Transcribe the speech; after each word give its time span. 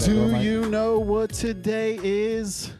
that 0.00 0.14
door, 0.14 0.26
Do 0.26 0.32
Mike? 0.32 0.42
you 0.42 0.66
know 0.68 0.98
what 0.98 1.30
today 1.32 1.98
is? 2.02 2.72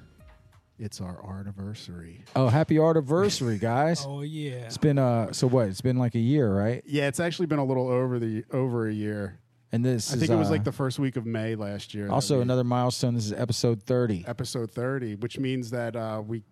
It's 0.79 1.01
our 1.01 1.23
anniversary. 1.39 2.25
Oh, 2.35 2.49
happy 2.49 2.79
anniversary, 2.79 3.59
guys! 3.59 4.05
Oh 4.09 4.23
yeah. 4.23 4.53
It's 4.65 4.79
been 4.79 4.99
uh, 4.99 5.33
so 5.33 5.47
what? 5.47 5.69
It's 5.69 5.83
been 5.83 5.99
like 5.99 6.15
a 6.15 6.19
year, 6.21 6.51
right? 6.55 6.83
Yeah, 6.87 7.07
it's 7.09 7.21
actually 7.21 7.47
been 7.47 7.59
a 7.59 7.65
little 7.65 7.89
over 7.89 8.19
the 8.19 8.45
over 8.51 8.89
a 8.89 8.93
year. 8.93 9.39
And 9.73 9.85
this 9.85 10.11
I 10.11 10.15
is 10.15 10.21
think 10.21 10.33
it 10.33 10.37
was 10.37 10.49
uh, 10.49 10.53
like 10.53 10.65
the 10.65 10.73
first 10.73 10.99
week 10.99 11.17
of 11.17 11.27
May 11.27 11.55
last 11.55 11.95
year. 11.95 12.09
also 12.11 12.37
we- 12.37 12.43
another 12.43 12.65
milestone. 12.65 13.15
This 13.15 13.27
is 13.27 13.33
episode 13.33 13.83
thirty. 13.83 14.25
episode 14.27 14.71
30, 14.73 15.17
which 15.17 15.39
means 15.39 15.71
that 15.71 15.95
uh, 15.95 16.23
we 16.27 16.43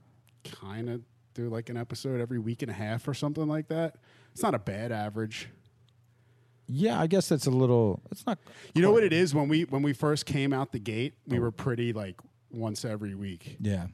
kind 0.61 0.89
of 0.91 1.01
do 1.35 1.49
like 1.49 1.69
an 1.71 1.77
episode 1.77 2.21
every 2.21 2.39
week 2.39 2.63
and 2.63 2.71
a 2.71 2.75
half 2.75 3.09
or 3.09 3.15
something 3.15 3.49
like 3.49 3.69
that. 3.69 3.97
It's 4.33 4.43
not 4.43 4.55
a 4.55 4.59
bad 4.59 4.93
average. 4.93 5.49
Yeah, 6.69 7.01
I 7.01 7.07
guess 7.07 7.29
that's 7.29 7.47
a 7.47 7.51
little. 7.51 8.01
It's 8.11 8.27
not. 8.27 8.39
You 8.75 8.83
know 8.83 8.93
what 8.93 9.03
it 9.03 9.13
is 9.13 9.35
when 9.35 9.49
we 9.49 9.63
when 9.65 9.83
we 9.83 9.93
first 9.93 10.27
came 10.27 10.53
out 10.53 10.73
the 10.73 10.79
gate, 10.79 11.15
we 11.27 11.39
were 11.39 11.51
pretty 11.51 11.93
like 11.93 12.21
once 12.51 12.85
every 12.85 13.15
week, 13.15 13.57
Yeah, 13.61 13.87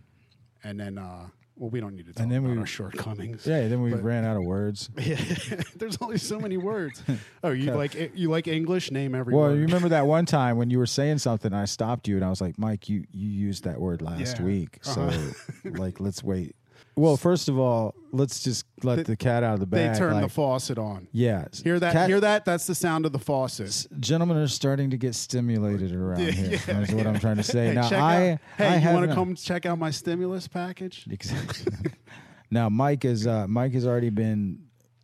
and 0.65 0.79
then 0.81 0.99
uh, 0.99 1.29
well, 1.57 1.71
we 1.71 1.79
don't 1.81 1.95
need 1.95 2.07
to 2.07 2.13
talk 2.13 2.23
And 2.23 2.33
then 2.33 2.45
about 2.45 2.53
we- 2.55 2.59
our 2.59 2.67
shortcomings. 2.67 3.47
yeah. 3.47 3.69
Then 3.69 3.81
we 3.81 3.91
But- 3.93 4.03
ran 4.03 4.25
out 4.25 4.37
of 4.37 4.43
words. 4.45 4.91
Yeah, 5.01 5.17
there's 5.77 5.99
only 6.01 6.19
so 6.19 6.41
many 6.41 6.57
words. 6.57 7.01
Oh, 7.45 7.51
you 7.53 7.73
like 7.73 7.95
you 8.17 8.29
like 8.31 8.49
English? 8.49 8.91
Name 8.91 9.15
every 9.15 9.35
Well, 9.35 9.51
word. 9.51 9.57
you 9.59 9.67
remember 9.67 9.91
that 9.91 10.07
one 10.07 10.25
time 10.27 10.57
when 10.57 10.71
you 10.71 10.79
were 10.79 10.87
saying 10.87 11.19
something, 11.19 11.53
and 11.53 11.61
I 11.61 11.67
stopped 11.67 12.09
you, 12.09 12.17
and 12.17 12.25
I 12.25 12.31
was 12.31 12.41
like, 12.41 12.59
"Mike, 12.59 12.89
you 12.89 13.05
you 13.13 13.29
used 13.29 13.65
that 13.65 13.81
word 13.81 14.03
last 14.03 14.39
Yeah. 14.41 14.45
week, 14.47 14.79
so 14.83 15.03
Uh-huh. 15.03 15.71
like, 15.79 16.01
let's 16.01 16.25
wait." 16.25 16.57
Well, 16.97 17.17
first 17.17 17.49
of 17.49 17.59
all, 17.59 17.95
let's 18.13 18.41
just 18.45 18.67
let 18.85 19.05
the 19.07 19.17
cat 19.17 19.43
out 19.43 19.55
of 19.55 19.61
the 19.61 19.67
bag. 19.67 19.93
They 19.95 19.99
turn 19.99 20.15
the 20.15 20.23
like, 20.23 20.31
faucet 20.31 20.79
on. 20.79 21.09
yeah, 21.11 21.47
Hear 21.65 21.81
that? 21.81 21.93
Cat- 21.93 22.09
Hear 22.09 22.21
that? 22.21 22.45
That's 22.45 22.67
the 22.69 22.75
sound 22.75 23.05
of 23.05 23.11
the 23.13 23.19
faucet. 23.19 23.67
s- 23.67 23.89
Gentlemen 23.99 24.37
are 24.37 24.47
starting 24.47 24.91
to 24.91 24.97
get 24.97 25.17
stimulated 25.17 25.93
around 25.93 26.21
Yeah, 26.25 26.31
here. 26.31 26.51
yeah, 26.53 26.59
That's 26.81 26.93
what 26.93 27.07
I'm 27.07 27.19
trying 27.19 27.37
to 27.39 27.43
say. 27.43 27.69
Hey, 27.69 27.75
now, 27.75 27.89
I, 27.93 28.29
out, 28.31 28.39
hey, 28.59 28.67
I 28.69 28.77
you 28.79 28.89
want 28.95 29.09
to 29.09 29.15
come 29.15 29.35
check 29.35 29.67
out 29.67 29.77
my 29.79 29.91
stimulus 29.91 30.47
package? 30.47 31.05
Exactly. 31.11 31.73
now, 32.53 32.69
Mike 32.69 33.05
is 33.05 33.27
uh, 33.27 33.47
Mike 33.49 33.73
has 33.73 33.87
already 33.87 34.11
been 34.11 34.61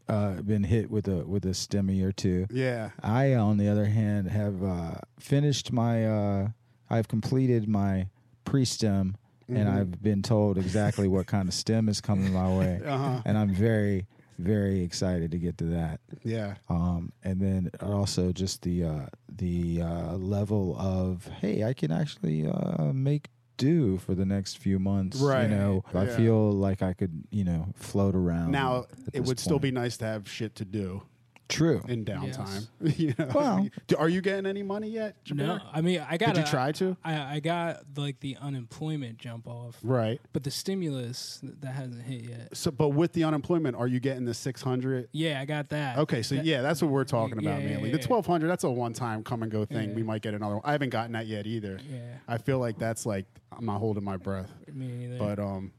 uh, 0.08 0.34
been 0.42 0.62
hit 0.62 0.90
with 0.90 1.08
a 1.08 1.26
with 1.26 1.44
a 1.44 1.50
stimmy 1.50 2.04
or 2.04 2.12
two. 2.12 2.46
Yeah. 2.52 2.90
I, 3.02 3.34
on 3.34 3.56
the 3.56 3.66
other 3.68 3.86
hand, 3.86 4.28
have 4.30 4.62
uh, 4.62 4.92
finished 5.18 5.72
my. 5.72 6.06
Uh, 6.06 6.48
I've 6.88 7.08
completed 7.08 7.68
my 7.68 8.08
pre-stem, 8.44 9.16
and 9.50 9.68
Mhm. 9.68 9.74
I've 9.76 10.02
been 10.02 10.22
told 10.22 10.58
exactly 10.58 11.08
what 11.08 11.26
kind 11.26 11.48
of 11.48 11.54
stem 11.54 11.88
is 11.88 12.00
coming 12.00 12.32
my 12.32 12.56
way, 12.56 12.80
Uh-huh. 12.86 13.22
and 13.24 13.36
I'm 13.38 13.52
very, 13.54 14.06
very 14.38 14.80
excited 14.80 15.30
to 15.32 15.38
get 15.38 15.58
to 15.58 15.64
that. 15.64 16.00
Yeah. 16.24 16.54
Um, 16.68 17.12
and 17.22 17.40
then 17.40 17.70
also 17.80 18.32
just 18.32 18.62
the 18.62 18.84
uh, 18.84 19.06
the 19.34 19.82
uh, 19.82 20.16
level 20.16 20.76
of 20.78 21.26
hey, 21.40 21.64
I 21.64 21.72
can 21.74 21.90
actually 21.92 22.46
uh, 22.46 22.92
make 22.92 23.28
do 23.56 23.98
for 23.98 24.14
the 24.14 24.24
next 24.24 24.56
few 24.56 24.78
months. 24.78 25.18
Right. 25.18 25.42
You 25.42 25.54
know, 25.54 25.84
I 25.92 26.06
feel 26.06 26.50
like 26.52 26.80
I 26.82 26.94
could 26.94 27.24
you 27.30 27.44
know 27.44 27.68
float 27.74 28.14
around. 28.14 28.52
Now 28.52 28.86
it 29.12 29.24
would 29.26 29.38
still 29.38 29.58
be 29.58 29.70
nice 29.70 29.98
to 29.98 30.06
have 30.06 30.26
shit 30.28 30.54
to 30.56 30.64
do 30.64 31.02
true. 31.50 31.82
in 31.88 32.04
downtime. 32.04 32.66
you 32.98 33.14
know? 33.18 33.28
Well- 33.34 33.68
Do- 33.86 33.96
are 33.96 34.08
you 34.08 34.20
getting 34.20 34.46
any 34.46 34.62
money 34.62 34.88
yet? 34.88 35.16
No, 35.32 35.44
Jabbar? 35.44 35.60
I 35.72 35.80
mean 35.80 36.04
I 36.08 36.16
got. 36.16 36.34
Did 36.34 36.44
you 36.44 36.50
try 36.50 36.72
to? 36.72 36.96
I 37.04 37.36
I 37.36 37.40
got 37.40 37.82
like 37.96 38.20
the 38.20 38.36
unemployment 38.40 39.18
jump 39.18 39.46
off, 39.46 39.76
Right. 39.82 40.20
but 40.32 40.44
the 40.44 40.50
stimulus 40.50 41.40
that 41.42 41.72
hasn't 41.72 42.02
hit 42.02 42.22
yet. 42.22 42.56
So, 42.56 42.70
but 42.70 42.88
with 42.90 43.12
the 43.12 43.24
unemployment, 43.24 43.76
are 43.76 43.86
you 43.86 44.00
getting 44.00 44.24
the 44.24 44.34
six 44.34 44.62
hundred? 44.62 45.08
Yeah, 45.12 45.40
I 45.40 45.44
got 45.44 45.68
that. 45.70 45.98
Okay, 45.98 46.22
so 46.22 46.36
That- 46.36 46.44
yeah, 46.44 46.62
that's 46.62 46.80
what 46.82 46.90
we're 46.90 47.04
talking 47.04 47.40
Yeah, 47.40 47.50
about 47.50 47.62
yeah, 47.62 47.68
mainly. 47.68 47.90
yeah, 47.90 47.96
The 47.96 48.00
yeah. 48.00 48.06
twelve 48.06 48.26
hundred, 48.26 48.48
that's 48.48 48.64
a 48.64 48.70
one-time 48.70 49.22
come 49.24 49.42
and 49.42 49.50
go 49.52 49.64
thing. 49.64 49.90
Yeah. 49.90 49.94
We 49.96 50.02
might 50.02 50.22
get 50.22 50.34
another 50.34 50.54
one. 50.56 50.62
I 50.64 50.72
haven't 50.72 50.90
gotten 50.90 51.12
that 51.12 51.26
yet 51.26 51.46
either. 51.46 51.78
Yeah, 51.90 51.98
I 52.28 52.38
feel 52.38 52.58
like 52.58 52.78
that's 52.78 53.04
like 53.06 53.26
I'm 53.52 53.66
not 53.66 53.78
holding 53.78 54.04
my 54.04 54.16
breath. 54.16 54.50
me 54.72 54.86
neither. 54.88 55.18
But 55.18 55.38
um, 55.38 55.72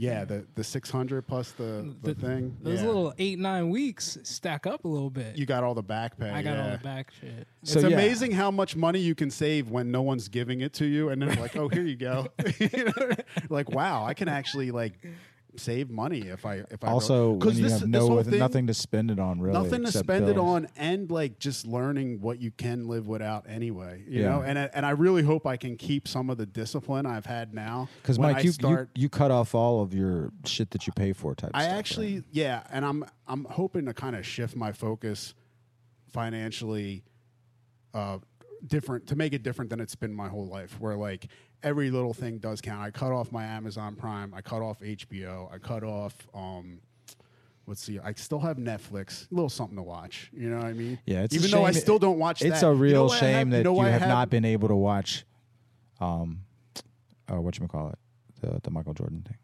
yeah, 0.00 0.24
the 0.24 0.46
the 0.54 0.62
six 0.64 0.88
hundred 0.90 1.26
plus 1.26 1.50
the 1.52 1.92
the, 2.02 2.14
The- 2.14 2.20
thing. 2.26 2.56
Those 2.62 2.80
yeah. 2.80 2.86
little 2.86 3.14
eight 3.18 3.38
nine 3.38 3.68
weeks 3.68 4.16
stack 4.22 4.66
up 4.66 4.84
a 4.84 4.88
little 4.88 5.10
bit. 5.10 5.36
you 5.36 5.44
got 5.44 5.64
all 5.64 5.74
the 5.74 5.82
back 5.82 6.16
pay. 6.18 6.30
I 6.30 6.40
got 6.42 6.52
yeah. 6.56 6.64
all 6.64 6.70
the 6.70 6.78
back 6.78 7.10
shit. 7.20 7.46
It's 7.62 7.72
So, 7.72 7.80
yeah. 7.80 7.88
amazing 7.88 8.30
how 8.32 8.50
much 8.50 8.76
money 8.76 9.00
you 9.00 9.14
can 9.14 9.30
save 9.30 9.70
when 9.70 9.90
no 9.90 10.00
one's 10.02 10.28
giving 10.28 10.60
it 10.60 10.72
to 10.74 10.86
you, 10.86 11.08
and 11.10 11.20
then 11.20 11.38
like, 11.38 11.56
oh, 11.56 11.68
here 11.68 11.82
you 11.82 11.96
go. 11.96 12.28
Like, 13.50 13.70
wow, 13.70 14.04
I 14.04 14.14
can 14.14 14.28
actually 14.28 14.70
like 14.70 14.94
save 15.58 15.90
money 15.90 16.20
if 16.20 16.46
I 16.46 16.62
if 16.70 16.82
I 16.82 16.88
Also, 16.88 17.34
because 17.34 17.58
you 17.58 17.68
this, 17.68 17.80
have 17.80 17.88
no 17.88 18.06
with 18.08 18.30
thing, 18.30 18.38
nothing 18.38 18.66
to 18.68 18.74
spend 18.74 19.10
it 19.10 19.18
on, 19.18 19.40
really, 19.40 19.62
nothing 19.62 19.84
to 19.84 19.92
spend 19.92 20.28
it 20.28 20.38
on, 20.38 20.68
and 20.76 21.10
like 21.10 21.38
just 21.38 21.66
learning 21.66 22.20
what 22.20 22.40
you 22.40 22.50
can 22.50 22.88
live 22.88 23.06
without 23.06 23.46
anyway. 23.48 24.04
You 24.08 24.22
Yeah. 24.22 24.28
know, 24.30 24.42
and 24.42 24.58
and 24.58 24.86
I 24.86 24.90
really 24.90 25.22
hope 25.22 25.46
I 25.46 25.56
can 25.56 25.76
keep 25.76 26.08
some 26.08 26.30
of 26.30 26.38
the 26.38 26.46
discipline 26.46 27.04
I've 27.06 27.26
had 27.26 27.52
now. 27.52 27.88
Because 28.02 28.18
Mike, 28.18 28.36
I 28.36 28.40
you, 28.40 28.52
start, 28.52 28.90
you 28.94 29.02
you 29.02 29.08
cut 29.08 29.30
off 29.30 29.54
all 29.54 29.82
of 29.82 29.92
your 29.92 30.30
shit 30.44 30.70
that 30.70 30.86
you 30.86 30.92
pay 30.92 31.12
for 31.12 31.34
type. 31.34 31.50
I 31.54 31.62
stuff, 31.62 31.72
right? 31.72 31.78
actually, 31.78 32.22
yeah, 32.30 32.62
and 32.70 32.84
I'm 32.84 33.04
I'm 33.26 33.44
hoping 33.44 33.86
to 33.86 33.94
kind 33.94 34.16
of 34.16 34.24
shift 34.24 34.56
my 34.56 34.72
focus 34.72 35.34
financially, 36.12 37.04
uh, 37.94 38.18
different 38.66 39.06
to 39.08 39.16
make 39.16 39.32
it 39.32 39.42
different 39.42 39.70
than 39.70 39.80
it's 39.80 39.94
been 39.94 40.12
my 40.12 40.28
whole 40.28 40.46
life. 40.46 40.80
Where 40.80 40.96
like 40.96 41.28
every 41.62 41.90
little 41.90 42.14
thing 42.14 42.38
does 42.38 42.60
count. 42.60 42.80
I 42.82 42.90
cut 42.90 43.12
off 43.12 43.32
my 43.32 43.44
Amazon 43.44 43.94
Prime. 43.96 44.32
I 44.34 44.40
cut 44.40 44.62
off 44.62 44.80
HBO. 44.80 45.52
I 45.52 45.58
cut 45.58 45.82
off. 45.84 46.14
Um, 46.34 46.80
let's 47.66 47.82
see. 47.82 47.98
I 47.98 48.12
still 48.14 48.38
have 48.40 48.56
Netflix. 48.56 49.30
A 49.30 49.34
little 49.34 49.48
something 49.48 49.76
to 49.76 49.82
watch. 49.82 50.30
You 50.32 50.50
know 50.50 50.56
what 50.58 50.66
I 50.66 50.72
mean? 50.72 50.98
Yeah, 51.06 51.22
it's 51.22 51.34
a 51.34 51.38
even 51.38 51.50
though 51.50 51.64
I 51.64 51.72
still 51.72 51.98
don't 51.98 52.18
watch. 52.18 52.42
It's 52.42 52.60
that. 52.60 52.66
a 52.66 52.70
You 52.70 52.74
know 52.76 52.80
real 52.80 53.08
shame 53.10 53.34
have? 53.34 53.50
that 53.50 53.56
you, 53.58 53.64
know 53.64 53.70
you 53.72 53.76
what 53.78 53.86
I 53.86 53.90
have 53.90 54.08
not 54.08 54.30
been 54.30 54.44
able 54.44 54.68
to 54.68 54.76
watch, 54.76 55.24
um, 56.00 56.40
uh, 57.30 57.40
what 57.40 57.58
you 57.58 57.66
call 57.68 57.90
it, 57.90 57.98
the 58.40 58.60
the 58.62 58.70
Michael 58.70 58.94
Jordan 58.94 59.22
thing. 59.26 59.36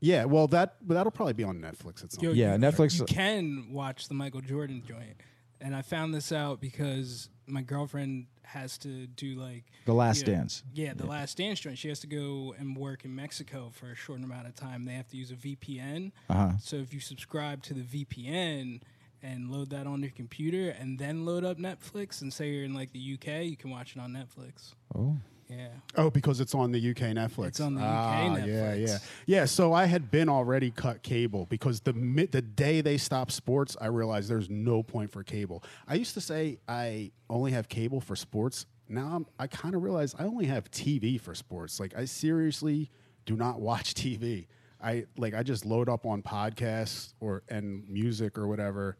Yeah, 0.00 0.26
well, 0.26 0.46
that 0.48 0.76
that'll 0.86 1.10
probably 1.10 1.32
be 1.34 1.44
on 1.44 1.58
Netflix 1.60 2.04
at 2.04 2.12
some. 2.12 2.22
Yo, 2.22 2.30
point. 2.30 2.36
Yeah, 2.38 2.56
Netflix- 2.56 2.98
You 3.00 3.04
can 3.04 3.68
watch 3.72 4.06
the 4.08 4.14
Michael 4.14 4.40
Jordan 4.40 4.82
joint, 4.86 5.16
and 5.60 5.74
I 5.74 5.82
found 5.82 6.14
this 6.14 6.30
out 6.30 6.60
because 6.60 7.28
my 7.48 7.62
girlfriend 7.62 8.26
has 8.48 8.78
to 8.78 9.06
do 9.06 9.34
like 9.34 9.64
The 9.84 9.92
Last 9.94 10.20
Yeah. 10.26 10.34
Dance. 10.34 10.62
Yeah, 10.74 10.92
the 10.94 11.06
last 11.06 11.36
dance 11.36 11.60
joint. 11.60 11.76
She 11.78 11.88
has 11.88 12.00
to 12.00 12.06
go 12.06 12.54
and 12.58 12.76
work 12.76 13.04
in 13.04 13.14
Mexico 13.14 13.70
for 13.72 13.90
a 13.90 13.94
short 13.94 14.22
amount 14.22 14.46
of 14.46 14.54
time. 14.54 14.84
They 14.84 14.94
have 14.94 15.08
to 15.08 15.16
use 15.16 15.30
a 15.30 15.34
VPN. 15.36 16.12
Uh 16.30 16.34
huh. 16.34 16.50
So 16.60 16.76
if 16.76 16.92
you 16.94 17.00
subscribe 17.00 17.62
to 17.64 17.74
the 17.74 17.82
VPN 18.04 18.80
and 19.22 19.50
load 19.50 19.70
that 19.70 19.86
on 19.86 20.00
your 20.02 20.12
computer 20.12 20.70
and 20.70 20.98
then 20.98 21.26
load 21.26 21.44
up 21.44 21.58
Netflix 21.58 22.22
and 22.22 22.32
say 22.32 22.50
you're 22.50 22.64
in 22.64 22.74
like 22.74 22.92
the 22.92 23.14
UK, 23.20 23.44
you 23.44 23.56
can 23.56 23.70
watch 23.70 23.94
it 23.96 24.00
on 24.00 24.12
Netflix. 24.12 24.74
Oh, 24.94 25.16
Yeah. 25.48 25.68
Oh, 25.96 26.10
because 26.10 26.40
it's 26.40 26.54
on 26.54 26.72
the 26.72 26.90
UK 26.90 27.14
Netflix. 27.14 27.46
It's 27.48 27.60
on 27.60 27.74
the 27.74 27.80
UK 27.80 27.86
ah, 27.86 28.36
Yeah, 28.36 28.44
Netflix. 28.44 28.86
yeah, 28.86 28.98
yeah. 29.26 29.44
So 29.46 29.72
I 29.72 29.86
had 29.86 30.10
been 30.10 30.28
already 30.28 30.70
cut 30.70 31.02
cable 31.02 31.46
because 31.46 31.80
the 31.80 31.92
the 32.30 32.42
day 32.42 32.82
they 32.82 32.98
stopped 32.98 33.32
sports, 33.32 33.76
I 33.80 33.86
realized 33.86 34.28
there's 34.28 34.50
no 34.50 34.82
point 34.82 35.10
for 35.10 35.22
cable. 35.22 35.64
I 35.86 35.94
used 35.94 36.14
to 36.14 36.20
say 36.20 36.58
I 36.68 37.12
only 37.30 37.52
have 37.52 37.68
cable 37.68 38.00
for 38.00 38.14
sports. 38.14 38.66
Now 38.90 39.06
I'm, 39.14 39.26
I 39.38 39.46
kind 39.46 39.74
of 39.74 39.82
realize 39.82 40.14
I 40.18 40.24
only 40.24 40.46
have 40.46 40.70
TV 40.70 41.18
for 41.20 41.34
sports. 41.34 41.80
Like 41.80 41.96
I 41.96 42.04
seriously 42.04 42.90
do 43.24 43.34
not 43.36 43.60
watch 43.60 43.94
TV. 43.94 44.48
I 44.82 45.06
like 45.16 45.32
I 45.34 45.42
just 45.42 45.64
load 45.64 45.88
up 45.88 46.04
on 46.04 46.22
podcasts 46.22 47.14
or 47.20 47.42
and 47.48 47.88
music 47.88 48.36
or 48.36 48.46
whatever, 48.46 48.98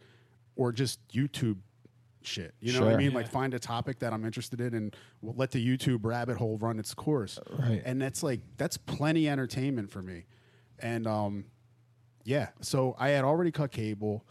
or 0.57 0.73
just 0.73 1.07
YouTube 1.09 1.59
shit. 2.23 2.55
You 2.61 2.73
know 2.73 2.85
what 2.85 2.95
I 2.95 2.97
mean? 2.97 3.11
Yeah. 3.13 3.17
Like 3.19 3.29
find 3.29 3.55
a 3.55 3.59
topic 3.59 3.99
that 4.01 4.13
I'm 4.13 4.25
interested 4.25 4.61
in 4.61 4.75
and 4.75 4.97
we'll 5.23 5.35
let 5.37 5.51
the 5.51 5.65
YouTube 5.65 6.01
rabbit 6.05 6.37
hole 6.37 6.59
run 6.59 6.79
its 6.79 6.95
course. 6.95 7.39
Right. 7.59 7.83
And 7.85 8.01
that's 8.01 8.23
like 8.23 8.41
that's 8.57 8.77
plenty 8.77 9.29
entertainment 9.29 9.91
for 9.91 10.03
me. 10.03 10.25
And 10.81 11.07
um 11.07 11.45
yeah, 12.25 12.49
so 12.61 12.95
I 12.99 13.09
had 13.11 13.25
already 13.25 13.51
cut 13.51 13.71
cable 13.73 14.27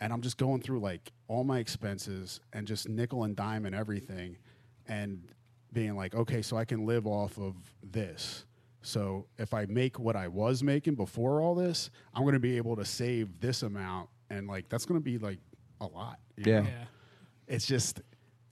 and 0.00 0.12
I'm 0.12 0.20
just 0.20 0.36
going 0.36 0.60
through 0.60 0.80
like 0.80 1.12
all 1.28 1.44
my 1.44 1.58
expenses 1.58 2.40
and 2.52 2.66
just 2.66 2.88
nickel 2.88 3.24
and 3.24 3.34
dime 3.36 3.64
and 3.66 3.74
everything 3.74 4.36
and 4.86 5.22
being 5.72 5.96
like, 5.96 6.14
okay, 6.14 6.42
so 6.42 6.56
I 6.56 6.64
can 6.64 6.84
live 6.84 7.06
off 7.06 7.38
of 7.38 7.54
this. 7.82 8.44
So 8.82 9.26
if 9.38 9.52
I 9.54 9.66
make 9.66 9.98
what 9.98 10.16
I 10.16 10.26
was 10.28 10.62
making 10.62 10.94
before 10.96 11.40
all 11.42 11.54
this, 11.54 11.90
I'm 12.14 12.22
going 12.22 12.32
to 12.34 12.40
be 12.40 12.56
able 12.56 12.76
to 12.76 12.84
save 12.84 13.38
this 13.40 13.62
amount 13.62 14.08
and 14.30 14.48
like 14.48 14.68
that's 14.68 14.84
going 14.86 14.98
to 14.98 15.04
be 15.04 15.18
like 15.18 15.38
a 15.80 15.86
lot. 15.86 16.18
you 16.36 16.44
Yeah. 16.46 16.60
know? 16.60 16.66
Yeah. 16.68 16.84
It's 17.50 17.66
just 17.66 18.00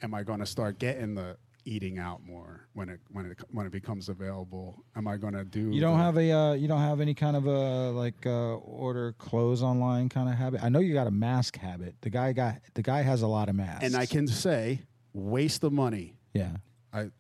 am 0.03 0.13
i 0.15 0.23
going 0.23 0.41
to 0.41 0.47
start 0.47 0.79
getting 0.79 1.15
the 1.15 1.37
eating 1.65 1.99
out 1.99 2.23
more 2.25 2.67
when 2.73 2.89
it 2.89 2.99
when 3.11 3.27
it 3.27 3.39
when 3.51 3.67
it 3.67 3.73
becomes 3.73 4.09
available 4.09 4.83
am 4.97 5.07
i 5.07 5.17
going 5.19 5.35
to 5.35 5.45
do 5.45 5.71
you 5.71 5.81
don't 5.81 5.99
the- 5.99 6.03
have 6.05 6.17
a 6.17 6.31
uh, 6.33 6.53
you 6.55 6.67
don't 6.69 6.81
have 6.81 7.01
any 7.01 7.15
kind 7.15 7.37
of 7.37 7.47
a 7.47 7.91
like 7.91 8.25
uh, 8.27 8.55
order 8.57 9.13
clothes 9.19 9.63
online 9.63 10.09
kind 10.09 10.29
of 10.31 10.35
habit. 10.35 10.63
I 10.65 10.69
know 10.71 10.79
you 10.79 10.95
got 10.95 11.07
a 11.07 11.11
mask 11.11 11.57
habit. 11.59 11.95
The 12.01 12.11
guy 12.11 12.33
got 12.33 12.57
the 12.75 12.83
guy 12.83 13.03
has 13.03 13.23
a 13.23 13.27
lot 13.27 13.49
of 13.49 13.55
masks. 13.55 13.85
and 13.85 13.95
i 13.97 14.07
can 14.07 14.27
say 14.27 14.81
waste 15.13 15.61
the 15.63 15.71
money 15.71 16.17
yeah 16.35 16.57
i 16.93 17.11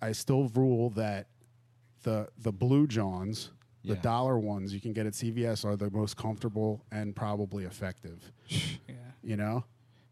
i 0.00 0.12
still 0.12 0.48
rule 0.54 0.90
that 0.90 1.26
the 2.04 2.28
the 2.38 2.52
blue 2.52 2.86
johns 2.86 3.50
the 3.84 3.94
Yeah. 3.94 4.00
dollar 4.00 4.38
ones 4.38 4.72
you 4.72 4.80
can 4.80 4.92
get 4.92 5.06
at 5.06 5.12
cvs 5.14 5.64
are 5.64 5.76
the 5.76 5.90
most 5.90 6.16
comfortable 6.16 6.84
and 6.92 7.14
probably 7.16 7.64
effective 7.64 8.32
Yeah. 8.48 8.94
you 9.22 9.36
know 9.36 9.64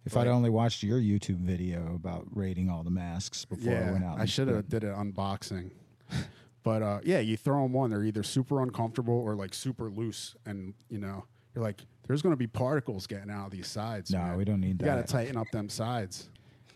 If 0.06 0.16
I'd 0.16 0.28
only 0.28 0.50
watched 0.50 0.84
your 0.84 1.00
YouTube 1.00 1.38
video 1.38 1.94
about 1.94 2.26
rating 2.30 2.70
all 2.70 2.84
the 2.84 2.90
masks 2.90 3.44
before 3.44 3.74
I 3.74 3.90
went 3.90 4.04
out. 4.04 4.20
I 4.20 4.24
should 4.24 4.46
have 4.48 4.68
did 4.68 4.84
an 4.84 4.94
unboxing. 4.94 5.72
but 6.62 6.82
uh, 6.82 7.00
yeah, 7.02 7.18
you 7.18 7.36
throw 7.36 7.64
them 7.64 7.74
on. 7.76 7.90
They're 7.90 8.04
either 8.04 8.22
super 8.22 8.62
uncomfortable 8.62 9.14
or 9.18 9.34
like 9.34 9.52
super 9.52 9.90
loose, 9.90 10.36
and 10.46 10.74
you 10.88 10.98
know 10.98 11.24
you're 11.54 11.64
like, 11.64 11.80
there's 12.06 12.22
going 12.22 12.32
to 12.32 12.36
be 12.38 12.46
particles 12.46 13.08
getting 13.08 13.30
out 13.30 13.46
of 13.46 13.50
these 13.50 13.66
sides. 13.66 14.12
No, 14.12 14.18
man. 14.18 14.36
we 14.36 14.44
don't 14.44 14.60
need 14.60 14.78
that. 14.78 14.86
You 14.86 14.92
got 14.92 15.06
to 15.06 15.12
tighten 15.12 15.36
up 15.36 15.50
them 15.50 15.68
sides. 15.68 16.30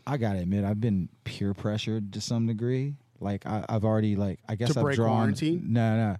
I 0.07 0.17
gotta 0.17 0.41
admit, 0.41 0.65
I've 0.65 0.81
been 0.81 1.09
peer 1.23 1.55
pressured 1.55 2.13
to 2.15 2.21
some 2.21 2.47
degree. 2.49 2.97
Like 3.21 3.47
I, 3.47 3.65
I've 3.69 3.85
already 3.85 4.17
like 4.17 4.41
I 4.49 4.57
guess 4.57 4.73
To 4.75 4.81
I've 4.81 4.95
drawn. 4.95 5.17
quarantine? 5.17 5.67
No, 5.69 5.97
no, 5.97 6.17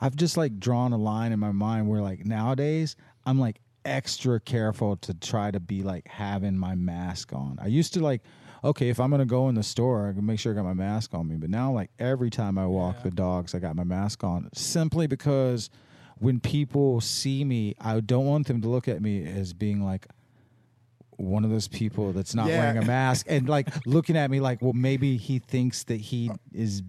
I've 0.00 0.16
just 0.16 0.36
like 0.38 0.58
drawn 0.58 0.92
a 0.92 0.96
line 0.96 1.32
in 1.32 1.38
my 1.40 1.52
mind 1.52 1.88
where 1.88 2.00
like 2.00 2.24
nowadays 2.24 2.96
I'm 3.26 3.38
like 3.38 3.60
extra 3.86 4.40
careful 4.40 4.96
to 4.96 5.14
try 5.14 5.50
to 5.50 5.60
be 5.60 5.82
like 5.82 6.06
having 6.08 6.56
my 6.58 6.74
mask 6.74 7.32
on. 7.32 7.58
I 7.60 7.66
used 7.68 7.94
to 7.94 8.00
like, 8.00 8.22
okay, 8.64 8.88
if 8.88 8.98
I'm 9.00 9.10
gonna 9.10 9.24
go 9.26 9.48
in 9.48 9.54
the 9.54 9.62
store, 9.62 10.08
I 10.08 10.12
can 10.12 10.26
make 10.26 10.38
sure 10.40 10.52
I 10.52 10.56
got 10.56 10.64
my 10.64 10.74
mask 10.74 11.14
on 11.14 11.28
me. 11.28 11.36
But 11.36 11.50
now 11.50 11.72
like 11.72 11.90
every 11.98 12.30
time 12.30 12.58
I 12.58 12.66
walk 12.66 12.96
Yeah. 12.98 13.02
the 13.04 13.10
dogs, 13.12 13.54
I 13.54 13.58
got 13.58 13.76
my 13.76 13.84
mask 13.84 14.24
on 14.24 14.48
simply 14.54 15.06
because 15.06 15.70
when 16.18 16.40
people 16.40 17.00
see 17.00 17.44
me, 17.44 17.74
I 17.80 18.00
don't 18.00 18.24
want 18.26 18.46
them 18.46 18.60
to 18.62 18.68
look 18.68 18.88
at 18.88 19.00
me 19.02 19.24
as 19.26 19.52
being 19.52 19.82
like 19.82 20.06
one 21.18 21.44
of 21.44 21.50
those 21.50 21.68
people 21.68 22.12
that's 22.12 22.34
not 22.34 22.48
Yeah. 22.48 22.58
wearing 22.58 22.78
a 22.78 22.84
mask 22.84 23.26
and 23.28 23.48
like 23.48 23.68
looking 23.86 24.16
at 24.16 24.30
me 24.30 24.40
like, 24.40 24.60
well, 24.62 24.72
maybe 24.74 25.16
he 25.16 25.38
thinks 25.38 25.84
that 25.84 26.00
he 26.00 26.30
uh, 26.30 26.36
is. 26.52 26.82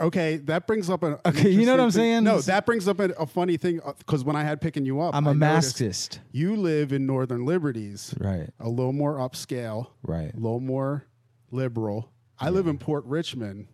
Okay, 0.00 0.36
that 0.38 0.66
brings 0.66 0.88
up 0.88 1.02
an 1.02 1.18
Okay, 1.26 1.50
you 1.50 1.66
know 1.66 1.72
what 1.72 1.80
I'm 1.80 1.90
thing. 1.90 2.00
saying? 2.00 2.24
No, 2.24 2.40
that 2.40 2.64
brings 2.66 2.88
up 2.88 3.00
a, 3.00 3.10
a 3.10 3.26
funny 3.26 3.56
thing 3.56 3.80
uh, 3.84 3.92
because 3.98 4.24
when 4.24 4.34
I 4.36 4.42
had 4.44 4.60
picking 4.60 4.86
you 4.86 5.00
up, 5.00 5.14
I'm 5.14 5.26
a 5.26 5.34
maskist. 5.34 6.20
You 6.32 6.56
live 6.56 6.92
in 6.92 7.06
Northern 7.06 7.44
Liberties, 7.44 8.14
Right, 8.18 8.48
a 8.58 8.68
little 8.68 8.92
more 8.94 9.16
upscale, 9.16 9.88
right. 10.02 10.32
a 10.32 10.36
little 10.36 10.60
more 10.60 11.04
liberal. 11.50 12.10
I 12.38 12.48
live 12.50 12.66
in 12.66 12.78
Port 12.78 13.04
Richmond, 13.04 13.66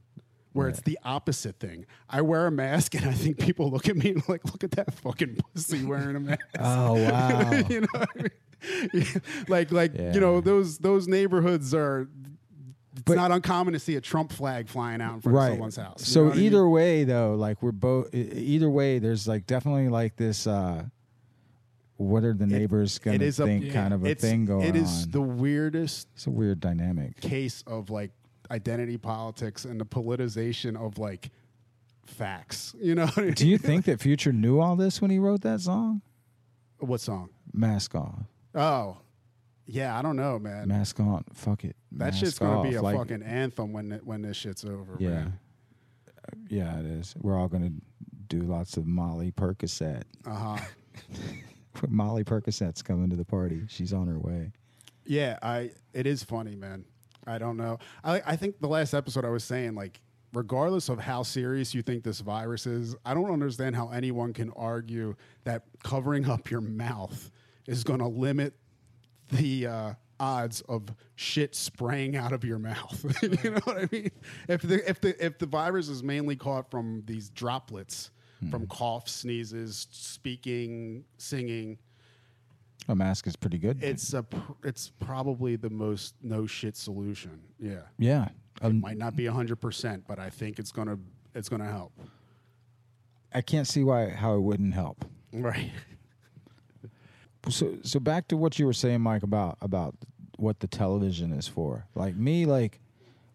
where 0.52 0.68
it's 0.68 0.80
the 0.80 0.98
opposite 1.04 1.60
thing. 1.60 1.86
I 2.10 2.22
wear 2.22 2.46
a 2.48 2.50
mask, 2.50 2.94
and 2.96 3.04
I 3.04 3.12
think 3.12 3.38
people 3.38 3.70
look 3.70 3.88
at 3.88 3.96
me 3.96 4.10
and 4.10 4.28
like, 4.28 4.44
look 4.46 4.64
at 4.64 4.72
that 4.72 4.92
fucking 4.94 5.36
pussy 5.54 5.84
wearing 5.84 6.16
a 6.16 6.20
mask. 6.20 6.40
Oh 6.58 6.94
wow. 7.10 7.52
you 7.68 7.82
know, 7.82 7.86
what 7.92 8.08
I 8.16 8.22
mean? 8.92 9.22
like 9.48 9.70
like 9.70 9.94
Yeah. 9.94 10.12
you 10.14 10.18
know 10.20 10.40
those 10.40 10.78
those 10.78 11.06
neighborhoods 11.06 11.72
are. 11.74 12.08
It's 12.96 13.02
But- 13.04 13.16
not 13.16 13.30
uncommon 13.30 13.74
to 13.74 13.78
see 13.78 13.96
a 13.96 14.00
Trump 14.00 14.32
flag 14.32 14.68
flying 14.68 15.00
out 15.02 15.14
in 15.14 15.20
front 15.20 15.36
of 15.38 15.44
someone's 15.50 15.76
house. 15.76 16.06
So 16.08 16.24
what 16.24 16.32
I 16.32 16.36
mean? 16.36 16.44
either 16.46 16.68
way, 16.68 17.04
though, 17.04 17.34
like 17.34 17.62
we're 17.62 17.70
both. 17.72 18.14
Either 18.14 18.70
way, 18.70 18.98
there's 18.98 19.28
like 19.28 19.46
definitely 19.46 19.88
like 19.90 20.16
this. 20.16 20.46
uh 20.46 20.84
What 21.98 22.24
are 22.24 22.32
the 22.34 22.46
neighbors 22.46 22.98
gonna 22.98 23.16
it 23.16 23.22
is 23.22 23.38
a- 23.40 23.44
think? 23.46 23.64
Yeah. 23.66 23.72
kind 23.72 23.94
of 23.94 24.04
a 24.04 24.14
thing 24.14 24.44
going 24.46 24.66
It 24.66 24.76
is 24.76 25.04
on. 25.04 25.10
the 25.12 25.20
weirdest 25.22 26.08
it's 26.14 26.26
a 26.26 26.30
weird 26.30 26.60
dynamic. 26.60 27.20
case 27.20 27.62
of 27.66 27.88
like 27.90 28.12
identity 28.50 28.96
politics 28.98 29.64
and 29.64 29.80
the 29.80 29.84
politicization 29.86 30.76
of 30.76 30.98
like 30.98 31.30
facts. 32.04 32.74
You 32.80 32.94
know? 32.94 33.06
what 33.06 33.18
I 33.18 33.30
Do 33.30 33.46
you 33.48 33.58
think 33.58 33.84
that 33.86 34.00
Future 34.00 34.32
knew 34.32 34.60
all 34.60 34.76
this 34.76 35.00
when 35.02 35.10
he 35.10 35.18
wrote 35.18 35.40
that 35.42 35.60
song? 35.60 36.02
what 36.78 37.00
song? 37.00 37.30
Mask 37.52 37.94
off, 37.94 38.24
Oh, 38.54 38.98
yeah. 39.66 39.98
I 39.98 40.02
don't 40.02 40.16
know, 40.16 40.38
man. 40.38 40.68
mask 40.68 40.98
on. 41.00 41.24
Fuck 41.34 41.64
it. 41.64 41.76
that 41.92 42.06
mask 42.12 42.18
shit's 42.18 42.38
gonna 42.38 42.68
be 42.68 42.76
a 42.76 42.82
Like, 42.82 42.96
fucking 42.96 43.22
anthem 43.22 43.72
when 43.72 43.92
it, 43.92 44.06
when 44.06 44.22
this 44.22 44.36
shit's 44.36 44.64
over. 44.64 44.96
Yeah, 44.98 45.08
man. 45.10 45.38
yeah, 46.48 46.78
it 46.80 46.86
is. 46.86 47.14
We're 47.18 47.38
all 47.38 47.48
gonna 47.48 47.70
do 48.28 48.40
lots 48.40 48.76
of 48.76 48.86
Molly 48.86 49.32
Percocet. 49.32 50.02
Uh 50.26 50.56
huh. 50.56 50.64
Molly 51.88 52.24
Percocet's 52.24 52.82
coming 52.82 53.10
to 53.10 53.16
the 53.16 53.24
party. 53.24 53.62
She's 53.68 53.92
on 53.92 54.08
her 54.08 54.18
way. 54.18 54.50
Yeah, 55.04 55.38
I. 55.42 55.70
It 55.92 56.06
is 56.06 56.24
funny, 56.24 56.56
man. 56.56 56.84
I 57.26 57.38
don't 57.38 57.56
know. 57.56 57.78
I 58.02 58.22
I 58.26 58.36
think 58.36 58.60
the 58.60 58.68
last 58.68 58.94
episode 58.94 59.24
I 59.24 59.30
was 59.30 59.44
saying 59.44 59.74
like. 59.74 60.00
Regardless 60.34 60.90
of 60.90 60.98
how 60.98 61.22
serious 61.22 61.72
you 61.74 61.80
think 61.80 62.04
this 62.04 62.20
virus 62.20 62.66
is, 62.66 62.94
I 63.06 63.14
don't 63.14 63.30
understand 63.30 63.74
how 63.74 63.88
anyone 63.88 64.34
can 64.34 64.50
argue 64.50 65.14
that 65.44 65.62
covering 65.82 66.28
up 66.28 66.50
your 66.50 66.60
mouth 66.60 67.30
is 67.66 67.84
going 67.84 68.00
to 68.00 68.08
limit 68.08 68.52
the 69.30 69.66
uh, 69.66 69.92
odds 70.18 70.60
of 70.62 70.84
shit 71.14 71.54
spraying 71.54 72.16
out 72.16 72.32
of 72.32 72.44
your 72.44 72.58
mouth. 72.58 73.04
you 73.22 73.50
know 73.50 73.60
what 73.64 73.78
I 73.78 73.88
mean? 73.90 74.10
If 74.48 74.62
the 74.62 74.88
if 74.88 75.00
the 75.00 75.24
if 75.24 75.38
the 75.38 75.46
virus 75.46 75.88
is 75.88 76.02
mainly 76.02 76.36
caught 76.36 76.70
from 76.70 77.02
these 77.06 77.28
droplets, 77.30 78.10
from 78.50 78.66
coughs, 78.66 79.12
sneezes, 79.12 79.86
speaking, 79.90 81.04
singing, 81.18 81.78
A 82.88 82.94
mask 82.94 83.26
is 83.26 83.34
pretty 83.36 83.58
good. 83.58 83.82
it's 83.82 84.12
a 84.14 84.22
pr- 84.22 84.52
it's 84.64 84.90
probably 85.00 85.56
the 85.56 85.70
most 85.70 86.14
no 86.22 86.46
shit 86.46 86.76
solution. 86.76 87.40
Yeah, 87.58 87.80
yeah. 87.98 88.28
Um, 88.62 88.80
might 88.80 88.96
not 88.98 89.16
be 89.16 89.26
hundred 89.26 89.56
percent, 89.56 90.04
but 90.08 90.18
I 90.18 90.30
think 90.30 90.58
it's 90.58 90.72
gonna 90.72 90.98
it's 91.34 91.48
gonna 91.48 91.70
help. 91.70 91.92
I 93.34 93.40
can't 93.42 93.66
see 93.66 93.84
why 93.84 94.08
how 94.10 94.34
it 94.36 94.40
wouldn't 94.40 94.72
help. 94.74 95.04
Right. 95.32 95.72
so 97.50 97.76
so 97.82 98.00
back 98.00 98.28
to 98.28 98.36
what 98.36 98.58
you 98.58 98.66
were 98.66 98.72
saying 98.72 99.00
mike 99.00 99.22
about 99.22 99.58
about 99.60 99.94
what 100.38 100.60
the 100.60 100.66
television 100.66 101.32
is 101.32 101.48
for. 101.48 101.86
Like 101.94 102.14
me 102.14 102.44
like 102.44 102.80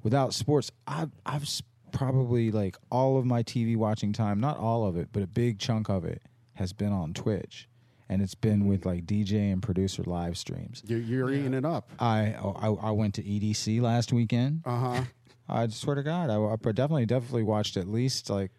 without 0.03 0.33
sports 0.33 0.71
i've 0.87 1.09
i've 1.25 1.47
probably 1.91 2.51
like 2.51 2.77
all 2.91 3.17
of 3.17 3.25
my 3.25 3.43
tv 3.43 3.75
watching 3.75 4.13
time 4.13 4.39
not 4.39 4.57
all 4.57 4.85
of 4.85 4.95
it 4.95 5.09
but 5.11 5.21
a 5.21 5.27
big 5.27 5.59
chunk 5.59 5.89
of 5.89 6.05
it 6.05 6.21
has 6.53 6.73
been 6.73 6.91
on 6.91 7.13
twitch. 7.13 7.67
And 8.07 8.21
it's 8.21 8.35
been 8.35 8.67
with 8.67 8.85
like 8.85 9.05
dj 9.05 9.33
and 9.53 9.63
producer 9.63 10.03
live 10.03 10.37
streams. 10.37 10.83
You're, 10.85 10.99
you're 10.99 11.31
eating 11.31 11.53
it 11.53 11.63
up. 11.65 11.89
I, 11.99 12.33
I 12.33 12.67
i 12.67 12.91
went 12.91 13.15
to 13.15 13.23
edc 13.23 13.81
last 13.81 14.11
weekend. 14.13 14.61
Uh 14.65 14.77
huh. 14.79 15.03
i 15.49 15.67
swear 15.67 15.95
to 15.95 16.03
god 16.03 16.29
I, 16.29 16.35
I 16.37 16.55
definitely 16.71 17.05
definitely 17.05 17.43
watched 17.43 17.77
at 17.77 17.87
least 17.87 18.29
like 18.29 18.51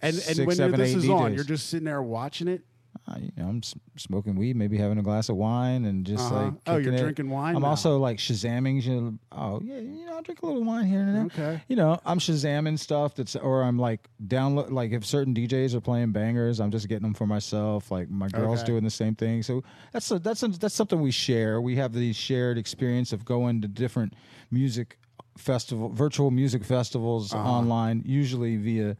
And 0.00 0.16
and 0.28 0.46
when 0.46 0.56
seven, 0.56 0.80
this 0.80 0.90
eight 0.92 0.98
is 0.98 1.08
on, 1.10 1.34
you're 1.34 1.44
just 1.44 1.68
sitting 1.68 1.84
there 1.84 2.02
watching 2.02 2.48
it. 2.48 2.62
I, 3.06 3.18
you 3.20 3.32
know, 3.38 3.48
I'm 3.48 3.58
s- 3.58 3.74
smoking 3.96 4.36
weed, 4.36 4.54
maybe 4.56 4.76
having 4.76 4.98
a 4.98 5.02
glass 5.02 5.28
of 5.30 5.36
wine, 5.36 5.86
and 5.86 6.04
just 6.04 6.24
Uh-huh. 6.30 6.44
like 6.44 6.54
Oh, 6.66 6.72
you're 6.72 6.80
kicking 6.82 6.94
it. 6.94 7.02
drinking 7.02 7.30
wine 7.30 7.56
I'm 7.56 7.62
now. 7.62 7.68
also 7.68 7.98
like 7.98 8.18
shazamming. 8.18 8.82
you- 8.84 9.18
Oh 9.32 9.60
yeah, 9.62 9.78
you 9.78 10.04
know, 10.04 10.18
I 10.18 10.20
drink 10.22 10.42
a 10.42 10.46
little 10.46 10.62
wine 10.64 10.84
here 10.86 11.00
and 11.00 11.14
there. 11.16 11.24
Okay. 11.26 11.62
You 11.68 11.76
know, 11.76 11.98
I'm 12.04 12.18
shazamming 12.18 12.78
stuff 12.78 13.14
that's, 13.14 13.34
or 13.36 13.62
I'm 13.62 13.78
like 13.78 14.08
download. 14.26 14.70
Like 14.72 14.92
if 14.92 15.06
certain 15.06 15.32
DJs 15.34 15.74
are 15.74 15.80
playing 15.80 16.12
bangers, 16.12 16.60
I'm 16.60 16.70
just 16.70 16.86
getting 16.88 17.04
them 17.04 17.14
for 17.14 17.26
myself. 17.26 17.90
Like 17.90 18.10
my 18.10 18.28
girl's 18.28 18.60
Okay. 18.60 18.66
doing 18.66 18.84
the 18.84 18.90
same 18.90 19.14
thing. 19.14 19.42
So 19.42 19.62
that's 19.92 20.10
a, 20.10 20.18
that's 20.18 20.42
a, 20.42 20.48
that's 20.48 20.74
something 20.74 21.00
we 21.00 21.10
share. 21.10 21.60
We 21.62 21.76
have 21.76 21.92
the 21.94 22.12
shared 22.12 22.58
experience 22.58 23.12
of 23.14 23.24
going 23.24 23.62
to 23.62 23.68
different 23.68 24.12
music 24.50 24.98
festival, 25.38 25.88
virtual 25.88 26.30
music 26.30 26.64
festivals 26.64 27.32
Uh-huh. 27.32 27.48
online, 27.48 28.02
usually 28.04 28.56
via 28.56 28.96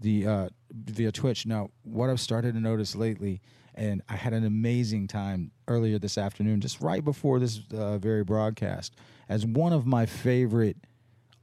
the 0.00 0.26
uh, 0.26 0.48
via 0.72 1.10
Twitch. 1.12 1.46
Now, 1.46 1.70
what 1.82 2.10
I've 2.10 2.20
started 2.20 2.54
to 2.54 2.60
notice 2.60 2.94
lately, 2.94 3.40
and 3.74 4.02
I 4.08 4.16
had 4.16 4.32
an 4.32 4.44
amazing 4.44 5.08
time 5.08 5.50
earlier 5.66 5.98
this 5.98 6.16
afternoon, 6.18 6.60
just 6.60 6.80
right 6.80 7.04
before 7.04 7.38
this 7.38 7.60
uh, 7.74 7.98
very 7.98 8.24
broadcast, 8.24 8.94
as 9.28 9.44
one 9.46 9.72
of 9.72 9.86
my 9.86 10.06
favorite 10.06 10.76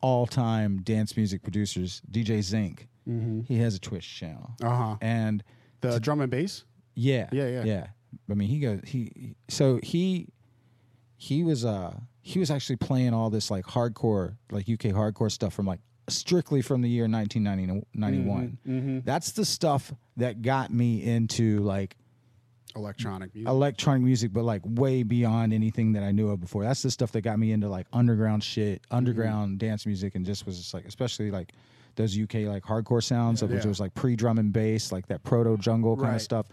all-time 0.01 0.81
dance 0.81 1.15
music 1.17 1.41
producers, 1.41 2.01
DJ 2.11 2.41
Zinc. 2.41 2.87
He 3.47 3.57
has 3.59 3.75
a 3.75 3.79
Twitch 3.79 4.15
channel, 4.17 4.55
Uh 4.63 4.75
huh. 4.75 4.95
and 4.99 5.43
The 5.81 5.99
drum 5.99 6.21
and 6.21 6.31
bass. 6.31 6.63
yeah, 6.95 7.29
Yeah, 7.31 7.47
yeah. 7.47 7.63
yeah. 7.63 7.87
I 8.29 8.33
mean, 8.33 8.47
he 8.49 8.59
goes 8.59 8.79
he- 8.85 9.35
so 9.47 9.79
he 9.83 10.27
he 11.17 11.43
was 11.43 11.63
uh 11.65 11.95
he 12.21 12.39
was 12.39 12.49
actually 12.49 12.77
playing 12.77 13.13
all 13.13 13.29
this 13.29 13.51
like 13.51 13.65
hardcore 13.65 14.37
like 14.51 14.67
UK 14.67 14.91
hardcore 14.95 15.31
stuff 15.31 15.53
from 15.53 15.65
like 15.67 15.81
strictly 16.07 16.61
from 16.61 16.81
the 16.81 16.89
year 16.89 17.07
1991. 17.07 18.57
Mm-hmm. 18.67 18.99
That's 19.03 19.31
the 19.31 19.45
stuff 19.45 19.93
that 20.17 20.41
got 20.41 20.71
me 20.71 21.03
into 21.03 21.59
like 21.59 21.95
Electronic 22.75 23.33
music. 23.33 23.47
electronic 23.49 24.01
music, 24.03 24.33
but 24.33 24.43
like 24.43 24.61
way 24.65 25.01
beyond 25.03 25.53
anything 25.53 25.93
that 25.93 26.03
I 26.03 26.11
knew 26.11 26.29
of 26.29 26.41
before. 26.41 26.63
That's 26.65 26.81
the 26.81 26.91
stuff 26.91 27.13
that 27.13 27.21
got 27.21 27.39
me 27.39 27.53
into 27.53 27.69
like 27.69 27.87
underground 27.93 28.43
shit, 28.43 28.81
Mm-hmm. 28.83 28.95
underground 28.97 29.59
dance 29.59 29.85
music, 29.85 30.15
and 30.15 30.25
just 30.25 30.45
was 30.45 30.57
just 30.57 30.73
like, 30.73 30.85
especially 30.85 31.31
like 31.31 31.53
those 31.95 32.19
UK 32.19 32.33
like 32.47 32.63
hardcore 32.63 33.01
sounds, 33.01 33.41
of 33.41 33.49
which 33.51 33.63
Yeah. 33.63 33.69
was 33.69 33.79
like 33.79 33.93
pre 33.93 34.17
drum 34.17 34.37
and 34.39 34.51
bass, 34.51 34.91
like 34.91 35.07
that 35.07 35.23
proto 35.23 35.55
jungle 35.57 35.95
kind 35.95 36.09
Right. 36.09 36.15
of 36.15 36.21
stuff, 36.21 36.47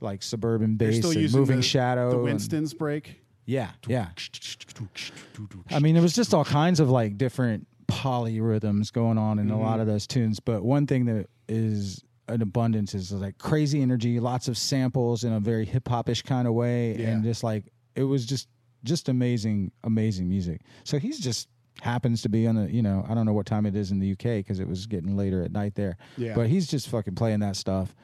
like 0.00 0.24
suburban 0.24 0.74
base 0.74 0.98
still 0.98 1.12
and 1.12 1.32
moving 1.32 1.58
the, 1.58 1.62
shadow. 1.62 2.10
The 2.10 2.16
and- 2.16 2.24
Winston's 2.24 2.74
break. 2.74 3.20
yeah, 3.46 3.70
yeah. 3.86 4.08
I 5.70 5.78
mean, 5.78 5.94
there 5.94 6.02
was 6.02 6.14
just 6.14 6.34
all 6.34 6.44
kinds 6.44 6.80
of 6.80 6.90
like 6.90 7.16
different 7.16 7.68
polyrhythms 7.90 8.92
going 8.92 9.18
on 9.18 9.38
in 9.38 9.50
a 9.50 9.54
Mm-hmm. 9.54 9.62
lot 9.62 9.80
of 9.80 9.86
those 9.86 10.06
tunes. 10.06 10.40
But 10.40 10.62
one 10.62 10.86
thing 10.86 11.04
that 11.06 11.26
is 11.48 12.02
an 12.28 12.42
abundance 12.42 12.94
is 12.94 13.12
like 13.12 13.38
crazy 13.38 13.82
energy, 13.82 14.20
lots 14.20 14.48
of 14.48 14.56
samples 14.56 15.24
in 15.24 15.32
a 15.32 15.40
very 15.40 15.64
hip 15.66 15.84
hopish 15.84 16.24
kind 16.24 16.46
of 16.46 16.54
way, 16.54 16.94
and 17.04 17.24
just 17.24 17.42
like 17.42 17.72
it 17.96 18.04
was 18.04 18.24
just 18.26 18.48
just 18.84 19.08
amazing, 19.08 19.72
amazing 19.84 20.28
music. 20.28 20.60
So 20.84 20.98
he's 20.98 21.18
just 21.18 21.48
happens 21.82 22.20
to 22.22 22.28
be 22.28 22.46
on 22.46 22.54
the 22.56 22.70
you 22.70 22.82
know 22.82 23.04
I 23.08 23.14
don't 23.14 23.26
know 23.26 23.32
what 23.32 23.46
time 23.46 23.66
it 23.66 23.74
is 23.74 23.90
in 23.90 23.98
the 23.98 24.12
UK 24.12 24.38
because 24.44 24.60
it 24.60 24.68
was 24.68 24.86
getting 24.86 25.16
later 25.16 25.42
at 25.42 25.50
night 25.52 25.74
there. 25.74 25.96
Yeah. 26.16 26.34
But 26.34 26.48
he's 26.48 26.66
just 26.68 26.88
fucking 26.88 27.14
playing 27.16 27.40
that 27.40 27.56
stuff, 27.56 27.94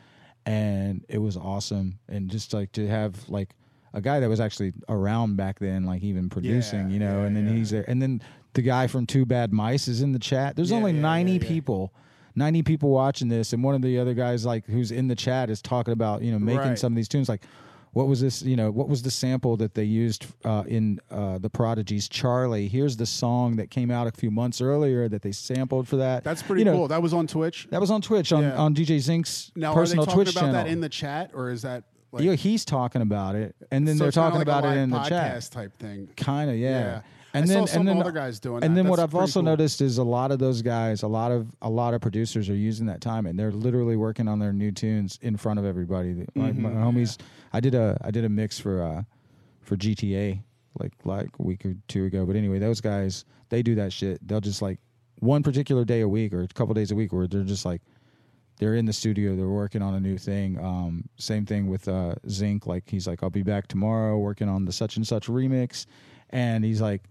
and 0.45 1.05
it 1.09 1.19
was 1.19 1.37
awesome. 1.37 1.99
And 2.09 2.31
just 2.31 2.53
like 2.53 2.73
to 2.73 2.87
have 2.89 3.29
like 3.29 3.55
a 3.95 4.01
guy 4.01 4.21
that 4.21 4.29
was 4.29 4.41
actually 4.41 4.73
around 4.89 5.37
back 5.37 5.59
then, 5.59 5.85
like 5.85 6.03
even 6.03 6.29
producing, 6.29 6.89
Yeah, 6.89 6.93
you 6.95 6.99
know. 7.01 7.21
yeah, 7.21 7.27
and 7.27 7.37
then 7.37 7.47
yeah. 7.47 7.53
he's 7.55 7.71
there, 7.71 7.85
and 7.89 8.01
then 8.03 8.21
the 8.55 8.63
guy 8.63 8.87
from 8.87 9.07
Two 9.07 9.25
Bad 9.27 9.53
Mice 9.53 9.89
is 9.89 10.03
in 10.03 10.13
the 10.13 10.19
chat. 10.19 10.57
There's 10.57 10.73
only 10.73 10.93
yeah, 10.93 11.01
90 11.01 11.33
yeah, 11.33 11.39
yeah. 11.41 11.49
people. 11.49 11.93
90 12.39 12.63
people 12.65 12.91
watching 12.91 13.29
this 13.29 13.55
and 13.55 13.65
one 13.65 13.75
of 13.75 13.81
the 13.81 13.99
other 13.99 14.13
guys 14.13 14.45
like 14.45 14.67
who's 14.67 14.91
in 14.93 15.09
the 15.09 15.15
chat 15.15 15.49
is 15.49 15.63
talking 15.63 15.93
about 15.93 16.21
you 16.21 16.31
know 16.31 16.39
making 16.39 16.61
Right. 16.61 16.79
some 16.79 16.93
of 16.93 16.97
these 16.97 17.09
tunes 17.09 17.31
like 17.31 17.41
what 17.95 18.09
was 18.09 18.21
this 18.21 18.43
you 18.43 18.57
know 18.57 18.71
what 18.71 18.91
was 18.91 19.01
the 19.03 19.11
sample 19.11 19.57
that 19.57 19.73
they 19.73 19.85
used 19.85 20.27
uh, 20.45 20.63
in 20.67 21.01
uh, 21.11 21.39
the 21.39 21.49
prodigy's 21.49 22.11
charly 22.11 22.69
here's 22.69 22.95
the 22.99 23.07
song 23.07 23.57
that 23.57 23.71
came 23.71 23.91
out 23.91 24.07
a 24.07 24.13
few 24.13 24.31
months 24.31 24.61
earlier 24.61 25.09
that 25.09 25.23
they 25.23 25.33
sampled 25.33 25.89
for 25.89 25.97
that 25.97 26.25
That's 26.25 26.43
pretty 26.43 26.61
You 26.61 26.67
know, 26.67 26.73
cool. 26.75 26.89
That 26.89 27.01
was 27.01 27.15
on 27.15 27.27
Twitch. 27.27 27.69
that 27.71 27.81
was 27.81 27.91
on 27.91 28.03
twitch 28.03 28.31
on, 28.35 28.43
Yeah. 28.43 28.57
on 28.59 28.75
dj 28.75 28.99
zinc's 28.99 29.51
Now, 29.57 29.73
personal 29.73 30.03
are 30.03 30.05
they 30.05 30.11
talking 30.11 30.25
twitch 30.25 30.35
about 30.37 30.41
channel 30.41 30.55
that 30.65 30.67
in 30.67 30.81
the 30.83 30.91
chat, 30.91 31.31
or 31.33 31.49
is 31.51 31.63
that 31.63 31.85
like 32.13 32.23
yeah, 32.25 32.35
he's 32.35 32.65
talking 32.65 33.03
about 33.03 33.35
it 33.35 33.55
and 33.71 33.87
then 33.87 33.97
so 33.99 34.05
they're 34.05 34.13
talking 34.13 34.39
like 34.39 34.47
about 34.49 34.65
it 34.65 34.77
in 34.79 34.91
the 34.91 35.03
chat 35.05 35.43
type 35.51 35.77
thing? 35.79 36.09
kind 36.17 36.51
of 36.51 36.57
yeah. 36.57 36.69
Yeah. 36.71 37.01
and 37.35 37.45
I 37.45 37.49
then 37.55 37.67
some 37.67 37.81
and 37.81 37.89
then 37.89 38.01
other 38.01 38.13
guys 38.13 38.41
doing 38.41 38.63
and 38.63 38.75
that. 38.77 38.83
then 38.83 38.89
what 38.91 38.99
i've 39.01 39.15
also 39.15 39.41
cool. 39.41 39.45
noticed 39.51 39.81
is 39.81 39.99
a 39.99 40.05
lot 40.05 40.31
of 40.31 40.39
those 40.39 40.63
guys 40.63 41.03
a 41.03 41.09
lot 41.09 41.33
of 41.33 41.49
a 41.63 41.69
lot 41.71 41.93
of 41.95 42.01
producers 42.01 42.49
are 42.49 42.55
using 42.55 42.87
that 42.87 43.01
time 43.01 43.27
and 43.27 43.39
they're 43.39 43.53
literally 43.53 43.97
working 43.97 44.29
on 44.29 44.39
their 44.39 44.53
new 44.53 44.71
tunes 44.73 45.19
in 45.23 45.37
front 45.37 45.59
of 45.59 45.65
everybody 45.65 46.13
The- 46.15 46.27
my, 46.35 46.53
my 46.53 46.71
Mm-hmm. 46.71 46.83
homies 46.83 47.19
i 47.53 47.61
did 47.61 47.75
a 47.75 47.99
i 48.03 48.11
did 48.11 48.25
a 48.25 48.29
mix 48.29 48.59
for 48.59 48.83
uh 48.83 49.03
for 49.63 49.77
gta 49.77 50.41
like 50.79 50.93
like 51.05 51.29
a 51.39 51.43
week 51.43 51.67
or 51.67 51.75
two 51.89 52.05
ago 52.05 52.25
but 52.25 52.37
anyway 52.37 52.59
those 52.59 52.81
guys 52.81 53.25
they 53.49 53.63
do 53.63 53.75
that 53.75 53.93
shit 53.93 54.27
they'll 54.27 54.41
just 54.41 54.63
like 54.63 54.79
one 55.21 55.43
particular 55.43 55.85
day 55.85 56.03
a 56.03 56.09
week 56.09 56.33
or 56.35 56.43
a 56.43 56.49
couple 56.49 56.73
days 56.75 56.91
a 56.91 56.95
week 56.95 57.13
where 57.13 57.27
they're 57.27 57.43
just 57.43 57.65
like 57.65 57.81
they're 58.59 58.75
in 58.75 58.87
the 58.87 58.93
studio 58.93 59.37
they're 59.37 59.49
working 59.49 59.83
on 59.83 59.95
a 59.95 60.01
new 60.01 60.19
thing 60.19 60.59
um, 60.59 61.05
same 61.19 61.45
thing 61.45 61.69
with 61.69 61.89
uh, 61.89 62.15
zinc 62.29 62.67
like 62.67 62.85
he's 62.89 63.07
like 63.07 63.23
i'll 63.23 63.31
be 63.31 63.43
back 63.43 63.67
tomorrow 63.67 64.19
working 64.19 64.49
on 64.49 64.65
the 64.65 64.73
such 64.73 64.97
and 64.97 65.07
such 65.07 65.27
remix 65.27 65.87
and 66.31 66.65
he's 66.65 66.81
like 66.81 67.03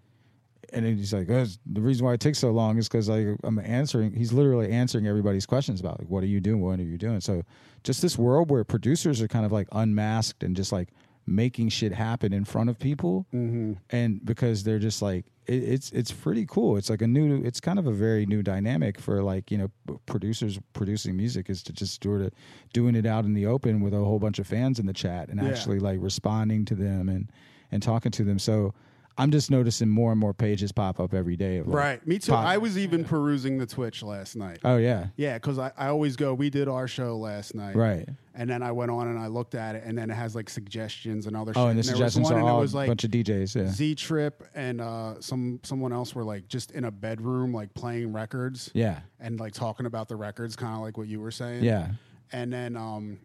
and 0.73 0.85
he's 0.85 1.13
like 1.13 1.29
"Oh, 1.29 1.45
the 1.65 1.81
reason 1.81 2.05
why 2.05 2.13
it 2.13 2.19
takes 2.19 2.39
so 2.39 2.51
long 2.51 2.77
is 2.77 2.87
because 2.87 3.07
i'm 3.09 3.59
answering 3.63 4.13
he's 4.13 4.33
literally 4.33 4.71
answering 4.71 5.07
everybody's 5.07 5.45
questions 5.45 5.79
about 5.79 5.99
like 5.99 6.09
what 6.09 6.23
are 6.23 6.27
you 6.27 6.41
doing? 6.41 6.61
What 6.61 6.79
are 6.79 6.83
you 6.83 6.97
doing? 6.97 7.21
So 7.21 7.43
just 7.83 8.01
this 8.01 8.17
world 8.17 8.49
where 8.49 8.63
producers 8.63 9.21
are 9.21 9.27
kind 9.27 9.45
of 9.45 9.51
like 9.51 9.67
unmasked 9.71 10.43
and 10.43 10.55
just 10.55 10.71
like 10.71 10.89
making 11.27 11.70
shit 11.70 11.91
happen 11.94 12.32
in 12.34 12.46
front 12.46 12.70
of 12.70 12.77
people 12.79 13.25
Mm-hmm. 13.34 13.74
and 13.89 14.24
because 14.25 14.63
they're 14.63 14.79
just 14.79 15.01
like 15.01 15.25
it, 15.48 15.63
it's 15.63 15.91
it's 15.91 16.12
pretty 16.12 16.46
cool 16.48 16.77
it's 16.77 16.89
like 16.89 17.01
a 17.01 17.08
new 17.08 17.41
it's 17.44 17.60
kind 17.60 17.79
of 17.79 17.88
a 17.88 17.91
very 17.91 18.25
new 18.27 18.44
dynamic 18.44 19.00
for 19.00 19.24
like 19.24 19.50
you 19.51 19.58
know 19.58 19.70
producers 20.05 20.60
producing 20.74 21.15
music 21.17 21.50
is 21.50 21.63
to 21.63 21.74
just 21.74 22.01
do 22.01 22.15
it 22.22 22.34
doing 22.74 22.96
it 22.96 23.05
out 23.05 23.25
in 23.25 23.34
the 23.34 23.46
open 23.46 23.82
with 23.82 23.94
a 23.94 23.98
whole 23.98 24.20
bunch 24.20 24.38
of 24.39 24.46
fans 24.48 24.77
in 24.79 24.86
the 24.86 24.94
chat 24.94 25.29
and 25.29 25.41
Yeah. 25.41 25.50
actually 25.50 25.79
like 25.79 25.98
responding 26.01 26.65
to 26.65 26.75
them 26.75 27.10
and 27.10 27.32
and 27.72 27.82
talking 27.82 28.12
to 28.12 28.24
them 28.24 28.38
so 28.39 28.74
i'm 29.17 29.31
just 29.31 29.50
noticing 29.50 29.89
more 29.89 30.12
and 30.12 30.19
more 30.19 30.34
pages 30.34 30.72
pop 30.72 31.00
up 31.00 31.13
every 31.13 31.36
day 31.38 31.57
of 31.57 31.67
like, 31.67 31.75
Right. 31.75 32.07
Me 32.07 32.19
too. 32.19 32.31
pop- 32.34 32.45
I 32.45 32.57
was 32.57 32.77
even 32.77 33.03
perusing 33.05 33.57
the 33.57 33.65
Twitch 33.65 34.03
last 34.03 34.36
night. 34.36 34.60
oh 34.63 34.77
yeah 34.77 35.07
Yeah, 35.15 35.36
because 35.36 35.57
I, 35.60 35.72
I 35.77 35.88
always 35.88 36.15
go. 36.15 36.34
We 36.34 36.50
did 36.50 36.67
our 36.67 36.88
show 36.88 37.17
last 37.17 37.55
night, 37.55 37.75
right 37.75 38.07
And 38.34 38.50
then 38.50 38.62
I 38.62 38.72
went 38.74 38.91
on 38.91 39.07
and 39.07 39.17
I 39.17 39.27
looked 39.27 39.55
at 39.55 39.75
it, 39.75 39.84
and 39.86 39.98
then 39.98 40.10
it 40.10 40.15
has 40.15 40.36
like 40.36 40.50
suggestions 40.50 41.27
and 41.27 41.36
other. 41.38 41.53
oh 41.55 41.67
shit. 41.67 41.69
and 41.72 41.79
the 41.79 41.84
there 41.84 41.93
was 41.93 42.13
suggestions 42.13 42.24
one, 42.25 42.34
are 42.34 42.39
and 42.39 42.48
it 42.48 42.51
all 42.51 42.60
was 42.60 42.74
a 42.74 42.86
bunch 42.86 43.03
of 43.05 43.12
djs 43.12 43.55
yeah 43.55 43.67
Z 43.67 43.95
Trip 43.95 44.43
and 44.53 44.81
uh, 44.81 45.22
some 45.22 45.60
someone 45.63 45.93
else 45.93 46.13
were 46.13 46.24
like 46.25 46.48
just 46.48 46.72
in 46.72 46.84
a 46.86 46.91
bedroom, 46.91 47.53
like 47.53 47.74
playing 47.74 48.12
records 48.13 48.69
yeah 48.74 49.00
and 49.19 49.39
like 49.39 49.53
talking 49.53 49.86
about 49.86 50.10
the 50.10 50.15
records, 50.15 50.55
kind 50.55 50.75
of 50.75 50.81
like 50.81 50.98
what 50.98 51.07
you 51.07 51.22
were 51.22 51.31
saying. 51.31 51.63
yeah 51.63 51.91
And 52.34 52.51
then, 52.51 52.75
um, 52.75 53.19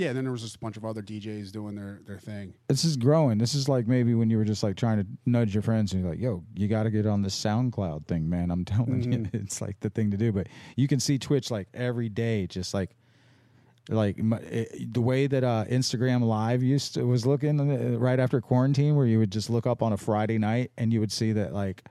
yeah, 0.00 0.14
then 0.14 0.24
there 0.24 0.32
was 0.32 0.40
just 0.40 0.56
a 0.56 0.58
bunch 0.58 0.78
of 0.78 0.84
other 0.86 1.02
DJs 1.02 1.52
doing 1.52 1.74
their 1.74 2.00
their 2.06 2.18
thing. 2.18 2.54
this 2.68 2.84
is 2.84 2.96
growing. 2.96 3.36
This 3.36 3.54
is 3.54 3.68
like 3.68 3.86
maybe 3.86 4.14
when 4.14 4.30
you 4.30 4.38
were 4.38 4.44
just 4.46 4.62
like 4.62 4.76
trying 4.76 4.98
to 4.98 5.06
nudge 5.26 5.54
your 5.54 5.62
friends 5.62 5.92
and 5.92 6.00
you're 6.02 6.10
like, 6.10 6.20
yo, 6.20 6.42
you 6.54 6.68
got 6.68 6.84
to 6.84 6.90
get 6.90 7.06
on 7.06 7.20
the 7.20 7.28
SoundCloud 7.28 8.06
thing, 8.06 8.28
man. 8.28 8.50
I'm 8.50 8.64
telling 8.64 9.02
you, 9.02 9.18
Mm-hmm. 9.18 9.36
it's 9.44 9.60
like 9.60 9.78
the 9.80 9.90
thing 9.90 10.10
to 10.10 10.16
do. 10.16 10.32
But 10.32 10.46
you 10.76 10.88
can 10.88 11.00
see 11.00 11.18
Twitch 11.18 11.50
like 11.50 11.68
every 11.74 12.08
day, 12.08 12.46
just 12.46 12.72
like, 12.72 12.96
like 13.90 14.16
it, 14.18 14.94
the 14.94 15.00
way 15.02 15.26
that 15.26 15.44
uh, 15.44 15.64
Instagram 15.68 16.22
Live 16.22 16.62
used 16.62 16.94
to, 16.94 17.04
was 17.04 17.26
looking 17.26 17.60
uh, 17.60 17.98
right 17.98 18.18
after 18.18 18.40
quarantine, 18.40 18.96
where 18.96 19.06
you 19.06 19.18
would 19.18 19.30
just 19.32 19.50
look 19.50 19.66
up 19.66 19.82
on 19.82 19.92
a 19.92 19.96
Friday 19.98 20.38
night 20.38 20.70
and 20.78 20.92
you 20.92 21.00
would 21.00 21.12
see 21.12 21.32
that 21.32 21.52
like, 21.52 21.84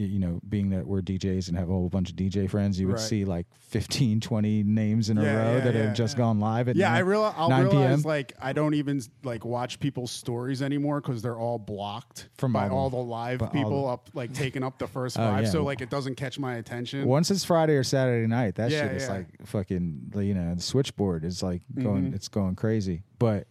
you 0.00 0.20
know, 0.20 0.40
being 0.48 0.70
that 0.70 0.86
we're 0.86 1.00
DJs 1.02 1.48
and 1.48 1.58
have 1.58 1.68
a 1.68 1.72
whole 1.72 1.88
bunch 1.88 2.10
of 2.10 2.14
DJ 2.16 2.48
friends, 2.48 2.78
you 2.78 2.86
would 2.86 2.94
Right. 2.98 3.02
see 3.02 3.24
like 3.24 3.46
15, 3.58 4.20
20 4.20 4.62
names 4.62 5.10
in 5.10 5.18
a 5.18 5.22
row 5.22 5.26
yeah, 5.26 5.60
that 5.60 5.74
yeah, 5.74 5.82
have 5.86 5.94
just 5.96 6.14
yeah. 6.14 6.18
gone 6.18 6.38
live 6.38 6.68
at 6.68 6.76
Yeah, 6.76 6.88
9, 6.90 6.96
I 6.96 7.00
realize 7.00 7.34
I'll 7.36 7.48
9 7.48 7.62
realize 7.64 7.88
p.m. 7.88 8.02
like 8.02 8.32
I 8.40 8.52
don't 8.52 8.74
even 8.74 9.02
like 9.24 9.44
watch 9.44 9.80
people's 9.80 10.12
stories 10.12 10.62
anymore 10.62 11.00
because 11.00 11.20
they're 11.20 11.36
all 11.36 11.58
blocked 11.58 12.28
From 12.38 12.52
by 12.52 12.68
all 12.68 12.78
all 12.78 12.90
the- 12.90 12.96
live 12.96 13.40
people 13.52 13.82
the- 13.86 13.88
up 13.88 14.08
like 14.14 14.32
taking 14.32 14.62
up 14.62 14.78
the 14.78 14.86
first 14.86 15.18
Oh, 15.18 15.22
five. 15.22 15.44
yeah. 15.46 15.50
So 15.50 15.64
like 15.64 15.80
it 15.80 15.90
doesn't 15.90 16.14
catch 16.14 16.38
my 16.38 16.54
attention. 16.54 17.04
Once 17.04 17.30
it's 17.32 17.44
Friday 17.44 17.74
or 17.74 17.82
Saturday 17.82 18.28
night, 18.28 18.54
that 18.54 18.70
Yeah, 18.70 18.86
shit 18.86 18.96
is 19.02 19.08
like 19.08 19.26
fucking. 19.46 20.12
You 20.14 20.34
know, 20.34 20.54
the 20.54 20.62
switchboard 20.62 21.24
is 21.24 21.42
like 21.42 21.62
going. 21.74 22.12
Mhm. 22.12 22.14
It's 22.14 22.28
going 22.28 22.54
crazy. 22.54 23.02
But 23.18 23.48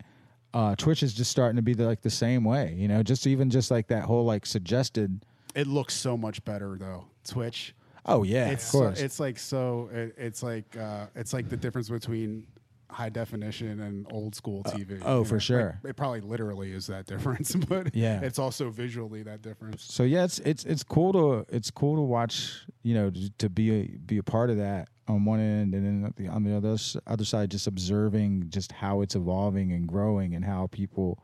uh, 0.53 0.75
Twitch 0.77 1.03
is 1.03 1.13
just 1.13 1.29
starting 1.29 1.57
to 1.57 1.61
be 1.61 1.73
the, 1.73 1.85
like 1.85 2.01
the 2.03 2.09
same 2.09 2.45
way. 2.45 2.73
You 2.77 2.87
know, 2.87 3.03
just 3.03 3.27
even 3.27 3.49
just 3.49 3.69
like 3.69 3.87
that 3.89 4.05
whole 4.05 4.23
like 4.23 4.45
suggested. 4.45 5.25
It 5.57 5.67
looks 5.67 5.95
so 5.95 6.15
much 6.15 6.45
better 6.45 6.77
though. 6.79 7.05
Twitch. 7.27 7.73
Oh 8.05 8.23
yeah, 8.23 8.49
it's 8.51 8.63
of 8.65 8.69
so, 8.69 8.79
course. 8.79 9.01
it's 9.01 9.19
like 9.19 9.37
so 9.39 9.89
it, 9.91 10.13
it's 10.17 10.41
like 10.43 10.77
uh, 10.77 11.07
it's 11.15 11.33
like 11.33 11.49
the 11.49 11.57
difference 11.57 11.89
between 11.89 12.47
high 12.89 13.09
definition 13.09 13.81
and 13.81 14.07
old 14.11 14.33
school 14.33 14.63
TV. 14.63 15.01
oh, 15.03 15.23
for 15.25 15.33
know? 15.33 15.39
sure. 15.39 15.79
Like, 15.83 15.89
it 15.91 15.95
probably 15.97 16.21
literally 16.21 16.71
is 16.71 16.87
that 16.87 17.05
difference, 17.13 17.53
but 17.55 17.93
Yeah. 17.93 18.21
it's 18.21 18.39
also 18.39 18.69
visually 18.69 19.23
that 19.23 19.41
difference. 19.41 19.83
so 19.83 20.03
yeah, 20.03 20.23
it's 20.23 20.39
it's 20.39 20.63
it's 20.63 20.83
cool 20.83 21.11
to 21.13 21.45
it's 21.53 21.71
cool 21.71 21.95
to 21.95 22.01
watch. 22.01 22.65
You 22.83 22.93
know, 22.93 23.09
to, 23.09 23.29
to 23.39 23.49
be 23.49 23.71
a, 23.71 23.83
be 24.05 24.17
a 24.19 24.23
part 24.23 24.49
of 24.49 24.57
that 24.57 24.87
on 25.09 25.25
one 25.25 25.39
end, 25.41 25.73
and 25.73 25.85
then 25.85 26.13
the, 26.15 26.27
on 26.29 26.43
the 26.43 26.55
other 26.55 26.77
other 27.07 27.25
side, 27.25 27.51
just 27.51 27.67
observing 27.67 28.45
just 28.49 28.71
how 28.71 29.01
it's 29.01 29.15
evolving 29.15 29.73
and 29.73 29.87
growing, 29.87 30.35
and 30.35 30.45
how 30.45 30.67
people, 30.67 31.19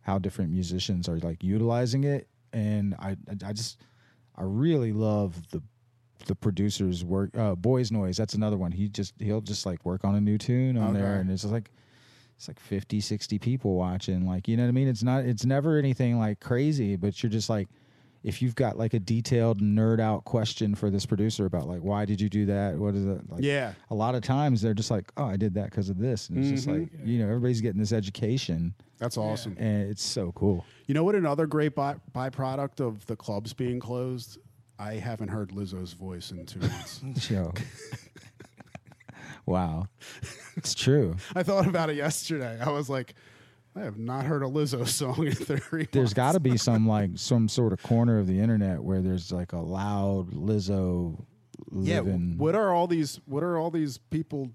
how 0.00 0.18
different 0.18 0.50
musicians 0.50 1.08
are 1.08 1.18
like 1.18 1.44
utilizing 1.44 2.02
it. 2.04 2.26
And 2.56 2.94
I 2.98 3.16
I 3.44 3.52
just 3.52 3.78
I 4.34 4.42
really 4.42 4.92
love 4.92 5.34
the 5.50 5.62
the 6.26 6.34
producers 6.34 7.04
work. 7.04 7.36
Uh, 7.36 7.54
Boys 7.54 7.90
Noize, 7.90 8.16
that's 8.16 8.34
another 8.34 8.56
one. 8.56 8.72
He 8.72 8.88
just 8.88 9.12
he'll 9.18 9.42
just 9.42 9.66
like 9.66 9.84
work 9.84 10.04
on 10.04 10.14
a 10.14 10.20
new 10.20 10.38
tune 10.38 10.76
on 10.78 10.94
there, 10.94 11.16
and 11.20 11.30
it's 11.30 11.44
like 11.44 11.70
it's 12.36 12.48
like 12.48 12.58
50 12.60 13.00
60 13.00 13.38
people 13.38 13.74
watching 13.76 14.26
like 14.26 14.46
you 14.46 14.58
know 14.58 14.64
what 14.64 14.68
i 14.68 14.72
mean 14.72 14.88
it's 14.88 15.02
not 15.02 15.24
it's 15.24 15.46
never 15.46 15.78
anything 15.78 16.18
like 16.18 16.38
crazy 16.38 16.94
but 16.94 17.22
you're 17.22 17.30
just 17.30 17.48
like 17.48 17.66
if 18.24 18.42
you've 18.42 18.54
got 18.54 18.76
like 18.76 18.92
a 18.92 18.98
detailed 18.98 19.62
nerd 19.62 20.00
out 20.00 20.22
question 20.26 20.74
for 20.74 20.90
this 20.90 21.06
producer 21.06 21.46
about 21.46 21.66
like 21.66 21.80
why 21.80 22.04
did 22.04 22.20
you 22.20 22.28
do 22.28 22.44
that 22.44 22.76
what 22.76 22.94
is 22.94 23.06
it 23.06 23.22
like 23.30 23.42
Yeah. 23.42 23.72
a 23.88 23.94
lot 23.94 24.14
of 24.14 24.20
times 24.20 24.60
they're 24.60 24.74
just 24.74 24.90
like 24.90 25.10
oh 25.16 25.24
i 25.24 25.38
did 25.38 25.54
that 25.54 25.70
because 25.70 25.88
of 25.88 25.96
this 25.96 26.28
and 26.28 26.36
it's 26.38 26.50
just 26.50 26.68
Mhm. 26.68 26.80
like 26.82 26.90
you 27.06 27.18
know 27.20 27.24
everybody's 27.24 27.62
getting 27.62 27.80
this 27.80 27.92
education 27.94 28.74
That's 28.98 29.16
awesome. 29.16 29.56
and 29.58 29.90
it's 29.90 30.02
so 30.02 30.32
cool 30.32 30.64
You 30.86 30.94
know 30.94 31.04
what? 31.04 31.14
Another 31.14 31.46
great 31.46 31.74
by- 31.74 31.96
byproduct 32.14 32.80
of 32.80 33.04
the 33.06 33.16
clubs 33.16 33.52
being 33.52 33.78
closed. 33.80 34.38
I 34.78 34.94
haven't 34.94 35.28
heard 35.28 35.50
Lizzo's 35.50 35.92
voice 35.94 36.30
in 36.30 36.46
two 36.46 36.60
months. 36.60 37.00
show 37.20 37.52
wow 39.46 39.86
it's 40.56 40.74
true 40.74 41.16
I 41.34 41.42
thought 41.42 41.66
about 41.66 41.90
it 41.90 41.96
yesterday. 41.96 42.58
I 42.60 42.70
was 42.70 42.88
like, 42.90 43.14
I 43.74 43.80
have 43.80 43.98
not 43.98 44.24
heard 44.24 44.42
a 44.42 44.46
Lizzo 44.46 44.86
song 44.88 45.26
in 45.26 45.32
three. 45.34 45.86
there's 45.92 46.02
months. 46.02 46.14
got 46.14 46.32
to 46.32 46.40
be 46.40 46.56
some 46.68 46.86
like 46.88 47.10
some 47.16 47.48
sort 47.48 47.72
of 47.72 47.82
corner 47.82 48.18
of 48.18 48.26
the 48.26 48.40
internet 48.40 48.82
where 48.82 49.00
there's 49.02 49.30
like 49.32 49.52
a 49.52 49.58
loud 49.60 50.30
lizzo 50.32 51.22
yeah. 51.72 52.00
What 52.00 52.54
are 52.54 52.72
all 52.72 52.86
these? 52.86 53.18
What 53.26 53.42
are 53.42 53.56
all 53.58 53.70
these 53.70 53.98
people 53.98 54.50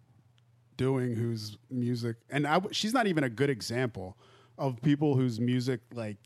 doing? 0.77 1.15
Whose 1.15 1.57
music? 1.69 2.15
And 2.29 2.45
I, 2.47 2.53
w- 2.55 2.73
she's 2.73 2.93
not 2.93 3.07
even 3.07 3.23
a 3.23 3.29
good 3.29 3.49
example 3.49 4.17
of 4.57 4.81
people 4.81 5.15
whose 5.15 5.39
music 5.39 5.81
like 5.93 6.17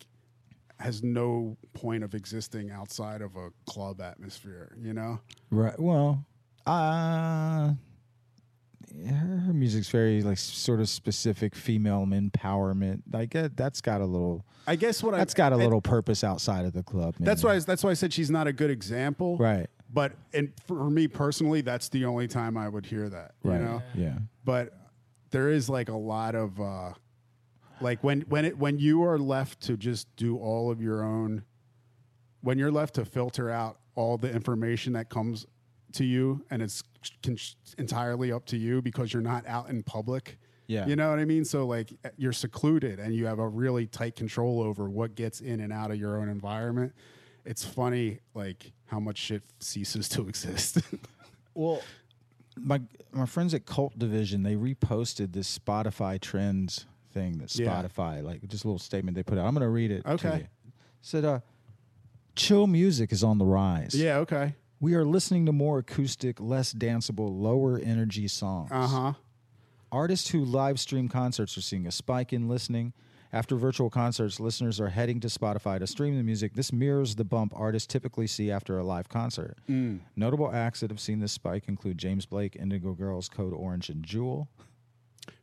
has 0.80 1.04
no 1.04 1.56
point 1.74 2.04
of 2.04 2.14
existing 2.14 2.70
outside 2.70 3.22
of 3.22 3.36
a 3.36 3.50
club 3.66 4.02
atmosphere. 4.02 4.76
You 4.80 4.94
know? 4.94 5.20
Right. 5.52 5.80
Well, 5.80 6.26
uh 6.66 7.74
her, 9.08 9.38
her 9.48 9.54
music's 9.54 9.90
very 9.90 10.22
like 10.22 10.38
sort 10.38 10.80
of 10.80 10.90
specific 10.90 11.56
female 11.56 12.06
empowerment. 12.06 13.02
Like 13.12 13.36
uh, 13.36 13.50
that's 13.56 13.82
got 13.82 14.02
a 14.02 14.06
little 14.06 14.46
I 14.68 14.76
guess 14.76 15.04
what 15.04 15.16
that's 15.16 15.34
I 15.36 15.38
got 15.38 15.52
a 15.52 15.56
and 15.56 15.64
little 15.64 15.82
purpose 15.82 16.24
outside 16.24 16.66
of 16.66 16.74
the 16.74 16.84
club. 16.84 17.16
That's 17.20 17.44
why. 17.44 17.56
I, 17.56 17.60
that's 17.60 17.84
why 17.84 17.92
I 17.92 17.94
said 17.94 18.14
she's 18.14 18.32
not 18.32 18.48
a 18.48 18.54
good 18.54 18.72
example. 18.72 19.38
Right. 19.38 19.68
But 19.94 20.14
and 20.34 20.52
for 20.66 20.90
me 20.90 21.08
personally, 21.08 21.62
that's 21.62 21.90
the 21.90 22.06
only 22.06 22.28
time 22.28 22.58
I 22.58 22.68
would 22.68 22.86
hear 22.86 23.10
that. 23.10 23.36
Right. 23.44 23.60
You 23.60 23.66
know. 23.66 23.84
Yeah. 23.94 24.18
But 24.44 24.74
there 25.32 25.50
is 25.50 25.70
like 25.70 25.90
a 25.90 25.98
lot 25.98 26.36
of 26.36 26.60
uh, 26.60 26.94
like 27.82 28.04
when 28.04 28.22
when 28.22 28.46
it 28.46 28.58
when 28.58 28.80
you 28.80 29.04
are 29.04 29.18
left 29.18 29.62
to 29.62 29.78
just 29.78 30.14
do 30.16 30.38
all 30.38 30.72
of 30.72 30.82
your 30.82 31.04
own. 31.04 31.44
When 32.42 32.60
you're 32.60 32.72
left 32.72 32.96
to 32.96 33.06
filter 33.06 33.50
out 33.50 33.80
all 33.96 34.18
the 34.18 34.32
information 34.32 34.94
that 34.94 35.10
comes 35.10 35.48
to 35.94 36.04
you, 36.06 36.46
and 36.52 36.62
it's 36.62 36.84
con- 37.24 37.38
entirely 37.78 38.32
up 38.32 38.46
to 38.48 38.58
you 38.58 38.82
because 38.82 39.12
you're 39.14 39.24
not 39.24 39.48
out 39.48 39.70
in 39.70 39.82
public 39.82 40.38
Yeah. 40.68 40.88
You 40.88 40.96
know 40.96 41.10
what 41.10 41.20
I 41.20 41.26
mean? 41.26 41.46
So 41.46 41.66
like 41.66 41.94
you're 42.18 42.34
secluded 42.34 43.00
and 43.00 43.14
you 43.14 43.26
have 43.26 43.40
a 43.40 43.48
really 43.48 43.88
tight 43.88 44.16
control 44.16 44.62
over 44.62 44.90
what 44.90 45.16
gets 45.16 45.42
in 45.42 45.60
and 45.60 45.72
out 45.72 45.92
of 45.92 45.98
your 45.98 46.18
own 46.18 46.30
environment. 46.30 46.94
It's 47.46 47.64
funny 47.64 48.20
like 48.34 48.72
how 48.86 49.00
much 49.00 49.18
shit 49.18 49.44
ceases 49.60 50.10
to 50.10 50.28
exist. 50.28 50.80
Well, 51.54 51.82
my 52.58 52.82
my 53.12 53.26
friends 53.26 53.54
at 53.54 53.66
Cult 53.66 53.98
Division 54.00 54.44
they 54.44 54.56
reposted 54.56 55.34
this 55.34 55.58
Spotify 55.58 56.20
trends 56.20 56.86
thing 57.16 57.38
that 57.40 57.58
Yeah. 57.58 57.68
Spotify 57.82 58.22
like 58.24 58.46
just 58.48 58.64
a 58.64 58.68
little 58.68 58.78
statement 58.80 59.16
they 59.16 59.24
put 59.24 59.38
out. 59.40 59.48
I'm 59.48 59.54
gonna 59.56 59.70
read 59.70 59.90
it. 59.90 60.04
to 60.04 60.12
Okay. 60.12 60.38
you. 60.66 60.72
Said, 61.02 61.26
uh, 61.26 61.40
chill 62.36 62.68
music 62.68 63.12
is 63.12 63.24
on 63.24 63.38
the 63.38 63.46
rise. 63.46 63.96
yeah, 63.96 64.18
okay. 64.18 64.54
We 64.80 64.94
are 64.96 65.06
listening 65.06 65.46
to 65.48 65.52
more 65.52 65.80
acoustic, 65.80 66.40
less 66.40 66.74
danceable, 66.74 67.42
lower 67.42 67.80
energy 67.80 68.28
songs. 68.28 68.70
Uh-huh. 68.72 69.14
Artists 69.92 70.30
who 70.30 70.44
live 70.44 70.80
stream 70.80 71.08
concerts 71.08 71.58
are 71.58 71.62
seeing 71.62 71.88
a 71.88 71.92
spike 71.92 72.34
in 72.34 72.48
listening. 72.50 72.94
After 73.32 73.56
virtual 73.56 73.90
concerts, 73.90 74.40
listeners 74.40 74.80
are 74.80 74.90
heading 74.90 75.20
to 75.22 75.28
Spotify 75.28 75.80
to 75.80 75.88
stream 75.88 76.16
the 76.18 76.24
music. 76.24 76.54
This 76.54 76.72
mirrors 76.72 77.16
the 77.16 77.24
bump 77.26 77.54
artists 77.56 77.88
typically 77.88 78.28
see 78.28 78.52
after 78.52 78.78
a 78.78 78.84
live 78.84 79.10
concert. 79.10 79.58
Notable 80.16 80.52
acts 80.54 80.82
that 80.82 80.90
have 80.90 81.00
seen 81.00 81.20
this 81.20 81.32
spike 81.34 81.68
include 81.68 81.98
James 81.98 82.26
Blake, 82.26 82.56
Indigo 82.56 82.94
Girls, 82.94 83.28
Code 83.30 83.54
Orange, 83.54 83.90
and 83.90 84.04
Jewel. 84.04 84.48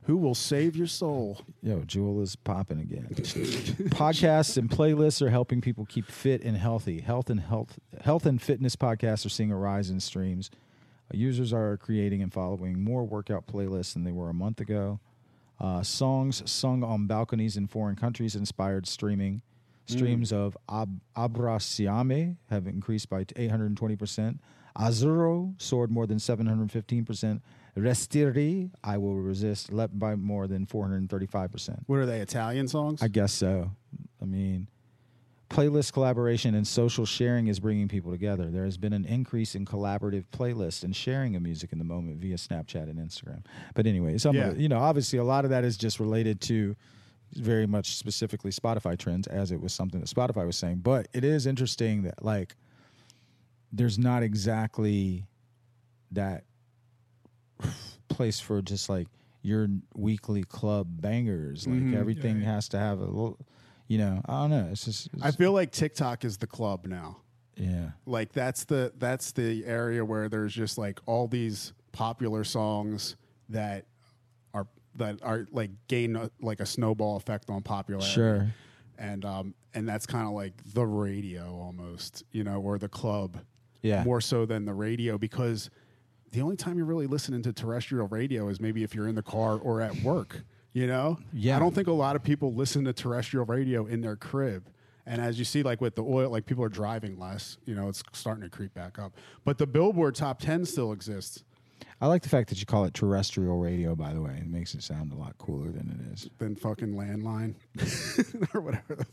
Who 0.07 0.17
will 0.17 0.35
save 0.35 0.75
your 0.75 0.89
soul? 0.89 1.43
Yo, 1.63 1.85
Jewel 1.85 2.21
is 2.23 2.35
popping 2.35 2.81
again. 2.81 3.07
podcasts 3.11 4.57
and 4.57 4.69
playlists 4.69 5.23
are 5.23 5.31
helping 5.31 5.61
people 5.61 5.87
keep 5.87 6.07
fit 6.11 6.43
and 6.43 6.57
healthy. 6.57 7.01
Health 7.01 7.31
and 7.31 7.39
health 7.41 7.79
health 8.03 8.27
and 8.27 8.43
fitness 8.43 8.75
podcasts 8.75 9.25
are 9.25 9.29
seeing 9.29 9.53
a 9.53 9.57
rise 9.57 9.91
in 9.91 10.01
streams. 10.01 10.51
Uh, 11.13 11.17
users 11.17 11.53
are 11.53 11.77
creating 11.77 12.21
and 12.21 12.33
following 12.33 12.83
more 12.83 13.05
workout 13.05 13.47
playlists 13.47 13.93
than 13.93 14.03
they 14.03 14.11
were 14.13 14.29
a 14.29 14.35
month 14.35 14.61
ago. 14.61 14.99
Uh, 15.61 15.83
songs 15.85 16.43
sung 16.51 16.83
on 16.83 17.07
balconies 17.07 17.57
in 17.57 17.69
foreign 17.69 17.95
countries 17.95 18.35
inspired 18.35 18.89
streaming. 18.89 19.43
Streams 19.87 20.33
of 20.33 20.57
Ab- 20.69 21.01
Abbracciame 21.17 22.37
have 22.51 22.67
increased 22.67 23.09
by 23.11 23.25
820%. 23.25 24.39
Azzurro 24.77 25.55
soared 25.61 25.91
more 25.91 26.07
than 26.07 26.19
715%. 26.19 27.41
Restiri, 27.77 28.71
I 28.85 28.99
Will 28.99 29.15
Resist, 29.17 29.73
leapt 29.73 29.99
by 29.99 30.15
more 30.15 30.47
than 30.47 30.67
435%. 30.67 31.79
What 31.87 31.97
are 31.99 32.07
they, 32.07 32.21
Italian 32.21 32.69
songs? 32.69 33.03
I 33.03 33.09
guess 33.09 33.33
so. 33.33 33.71
I 34.21 34.25
mean, 34.27 34.69
playlist 35.49 35.93
collaboration 35.93 36.55
and 36.55 36.67
social 36.67 37.07
sharing 37.07 37.47
is 37.49 37.61
bringing 37.61 37.89
people 37.89 38.11
together. 38.11 38.51
There 38.51 38.65
has 38.65 38.77
been 38.77 38.93
an 38.93 39.05
increase 39.07 39.55
in 39.55 39.65
collaborative 39.65 40.25
playlists 40.33 40.85
and 40.85 40.95
sharing 40.95 41.35
of 41.35 41.43
music 41.43 41.73
in 41.73 41.79
the 41.79 41.85
moment 41.85 42.19
via 42.19 42.37
Snapchat 42.37 42.85
and 42.91 42.99
Instagram. 42.99 43.45
But 43.75 43.87
anyway, 43.87 44.19
some 44.19 44.37
Yeah. 44.37 44.49
of 44.49 44.61
you 44.61 44.69
know, 44.69 44.79
obviously 44.79 45.19
a 45.19 45.25
lot 45.25 45.45
of 45.45 45.51
that 45.51 45.65
is 45.65 45.77
just 45.77 45.99
related 45.99 46.41
to 46.43 46.77
very 47.35 47.67
much 47.67 47.97
specifically 47.97 48.51
Spotify 48.51 48.99
trends, 48.99 49.27
as 49.27 49.51
it 49.51 49.61
was 49.61 49.73
something 49.73 50.01
that 50.01 50.09
Spotify 50.11 50.45
was 50.45 50.57
saying. 50.57 50.81
But 50.83 51.09
it 51.15 51.25
is 51.25 51.47
interesting 51.47 52.03
that 52.03 52.23
like 52.23 52.55
there's 53.73 53.99
not 53.99 54.23
exactly 54.23 55.25
that 56.11 56.45
place 58.09 58.41
for 58.41 58.61
just 58.63 58.89
like 58.89 59.09
your 59.43 59.69
weekly 59.95 60.45
club 60.45 60.87
bangers. 61.01 61.67
Like 61.67 61.81
Mhm. 61.81 61.95
everything 61.95 62.37
Yeah, 62.41 62.47
yeah. 62.49 62.55
has 62.55 62.69
to 62.71 62.79
have 62.79 63.01
a 63.01 63.05
little, 63.07 63.39
you 63.89 63.99
know. 63.99 64.21
I 64.27 64.33
don't 64.43 64.51
know. 64.51 64.69
It's 64.71 64.85
just, 64.85 65.09
it's, 65.15 65.23
I 65.23 65.31
feel 65.33 65.53
like 65.53 65.73
TikTok 65.73 66.25
is 66.25 66.37
the 66.39 66.47
club 66.47 66.87
now. 66.87 67.19
yeah, 67.57 67.91
like 68.07 68.33
that's 68.33 68.65
the 68.65 68.93
that's 68.99 69.33
the 69.33 69.65
area 69.67 70.05
where 70.05 70.29
there's 70.29 70.55
just 70.55 70.79
like 70.79 71.01
all 71.07 71.27
these 71.29 71.73
popular 71.93 72.45
songs 72.45 73.17
that 73.51 73.85
are 74.55 74.67
that 74.95 75.19
are 75.23 75.47
like 75.53 75.71
gain 75.89 76.17
a, 76.17 76.31
like 76.41 76.61
a 76.61 76.67
snowball 76.67 77.17
effect 77.17 77.51
on 77.51 77.63
popularity. 77.63 78.11
sure, 78.11 78.49
And 78.99 79.25
um 79.25 79.55
and 79.75 79.87
that's 79.89 80.07
kind 80.07 80.27
of 80.27 80.33
like 80.35 80.55
the 80.73 80.87
radio 80.87 81.55
almost, 81.61 82.25
you 82.33 82.45
know, 82.45 82.61
or 82.61 82.79
the 82.79 82.89
club 82.89 83.39
yeah, 83.83 84.03
more 84.05 84.21
so 84.21 84.47
than 84.47 84.65
the 84.65 84.75
radio 84.75 85.19
because 85.19 85.69
the 86.33 86.41
only 86.41 86.57
time 86.57 86.77
you're 86.77 86.87
really 86.87 87.07
listening 87.07 87.43
to 87.43 87.53
terrestrial 87.53 88.09
radio 88.09 88.49
is 88.49 88.61
maybe 88.61 88.83
if 88.83 88.95
you're 88.95 89.09
in 89.09 89.15
the 89.15 89.23
car 89.23 89.59
or 89.59 89.81
at 89.81 89.95
work, 90.03 90.43
you 90.73 90.87
know? 90.87 91.19
Yeah. 91.33 91.57
I 91.57 91.59
don't 91.59 91.75
think 91.75 91.89
a 91.89 91.93
lot 91.93 92.17
of 92.17 92.23
people 92.23 92.55
listen 92.55 92.85
to 92.85 92.93
terrestrial 92.93 93.45
radio 93.47 93.87
in 93.87 94.01
their 94.01 94.17
crib. 94.17 94.67
And 95.07 95.21
as 95.21 95.39
you 95.39 95.45
see, 95.45 95.63
like 95.63 95.81
with 95.81 95.95
the 95.95 96.05
oil, 96.05 96.31
like 96.31 96.47
people 96.47 96.65
are 96.65 96.71
driving 96.71 97.19
less, 97.19 97.59
you 97.67 97.75
know, 97.75 97.89
it's 97.89 98.03
starting 98.13 98.43
to 98.45 98.49
creep 98.49 98.73
back 98.73 98.99
up. 98.99 99.13
But 99.45 99.59
the 99.59 99.67
Billboard 99.67 100.15
top 100.15 100.41
10 100.41 100.65
still 100.65 100.93
exists. 100.93 101.45
I 102.01 102.07
like 102.07 102.23
the 102.23 102.29
fact 102.29 102.49
that 102.49 102.59
you 102.59 102.67
call 102.67 102.85
it 102.85 102.95
terrestrial 102.95 103.59
radio. 103.59 103.95
By 103.95 104.13
the 104.13 104.21
way, 104.21 104.37
it 104.41 104.49
makes 104.49 104.75
it 104.75 104.83
sound 104.83 105.13
a 105.13 105.17
lot 105.17 105.37
cooler 105.39 105.71
than 105.71 105.89
it 105.91 106.13
is. 106.13 106.31
Than 106.39 106.57
fucking 106.57 106.95
landline 106.95 107.55
or 108.55 108.61
whatever. 108.61 109.07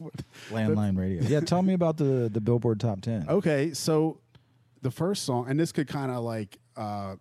Landline 0.50 0.98
radio. 0.98 1.22
Yeah, 1.24 1.42
tell 1.42 1.62
me 1.62 1.74
about 1.74 1.98
the 1.98 2.30
the 2.34 2.42
Billboard 2.42 2.80
Top 2.80 3.02
Ten. 3.02 3.28
Okay, 3.30 3.74
so 3.74 4.20
the 4.82 4.90
first 4.90 5.24
song, 5.24 5.46
and 5.48 5.60
this 5.60 5.72
could 5.72 5.88
kind 5.88 6.12
of 6.12 6.24
like 6.24 6.58
uh, 6.80 7.16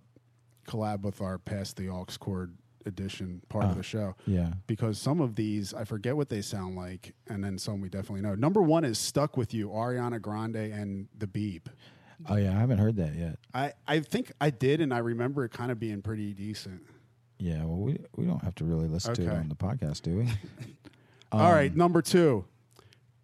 collab 0.67 1.03
with 1.03 1.21
our 1.21 1.39
past 1.39 1.77
the 1.77 1.89
aux 1.89 2.07
cord 2.19 2.55
edition 2.87 3.43
part 3.49 3.65
Ah. 3.65 3.71
of 3.71 3.77
the 3.77 3.83
show. 3.83 4.15
Yeah. 4.27 4.53
because 4.67 4.99
some 4.99 5.21
of 5.21 5.35
these 5.35 5.75
I 5.75 5.85
forget 5.85 6.17
what 6.17 6.29
they 6.31 6.41
sound 6.41 6.77
like, 6.77 7.15
and 7.29 7.43
then 7.45 7.59
some 7.59 7.81
we 7.81 7.89
definitely 7.89 8.23
know. 8.23 8.35
Number 8.35 8.63
one 8.63 8.85
is 8.85 8.99
"Stuck 8.99 9.37
with 9.37 9.53
You," 9.53 9.69
Ariana 9.69 10.21
Grande 10.23 10.57
and 10.57 11.09
the 11.19 11.27
Beeb. 11.27 11.63
Oh 12.29 12.37
yeah, 12.37 12.57
I 12.57 12.61
haven't 12.61 12.79
heard 12.79 12.97
that 12.97 13.15
yet. 13.15 13.39
I 13.53 13.73
I 13.87 14.01
think 14.01 14.33
I 14.41 14.51
did, 14.51 14.81
and 14.81 14.93
I 14.95 14.99
remember 14.99 15.45
it 15.45 15.51
kind 15.53 15.71
of 15.71 15.79
being 15.79 16.01
pretty 16.03 16.33
decent. 16.35 16.83
Yeah, 17.39 17.65
well, 17.65 17.79
we 17.79 17.99
we 18.17 18.25
don't 18.25 18.43
have 18.43 18.55
to 18.57 18.65
really 18.65 18.89
listen 18.89 19.15
to 19.15 19.23
it 19.23 19.29
on 19.29 19.49
the 19.49 19.55
podcast, 19.55 20.03
do 20.03 20.17
we? 20.19 20.29
All 21.33 21.53
right, 21.53 21.71
Um, 21.71 21.77
number 21.79 22.01
two, 22.03 22.45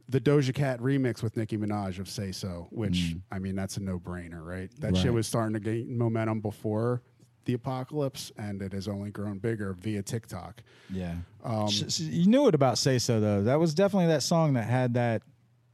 the 0.08 0.20
Doja 0.20 0.54
Cat 0.54 0.80
remix 0.80 1.22
with 1.22 1.36
Nicki 1.36 1.56
Minaj 1.56 1.98
of 1.98 2.08
"Say 2.08 2.30
So," 2.32 2.68
which 2.70 3.14
Mm. 3.14 3.20
I 3.32 3.38
mean 3.38 3.54
that's 3.56 3.76
a 3.76 3.80
no 3.82 3.98
brainer, 3.98 4.44
right? 4.44 4.70
That 4.80 4.96
shit 4.96 5.12
was 5.12 5.26
starting 5.26 5.54
to 5.54 5.60
gain 5.60 5.96
momentum 5.96 6.40
before 6.40 7.02
the 7.46 7.52
apocalypse, 7.54 8.32
and 8.38 8.62
it 8.62 8.72
has 8.72 8.88
only 8.88 9.10
grown 9.10 9.38
bigger 9.38 9.74
via 9.74 10.02
TikTok. 10.02 10.62
Yeah. 10.90 11.14
Um, 11.44 11.68
you 11.98 12.26
knew 12.26 12.48
it 12.48 12.54
about 12.54 12.78
Say 12.78 12.98
So 12.98 13.20
though. 13.20 13.42
That 13.42 13.58
was 13.60 13.74
definitely 13.74 14.06
that 14.08 14.22
song 14.22 14.54
that 14.54 14.64
had 14.64 14.94
that. 14.94 15.22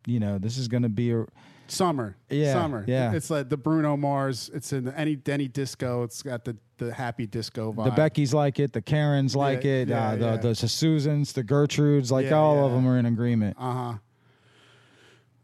You 0.06 0.18
know, 0.18 0.38
this 0.38 0.56
is 0.58 0.66
going 0.68 0.82
to 0.84 0.88
be 0.88 1.12
a. 1.12 1.26
Summer, 1.68 2.16
Yeah, 2.28 2.52
summer. 2.54 2.84
yeah. 2.88 3.12
It's 3.12 3.30
like 3.30 3.48
the 3.48 3.56
Bruno 3.56 3.96
Mars. 3.96 4.50
It's 4.52 4.72
in 4.72 4.88
any 4.88 5.14
Denny 5.14 5.46
disco. 5.46 6.02
It's 6.02 6.20
got 6.22 6.44
the 6.44 6.56
the 6.78 6.92
happy 6.92 7.26
disco 7.28 7.72
vibe. 7.72 7.84
The 7.94 8.02
Beckys 8.02 8.32
like 8.34 8.58
it, 8.58 8.72
the 8.72 8.82
Karens 8.82 9.36
like 9.36 9.62
Yeah, 9.62 9.70
it, 9.72 9.88
yeah, 9.88 10.08
uh, 10.08 10.16
the, 10.16 10.24
yeah. 10.24 10.36
the 10.38 10.54
Susans, 10.56 11.32
the 11.32 11.44
Gertrudes, 11.44 12.10
like 12.10 12.32
all 12.32 12.64
of 12.66 12.72
them 12.72 12.88
are 12.88 12.98
in 12.98 13.06
agreement. 13.06 13.56
Uh 13.60 13.72
huh. 13.72 13.98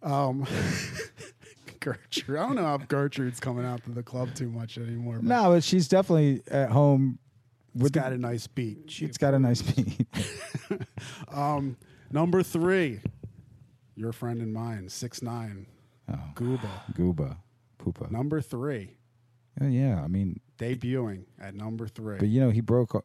Um, 0.07 0.47
Gertrude. 1.81 2.39
I 2.39 2.47
don't 2.47 2.57
know 2.57 2.75
if 2.75 2.89
Gertrude's 2.89 3.41
coming 3.41 3.65
out 3.65 3.85
to 3.85 3.91
the 3.91 4.03
club 4.03 4.35
too 4.35 4.49
much 4.49 4.79
anymore. 4.79 5.19
No, 5.23 5.51
but 5.51 5.65
she's 5.65 5.89
definitely 5.89 6.43
at 6.51 6.71
home. 6.71 7.19
it's 7.75 7.83
With 7.85 7.93
got 7.93 8.09
the- 8.11 8.15
a 8.17 8.19
nice 8.19 8.47
beat. 8.47 8.99
it's 9.03 9.19
got 9.19 9.35
a 9.35 9.39
nice 9.39 9.63
beat. 9.63 10.07
Um, 11.33 11.77
number 12.11 12.43
three, 12.43 13.01
your 13.95 14.13
friend 14.13 14.41
and 14.41 14.53
mine, 14.53 14.89
six 14.89 15.23
nine, 15.23 15.67
oh, 16.11 16.19
Gooba. 16.35 16.69
Gooba, 16.95 17.37
Poopa. 17.79 18.11
Number 18.11 18.41
three, 18.41 18.97
Oh, 19.61 19.67
yeah, 19.67 20.03
I 20.03 20.09
mean, 20.09 20.41
debuting 20.59 21.25
at 21.41 21.55
number 21.55 21.87
three. 21.89 22.19
but 22.19 22.29
you 22.29 22.41
know, 22.41 22.51
he 22.51 22.61
broke. 22.61 22.95
uh, 22.95 23.01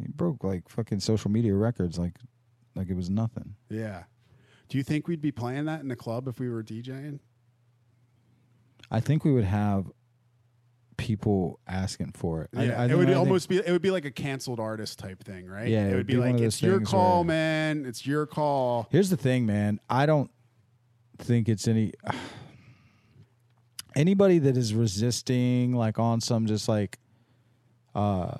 He 0.00 0.06
broke 0.08 0.42
like 0.44 0.68
fucking 0.68 1.00
social 1.00 1.30
media 1.30 1.54
records, 1.54 1.98
like, 1.98 2.16
like 2.74 2.88
it 2.90 2.96
was 2.96 3.10
nothing. 3.10 3.54
yeah. 3.68 4.04
Do 4.74 4.78
you 4.78 4.82
think 4.82 5.06
we'd 5.06 5.20
be 5.20 5.30
playing 5.30 5.66
that 5.66 5.82
in 5.82 5.86
the 5.86 5.94
club 5.94 6.26
if 6.26 6.40
we 6.40 6.48
were 6.50 6.60
DJing? 6.60 7.20
I 8.90 8.98
think 8.98 9.24
we 9.24 9.32
would 9.32 9.44
have 9.44 9.86
people 10.96 11.60
asking 11.68 12.10
for 12.16 12.42
it. 12.42 12.50
Yeah, 12.52 12.82
I 12.82 12.86
it 12.86 12.96
would 12.96 13.04
I 13.04 13.12
think- 13.12 13.18
almost 13.18 13.48
be 13.48 13.58
it 13.58 13.70
would 13.70 13.82
be 13.82 13.92
like 13.92 14.04
a 14.04 14.10
canceled 14.10 14.58
artist 14.58 14.98
type 14.98 15.22
thing, 15.22 15.46
right? 15.46 15.68
Yeah, 15.68 15.86
it, 15.86 15.94
would 15.94 16.08
be, 16.08 16.16
one 16.16 16.32
like 16.32 16.40
it's 16.40 16.60
your 16.60 16.80
call, 16.80 17.18
where- 17.18 17.26
man. 17.26 17.86
It's 17.86 18.04
your 18.04 18.26
call. 18.26 18.88
Here's 18.90 19.10
the 19.10 19.16
thing, 19.16 19.46
man. 19.46 19.78
I 19.88 20.06
don't 20.06 20.28
think 21.18 21.48
it's 21.48 21.68
any 21.68 21.92
anybody 23.94 24.40
that 24.40 24.56
is 24.56 24.74
resisting 24.74 25.72
like 25.72 26.00
on 26.00 26.20
some 26.20 26.46
just 26.46 26.68
like 26.68 26.98
uh 27.94 28.38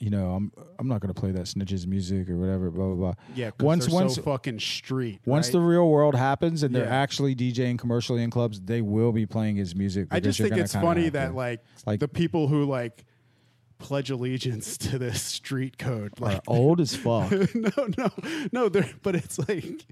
you 0.00 0.10
know, 0.10 0.32
I'm 0.32 0.52
I'm 0.78 0.88
not 0.88 1.00
gonna 1.00 1.14
play 1.14 1.30
that 1.32 1.42
snitches 1.46 1.86
music 1.86 2.28
or 2.28 2.36
whatever, 2.36 2.70
blah 2.70 2.86
blah 2.86 2.94
blah. 2.94 3.14
Yeah, 3.34 3.50
Once 3.60 3.88
once 3.88 4.16
so 4.16 4.22
fucking 4.22 4.58
street. 4.60 5.20
once 5.24 5.46
right? 5.46 5.52
the 5.52 5.60
real 5.60 5.88
world 5.88 6.14
happens 6.14 6.62
and 6.62 6.74
they're 6.74 6.88
actually 6.88 7.34
DJing 7.34 7.78
commercially 7.78 8.22
in 8.22 8.30
clubs, 8.30 8.60
they 8.60 8.82
will 8.82 9.12
be 9.12 9.24
playing 9.26 9.56
his 9.56 9.74
music. 9.74 10.08
I 10.10 10.20
just 10.20 10.38
think 10.40 10.56
it's 10.56 10.74
funny 10.74 11.08
that 11.10 11.28
to- 11.28 11.34
like, 11.34 11.60
like- 11.86 12.00
the 12.00 12.08
people 12.08 12.48
who 12.48 12.64
like 12.64 13.04
pledge 13.78 14.10
allegiance 14.10 14.76
to 14.78 14.98
this 14.98 15.22
street 15.22 15.78
code 15.78 16.12
are 16.20 16.26
like 16.32 16.40
old 16.46 16.80
as 16.80 16.94
fuck. 16.96 17.30
no 17.54 17.70
no 17.98 18.10
no 18.52 18.68
they're 18.68 18.90
but 19.02 19.14
it's 19.14 19.38
like 19.48 19.84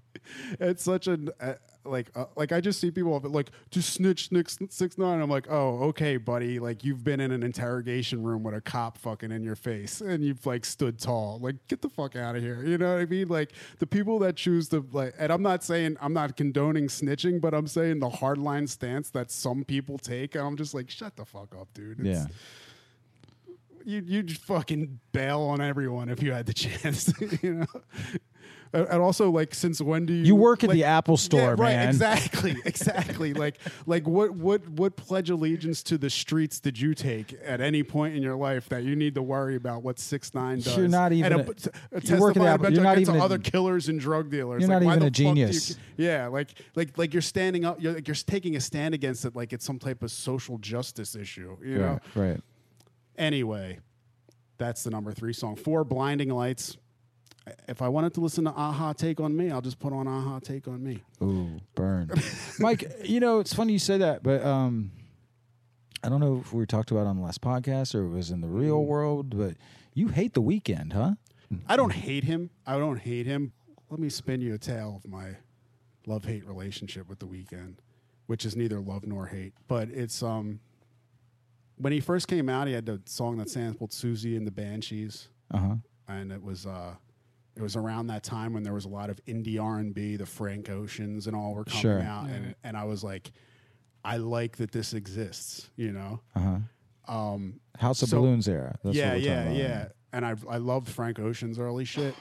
it's 0.60 0.82
such 0.84 1.06
an 1.06 1.30
uh, 1.40 1.54
like 1.84 2.10
uh, 2.14 2.26
like 2.36 2.52
I 2.52 2.60
just 2.60 2.80
see 2.80 2.90
people 2.90 3.18
like 3.24 3.50
just 3.70 3.92
snitch 3.94 4.28
six 4.30 4.58
six 4.70 4.98
nine. 4.98 5.20
I'm 5.20 5.28
like, 5.30 5.46
oh, 5.50 5.78
okay, 5.88 6.16
buddy. 6.16 6.58
Like 6.58 6.84
you've 6.84 7.02
been 7.02 7.20
in 7.20 7.30
an 7.32 7.42
interrogation 7.42 8.22
room 8.22 8.42
with 8.42 8.54
a 8.54 8.60
cop 8.60 8.98
fucking 8.98 9.32
in 9.32 9.42
your 9.42 9.56
face, 9.56 10.00
and 10.00 10.24
you've 10.24 10.44
like 10.46 10.64
stood 10.64 10.98
tall. 10.98 11.38
Like 11.40 11.56
get 11.68 11.82
the 11.82 11.88
fuck 11.88 12.14
out 12.16 12.36
of 12.36 12.42
here. 12.42 12.64
You 12.64 12.78
know 12.78 12.92
what 12.94 13.00
I 13.02 13.06
mean? 13.06 13.28
Like 13.28 13.52
the 13.78 13.86
people 13.86 14.18
that 14.20 14.36
choose 14.36 14.68
to 14.68 14.86
like, 14.92 15.14
and 15.18 15.32
I'm 15.32 15.42
not 15.42 15.64
saying 15.64 15.96
I'm 16.00 16.12
not 16.12 16.36
condoning 16.36 16.86
snitching, 16.88 17.40
but 17.40 17.54
I'm 17.54 17.66
saying 17.66 17.98
the 17.98 18.10
hardline 18.10 18.68
stance 18.68 19.10
that 19.10 19.30
some 19.30 19.64
people 19.64 19.98
take. 19.98 20.34
And 20.34 20.46
I'm 20.46 20.56
just 20.56 20.74
like, 20.74 20.88
shut 20.90 21.16
the 21.16 21.24
fuck 21.24 21.54
up, 21.60 21.68
dude. 21.74 22.00
It's- 22.00 22.26
Yeah. 22.28 22.34
you 23.84 24.02
you 24.06 24.22
just 24.22 24.42
fucking 24.42 25.00
bail 25.12 25.40
on 25.40 25.60
everyone 25.60 26.08
if 26.08 26.22
you 26.22 26.32
had 26.32 26.46
the 26.46 26.52
chance, 26.64 27.12
you 27.42 27.54
know. 27.54 27.66
And 28.74 29.02
also, 29.02 29.30
like, 29.30 29.54
since 29.54 29.82
when 29.82 30.06
do 30.06 30.14
you 30.14 30.24
You 30.24 30.34
work 30.34 30.64
at 30.64 30.68
like- 30.70 30.76
the 30.76 30.84
Apple 30.84 31.18
store, 31.18 31.40
yeah, 31.40 31.48
right? 31.50 31.76
man. 31.76 31.88
Exactly, 31.90 32.56
exactly. 32.64 33.34
like, 33.34 33.58
like 33.86 34.08
what 34.08 34.30
what 34.30 34.66
what 34.70 34.96
pledge 34.96 35.28
allegiance 35.28 35.82
to 35.82 35.98
the 35.98 36.08
streets 36.08 36.58
did 36.58 36.80
you 36.80 36.94
take 36.94 37.38
at 37.44 37.60
any 37.60 37.82
point 37.82 38.16
in 38.16 38.22
your 38.22 38.34
life 38.36 38.70
that 38.70 38.82
you 38.84 38.96
need 38.96 39.14
to 39.16 39.22
worry 39.22 39.56
about 39.56 39.82
what 39.82 39.98
six 39.98 40.32
nine 40.32 40.60
does? 40.60 40.74
You're 40.76 40.88
not 40.88 41.12
even 41.12 41.32
and 41.32 41.42
a- 41.42 41.50
a, 41.50 42.00
t- 42.00 42.14
you 42.14 42.18
work 42.18 42.34
at 42.36 42.42
the 42.42 42.48
Apple- 42.48 42.72
you're 42.72 42.82
not 42.82 42.98
even 42.98 43.16
a- 43.16 43.22
other 43.24 43.36
killers 43.38 43.90
and 43.90 44.00
drug 44.00 44.30
dealers. 44.30 44.62
You're 44.62 44.70
Like, 44.70 44.82
not 44.84 44.96
even 44.96 45.06
a 45.06 45.10
do 45.10 45.22
you- 45.22 45.28
genius. 45.28 45.76
yeah, 45.98 46.28
like 46.28 46.48
like 46.74 46.96
like 46.96 47.12
you're 47.12 47.20
standing 47.20 47.66
up. 47.66 47.76
You're 47.82 47.92
like 47.92 48.08
you're 48.08 48.14
taking 48.14 48.56
a 48.56 48.60
stand 48.60 48.94
against 48.94 49.26
it, 49.26 49.36
like 49.36 49.52
it's 49.52 49.66
some 49.66 49.78
type 49.78 50.02
of 50.02 50.10
social 50.10 50.56
justice 50.56 51.14
issue. 51.14 51.58
You 51.62 51.76
know. 51.78 52.00
Right. 52.14 52.28
Right. 52.30 52.40
Anyway, 53.18 53.80
that's 54.56 54.82
the 54.84 54.90
number 54.90 55.12
three 55.12 55.34
song. 55.34 55.56
Four, 55.56 55.84
Blinding 55.84 56.30
Lights. 56.30 56.78
If 57.68 57.82
I 57.82 57.88
wanted 57.88 58.14
to 58.14 58.20
listen 58.20 58.44
to 58.44 58.50
a-ha 58.50 58.92
Take 58.92 59.18
on 59.20 59.36
Me, 59.36 59.50
I'll 59.50 59.60
just 59.60 59.78
put 59.78 59.92
on 59.92 60.06
a-ha 60.06 60.38
Take 60.40 60.68
on 60.68 60.82
Me. 60.82 61.02
Ooh, 61.22 61.60
burn. 61.74 62.10
Mike, 62.60 62.84
you 63.04 63.18
know, 63.20 63.40
it's 63.40 63.52
funny 63.52 63.72
you 63.72 63.78
say 63.78 63.98
that, 63.98 64.22
but 64.22 64.44
um 64.44 64.92
I 66.04 66.08
don't 66.08 66.20
know 66.20 66.38
if 66.40 66.52
we 66.52 66.66
talked 66.66 66.90
about 66.90 67.02
it 67.02 67.06
on 67.06 67.16
the 67.16 67.22
last 67.22 67.40
podcast 67.40 67.94
or 67.94 68.04
it 68.04 68.08
was 68.10 68.30
in 68.30 68.40
the 68.40 68.48
real 68.48 68.84
world, 68.84 69.36
but 69.36 69.54
you 69.94 70.08
hate 70.08 70.34
the 70.34 70.42
Weeknd, 70.42 70.92
huh? 70.92 71.12
I 71.68 71.76
don't 71.76 71.92
hate 71.92 72.24
him. 72.24 72.50
I 72.66 72.78
don't 72.78 72.96
hate 72.98 73.26
him. 73.26 73.52
Let 73.90 74.00
me 74.00 74.08
spin 74.08 74.40
you 74.40 74.54
a 74.54 74.58
tale 74.58 75.00
of 75.04 75.08
my 75.10 75.36
love 76.06 76.24
hate 76.24 76.46
relationship 76.46 77.08
with 77.08 77.18
the 77.20 77.26
Weeknd, 77.26 77.74
which 78.26 78.44
is 78.44 78.56
neither 78.56 78.80
love 78.80 79.06
nor 79.06 79.26
hate. 79.26 79.52
But 79.68 79.90
it's 79.90 80.22
um 80.22 80.60
when 81.76 81.92
he 81.92 82.00
first 82.00 82.28
came 82.28 82.48
out, 82.48 82.66
he 82.68 82.72
had 82.74 82.86
the 82.86 83.00
song 83.06 83.38
that 83.38 83.50
sampled 83.50 83.90
Siouxsie 83.90 84.36
and 84.36 84.46
the 84.46 84.50
Banshees. 84.52 85.28
Uh-huh. 85.52 85.74
and 86.08 86.32
it 86.32 86.42
was 86.42 86.64
uh 86.66 86.94
it 87.56 87.62
was 87.62 87.76
around 87.76 88.06
that 88.08 88.22
time 88.22 88.52
when 88.54 88.62
there 88.62 88.72
was 88.74 88.84
a 88.86 88.88
lot 88.88 89.10
of 89.10 89.22
indie 89.26 89.60
R 89.62 89.78
and 89.78 89.94
B, 89.94 90.16
the 90.16 90.26
Frank 90.26 90.70
Oceans 90.70 91.26
and 91.26 91.36
all 91.36 91.54
were 91.54 91.64
coming 91.64 91.80
Sure. 91.82 92.00
out, 92.00 92.28
and 92.28 92.54
and 92.64 92.76
I 92.76 92.84
was 92.84 93.04
like, 93.04 93.30
I 94.04 94.16
like 94.16 94.56
that 94.56 94.72
this 94.72 94.94
exists, 94.94 95.70
you 95.76 95.92
know. 95.92 96.20
Uh-huh. 96.34 96.58
Um, 97.08 97.60
House 97.78 98.02
of 98.02 98.08
So- 98.08 98.20
Balloons 98.20 98.48
era. 98.48 98.78
That's 98.84 98.96
yeah, 98.96 99.12
what 99.12 99.12
we're 99.14 99.26
yeah, 99.26 99.34
talking 99.44 99.60
about. 99.60 99.68
yeah. 99.70 99.88
And 100.14 100.26
I 100.26 100.34
I 100.48 100.56
loved 100.58 100.88
Frank 100.88 101.18
Ocean's 101.18 101.58
early 101.58 101.84
shit, 101.84 102.14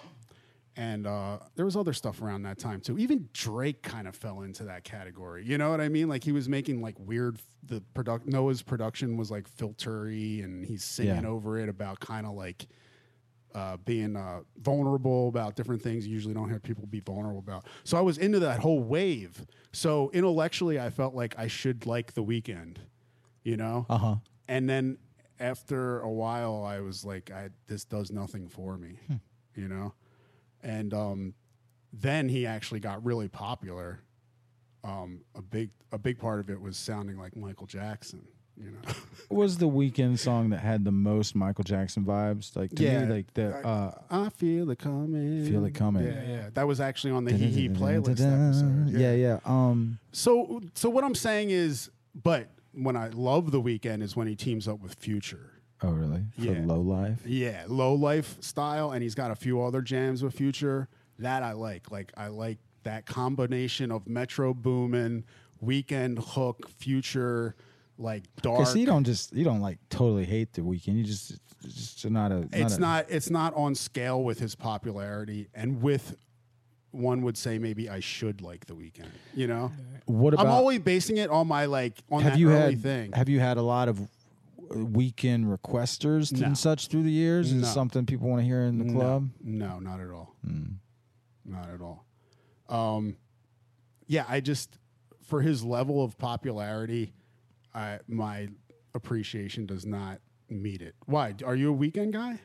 and 0.77 1.05
uh, 1.05 1.39
there 1.55 1.65
was 1.65 1.75
other 1.75 1.93
stuff 1.93 2.21
around 2.21 2.43
that 2.43 2.57
time 2.57 2.79
too. 2.81 2.97
Even 2.97 3.27
Drake 3.33 3.81
kind 3.83 4.07
of 4.07 4.15
fell 4.15 4.41
into 4.41 4.63
that 4.65 4.83
category. 4.85 5.45
You 5.45 5.57
know 5.57 5.69
what 5.71 5.81
I 5.81 5.89
mean? 5.89 6.07
Like 6.07 6.23
he 6.23 6.31
was 6.31 6.47
making 6.47 6.81
like 6.81 6.95
weird. 6.99 7.37
The 7.63 7.81
product 7.93 8.25
Noah's 8.27 8.61
production 8.61 9.17
was 9.17 9.29
like 9.29 9.47
filtery, 9.49 10.43
and 10.43 10.65
he's 10.65 10.83
singing 10.83 11.23
Yeah. 11.23 11.29
over 11.29 11.57
it 11.59 11.67
about 11.69 11.99
kind 11.99 12.25
of 12.25 12.33
like 12.33 12.65
uh, 13.53 13.77
being 13.77 14.15
uh, 14.15 14.41
vulnerable 14.61 15.27
about 15.27 15.55
different 15.55 15.81
things 15.81 16.07
you 16.07 16.13
usually 16.13 16.33
don't 16.33 16.49
hear 16.49 16.59
people 16.59 16.85
be 16.85 16.99
vulnerable 16.99 17.39
about. 17.39 17.65
So 17.83 17.97
I 17.97 18.01
was 18.01 18.17
into 18.17 18.39
that 18.39 18.59
whole 18.59 18.79
wave. 18.81 19.45
So 19.71 20.09
intellectually, 20.13 20.79
I 20.79 20.89
felt 20.89 21.13
like 21.13 21.35
I 21.37 21.47
should 21.47 21.85
like 21.85 22.13
the 22.13 22.23
Weeknd, 22.23 22.77
you 23.43 23.57
know. 23.57 23.85
Uh-huh. 23.89 24.15
And 24.47 24.69
then 24.69 24.97
after 25.39 25.99
a 26.01 26.09
while, 26.09 26.63
I 26.63 26.79
was 26.81 27.03
like, 27.03 27.31
I, 27.31 27.49
"This 27.67 27.83
does 27.83 28.11
nothing 28.11 28.47
for 28.47 28.77
me," 28.77 28.99
you 29.55 29.67
know. 29.67 29.93
And 30.61 30.93
um, 30.93 31.33
then 31.91 32.29
he 32.29 32.45
actually 32.45 32.79
got 32.79 33.03
really 33.03 33.27
popular. 33.27 34.01
Um, 34.83 35.21
a 35.35 35.41
big 35.41 35.69
a 35.91 35.97
big 35.97 36.17
part 36.19 36.39
of 36.39 36.49
it 36.49 36.59
was 36.59 36.77
sounding 36.77 37.17
like 37.17 37.35
Michael 37.35 37.67
Jackson, 37.67 38.27
you 38.63 38.71
know. 38.71 38.93
Was 39.29 39.57
the 39.57 39.67
Weeknd 39.67 40.19
song 40.19 40.49
that 40.49 40.59
had 40.59 40.83
the 40.83 40.91
most 40.91 41.35
Michael 41.35 41.63
Jackson 41.63 42.03
vibes? 42.03 42.53
Like 42.55 42.71
to 42.75 42.83
Yeah. 42.83 43.05
me, 43.05 43.13
like 43.13 43.33
the 43.33 43.65
uh 43.65 43.91
I 44.09 44.27
feel 44.29 44.69
it 44.71 44.79
coming. 44.79 45.45
Feel 45.45 45.63
It 45.63 45.73
Coming. 45.73 46.05
Yeah, 46.05 46.23
yeah. 46.27 46.49
That 46.53 46.67
was 46.67 46.81
actually 46.81 47.11
on 47.13 47.23
the 47.23 47.31
Hee 47.31 47.47
Hee 47.47 47.69
playlist 47.69 48.19
episode. 48.19 48.89
Yeah, 48.89 49.13
yeah. 49.13 49.39
Um 49.45 49.99
So, 50.11 50.61
so 50.75 50.89
what 50.89 51.05
I'm 51.05 51.15
saying 51.15 51.49
is, 51.51 51.89
but 52.13 52.49
when 52.73 52.97
I 52.97 53.07
love 53.09 53.51
the 53.51 53.61
Weeknd 53.61 54.01
is 54.01 54.15
when 54.17 54.27
he 54.27 54.35
teams 54.35 54.67
up 54.67 54.81
with 54.81 54.95
Future. 54.95 55.51
oh 55.81 55.91
really? 55.91 56.25
For 56.37 56.41
Yeah. 56.53 56.63
low 56.65 56.81
life? 56.81 57.21
Yeah, 57.25 57.63
low 57.69 57.93
life 57.93 58.35
style, 58.41 58.91
and 58.91 59.01
he's 59.01 59.15
got 59.15 59.31
a 59.31 59.35
few 59.35 59.61
other 59.61 59.81
jams 59.81 60.21
with 60.23 60.33
Future 60.33 60.89
that 61.19 61.41
I 61.41 61.53
like. 61.53 61.89
Like 61.89 62.11
I 62.17 62.27
like 62.27 62.57
that 62.83 63.05
combination 63.05 63.91
of 63.93 64.07
Metro 64.09 64.53
Boomin, 64.53 65.23
Weeknd 65.63 66.19
Hook, 66.33 66.67
Future, 66.69 67.55
like 68.01 68.23
dark. 68.41 68.67
So 68.67 68.77
you 68.77 68.85
don't 68.85 69.03
just 69.03 69.33
you 69.33 69.43
don't 69.43 69.61
like 69.61 69.77
totally 69.89 70.25
hate 70.25 70.53
the 70.53 70.61
Weeknd. 70.61 70.97
You 70.97 71.03
just 71.03 71.37
it's 71.63 71.93
just 71.93 72.09
not 72.09 72.31
a 72.31 72.47
it's 72.51 72.77
a- 72.77 72.79
not 72.79 73.05
it's 73.09 73.29
not 73.29 73.53
on 73.55 73.75
scale 73.75 74.23
with 74.23 74.39
his 74.39 74.55
popularity 74.55 75.47
and 75.53 75.81
with 75.81 76.15
one 76.91 77.21
would 77.21 77.37
say 77.37 77.57
maybe 77.57 77.89
I 77.89 77.99
should 78.01 78.41
like 78.41 78.65
the 78.65 78.73
Weeknd. 78.73 79.07
You 79.33 79.47
know, 79.47 79.71
what 80.05 80.33
about 80.33 80.45
I'm 80.47 80.51
always 80.51 80.79
basing 80.79 81.17
it 81.17 81.29
on 81.29 81.47
my 81.47 81.65
like 81.65 81.99
on 82.11 82.21
have 82.23 82.33
that 82.33 82.39
you 82.39 82.49
early 82.51 82.73
had 82.73 82.81
thing. 82.81 83.11
have 83.13 83.29
you 83.29 83.39
had 83.39 83.57
a 83.57 83.61
lot 83.61 83.87
of 83.87 83.99
Weeknd 84.69 85.45
requesters 85.57 86.31
No. 86.37 86.47
and 86.47 86.57
such 86.57 86.87
through 86.87 87.03
the 87.03 87.11
years? 87.11 87.51
Is 87.51 87.63
it 87.63 87.65
something 87.71 88.05
people 88.05 88.29
want 88.29 88.41
to 88.41 88.45
hear 88.45 88.61
in 88.63 88.77
the 88.77 88.91
club? 88.93 89.29
No, 89.43 89.79
not 89.79 89.99
at 89.99 90.09
all. 90.09 90.35
Hmm. 90.45 90.63
Not 91.45 91.69
at 91.69 91.81
all. 91.81 92.05
Um, 92.69 93.17
yeah, 94.07 94.25
I 94.29 94.39
just 94.39 94.77
for 95.23 95.41
his 95.41 95.63
level 95.63 96.03
of 96.03 96.17
popularity, 96.17 97.13
I 97.73 97.99
my 98.07 98.49
appreciation 98.93 99.65
does 99.65 99.85
not 99.85 100.19
meet 100.49 100.81
it. 100.81 100.95
Why? 101.05 101.33
Are 101.45 101.55
you 101.55 101.73
a 101.73 101.77
Weeknd 101.77 102.11
guy? 102.11 102.39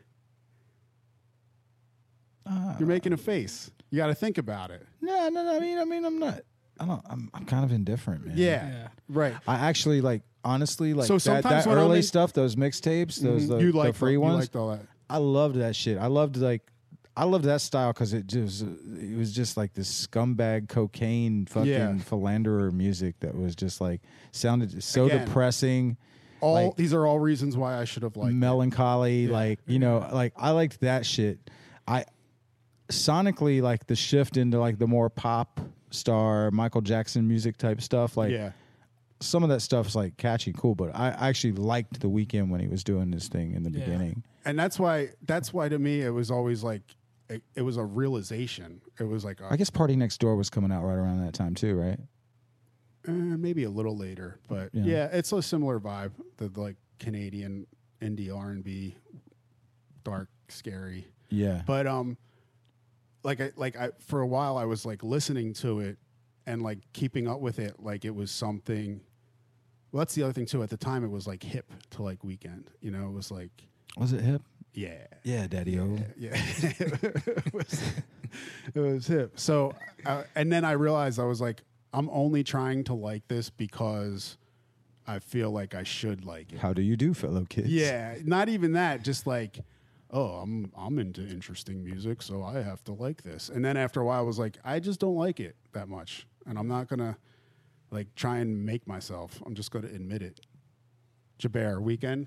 Uh, 2.48 2.74
You're 2.78 2.88
making 2.88 3.12
a 3.12 3.16
face. 3.16 3.70
You 3.90 3.98
got 3.98 4.06
to 4.06 4.14
think 4.14 4.38
about 4.38 4.70
it. 4.70 4.86
no, 5.00 5.28
no, 5.28 5.42
no. 5.44 5.56
I 5.56 5.60
mean, 5.60 5.78
I 5.78 5.84
mean, 5.84 6.04
I'm 6.04 6.18
not. 6.18 6.40
I 6.78 6.84
don't. 6.86 7.02
I'm, 7.08 7.30
I'm 7.34 7.44
kind 7.44 7.64
of 7.64 7.72
indifferent, 7.72 8.26
man. 8.26 8.36
Yeah, 8.36 8.68
Yeah. 8.68 8.88
right. 9.08 9.34
I 9.48 9.56
actually 9.56 10.00
like 10.00 10.22
honestly 10.44 10.94
like 10.94 11.06
So 11.06 11.14
that, 11.14 11.20
sometimes 11.20 11.64
that 11.64 11.70
when 11.70 11.78
I'm 11.78 11.84
early 11.84 11.96
in- 11.98 12.02
stuff, 12.02 12.32
those 12.32 12.54
mixtapes, 12.54 13.18
those 13.20 13.48
the, 13.48 13.58
you 13.58 13.72
the 13.72 13.78
like 13.78 13.94
free 13.94 14.12
you 14.12 14.20
ones. 14.20 14.40
liked 14.40 14.56
all 14.56 14.70
that. 14.70 14.82
I 15.08 15.16
loved 15.18 15.56
that 15.56 15.74
shit. 15.74 15.98
I 15.98 16.06
loved 16.06 16.36
like 16.36 16.62
I 17.18 17.24
loved 17.24 17.44
that 17.46 17.62
style 17.62 17.92
because 17.94 18.12
it 18.12 18.26
just 18.26 18.62
it 18.62 19.16
was 19.16 19.32
just 19.34 19.56
like 19.56 19.72
this 19.72 20.06
scumbag 20.06 20.68
cocaine 20.68 21.46
fucking 21.46 21.70
Yeah. 21.70 21.96
philanderer 21.98 22.70
music 22.70 23.18
that 23.20 23.34
was 23.34 23.54
just 23.56 23.80
like 23.80 24.02
sounded 24.32 24.82
so 24.82 25.06
Again, 25.06 25.24
depressing, 25.26 25.96
All 26.42 26.66
Like- 26.66 26.76
these 26.76 26.92
are 26.92 27.06
all 27.06 27.18
reasons 27.18 27.56
why 27.56 27.78
I 27.78 27.84
should 27.84 28.02
have 28.02 28.16
liked. 28.18 28.32
it. 28.32 28.36
melancholy. 28.36 29.26
Like 29.28 29.60
you 29.66 29.78
know, 29.78 30.06
like 30.12 30.34
I 30.36 30.50
liked 30.50 30.80
that 30.80 31.06
shit. 31.06 31.38
I 31.88 32.04
sonically 32.90 33.62
like 33.62 33.86
the 33.86 33.96
shift 33.96 34.36
into 34.36 34.60
like 34.60 34.78
the 34.78 34.86
more 34.86 35.08
pop 35.10 35.60
star 35.90 36.50
Michael 36.50 36.82
Jackson 36.82 37.26
music 37.26 37.56
type 37.56 37.80
stuff. 37.80 38.16
Like 38.16 38.32
yeah, 38.32 38.52
some 39.20 39.42
of 39.42 39.48
that 39.48 39.60
stuff's 39.60 39.94
like 39.96 40.16
catchy, 40.18 40.52
cool, 40.52 40.74
but 40.74 40.94
I 40.94 41.08
actually 41.08 41.52
liked 41.54 42.00
the 42.00 42.08
Weeknd 42.08 42.50
when 42.50 42.60
he 42.60 42.68
was 42.68 42.84
doing 42.84 43.10
this 43.10 43.28
thing 43.28 43.54
in 43.54 43.62
the 43.62 43.70
Yeah. 43.70 43.84
beginning. 43.86 44.22
and 44.44 44.56
that's 44.58 44.78
why 44.78 45.08
that's 45.26 45.52
why 45.52 45.68
to 45.68 45.78
me 45.78 46.02
it 46.02 46.10
was 46.10 46.30
always 46.30 46.62
like 46.62 46.82
it, 47.28 47.42
it 47.54 47.62
was 47.62 47.76
a 47.76 47.84
realization. 47.84 48.80
It 49.00 49.04
was 49.04 49.24
like 49.24 49.40
a, 49.40 49.48
I 49.50 49.56
guess 49.56 49.70
PartyNextDoor 49.70 50.36
was 50.36 50.48
coming 50.50 50.70
out 50.72 50.84
right 50.84 50.94
around 50.94 51.24
that 51.24 51.34
time 51.34 51.54
too, 51.54 51.74
right? 51.74 51.98
Uh, 53.08 53.12
maybe 53.12 53.64
a 53.64 53.70
little 53.70 53.96
later, 53.96 54.38
but 54.48 54.70
Yeah. 54.72 54.84
yeah. 54.84 55.04
it's 55.12 55.32
a 55.32 55.40
similar 55.42 55.78
vibe. 55.80 56.12
The 56.38 56.50
like 56.60 56.76
Canadian 56.98 57.66
indie 58.00 58.34
R 58.36 58.50
and 58.50 58.62
B, 58.64 58.96
dark, 60.04 60.28
scary. 60.48 61.06
Yeah. 61.28 61.62
But 61.66 61.86
um, 61.86 62.16
like 63.22 63.40
I 63.40 63.52
like 63.56 63.76
I 63.76 63.90
for 64.00 64.20
a 64.20 64.26
while 64.26 64.56
I 64.56 64.64
was 64.64 64.84
like 64.86 65.02
listening 65.02 65.52
to 65.54 65.80
it 65.80 65.98
and 66.46 66.62
like 66.62 66.78
keeping 66.92 67.26
up 67.28 67.40
with 67.40 67.58
it 67.58 67.76
like 67.80 68.04
it 68.04 68.14
was 68.14 68.30
something. 68.30 69.00
Well, 69.92 70.00
that's 70.00 70.14
the 70.14 70.22
other 70.24 70.32
thing 70.32 70.46
too. 70.46 70.62
At 70.62 70.70
the 70.70 70.76
time, 70.76 71.04
it 71.04 71.10
was 71.10 71.26
like 71.26 71.42
hip 71.42 71.72
to 71.90 72.02
like 72.02 72.20
Weeknd. 72.20 72.66
You 72.80 72.90
know, 72.90 73.06
it 73.08 73.12
was 73.12 73.30
like 73.30 73.50
Was 73.96 74.12
it 74.12 74.20
hip? 74.20 74.42
Yeah, 74.76 75.06
Yeah, 75.24 75.46
Daddy 75.46 75.78
O. 75.80 75.96
yeah. 76.18 76.30
it, 76.34 77.52
was, 77.54 77.82
it 78.74 78.78
was 78.78 79.06
hip. 79.06 79.32
So, 79.40 79.74
uh, 80.04 80.24
and 80.34 80.52
then 80.52 80.64
I 80.64 80.72
realized 80.72 81.18
I 81.18 81.24
was 81.24 81.40
like, 81.40 81.62
I'm 81.94 82.10
only 82.10 82.44
trying 82.44 82.84
to 82.84 82.94
like 82.94 83.26
this 83.26 83.48
because 83.48 84.36
I 85.06 85.18
feel 85.18 85.50
like 85.50 85.74
I 85.74 85.82
should 85.82 86.26
like 86.26 86.52
it. 86.52 86.58
How 86.58 86.72
do 86.74 86.82
you 86.82 86.96
do, 86.96 87.14
fellow 87.14 87.46
kids? 87.48 87.68
Yeah, 87.68 88.16
not 88.24 88.48
even 88.50 88.72
that. 88.72 89.02
Just 89.02 89.26
like, 89.26 89.60
oh, 90.10 90.40
I'm 90.42 90.70
I'm 90.76 90.98
into 90.98 91.22
interesting 91.26 91.82
music, 91.82 92.20
so 92.20 92.42
I 92.42 92.60
have 92.60 92.84
to 92.84 92.92
like 92.92 93.22
this. 93.22 93.48
And 93.48 93.64
then 93.64 93.78
after 93.78 94.00
a 94.02 94.04
while, 94.04 94.18
I 94.18 94.22
was 94.22 94.38
like, 94.38 94.58
I 94.62 94.78
just 94.78 95.00
don't 95.00 95.16
like 95.16 95.40
it 95.40 95.56
that 95.72 95.88
much. 95.88 96.26
and 96.44 96.58
I'm 96.58 96.68
not 96.68 96.88
gonna 96.88 97.16
like 97.90 98.14
try 98.14 98.38
and 98.38 98.66
make 98.66 98.86
myself. 98.86 99.40
I'm 99.46 99.54
just 99.54 99.70
gonna 99.70 99.86
admit 99.88 100.20
it. 100.22 100.40
Jaber, 101.40 101.78
Weeknd. 101.82 102.26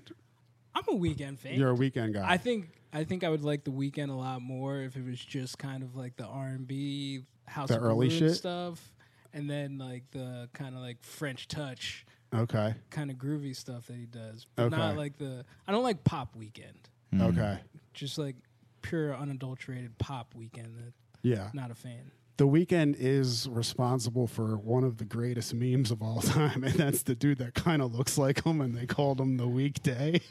I'm 0.74 0.84
a 0.88 0.98
Weeknd 0.98 1.38
fan. 1.38 1.54
You're 1.58 1.72
a 1.72 1.76
Weeknd 1.76 2.12
guy. 2.14 2.24
I 2.28 2.36
think 2.36 2.70
I 2.92 3.04
think 3.04 3.24
I 3.24 3.28
would 3.28 3.42
like 3.42 3.64
the 3.64 3.70
Weeknd 3.72 4.08
a 4.10 4.12
lot 4.14 4.42
more 4.42 4.78
if 4.82 4.96
it 4.96 5.04
was 5.04 5.18
just 5.18 5.58
kind 5.58 5.82
of 5.82 5.96
like 5.96 6.16
the 6.16 6.24
R 6.26 6.46
and 6.48 6.66
B 6.66 7.20
house 7.46 7.68
The 7.68 7.76
of 7.76 7.82
early 7.84 8.10
shit? 8.10 8.32
stuff, 8.34 8.92
and 9.32 9.48
then 9.50 9.78
like 9.78 10.04
the 10.12 10.48
kind 10.52 10.74
of 10.74 10.80
like 10.80 11.02
French 11.02 11.48
touch, 11.48 12.06
okay. 12.34 12.74
kind 12.90 13.10
of 13.10 13.16
groovy 13.16 13.54
stuff 13.56 13.86
that 13.88 13.96
he 13.96 14.06
does, 14.06 14.46
but 14.56 14.70
not 14.70 14.96
like 14.96 15.18
the. 15.18 15.44
I 15.66 15.72
don't 15.72 15.82
like 15.82 16.04
pop 16.04 16.36
Weeknd. 16.36 17.20
Okay. 17.20 17.58
Just 17.92 18.18
like 18.18 18.36
pure 18.82 19.14
unadulterated 19.16 19.98
pop 19.98 20.34
Weeknd. 20.38 20.76
That 20.76 20.92
Yeah. 21.22 21.50
not 21.52 21.70
a 21.70 21.74
fan. 21.74 22.12
The 22.40 22.48
Weeknd 22.48 22.96
is 22.98 23.46
responsible 23.50 24.26
for 24.26 24.56
one 24.56 24.82
of 24.82 24.96
the 24.96 25.04
greatest 25.04 25.52
memes 25.52 25.90
of 25.90 26.00
all 26.00 26.22
time, 26.22 26.64
and 26.64 26.72
that's 26.72 27.02
the 27.02 27.14
dude 27.14 27.36
that 27.36 27.52
kind 27.52 27.82
of 27.82 27.94
looks 27.94 28.16
like 28.16 28.46
him, 28.46 28.62
and 28.62 28.74
they 28.74 28.86
called 28.86 29.20
him 29.20 29.36
the 29.36 29.46
weekday. 29.46 30.22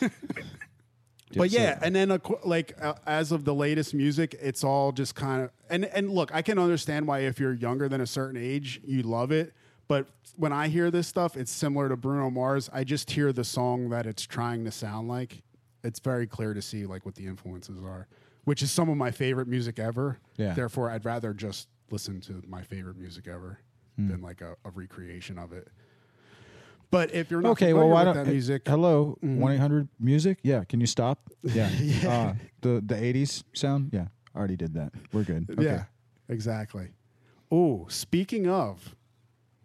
but 1.36 1.50
yeah, 1.50 1.76
and 1.82 1.92
then 1.92 2.20
like 2.44 2.80
uh, 2.80 2.94
as 3.04 3.32
of 3.32 3.44
the 3.44 3.52
latest 3.52 3.94
music, 3.94 4.36
it's 4.40 4.62
all 4.62 4.92
just 4.92 5.16
kind 5.16 5.42
of 5.42 5.50
and 5.68 5.86
and 5.86 6.08
look, 6.08 6.32
I 6.32 6.40
can 6.40 6.56
understand 6.60 7.08
why 7.08 7.22
if 7.22 7.40
you're 7.40 7.54
younger 7.54 7.88
than 7.88 8.00
a 8.00 8.06
certain 8.06 8.40
age, 8.40 8.80
you 8.84 9.02
love 9.02 9.32
it. 9.32 9.54
But 9.88 10.06
when 10.36 10.52
I 10.52 10.68
hear 10.68 10.92
this 10.92 11.08
stuff, 11.08 11.36
it's 11.36 11.50
similar 11.50 11.88
to 11.88 11.96
Bruno 11.96 12.30
Mars. 12.30 12.70
I 12.72 12.84
just 12.84 13.10
hear 13.10 13.32
the 13.32 13.42
song 13.42 13.88
that 13.88 14.06
it's 14.06 14.22
trying 14.22 14.64
to 14.66 14.70
sound 14.70 15.08
like. 15.08 15.42
It's 15.82 15.98
very 15.98 16.28
clear 16.28 16.54
to 16.54 16.62
see 16.62 16.86
like 16.86 17.04
what 17.04 17.16
the 17.16 17.26
influences 17.26 17.82
are, 17.82 18.06
which 18.44 18.62
is 18.62 18.70
some 18.70 18.88
of 18.88 18.96
my 18.96 19.10
favorite 19.10 19.48
music 19.48 19.78
ever. 19.78 20.18
Yeah. 20.36 20.54
Therefore, 20.54 20.90
I'd 20.90 21.04
rather 21.04 21.32
just 21.34 21.68
listen 21.90 22.20
to 22.22 22.42
my 22.46 22.62
favorite 22.62 22.96
music 22.96 23.26
ever 23.28 23.58
than 23.96 24.20
like 24.22 24.40
a, 24.40 24.56
a 24.64 24.70
recreation 24.70 25.38
of 25.38 25.52
it. 25.52 25.68
But 26.90 27.14
if 27.14 27.30
you're 27.30 27.40
not 27.40 27.50
okay, 27.50 27.72
well, 27.72 27.88
why 27.88 28.04
with 28.04 28.14
don't 28.14 28.24
that 28.24 28.30
music, 28.30 28.62
Hello, 28.66 29.16
Mhm. 29.22 29.38
one 29.38 29.52
eight 29.52 29.58
hundred 29.60 29.88
music. 30.00 30.38
Yeah, 30.42 30.64
can 30.64 30.80
you 30.80 30.86
stop? 30.86 31.30
Yeah, 31.42 31.68
Yeah. 31.70 32.08
Uh, 32.10 32.34
the 32.60 32.82
the 32.84 32.96
eighties 33.02 33.44
sound. 33.52 33.90
Yeah, 33.92 34.08
already 34.34 34.56
did 34.56 34.74
that. 34.74 34.92
We're 35.12 35.24
good. 35.24 35.48
Okay. 35.50 35.62
Yeah, 35.64 35.84
exactly. 36.28 36.88
Oh, 37.50 37.86
speaking 37.88 38.48
of 38.48 38.94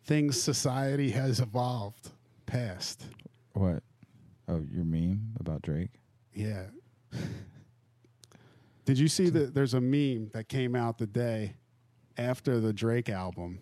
things 0.04 0.42
society 0.42 1.12
has 1.12 1.39
evolved 1.39 2.12
past. 2.46 3.04
What? 3.54 3.84
Oh, 4.48 4.63
your 4.72 4.86
meme 4.86 5.34
about 5.39 5.62
Drake? 5.62 5.92
Yeah. 6.34 6.65
Did 8.89 8.97
you 8.97 9.08
see 9.08 9.30
that 9.30 9.54
there's 9.54 9.75
a 9.75 9.80
meme 9.80 10.32
that 10.34 10.49
came 10.49 10.75
out 10.75 10.97
the 10.97 11.06
day 11.06 11.54
after 12.17 12.60
the 12.60 12.73
Drake 12.73 13.08
album 13.08 13.60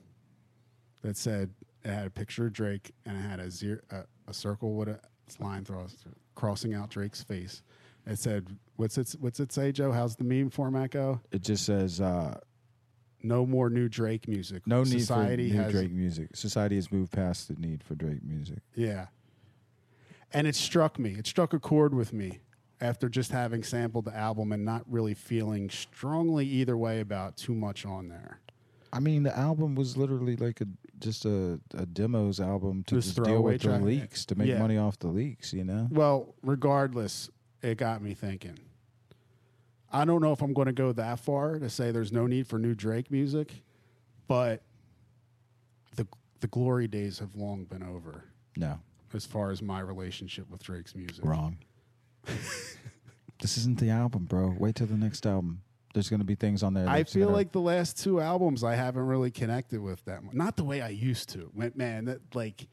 that 1.01 1.17
said 1.17 1.49
it 1.83 1.89
had 1.89 2.07
a 2.07 2.09
picture 2.09 2.45
of 2.45 2.53
Drake 2.53 2.93
and 3.05 3.17
it 3.17 3.29
had 3.29 3.41
a 3.41 3.51
zero, 3.51 3.79
a, 3.91 4.03
a 4.29 4.33
circle 4.33 4.75
with 4.75 4.87
a 4.87 5.01
line 5.41 5.65
through 5.65 5.85
crossing 6.35 6.73
out 6.73 6.91
Drake's 6.91 7.23
face. 7.23 7.61
It 8.05 8.17
said, 8.19 8.47
"What's 8.77 8.97
it? 8.97 9.15
What's 9.19 9.41
it 9.41 9.51
say, 9.51 9.73
Joe? 9.73 9.91
How's 9.91 10.15
the 10.15 10.23
meme 10.23 10.49
format 10.49 10.91
go? 10.91 11.19
It 11.33 11.41
just 11.41 11.65
says 11.65 11.99
uh, 11.99 12.39
No 13.21 13.45
more 13.45 13.69
new 13.69 13.89
Drake 13.89 14.29
music. 14.29 14.65
no 14.65 14.83
need 14.83 15.01
Society 15.01 15.49
for 15.49 15.55
new 15.57 15.61
has 15.61 15.71
Drake 15.73 15.91
music. 15.91 16.37
Society 16.37 16.75
has 16.75 16.89
moved 16.89 17.11
past 17.11 17.49
the 17.49 17.55
need 17.55 17.83
for 17.83 17.95
Drake 17.95 18.23
music. 18.23 18.59
Yeah. 18.75 19.07
And 20.31 20.47
it 20.47 20.55
struck 20.55 20.97
me. 20.97 21.15
It 21.19 21.27
struck 21.27 21.51
a 21.51 21.59
chord 21.59 21.93
with 21.93 22.13
me 22.13 22.39
after 22.79 23.09
just 23.09 23.31
having 23.31 23.63
sampled 23.63 24.05
the 24.05 24.15
album 24.15 24.51
and 24.51 24.63
not 24.63 24.83
really 24.87 25.13
feeling 25.13 25.69
strongly 25.69 26.45
either 26.45 26.77
way 26.77 26.99
about 26.99 27.35
too 27.37 27.53
much 27.55 27.85
on 27.85 28.07
there. 28.09 28.39
I 28.93 28.99
mean, 28.99 29.23
the 29.23 29.37
album 29.37 29.75
was 29.75 29.97
literally 29.97 30.35
like 30.37 30.61
a 30.61 30.67
just 30.99 31.25
a, 31.25 31.59
a 31.75 31.85
demos 31.85 32.39
album 32.39 32.83
to 32.87 32.95
Just 32.95 33.15
just, 33.15 33.23
deal 33.27 33.43
with 33.43 33.61
the 33.61 33.77
leaks 33.79 34.25
to 34.25 34.35
make 34.35 34.47
Yeah. 34.47 34.59
money 34.59 34.77
off 34.77 34.97
the 34.99 35.07
leaks. 35.09 35.53
You 35.53 35.63
know. 35.63 35.87
Well, 35.91 36.33
regardless, 36.43 37.29
it 37.61 37.77
got 37.77 38.01
me 38.01 38.13
thinking. 38.13 38.57
I 39.91 40.05
don't 40.05 40.21
know 40.21 40.31
if 40.33 40.41
I'm 40.41 40.53
going 40.53 40.65
to 40.67 40.73
go 40.73 40.91
that 40.93 41.19
far 41.19 41.59
to 41.59 41.69
say 41.69 41.91
there's 41.91 42.11
no 42.11 42.27
need 42.27 42.47
for 42.47 42.57
new 42.59 42.75
Drake 42.75 43.09
music, 43.11 43.53
but 44.27 44.61
the 45.95 46.07
the 46.39 46.47
glory 46.47 46.87
days 46.87 47.19
have 47.19 47.35
long 47.35 47.65
been 47.65 47.83
over 47.83 48.23
No, 48.55 48.79
as 49.13 49.25
far 49.25 49.51
as 49.51 49.61
my 49.61 49.79
relationship 49.79 50.49
with 50.49 50.63
Drake's 50.63 50.95
music. 50.95 51.23
wrong. 51.25 51.57
this 53.41 53.57
isn't 53.57 53.79
the 53.79 53.89
album, 53.89 54.25
bro. 54.25 54.55
Wait 54.57 54.75
till 54.75 54.87
the 54.87 54.95
next 54.95 55.25
album. 55.25 55.61
There's 55.93 56.09
going 56.09 56.19
to 56.19 56.25
be 56.25 56.35
things 56.35 56.61
on 56.63 56.73
there. 56.73 56.87
I 56.87 57.03
feel 57.03 57.25
gonna- 57.25 57.35
like 57.35 57.51
the 57.51 57.61
last 57.61 57.97
two 58.01 58.19
albums 58.19 58.63
I 58.63 58.75
haven't 58.75 59.05
really 59.07 59.31
connected 59.31 59.81
with 59.81 60.03
that 60.05 60.23
much. 60.23 60.35
Not 60.35 60.55
the 60.55 60.63
way 60.63 60.81
I 60.81 60.89
used 60.89 61.29
to. 61.29 61.51
Man, 61.75 62.05
that 62.05 62.19
like 62.35 62.67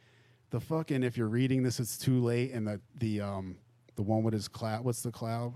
the 0.50 0.60
fucking 0.60 1.02
if 1.02 1.16
you're 1.16 1.28
reading 1.28 1.62
this, 1.62 1.80
it's 1.80 1.96
too 1.96 2.20
late. 2.20 2.52
And 2.52 2.66
the 2.66 2.80
the 2.96 3.20
um 3.22 3.56
the 3.96 4.02
one 4.02 4.22
with 4.22 4.34
his 4.34 4.48
cloud. 4.48 4.84
What's 4.84 5.02
the 5.02 5.12
cloud? 5.12 5.54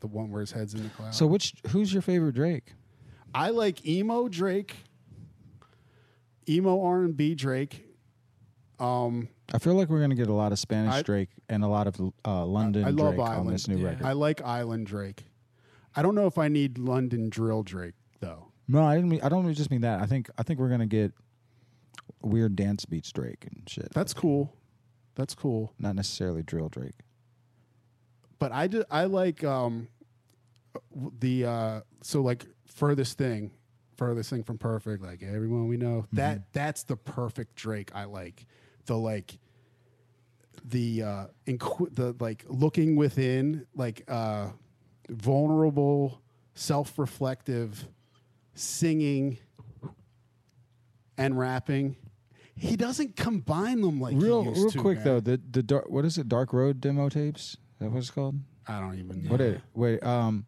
The 0.00 0.06
one 0.06 0.30
where 0.30 0.40
his 0.40 0.52
head's 0.52 0.74
in 0.74 0.82
the 0.82 0.88
cloud. 0.90 1.08
Hmm. 1.08 1.12
So, 1.12 1.26
which 1.26 1.54
who's 1.68 1.92
your 1.92 2.02
favorite 2.02 2.34
Drake? 2.34 2.72
I 3.34 3.50
like 3.50 3.86
emo 3.86 4.28
Drake, 4.28 4.76
emo 6.48 6.82
R 6.82 7.02
and 7.04 7.16
B 7.16 7.34
Drake. 7.34 7.83
Um, 8.84 9.28
I 9.52 9.58
feel 9.58 9.74
like 9.74 9.88
we're 9.88 9.98
going 9.98 10.10
to 10.10 10.16
get 10.16 10.28
a 10.28 10.32
lot 10.32 10.52
of 10.52 10.58
Spanish 10.58 10.94
I- 10.94 11.02
Drake 11.02 11.28
and 11.48 11.64
a 11.64 11.68
lot 11.68 11.86
of 11.86 12.00
uh, 12.24 12.44
London 12.44 12.84
I 12.84 12.90
love 12.90 13.14
Drake 13.16 13.26
on 13.26 13.32
Island. 13.32 13.50
this 13.50 13.68
new 13.68 13.76
Yeah. 13.78 13.88
record. 13.88 14.06
I 14.06 14.12
like 14.12 14.42
Island 14.42 14.86
Drake. 14.86 15.24
I 15.96 16.02
don't 16.02 16.14
know 16.14 16.26
if 16.26 16.38
I 16.38 16.48
need 16.48 16.78
London 16.78 17.28
Drill 17.30 17.62
Drake 17.62 17.94
though. 18.20 18.48
No, 18.66 18.82
I 18.84 18.94
didn't. 18.96 19.10
Mean, 19.10 19.20
I 19.22 19.28
don't 19.28 19.52
just 19.54 19.70
mean 19.70 19.82
that. 19.82 20.00
I 20.00 20.06
think 20.06 20.28
I 20.38 20.42
think 20.42 20.58
we're 20.58 20.68
gonna 20.70 20.86
get 20.86 21.12
weird 22.22 22.56
dance 22.56 22.84
beats 22.84 23.12
Drake 23.12 23.44
and 23.46 23.62
shit. 23.68 23.88
That's 23.92 24.12
cool. 24.14 24.56
That's 25.14 25.34
cool. 25.34 25.72
not 25.78 25.94
necessarily 25.94 26.42
drill 26.42 26.68
Drake. 26.68 26.94
but 28.40 28.50
I 28.52 28.66
do, 28.66 28.84
I 28.90 29.04
like 29.04 29.44
um 29.44 29.86
the 31.20 31.44
uh 31.44 31.80
so 32.02 32.20
like 32.22 32.44
furthest 32.66 33.16
thing 33.18 33.52
furthest 33.96 34.28
thing 34.30 34.42
from 34.42 34.58
perfect 34.58 35.04
like 35.04 35.22
everyone 35.22 35.68
we 35.68 35.76
know 35.76 36.04
that 36.12 36.52
that's 36.52 36.82
the 36.82 36.96
perfect 36.96 37.54
Drake 37.54 37.92
I 37.94 38.04
like 38.06 38.44
the 38.86 38.96
like 38.96 39.38
the 40.64 41.02
uh 41.02 41.26
inqu- 41.46 41.94
the 41.94 42.14
like 42.20 42.44
looking 42.48 42.96
within 42.96 43.66
like 43.74 44.02
uh 44.08 44.48
vulnerable 45.10 46.20
self-reflective 46.54 47.86
singing 48.54 49.38
and 51.18 51.38
rapping 51.38 51.96
he 52.56 52.76
doesn't 52.76 53.16
combine 53.16 53.80
them 53.80 54.00
like 54.00 54.14
real, 54.16 54.44
real 54.44 54.70
to, 54.70 54.78
quick 54.78 54.98
man. 54.98 55.04
though. 55.04 55.20
The 55.20 55.40
the 55.50 55.62
dark, 55.62 55.88
what 55.90 56.04
is 56.04 56.18
it? 56.18 56.28
Dark 56.28 56.52
Road 56.52 56.80
demo 56.80 57.08
tapes. 57.08 57.54
Is 57.54 57.58
that 57.80 57.90
what 57.90 57.98
it's 57.98 58.10
called? 58.10 58.36
I 58.66 58.80
don't 58.80 58.98
even 58.98 59.24
know. 59.24 59.30
What 59.30 59.40
it? 59.40 59.60
Wait. 59.74 60.02
Um, 60.02 60.46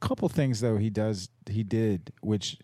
couple 0.00 0.28
things 0.28 0.60
though 0.60 0.76
he 0.78 0.90
does 0.90 1.28
he 1.48 1.62
did 1.62 2.12
which 2.22 2.58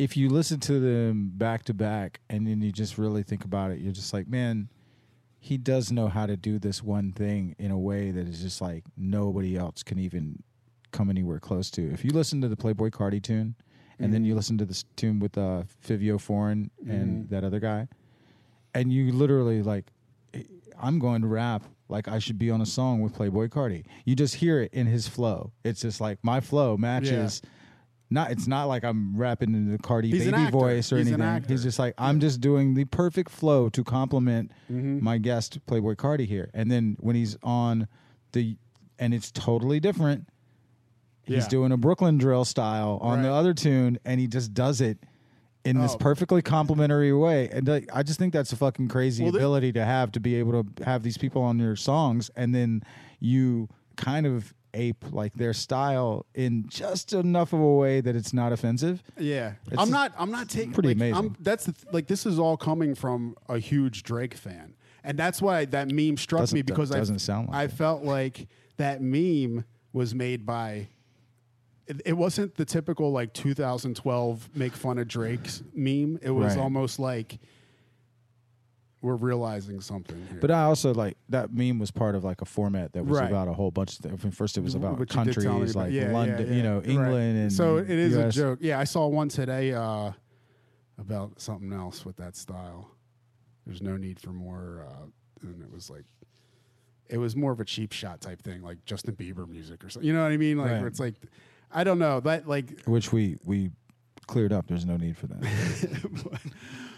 if 0.00 0.16
you 0.16 0.30
listen 0.30 0.58
to 0.58 0.80
them 0.80 1.30
back 1.34 1.62
to 1.62 1.74
back 1.74 2.20
and 2.30 2.46
then 2.46 2.62
you 2.62 2.72
just 2.72 2.96
really 2.96 3.22
think 3.22 3.44
about 3.44 3.70
it 3.70 3.78
you're 3.80 3.92
just 3.92 4.14
like 4.14 4.26
man 4.26 4.68
he 5.38 5.58
does 5.58 5.92
know 5.92 6.08
how 6.08 6.24
to 6.24 6.36
do 6.36 6.58
this 6.58 6.82
one 6.82 7.12
thing 7.12 7.54
in 7.58 7.70
a 7.70 7.78
way 7.78 8.10
that 8.10 8.26
is 8.26 8.40
just 8.40 8.62
like 8.62 8.82
nobody 8.96 9.58
else 9.58 9.82
can 9.82 9.98
even 9.98 10.42
come 10.90 11.10
anywhere 11.10 11.38
close 11.38 11.70
to 11.70 11.90
if 11.92 12.02
you 12.02 12.10
listen 12.12 12.40
to 12.40 12.48
the 12.48 12.56
playboi 12.56 12.90
carti 12.90 13.22
tune 13.22 13.54
and 13.98 14.14
then 14.14 14.24
you 14.24 14.34
listen 14.34 14.56
to 14.56 14.64
this 14.64 14.86
tune 14.96 15.18
with 15.18 15.36
uh 15.36 15.62
fivio 15.86 16.18
foreign 16.18 16.70
and 16.88 17.28
that 17.28 17.44
other 17.44 17.60
guy 17.60 17.86
and 18.74 18.90
you 18.90 19.12
literally 19.12 19.62
like 19.62 19.92
I'm 20.82 20.98
going 20.98 21.20
to 21.20 21.26
rap 21.28 21.64
like 21.90 22.08
I 22.08 22.18
should 22.18 22.38
be 22.38 22.50
on 22.50 22.62
a 22.62 22.66
song 22.66 23.00
with 23.02 23.14
Playboi 23.14 23.50
Carti. 23.50 23.84
You 24.06 24.14
just 24.14 24.36
hear 24.36 24.62
it 24.62 24.72
in 24.72 24.86
his 24.86 25.06
flow. 25.06 25.52
It's 25.64 25.82
just 25.82 26.00
like 26.00 26.18
my 26.22 26.40
flow 26.40 26.76
matches. 26.78 27.42
Not 28.12 28.32
it's 28.32 28.46
not 28.48 28.64
like 28.64 28.84
I'm 28.84 29.16
rapping 29.16 29.54
in 29.54 29.70
the 29.70 29.78
Carti 29.78 30.06
He's 30.12 30.26
an 30.26 30.32
baby 30.32 30.42
actor. 30.44 30.58
voice 30.58 30.92
or 30.92 30.98
He's 30.98 31.06
an 31.08 31.14
anything. 31.14 31.28
actor. 31.28 31.48
He's 31.48 31.62
just 31.62 31.78
like 31.78 31.94
I'm 31.96 32.18
just 32.18 32.40
doing 32.40 32.74
the 32.74 32.84
perfect 32.86 33.30
flow 33.30 33.68
to 33.70 33.84
complement 33.84 34.50
Mm-hmm. 34.70 35.02
my 35.04 35.18
guest 35.18 35.58
Playboi 35.66 35.94
Carti 35.96 36.26
here. 36.26 36.50
And 36.52 36.70
then 36.70 36.96
when 37.00 37.14
he's 37.16 37.36
on 37.42 37.86
the 38.32 38.56
and 38.98 39.14
it's 39.14 39.30
totally 39.30 39.78
different. 39.80 40.28
He's 41.22 41.44
Yeah. 41.44 41.48
doing 41.48 41.72
a 41.72 41.76
Brooklyn 41.76 42.18
drill 42.18 42.44
style 42.44 42.98
on 43.00 43.22
the 43.22 43.28
Right. 43.28 43.34
other 43.38 43.54
tune 43.54 43.98
and 44.04 44.18
he 44.20 44.26
just 44.26 44.52
does 44.54 44.80
it 44.80 44.98
in 45.64 45.78
this 45.78 45.92
Oh. 45.94 45.98
perfectly 45.98 46.42
complimentary 46.42 47.12
way. 47.12 47.48
And 47.50 47.68
like, 47.68 47.88
I 47.92 48.02
just 48.02 48.18
think 48.18 48.32
that's 48.32 48.52
a 48.52 48.56
fucking 48.56 48.88
crazy 48.88 49.22
Well, 49.22 49.32
the- 49.32 49.38
ability 49.38 49.72
to 49.74 49.84
have 49.84 50.10
to 50.12 50.20
be 50.20 50.34
able 50.36 50.64
to 50.64 50.84
have 50.84 51.02
these 51.02 51.18
people 51.18 51.42
on 51.42 51.58
your 51.58 51.76
songs 51.76 52.30
and 52.34 52.54
then 52.54 52.82
you 53.20 53.68
kind 53.96 54.26
of 54.26 54.52
ape 54.74 55.04
like 55.12 55.32
their 55.34 55.52
style 55.52 56.26
in 56.34 56.68
just 56.68 57.12
enough 57.12 57.52
of 57.52 57.60
a 57.60 57.74
way 57.74 58.00
that 58.00 58.14
it's 58.16 58.32
not 58.32 58.52
offensive. 58.52 59.02
Yeah, 59.18 59.52
It's 59.66 59.76
I'm 59.80 59.90
not. 59.90 60.12
I'm 60.18 60.30
not 60.30 60.48
taking. 60.48 60.72
pretty 60.72 60.88
like, 60.90 60.96
amazing. 60.96 61.14
I'm, 61.16 61.36
that's 61.40 61.66
the 61.66 61.72
th- 61.72 61.92
like 61.92 62.06
this 62.06 62.26
is 62.26 62.38
all 62.38 62.56
coming 62.56 62.94
from 62.94 63.36
a 63.48 63.58
huge 63.58 64.02
Drake 64.02 64.34
fan, 64.34 64.74
and 65.04 65.18
that's 65.18 65.40
why 65.42 65.64
that 65.66 65.88
meme 65.90 66.16
struck 66.16 66.40
Doesn't- 66.42 66.56
me 66.56 66.62
because 66.62 66.90
doesn't 66.90 67.14
I 67.16 67.18
sound 67.18 67.48
like 67.48 67.56
I 67.56 67.64
it. 67.64 67.72
felt 67.72 68.04
like 68.04 68.46
that 68.76 69.02
meme 69.02 69.64
was 69.92 70.14
made 70.14 70.46
by. 70.46 70.88
it, 71.86 72.00
it 72.06 72.12
wasn't 72.12 72.54
the 72.54 72.64
typical 72.64 73.10
like 73.10 73.32
2012 73.34 74.50
make 74.54 74.72
fun 74.74 74.98
of 74.98 75.08
Drake's 75.08 75.62
meme. 75.74 76.18
It 76.22 76.30
was 76.30 76.54
Right. 76.54 76.62
almost 76.62 76.98
like 76.98 77.38
we're 79.02 79.14
realizing 79.16 79.80
something 79.80 80.16
here. 80.30 80.38
But 80.40 80.50
I 80.50 80.64
also 80.64 80.92
like 80.92 81.16
that 81.30 81.52
meme 81.54 81.78
was 81.78 81.90
part 81.90 82.14
of 82.14 82.22
like 82.24 82.42
a 82.42 82.44
format 82.44 82.92
that 82.92 83.04
was 83.06 83.18
Right. 83.18 83.28
about 83.30 83.48
a 83.48 83.52
whole 83.52 83.70
bunch 83.70 83.98
of 83.98 84.04
things. 84.04 84.34
First, 84.36 84.58
it 84.58 84.60
was 84.62 84.74
about 84.74 84.98
Which 84.98 85.14
you 85.14 85.24
did 85.24 85.34
tell 85.34 85.42
me 85.44 85.48
countries 85.50 85.70
about. 85.72 85.84
like 85.84 85.92
Yeah, 85.92 86.02
yeah, 86.08 86.12
London, 86.12 86.48
yeah. 86.48 86.54
you 86.54 86.62
know, 86.62 86.76
Right. 86.78 86.88
England, 86.88 87.38
and 87.38 87.52
so 87.52 87.78
it 87.78 87.88
is 87.90 88.14
US. 88.16 88.34
a 88.36 88.38
joke. 88.38 88.58
Yeah, 88.60 88.78
I 88.78 88.84
saw 88.84 89.06
one 89.06 89.28
today 89.30 89.72
uh, 89.72 90.12
about 90.98 91.40
something 91.40 91.72
else 91.72 92.04
with 92.04 92.16
that 92.16 92.36
style. 92.36 92.90
There's 93.66 93.80
no 93.82 93.96
need 93.96 94.20
for 94.20 94.30
more, 94.32 94.86
uh, 94.88 95.06
and 95.48 95.62
it 95.62 95.70
was 95.72 95.88
like, 95.88 96.04
it 97.08 97.18
was 97.18 97.34
more 97.34 97.52
of 97.52 97.60
a 97.60 97.64
cheap 97.64 97.92
shot 97.92 98.20
type 98.20 98.42
thing, 98.42 98.62
like 98.62 98.84
Justin 98.84 99.14
Bieber 99.16 99.48
music 99.48 99.82
or 99.84 99.88
something. 99.88 100.06
You 100.06 100.12
know 100.14 100.22
what 100.22 100.32
I 100.32 100.36
mean? 100.36 100.58
Like 100.58 100.72
Right. 100.72 100.78
where 100.78 100.88
it's 100.88 101.00
like, 101.00 101.14
I 101.72 101.84
don't 101.84 101.98
know 101.98 102.20
that 102.20 102.46
like 102.48 102.82
which 102.84 103.12
we 103.12 103.38
we 103.44 103.70
cleared 104.26 104.52
up. 104.52 104.66
There's 104.66 104.84
no 104.86 104.96
need 104.96 105.16
for 105.16 105.26
that. 105.28 105.40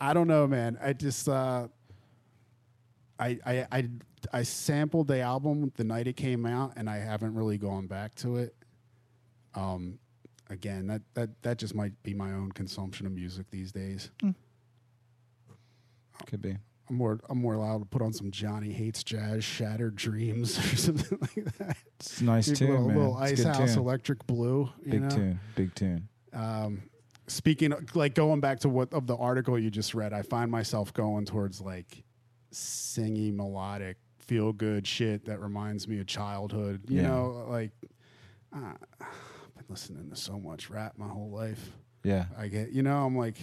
I 0.00 0.12
don't 0.14 0.28
know, 0.28 0.46
man. 0.46 0.78
I 0.82 0.92
just 0.92 1.28
uh, 1.28 1.68
I, 3.18 3.38
I 3.46 3.66
I 3.72 3.88
I 4.32 4.42
sampled 4.42 5.08
the 5.08 5.20
album 5.20 5.72
the 5.76 5.84
night 5.84 6.06
it 6.06 6.16
came 6.16 6.44
out, 6.46 6.72
and 6.76 6.88
I 6.90 6.98
haven't 6.98 7.34
really 7.34 7.58
gone 7.58 7.86
back 7.86 8.14
to 8.16 8.36
it. 8.36 8.54
Um, 9.54 9.98
again, 10.50 10.86
that 10.88 11.02
that 11.14 11.42
that 11.42 11.58
just 11.58 11.74
might 11.74 12.00
be 12.02 12.12
my 12.14 12.32
own 12.32 12.52
consumption 12.52 13.06
of 13.06 13.12
music 13.12 13.46
these 13.50 13.72
days. 13.72 14.10
Could 16.26 16.42
be. 16.42 16.56
I'm 16.88 16.96
more 16.96 17.18
I'm 17.28 17.38
more 17.40 17.54
allowed 17.54 17.78
to 17.80 17.84
put 17.84 18.00
on 18.02 18.12
some 18.12 18.30
Johnny 18.30 18.72
Hates 18.72 19.02
Jazz, 19.02 19.42
Shattered 19.44 19.96
Dreams, 19.96 20.56
or 20.72 20.76
something 20.76 21.18
like 21.20 21.56
that. 21.58 21.76
It's 21.98 22.20
nice 22.20 22.48
Maybe 22.48 22.58
tune, 22.58 22.68
a 22.68 22.70
little, 22.72 22.86
man. 22.88 22.96
little 22.96 23.18
It's 23.22 23.32
Ice 23.32 23.38
good 23.44 23.46
House 23.56 23.74
tune. 23.74 23.78
Electric 23.82 24.26
Blue. 24.26 24.68
You 24.84 24.90
Big 24.92 25.02
know? 25.02 25.08
tune. 25.08 25.40
Big 25.56 25.74
tune. 25.74 26.08
um, 26.32 26.82
speaking 27.28 27.72
like 27.94 28.14
going 28.14 28.40
back 28.40 28.60
to 28.60 28.68
what 28.68 28.92
of 28.92 29.06
the 29.06 29.16
article 29.16 29.58
you 29.58 29.70
just 29.70 29.94
read, 29.94 30.12
I 30.12 30.22
find 30.22 30.50
myself 30.50 30.92
going 30.92 31.24
towards 31.24 31.60
like 31.60 32.04
singy, 32.52 33.34
melodic, 33.34 33.96
feel 34.18 34.52
good 34.52 34.86
shit 34.86 35.24
that 35.26 35.40
reminds 35.40 35.86
me 35.88 36.00
of 36.00 36.06
childhood. 36.06 36.82
You 36.88 37.00
Yeah. 37.02 37.08
know, 37.08 37.46
like 37.48 37.70
uh, 38.54 38.74
I've 39.00 39.56
been 39.56 39.66
listening 39.68 40.08
to 40.10 40.16
so 40.16 40.38
much 40.38 40.70
rap 40.70 40.94
my 40.96 41.08
whole 41.08 41.30
life. 41.30 41.72
Yeah. 42.04 42.26
I 42.38 42.48
get, 42.48 42.70
you 42.70 42.82
know, 42.82 43.04
I'm 43.04 43.16
like, 43.16 43.36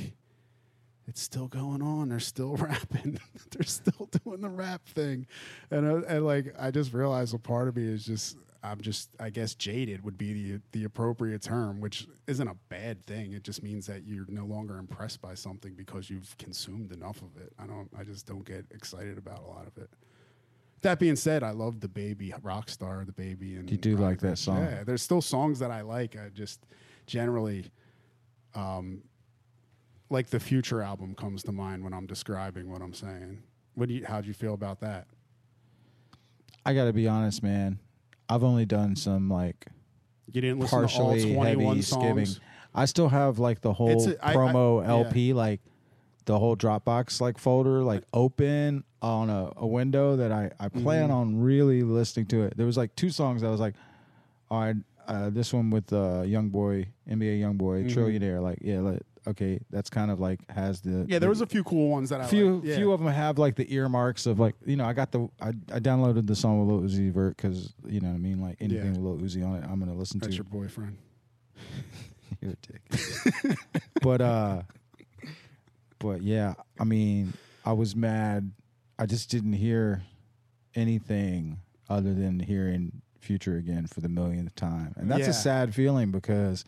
it's 1.07 1.21
still 1.21 1.47
going 1.49 1.81
on. 1.81 2.09
They're 2.09 2.19
still 2.21 2.55
rapping. 2.57 3.19
They're 3.51 3.65
still 3.65 4.09
doing 4.23 4.39
the 4.39 4.49
rap 4.49 4.85
thing, 4.87 5.27
and 5.69 5.85
uh, 5.85 6.07
and 6.07 6.25
like 6.25 6.55
I 6.57 6.71
just 6.71 6.93
realized 6.93 7.33
a 7.33 7.37
part 7.39 7.67
of 7.67 7.75
me 7.75 7.83
is 7.83 8.05
just 8.05 8.37
I'm 8.63 8.80
just 8.80 9.10
I 9.19 9.30
guess 9.30 9.56
jaded 9.56 10.04
would 10.06 10.17
be 10.17 10.34
the 10.34 10.62
the 10.71 10.84
appropriate 10.86 11.41
term, 11.41 11.82
which 11.82 12.08
isn't 12.28 12.47
a 12.47 12.56
bad 12.69 13.06
thing. 13.06 13.34
It 13.34 13.43
just 13.43 13.62
means 13.62 13.86
that 13.88 14.08
you're 14.08 14.26
no 14.30 14.45
longer 14.45 14.78
impressed 14.78 15.21
by 15.21 15.34
something 15.34 15.73
because 15.73 16.10
you've 16.10 16.38
consumed 16.38 16.93
enough 16.93 17.21
of 17.21 17.36
it. 17.41 17.52
I 17.60 17.65
don't. 17.65 17.89
I 17.97 18.04
just 18.04 18.26
don't 18.26 18.45
get 18.45 18.65
excited 18.71 19.17
about 19.17 19.39
a 19.39 19.47
lot 19.47 19.67
of 19.67 19.78
it. 19.78 19.89
That 20.82 20.99
being 20.99 21.15
said, 21.15 21.43
I 21.43 21.52
love 21.52 21.80
the 21.82 21.88
baby 21.88 22.34
rock 22.41 22.69
star, 22.69 23.04
the 23.06 23.12
baby, 23.12 23.56
and 23.56 23.69
You 23.69 23.78
do 23.78 23.97
like 23.97 24.19
that 24.21 24.38
song. 24.38 24.63
Yeah, 24.63 24.84
there's 24.84 25.02
still 25.02 25.21
songs 25.21 25.60
that 25.60 25.71
I 25.71 25.82
like. 25.82 26.17
I 26.17 26.30
just 26.30 26.65
generally, 27.06 27.65
um, 28.54 29.02
like 30.10 30.30
the 30.30 30.39
Future 30.39 30.82
album 30.82 31.15
comes 31.15 31.43
to 31.43 31.52
mind 31.52 31.84
when 31.84 31.93
I'm 31.93 32.06
describing 32.06 32.69
what 32.69 32.82
I'm 32.82 32.93
saying. 32.93 33.43
What 33.76 33.89
do 33.89 33.95
you? 33.95 34.06
How'd 34.06 34.26
you 34.26 34.34
feel 34.34 34.54
about 34.54 34.80
that? 34.82 35.08
I 36.65 36.73
got 36.73 36.86
to 36.86 36.93
be 36.93 37.08
honest, 37.10 37.43
man. 37.43 37.80
I've 38.29 38.43
only 38.43 38.65
done 38.65 38.95
some 38.95 39.29
like 39.29 39.67
You 40.31 40.41
didn't 40.41 40.59
listen 40.59 40.79
partially 40.79 41.21
to 41.21 41.27
all 41.36 41.43
21 41.43 41.67
heavy 41.75 41.81
songs. 41.81 42.29
skipping. 42.29 42.43
I 42.75 42.86
still 42.86 43.09
have 43.09 43.38
like 43.39 43.62
the 43.62 43.73
whole 43.73 44.03
a- 44.09 44.15
I- 44.25 44.31
I- 44.31 44.36
promo 44.36 44.81
yeah. 44.83 44.89
LP, 44.89 45.33
like 45.33 45.62
the 46.25 46.39
whole 46.39 46.55
Dropbox 46.55 47.19
like 47.21 47.38
folder, 47.38 47.83
like 47.83 48.03
open 48.13 48.83
on 49.01 49.29
a, 49.29 49.51
a 49.57 49.67
window 49.67 50.15
that 50.15 50.31
I 50.31 50.51
I 50.59 50.69
plan 50.69 51.09
Mm-hmm. 51.09 51.13
on 51.13 51.41
really 51.41 51.83
listening 51.83 52.25
to 52.27 52.43
it. 52.43 52.55
There 52.57 52.65
was 52.65 52.77
like 52.77 52.95
two 52.95 53.09
songs 53.09 53.41
that 53.41 53.47
I 53.47 53.51
was 53.51 53.59
like, 53.59 53.75
all 54.49 54.62
right, 54.62 54.75
uh, 55.07 55.29
this 55.29 55.51
one 55.53 55.69
with 55.69 55.91
uh, 55.91 56.21
Young 56.21 56.47
Boy, 56.49 56.88
NBA 57.09 57.39
Young 57.39 57.57
Boy, 57.57 57.83
Mhm. 57.83 57.93
Trillionaire. 57.93 58.41
Like, 58.41 58.59
yeah, 58.62 58.79
like, 58.79 59.01
okay, 59.27 59.59
that's 59.69 59.89
kind 59.89 60.12
of 60.12 60.19
like 60.19 60.39
has 60.49 60.81
the 60.81 61.05
Yeah, 61.07 61.19
there 61.19 61.29
was 61.29 61.41
a 61.41 61.45
few 61.45 61.63
cool 61.63 61.89
ones 61.89 62.09
that 62.09 62.21
I 62.21 62.27
few. 62.27 62.62
Yeah. 62.63 62.75
few 62.75 62.91
of 62.91 62.99
them 62.99 63.09
have 63.12 63.38
like 63.38 63.55
the 63.55 63.73
earmarks 63.73 64.25
of 64.25 64.39
like 64.39 64.55
you 64.65 64.75
know 64.75 64.86
I 64.86 64.93
got 64.93 65.12
the 65.12 65.29
I, 65.41 65.49
I 65.71 65.79
downloaded 65.79 66.27
the 66.27 66.36
song 66.36 66.65
with 66.65 66.69
Lil 66.75 66.89
Uzi 66.89 67.12
Vert 67.12 67.38
because 67.38 67.73
you 67.86 67.99
know 68.01 68.09
what 68.09 68.15
I 68.15 68.19
mean 68.19 68.39
like 68.41 68.57
anything 68.59 68.93
Yeah. 68.95 68.99
with 69.01 69.21
Lil 69.21 69.27
Uzi 69.27 69.45
on 69.47 69.55
it 69.55 69.63
I'm 69.69 69.79
gonna 69.79 69.93
listen 69.95 70.19
That's 70.19 70.31
to. 70.31 70.36
your 70.38 70.43
boyfriend. 70.45 70.97
You're 72.41 72.51
a 72.51 72.55
dick. 72.71 73.57
but 74.01 74.21
uh, 74.21 74.62
but 75.99 76.21
yeah, 76.21 76.53
I 76.79 76.83
mean 76.83 77.33
I 77.65 77.73
was 77.73 77.95
mad. 77.95 78.51
I 78.99 79.05
just 79.05 79.29
didn't 79.29 79.53
hear 79.53 80.03
anything 80.75 81.59
other 81.89 82.13
than 82.13 82.39
hearing 82.39 83.01
Future 83.19 83.55
again 83.57 83.88
for 83.88 84.01
the 84.01 84.09
millionth 84.09 84.53
time, 84.55 84.93
and 84.97 85.09
that's 85.09 85.21
Yeah. 85.21 85.29
a 85.29 85.33
sad 85.33 85.73
feeling 85.73 86.12
because 86.12 86.65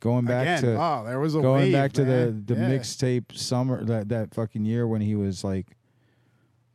going 0.00 0.24
back 0.24 0.42
Again, 0.42 0.62
to 0.62 0.80
oh, 0.80 1.04
there 1.06 1.18
was 1.20 1.34
a 1.34 1.40
going 1.40 1.62
wave, 1.64 1.72
back 1.72 1.92
to 1.94 2.04
man. 2.04 2.44
the 2.46 2.54
the 2.54 2.60
Yeah. 2.60 2.68
mixtape 2.70 3.36
summer 3.36 3.84
that 3.84 4.08
that 4.10 4.34
fucking 4.34 4.64
year 4.64 4.86
when 4.86 5.00
he 5.00 5.14
was 5.14 5.42
like 5.44 5.66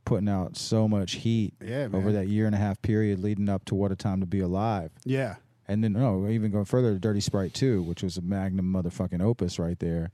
putting 0.05 0.27
out 0.29 0.57
so 0.57 0.87
much 0.87 1.13
heat 1.13 1.53
Yeah, 1.63 1.87
over 1.93 2.11
that 2.11 2.27
year 2.27 2.45
and 2.45 2.55
a 2.55 2.57
half 2.57 2.81
period 2.81 3.19
leading 3.19 3.47
up 3.49 3.63
to 3.65 3.75
what 3.75 3.91
a 3.91 3.95
time 3.95 4.19
to 4.19 4.25
be 4.25 4.39
alive 4.39 4.91
Yeah, 5.05 5.35
and 5.67 5.83
then 5.83 5.93
no 5.93 6.27
even 6.27 6.51
going 6.51 6.65
further 6.65 6.93
to 6.93 6.99
dirty 6.99 7.19
sprite 7.21 7.53
2 7.53 7.83
which 7.83 8.01
was 8.03 8.17
a 8.17 8.21
magnum 8.21 8.65
motherfucking 8.73 9.21
opus 9.21 9.59
right 9.59 9.77
there 9.79 10.11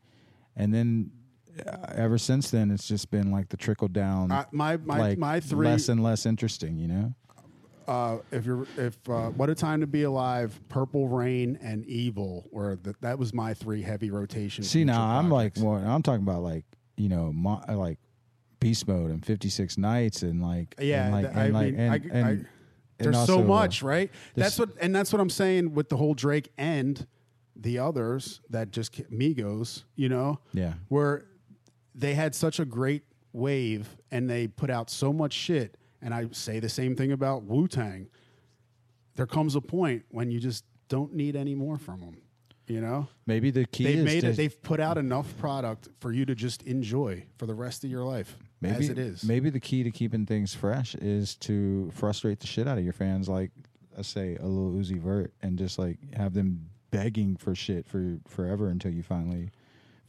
and 0.55 0.73
then 0.73 1.11
uh, 1.65 1.77
ever 1.95 2.17
since 2.17 2.51
then 2.51 2.69
it's 2.69 2.87
just 2.87 3.09
been 3.09 3.31
like 3.31 3.49
the 3.49 3.57
trickle 3.57 3.87
down 3.87 4.31
I, 4.31 4.45
my 4.51 4.77
my 4.77 4.97
like 4.99 5.17
my 5.17 5.39
three. 5.39 5.65
less 5.65 5.89
and 5.89 6.03
less 6.03 6.25
interesting 6.25 6.77
you 6.77 6.87
know 6.87 7.13
uh, 7.87 8.17
if 8.31 8.45
you're 8.45 8.67
if 8.77 8.97
uh, 9.09 9.29
what 9.29 9.49
a 9.49 9.55
time 9.55 9.81
to 9.81 9.87
be 9.87 10.03
alive, 10.03 10.59
Purple 10.69 11.07
Rain, 11.07 11.57
and 11.61 11.85
Evil 11.85 12.47
were 12.51 12.77
the, 12.81 12.95
that 13.01 13.17
was 13.17 13.33
my 13.33 13.53
three 13.53 13.81
heavy 13.81 14.11
rotation. 14.11 14.63
see 14.63 14.83
now 14.83 15.17
i'm 15.17 15.29
like 15.29 15.53
well, 15.57 15.75
i'm 15.75 16.01
talking 16.01 16.23
about 16.23 16.41
like 16.41 16.65
you 16.97 17.09
know 17.09 17.31
mo- 17.33 17.63
like 17.69 17.99
beast 18.59 18.87
mode 18.87 19.11
and 19.11 19.25
56 19.25 19.77
nights 19.77 20.23
and 20.23 20.41
like 20.41 20.75
yeah, 20.79 21.05
and 21.05 21.13
like, 21.13 21.25
th- 21.25 21.35
and 21.35 21.39
I 21.39 21.59
like 21.59 21.71
mean, 21.71 21.79
and, 21.79 21.91
I, 21.91 22.17
and, 22.17 22.25
I, 22.25 22.49
there's 22.97 23.15
also, 23.15 23.37
so 23.37 23.43
uh, 23.43 23.45
much, 23.45 23.83
right? 23.83 24.09
That's 24.35 24.57
what, 24.57 24.69
and 24.81 24.95
that's 24.95 25.13
what 25.13 25.19
I'm 25.19 25.29
saying 25.29 25.75
with 25.75 25.89
the 25.89 25.97
whole 25.97 26.15
Drake 26.15 26.51
and 26.57 27.05
the 27.55 27.77
others 27.79 28.41
that 28.49 28.71
just 28.71 28.93
Migos, 29.11 29.83
you 29.95 30.09
know, 30.09 30.39
yeah 30.53 30.73
where 30.89 31.25
they 31.93 32.13
had 32.13 32.35
such 32.35 32.59
a 32.59 32.65
great 32.65 33.03
wave 33.33 33.97
and 34.11 34.29
they 34.29 34.47
put 34.47 34.69
out 34.69 34.89
so 34.89 35.11
much 35.11 35.33
shit. 35.33 35.77
And 36.01 36.13
I 36.13 36.27
say 36.31 36.59
the 36.59 36.69
same 36.69 36.95
thing 36.95 37.11
about 37.11 37.43
Wu 37.43 37.67
Tang. 37.67 38.07
There 39.15 39.25
comes 39.25 39.55
a 39.55 39.61
point 39.61 40.05
when 40.09 40.29
you 40.29 40.39
just 40.39 40.63
don't 40.89 41.13
need 41.13 41.35
any 41.35 41.55
more 41.55 41.77
from 41.77 42.01
them. 42.01 42.17
You 42.67 42.81
know, 42.81 43.07
maybe 43.25 43.49
the 43.49 43.65
key 43.65 43.85
they've 43.85 43.97
is 43.99 44.03
made 44.05 44.21
to, 44.21 44.27
it. 44.31 44.35
They've 44.35 44.61
put 44.61 44.81
out 44.81 44.97
enough 44.97 45.37
product 45.37 45.87
for 46.01 46.11
you 46.11 46.25
to 46.25 46.35
just 46.35 46.63
enjoy 46.63 47.23
for 47.37 47.45
the 47.45 47.53
rest 47.55 47.85
of 47.85 47.89
your 47.89 48.03
life, 48.03 48.37
maybe 48.59 48.75
as 48.75 48.89
it 48.89 48.97
is. 48.97 49.23
maybe 49.23 49.49
the 49.49 49.59
key 49.59 49.83
to 49.83 49.91
keeping 49.91 50.25
things 50.25 50.53
fresh 50.53 50.93
is 50.95 51.35
to 51.35 51.89
frustrate 51.93 52.41
the 52.41 52.47
shit 52.47 52.67
out 52.67 52.77
of 52.77 52.83
your 52.83 52.91
fans 52.91 53.29
like 53.29 53.51
let's 53.95 54.09
say 54.09 54.35
a 54.35 54.45
little 54.45 54.73
Uzi 54.73 54.99
Vert 54.99 55.33
and 55.41 55.57
just 55.57 55.79
like 55.79 55.97
have 56.13 56.33
them 56.33 56.69
begging 56.91 57.37
for 57.37 57.55
shit 57.55 57.87
for 57.87 58.17
forever 58.27 58.67
until 58.67 58.91
you 58.91 59.01
finally 59.01 59.49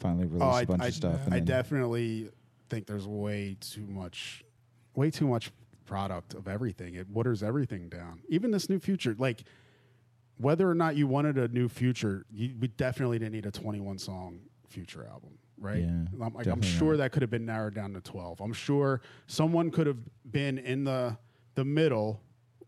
finally 0.01 0.24
oh, 0.24 0.29
release 0.29 0.42
Oh, 0.42 0.51
I, 0.51 0.62
a 0.62 0.66
bunch 0.66 0.83
I, 0.83 0.87
of 0.88 0.94
stuff 0.94 1.24
and 1.27 1.35
I 1.35 1.38
then- 1.38 1.44
definitely 1.44 2.29
think 2.68 2.87
there's 2.88 3.07
way 3.07 3.57
too 3.61 3.87
much, 3.87 4.44
way 4.96 5.12
too 5.12 5.29
much 5.29 5.53
product 5.88 6.35
of 6.35 6.46
everything. 6.46 6.94
It 6.94 7.09
waters 7.09 7.42
everything 7.42 7.88
down. 7.88 8.20
Even 8.29 8.51
this 8.51 8.68
new 8.68 8.79
future, 8.79 9.16
like 9.18 9.42
whether 10.37 10.70
or 10.70 10.74
not 10.74 10.96
you 10.96 11.07
wanted 11.07 11.38
a 11.38 11.48
new 11.48 11.68
future, 11.68 12.27
you, 12.31 12.55
we 12.61 12.68
definitely 12.68 13.18
didn't 13.18 13.33
need 13.33 13.46
a 13.46 13.51
21 13.51 13.98
song 13.98 14.40
future 14.68 15.07
album, 15.11 15.31
right? 15.59 15.81
Yeah, 15.81 16.24
I'm, 16.24 16.35
like, 16.35 16.46
I'm 16.46 16.60
sure 16.60 16.98
that 16.98 17.10
could 17.10 17.23
have 17.23 17.31
been 17.31 17.46
narrowed 17.46 17.75
down 17.75 17.94
to 17.94 18.02
12. 18.02 18.40
I'm 18.40 18.52
sure 18.52 19.00
someone 19.27 19.71
could 19.71 19.87
have 19.87 19.98
been 20.31 20.58
in 20.58 20.85
the 20.85 21.17
the 21.54 21.65
middle, 21.65 22.21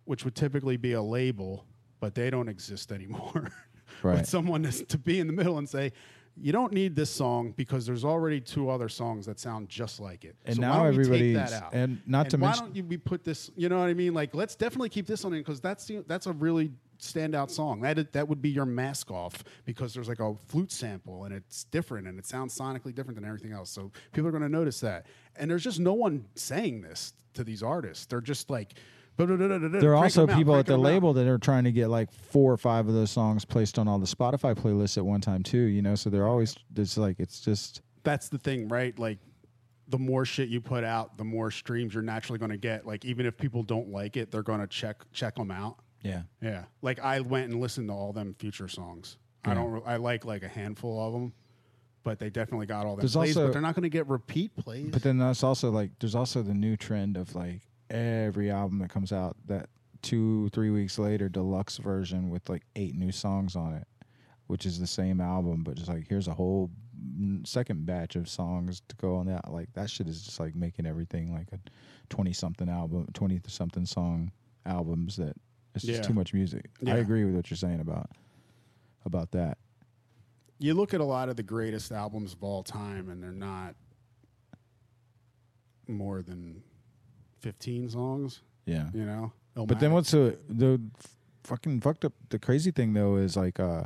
which 0.04 0.24
would 0.24 0.34
typically 0.34 0.76
be 0.76 0.94
a 0.94 1.02
label, 1.02 1.64
but 2.00 2.14
they 2.14 2.30
don't 2.30 2.48
exist 2.48 2.90
anymore. 2.90 3.50
Right. 4.04 4.18
With 4.18 4.28
someone 4.28 4.62
to 4.62 4.98
be 4.98 5.18
in 5.18 5.26
the 5.26 5.32
middle 5.32 5.58
and 5.58 5.68
say, 5.68 5.92
you 6.36 6.52
don't 6.52 6.72
need 6.72 6.96
this 6.96 7.10
song 7.10 7.52
because 7.56 7.84
there's 7.86 8.04
already 8.04 8.40
two 8.40 8.70
other 8.70 8.88
songs 8.88 9.26
that 9.26 9.38
sound 9.38 9.68
just 9.68 10.00
like 10.00 10.24
it. 10.24 10.36
And 10.46 10.56
so 10.56 10.60
now 10.62 10.80
why 10.82 10.88
everybody's- 10.88 11.52
out? 11.52 11.74
and 11.74 12.00
not 12.06 12.30
to 12.30 12.36
why 12.38 12.48
mention- 12.48 12.64
don't 12.66 12.76
you 12.76 12.84
we 12.84 12.96
put 12.96 13.24
this? 13.24 13.50
You 13.56 13.68
know 13.68 13.78
what 13.78 13.88
I 13.88 13.94
mean? 13.94 14.14
Like, 14.14 14.34
let's 14.34 14.54
definitely 14.56 14.88
keep 14.88 15.06
this 15.06 15.24
on 15.24 15.34
in 15.34 15.40
because 15.40 15.60
that's 15.60 15.84
the- 15.86 16.04
that's 16.06 16.26
a 16.26 16.32
really 16.32 16.72
standout 16.98 17.50
song. 17.50 17.80
That 17.80 18.12
that 18.12 18.28
would 18.28 18.42
be 18.42 18.50
your 18.50 18.66
mask 18.66 19.10
off 19.10 19.42
because 19.64 19.92
there's 19.94 20.08
like 20.08 20.20
a 20.20 20.34
flute 20.46 20.70
sample 20.70 21.24
and 21.24 21.34
it's 21.34 21.64
different 21.64 22.06
and 22.06 22.18
it 22.18 22.26
sounds 22.26 22.56
sonically 22.56 22.94
different 22.94 23.16
than 23.16 23.24
everything 23.24 23.52
else. 23.52 23.70
So 23.70 23.90
people 24.12 24.28
are 24.28 24.32
going 24.32 24.42
to 24.42 24.48
notice 24.48 24.80
that. 24.80 25.06
And 25.36 25.50
there's 25.50 25.64
just 25.64 25.80
no 25.80 25.94
one 25.94 26.26
saying 26.34 26.82
this 26.82 27.14
to 27.34 27.44
these 27.44 27.62
artists. 27.62 28.06
They're 28.06 28.20
just 28.20 28.50
like 28.50 28.74
There 29.26 29.90
are 29.92 29.96
also 29.96 30.26
people 30.26 30.56
at 30.56 30.66
the 30.66 30.76
label 30.78 31.12
that 31.14 31.26
are 31.26 31.38
trying 31.38 31.64
to 31.64 31.72
get 31.72 31.88
like 31.88 32.12
four 32.12 32.52
or 32.52 32.56
five 32.56 32.88
of 32.88 32.94
those 32.94 33.10
songs 33.10 33.44
placed 33.44 33.78
on 33.78 33.88
all 33.88 33.98
the 33.98 34.06
Spotify 34.06 34.54
playlists 34.54 34.96
at 34.96 35.04
one 35.04 35.20
time 35.20 35.42
too. 35.42 35.58
You 35.58 35.82
know, 35.82 35.94
so 35.94 36.10
they're 36.10 36.26
always 36.28 36.56
it's 36.76 36.96
like 36.96 37.20
it's 37.20 37.40
just 37.40 37.82
That's 38.02 38.28
the 38.28 38.38
thing, 38.38 38.68
right? 38.68 38.98
Like 38.98 39.18
the 39.88 39.98
more 39.98 40.24
shit 40.24 40.48
you 40.48 40.60
put 40.60 40.84
out, 40.84 41.18
the 41.18 41.24
more 41.24 41.50
streams 41.50 41.94
you're 41.94 42.02
naturally 42.02 42.38
going 42.38 42.52
to 42.52 42.56
get. 42.56 42.86
Like 42.86 43.04
even 43.04 43.26
if 43.26 43.36
people 43.36 43.62
don't 43.62 43.88
like 43.90 44.16
it, 44.16 44.30
they're 44.30 44.42
going 44.42 44.60
to 44.60 44.66
check 44.68 45.04
check 45.12 45.34
them 45.34 45.50
out. 45.50 45.76
yeah. 46.02 46.22
Yeah. 46.40 46.64
Like 46.82 47.00
I 47.00 47.20
went 47.20 47.50
and 47.50 47.60
listened 47.60 47.88
to 47.88 47.94
all 47.94 48.12
them 48.12 48.34
future 48.38 48.68
songs. 48.68 49.16
I 49.44 49.54
don't. 49.54 49.82
I 49.86 49.96
like 49.96 50.24
like 50.24 50.42
a 50.42 50.48
handful 50.48 51.00
of 51.06 51.12
them, 51.14 51.32
but 52.04 52.18
they 52.18 52.28
definitely 52.30 52.66
got 52.66 52.84
all 52.86 52.94
that 52.96 53.00
plays. 53.00 53.16
also- 53.16 53.46
but 53.46 53.52
they're 53.54 53.62
not 53.62 53.74
going 53.74 53.84
to 53.84 53.88
get 53.88 54.06
repeat 54.06 54.54
plays. 54.56 54.90
But 54.90 55.02
then 55.02 55.16
that's 55.18 55.42
also 55.42 55.70
like 55.70 55.90
there's 55.98 56.14
also 56.14 56.42
the 56.42 56.52
new 56.54 56.76
trend 56.76 57.16
of 57.16 57.34
like 57.34 57.62
every 57.90 58.50
album 58.50 58.78
that 58.78 58.88
comes 58.90 59.12
out 59.12 59.36
that 59.46 59.68
two 60.02 60.48
three 60.50 60.70
weeks 60.70 60.98
later 60.98 61.28
deluxe 61.28 61.76
version 61.78 62.30
with 62.30 62.48
like 62.48 62.62
eight 62.76 62.94
new 62.94 63.12
songs 63.12 63.54
on 63.56 63.74
it, 63.74 63.86
which 64.46 64.64
is 64.64 64.78
the 64.80 64.86
same 64.86 65.20
album 65.20 65.62
but 65.64 65.74
just 65.76 65.88
like 65.88 66.06
here's 66.08 66.28
a 66.28 66.34
whole 66.34 66.70
second 67.44 67.84
batch 67.86 68.14
of 68.16 68.28
songs 68.28 68.82
to 68.88 68.94
go 68.96 69.16
on 69.16 69.26
that. 69.26 69.50
Like 69.52 69.72
that 69.74 69.88
shit 69.90 70.06
is 70.08 70.22
just 70.22 70.38
like 70.40 70.54
making 70.54 70.86
everything 70.86 71.32
like 71.32 71.48
a 71.52 71.58
twenty 72.08 72.32
something 72.32 72.68
album, 72.68 73.06
twenty 73.14 73.40
something 73.46 73.84
song 73.86 74.30
albums 74.66 75.16
that 75.16 75.34
it's 75.74 75.84
just 75.84 76.02
Yeah. 76.02 76.06
too 76.06 76.14
much 76.14 76.32
music. 76.34 76.68
Yeah. 76.80 76.94
I 76.94 76.96
agree 76.98 77.24
with 77.24 77.34
what 77.34 77.50
you're 77.50 77.56
saying 77.56 77.80
about 77.80 78.10
about 79.06 79.30
that. 79.32 79.56
you 80.58 80.74
look 80.74 80.92
at 80.92 81.00
a 81.00 81.04
lot 81.04 81.28
of 81.30 81.36
the 81.36 81.42
greatest 81.42 81.90
albums 81.90 82.34
of 82.34 82.42
all 82.44 82.62
time, 82.62 83.08
and 83.08 83.22
they're 83.22 83.32
not 83.32 83.74
more 85.88 86.22
than 86.22 86.62
fifteen 87.40 87.88
songs. 87.88 88.40
Yeah. 88.66 88.88
You 88.94 89.04
know. 89.04 89.32
But 89.54 89.80
then 89.80 89.92
what's 89.92 90.12
the 90.12 90.38
the 90.48 90.80
fucking 91.44 91.80
fucked 91.80 92.04
up? 92.04 92.12
The 92.30 92.38
crazy 92.38 92.70
thing 92.70 92.92
though 92.92 93.16
is 93.16 93.36
like 93.36 93.60
uh, 93.60 93.84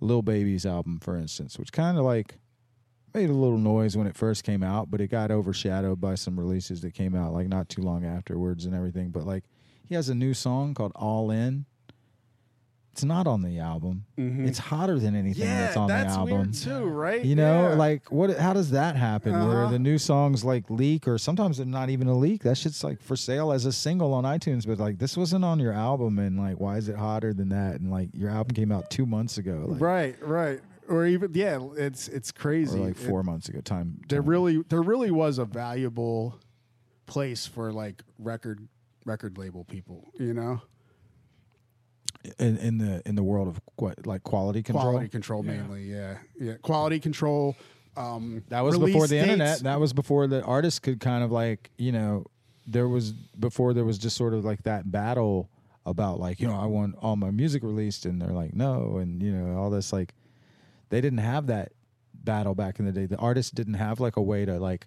Lil 0.00 0.22
Baby's 0.22 0.64
album, 0.64 1.00
for 1.00 1.16
instance, 1.16 1.58
which 1.58 1.72
kind 1.72 1.98
of 1.98 2.04
like 2.04 2.36
made 3.14 3.28
a 3.28 3.34
little 3.34 3.58
noise 3.58 3.96
when 3.96 4.06
it 4.06 4.16
first 4.16 4.44
came 4.44 4.62
out, 4.62 4.90
but 4.90 5.00
it 5.00 5.08
got 5.08 5.30
overshadowed 5.30 6.00
by 6.00 6.14
some 6.14 6.38
releases 6.38 6.80
that 6.80 6.94
came 6.94 7.14
out 7.14 7.32
like 7.34 7.48
not 7.48 7.68
too 7.68 7.82
long 7.82 8.04
afterwards 8.04 8.64
and 8.64 8.74
everything. 8.74 9.10
But 9.10 9.26
like 9.26 9.44
he 9.88 9.94
has 9.94 10.08
a 10.08 10.14
new 10.14 10.32
song 10.34 10.74
called 10.74 10.92
All 10.94 11.30
In. 11.30 11.66
It's 12.92 13.04
not 13.04 13.26
on 13.26 13.40
the 13.40 13.58
album. 13.58 14.04
Mhm. 14.18 14.46
It's 14.46 14.58
hotter 14.58 14.98
than 14.98 15.16
anything 15.16 15.44
yeah, 15.46 15.62
that's 15.62 15.76
on 15.78 15.88
that's 15.88 16.12
the 16.12 16.18
album. 16.20 16.52
too, 16.52 16.84
right? 16.84 17.24
You 17.24 17.34
know, 17.34 17.70
Yeah. 17.70 17.74
like 17.76 18.12
what? 18.12 18.36
How 18.38 18.52
does 18.52 18.70
that 18.72 18.96
happen? 18.96 19.32
Where 19.32 19.62
Uh-huh. 19.64 19.72
the 19.72 19.78
new 19.78 19.96
songs 19.96 20.44
like 20.44 20.68
leak, 20.68 21.08
or 21.08 21.16
sometimes 21.16 21.56
they're 21.56 21.64
not 21.66 21.88
even 21.88 22.06
a 22.06 22.14
leak. 22.14 22.42
That 22.42 22.58
shit's 22.58 22.84
like 22.84 23.00
for 23.00 23.16
sale 23.16 23.50
as 23.50 23.64
a 23.64 23.72
single 23.72 24.12
on 24.12 24.24
iTunes, 24.24 24.66
but 24.66 24.78
like 24.78 24.98
this 24.98 25.16
wasn't 25.16 25.42
on 25.42 25.58
your 25.58 25.72
album, 25.72 26.18
and 26.18 26.36
like 26.38 26.60
why 26.60 26.76
is 26.76 26.90
it 26.90 26.96
hotter 26.96 27.32
than 27.32 27.48
that? 27.48 27.80
And 27.80 27.90
like 27.90 28.10
your 28.14 28.28
album 28.28 28.52
came 28.54 28.70
out 28.70 28.90
two 28.90 29.06
months 29.06 29.38
ago, 29.38 29.64
like, 29.68 29.80
right, 29.80 30.16
right, 30.26 30.60
or 30.86 31.06
even 31.06 31.30
yeah, 31.32 31.60
it's 31.78 32.08
it's 32.08 32.30
crazy. 32.30 32.78
like 32.78 32.90
It- 32.90 32.98
four 33.08 33.22
months 33.22 33.48
ago. 33.48 33.62
Time. 33.62 34.02
there 34.10 34.20
really 34.20 34.62
there 34.68 34.82
really 34.82 35.10
was 35.10 35.38
a 35.38 35.46
valuable 35.46 36.38
place 37.06 37.46
for 37.46 37.72
like 37.72 38.02
record 38.18 38.68
record 39.06 39.38
label 39.38 39.64
people. 39.64 40.12
You 40.18 40.34
know, 40.34 40.60
in, 42.38 42.56
in 42.58 42.78
the 42.78 43.02
in 43.06 43.14
the 43.14 43.22
world 43.22 43.48
of 43.48 43.60
what 43.76 44.06
like 44.06 44.22
quality 44.22 44.62
control. 44.62 44.90
quality 44.92 45.08
control 45.08 45.44
Yeah. 45.44 45.52
mainly. 45.52 45.82
Yeah, 45.84 46.18
yeah, 46.40 46.54
quality 46.62 47.00
control. 47.00 47.56
Um, 47.96 48.42
That 48.48 48.62
was 48.62 48.78
before 48.78 49.06
the 49.06 49.16
dates. 49.16 49.22
internet. 49.22 49.60
That 49.60 49.78
was 49.80 49.92
before 49.92 50.26
the 50.26 50.42
artists 50.42 50.78
could 50.78 50.98
kind 51.00 51.22
of 51.22 51.30
like, 51.30 51.70
you 51.76 51.92
know, 51.92 52.24
there 52.66 52.88
was 52.88 53.12
before 53.12 53.74
there 53.74 53.84
was 53.84 53.98
just 53.98 54.16
sort 54.16 54.32
of 54.34 54.44
like 54.44 54.62
that 54.62 54.90
battle 54.90 55.50
about 55.84 56.20
like, 56.20 56.40
you 56.40 56.46
know, 56.46 56.56
I 56.56 56.66
want 56.66 56.94
all 57.02 57.16
my 57.16 57.30
music 57.30 57.62
released 57.62 58.06
and 58.06 58.22
they're 58.22 58.32
like, 58.32 58.54
no, 58.54 58.96
and 58.98 59.22
you 59.22 59.32
know, 59.32 59.58
all 59.60 59.68
this 59.68 59.92
like 59.92 60.14
they 60.90 61.00
didn't 61.00 61.18
have 61.18 61.48
that 61.48 61.72
battle 62.14 62.54
back 62.54 62.78
in 62.78 62.86
the 62.86 62.92
day. 62.92 63.06
The 63.06 63.16
artists 63.16 63.50
didn't 63.50 63.74
have 63.74 63.98
like 64.00 64.16
a 64.16 64.22
way 64.22 64.44
to 64.44 64.58
like 64.58 64.86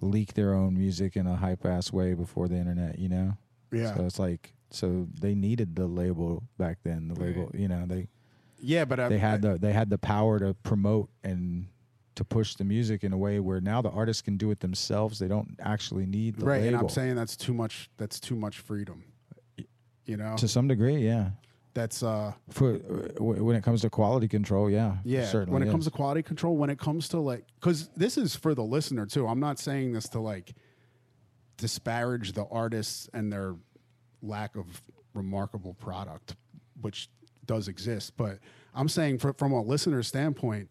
leak 0.00 0.34
their 0.34 0.52
own 0.54 0.76
music 0.76 1.16
in 1.16 1.26
a 1.26 1.36
hype 1.36 1.64
ass 1.64 1.92
way 1.92 2.14
before 2.14 2.48
the 2.48 2.56
internet, 2.56 2.98
you 2.98 3.08
know? 3.08 3.36
yeah, 3.72 3.94
So 3.94 4.04
it's 4.04 4.18
like 4.18 4.52
so 4.74 5.06
they 5.20 5.34
needed 5.34 5.76
the 5.76 5.86
label 5.86 6.42
back 6.58 6.78
then. 6.82 7.08
The 7.08 7.14
Right. 7.14 7.36
label, 7.36 7.50
you 7.54 7.68
know, 7.68 7.84
they 7.86 8.08
yeah, 8.60 8.84
but 8.84 8.98
I, 9.00 9.08
they 9.08 9.18
had 9.18 9.42
the 9.42 9.58
they 9.58 9.72
had 9.72 9.90
the 9.90 9.98
power 9.98 10.38
to 10.38 10.54
promote 10.62 11.08
and 11.22 11.66
to 12.14 12.24
push 12.24 12.54
the 12.54 12.64
music 12.64 13.02
in 13.04 13.12
a 13.12 13.18
way 13.18 13.40
where 13.40 13.60
now 13.60 13.82
the 13.82 13.90
artists 13.90 14.22
can 14.22 14.36
do 14.36 14.50
it 14.50 14.60
themselves. 14.60 15.18
They 15.18 15.28
don't 15.28 15.56
actually 15.60 16.06
need 16.06 16.36
the 16.36 16.46
right, 16.46 16.62
and. 16.62 16.76
I'm 16.76 16.88
saying 16.88 17.16
that's 17.16 17.36
too 17.36 17.52
much. 17.54 17.90
That's 17.96 18.20
too 18.20 18.36
much 18.36 18.58
freedom. 18.58 19.04
You 20.06 20.16
know, 20.18 20.36
to 20.36 20.46
some 20.48 20.68
degree, 20.68 20.98
yeah. 20.98 21.30
that's 21.72 22.02
uh, 22.02 22.32
For 22.50 22.74
uh, 22.74 23.22
when 23.24 23.56
it 23.56 23.62
comes 23.64 23.80
to 23.82 23.90
quality 23.90 24.28
control, 24.28 24.68
yeah, 24.70 24.96
Yeah, 25.02 25.24
certainly. 25.26 25.52
when 25.54 25.62
it 25.62 25.66
is. 25.66 25.72
comes 25.72 25.84
to 25.86 25.90
quality 25.90 26.22
control, 26.22 26.56
when 26.58 26.68
it 26.70 26.78
comes 26.78 27.08
to 27.08 27.18
like, 27.20 27.46
because 27.58 27.88
this 27.96 28.18
is 28.18 28.36
for 28.36 28.54
the 28.54 28.62
listener 28.62 29.06
too. 29.06 29.26
I'm 29.26 29.40
not 29.40 29.58
saying 29.58 29.92
this 29.92 30.08
to 30.10 30.20
like 30.20 30.52
disparage 31.56 32.32
the 32.32 32.44
artists 32.50 33.08
and 33.14 33.32
their 33.32 33.54
lack 34.24 34.56
of 34.56 34.82
remarkable 35.14 35.74
product, 35.74 36.36
which 36.80 37.08
does 37.46 37.68
exist. 37.68 38.14
But 38.16 38.38
I'm 38.74 38.88
saying 38.88 39.18
for, 39.18 39.32
from 39.34 39.52
a 39.52 39.62
listener 39.62 40.02
standpoint, 40.02 40.68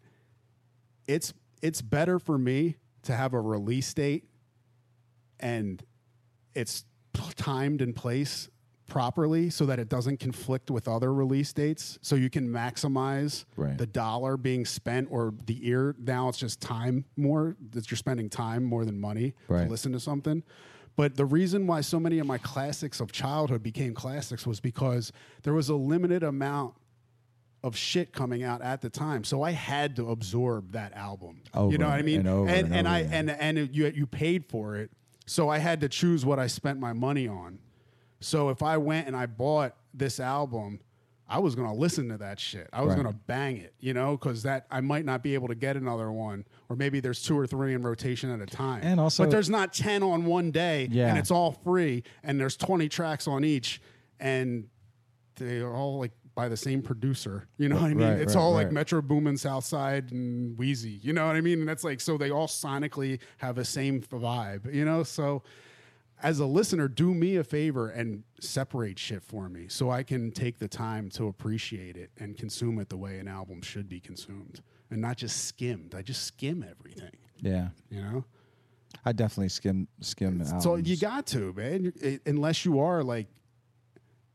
it's 1.06 1.32
it's 1.62 1.80
better 1.80 2.18
for 2.18 2.36
me 2.36 2.76
to 3.04 3.14
have 3.14 3.32
a 3.32 3.40
release 3.40 3.92
date 3.94 4.24
and 5.40 5.82
it's 6.54 6.84
timed 7.36 7.80
in 7.80 7.92
place 7.92 8.48
properly 8.86 9.48
so 9.50 9.64
that 9.66 9.78
it 9.78 9.88
doesn't 9.88 10.20
conflict 10.20 10.70
with 10.70 10.86
other 10.88 11.12
release 11.12 11.52
dates 11.54 11.98
so 12.02 12.16
you 12.16 12.28
can 12.28 12.48
maximize 12.48 13.44
Right. 13.56 13.78
the 13.78 13.86
dollar 13.86 14.36
being 14.36 14.64
spent 14.66 15.08
or 15.10 15.32
the 15.46 15.66
ear 15.68 15.94
now 15.98 16.28
it's 16.28 16.36
just 16.38 16.60
time 16.60 17.04
more 17.16 17.56
that 17.70 17.90
you're 17.90 17.96
spending 17.96 18.28
time 18.28 18.62
more 18.62 18.84
than 18.84 19.00
money 19.00 19.34
Right. 19.48 19.64
to 19.64 19.70
listen 19.70 19.92
to 19.92 20.00
something 20.00 20.42
but 20.96 21.16
the 21.16 21.24
reason 21.24 21.66
why 21.66 21.80
so 21.80 21.98
many 21.98 22.18
of 22.18 22.26
my 22.26 22.38
classics 22.38 23.00
of 23.00 23.10
childhood 23.12 23.62
became 23.62 23.94
classics 23.94 24.46
was 24.46 24.60
because 24.60 25.12
there 25.42 25.52
was 25.52 25.68
a 25.68 25.74
limited 25.74 26.22
amount 26.22 26.74
of 27.64 27.76
shit 27.76 28.12
coming 28.12 28.42
out 28.42 28.60
at 28.60 28.82
the 28.82 28.90
time. 28.90 29.24
So 29.24 29.42
I 29.42 29.52
had 29.52 29.96
to 29.96 30.10
absorb 30.10 30.72
that 30.72 30.92
album. 30.94 31.40
Over 31.54 31.72
you 31.72 31.78
know 31.78 31.86
what 31.88 31.98
I 31.98 32.02
mean? 32.02 32.26
and 32.26 32.48
and, 32.48 32.74
and 32.74 32.86
over 32.86 32.96
I 32.96 33.00
and 33.00 33.30
and 33.30 33.74
you 33.74 33.86
you 33.86 34.06
paid 34.06 34.44
for 34.46 34.76
it. 34.76 34.90
So 35.26 35.48
I 35.48 35.58
had 35.58 35.80
to 35.80 35.88
choose 35.88 36.26
what 36.26 36.38
I 36.38 36.46
spent 36.46 36.78
my 36.78 36.92
money 36.92 37.26
on. 37.26 37.58
So 38.20 38.50
if 38.50 38.62
I 38.62 38.76
went 38.76 39.06
and 39.06 39.16
I 39.16 39.26
bought 39.26 39.74
this 39.94 40.20
album, 40.20 40.80
I 41.28 41.38
was 41.38 41.54
going 41.54 41.68
to 41.68 41.74
listen 41.74 42.08
to 42.10 42.18
that 42.18 42.38
shit. 42.38 42.68
I 42.72 42.82
was 42.82 42.94
Right. 42.94 43.02
going 43.02 43.14
to 43.14 43.18
bang 43.26 43.56
it, 43.56 43.74
you 43.80 43.94
know, 43.94 44.16
cuz 44.18 44.42
that 44.42 44.66
I 44.70 44.80
might 44.82 45.04
not 45.06 45.22
be 45.22 45.34
able 45.34 45.48
to 45.48 45.54
get 45.54 45.76
another 45.76 46.12
one 46.12 46.44
or 46.68 46.76
maybe 46.76 47.00
there's 47.00 47.22
two 47.22 47.38
or 47.38 47.46
three 47.46 47.72
in 47.72 47.82
rotation 47.82 48.30
at 48.30 48.40
a 48.40 48.46
time. 48.46 48.80
And 48.82 49.00
also- 49.00 49.24
But 49.24 49.30
there's 49.30 49.48
not 49.48 49.72
10 49.72 50.02
on 50.02 50.26
one 50.26 50.50
day 50.50 50.88
Yeah. 50.90 51.08
and 51.08 51.18
it's 51.18 51.30
all 51.30 51.52
free 51.52 52.02
and 52.22 52.38
there's 52.38 52.56
20 52.56 52.88
tracks 52.90 53.26
on 53.26 53.42
each 53.44 53.80
and 54.20 54.68
they 55.36 55.60
are 55.60 55.74
all 55.74 55.98
like 55.98 56.12
by 56.34 56.48
the 56.48 56.56
same 56.56 56.82
producer. 56.82 57.46
You 57.58 57.68
know 57.68 57.76
what 57.76 57.84
I 57.84 57.94
mean? 57.94 58.08
Right, 58.08 58.18
it's 58.20 58.34
right, 58.34 58.40
all 58.40 58.52
like. 58.52 58.72
Metro 58.72 59.00
Boomin, 59.00 59.36
Southside, 59.36 60.10
and 60.10 60.58
Wheezy. 60.58 60.98
You 61.00 61.12
know 61.12 61.26
what 61.28 61.36
I 61.36 61.40
mean? 61.40 61.60
And 61.60 61.68
that's 61.68 61.84
like 61.84 62.00
so 62.00 62.18
they 62.18 62.30
all 62.30 62.48
sonically 62.48 63.20
have 63.38 63.54
the 63.54 63.64
same 63.64 64.00
vibe. 64.02 64.72
You 64.74 64.84
know, 64.84 65.04
so 65.04 65.42
as 66.22 66.38
a 66.38 66.46
listener, 66.46 66.88
do 66.88 67.12
me 67.12 67.36
a 67.36 67.44
favor 67.44 67.88
and 67.88 68.22
separate 68.40 68.98
shit 68.98 69.22
for 69.22 69.48
me 69.48 69.66
so 69.68 69.90
I 69.90 70.02
can 70.02 70.30
take 70.30 70.58
the 70.58 70.68
time 70.68 71.10
to 71.10 71.26
appreciate 71.28 71.96
it 71.96 72.10
and 72.18 72.36
consume 72.36 72.78
it 72.78 72.88
the 72.88 72.96
way 72.96 73.18
an 73.18 73.28
album 73.28 73.60
should 73.62 73.88
be 73.88 74.00
consumed 74.00 74.62
and 74.90 75.00
not 75.00 75.16
just 75.16 75.44
skimmed. 75.46 75.94
I 75.94 76.02
just 76.02 76.24
skim 76.24 76.64
everything. 76.68 77.10
yeah, 77.40 77.68
You 77.90 78.00
know. 78.02 78.24
I 79.04 79.12
definitely 79.12 79.48
skim 79.48 79.88
skim 80.00 80.40
albums. 80.40 80.62
So 80.62 80.76
you 80.76 80.96
got 80.96 81.26
to, 81.28 81.52
man. 81.52 81.92
It- 82.00 82.22
Unless 82.26 82.64
you 82.64 82.78
are 82.80 83.02
like, 83.02 83.26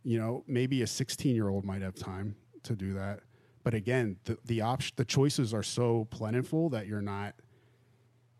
you 0.03 0.19
know, 0.19 0.43
maybe 0.47 0.81
a 0.81 0.87
16 0.87 1.33
year 1.35 1.47
old 1.49 1.65
might 1.65 1.81
have 1.81 1.95
time 1.95 2.35
to 2.63 2.75
do 2.75 2.93
that. 2.93 3.21
But 3.63 3.73
again, 3.73 4.17
the 4.25 4.37
the 4.45 4.61
option, 4.61 4.93
the 4.97 5.05
choices 5.05 5.53
are 5.53 5.63
so 5.63 6.05
plentiful 6.11 6.69
that 6.69 6.87
you're 6.87 7.01
not, 7.01 7.35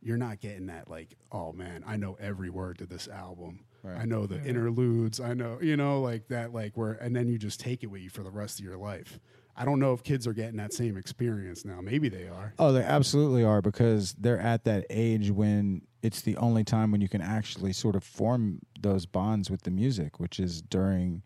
you're 0.02 0.18
not 0.18 0.40
getting 0.40 0.68
that 0.68 0.90
like, 0.90 1.16
oh 1.32 1.52
man, 1.52 1.84
I 1.86 1.98
know 1.98 2.18
every 2.20 2.50
word 2.50 2.78
to 2.80 2.86
this 2.86 3.08
album. 3.08 3.66
Right. 3.84 4.00
I 4.02 4.06
know 4.06 4.26
the 4.26 4.44
interludes. 4.44 5.20
I 5.20 5.34
know, 5.34 5.60
you 5.62 5.78
know, 5.78 6.02
like 6.02 6.28
that, 6.28 6.54
like 6.54 6.76
where, 6.76 6.94
and 6.94 7.16
then 7.16 7.30
you 7.30 7.38
just 7.38 7.60
take 7.60 7.84
it 7.84 7.88
with 7.88 8.02
you 8.02 8.10
for 8.10 8.24
the 8.24 8.32
rest 8.32 8.60
of 8.60 8.66
your 8.66 8.78
life. 8.78 9.20
I 9.56 9.66
don't 9.66 9.80
know 9.80 9.94
if 9.94 10.04
kids 10.04 10.26
are 10.26 10.34
getting 10.34 10.58
that 10.58 10.74
same 10.74 10.96
experience 10.96 11.66
now. 11.66 11.82
Maybe 11.82 12.08
they 12.08 12.28
are. 12.28 12.54
Oh, 12.60 12.72
they 12.72 12.84
absolutely 12.84 13.44
are 13.44 13.62
because 13.62 14.14
they're 14.14 14.40
at 14.40 14.64
that 14.66 14.86
age 14.90 15.32
when 15.32 15.82
it's 16.02 16.22
the 16.22 16.38
only 16.38 16.64
time 16.64 16.92
when 16.92 17.02
you 17.02 17.10
can 17.10 17.22
actually 17.22 17.74
sort 17.74 17.96
of 17.96 18.04
form 18.04 18.60
those 18.80 19.06
bonds 19.06 19.50
with 19.50 19.64
the 19.64 19.72
music, 19.72 20.20
which 20.20 20.40
is 20.40 20.62
during 20.62 21.24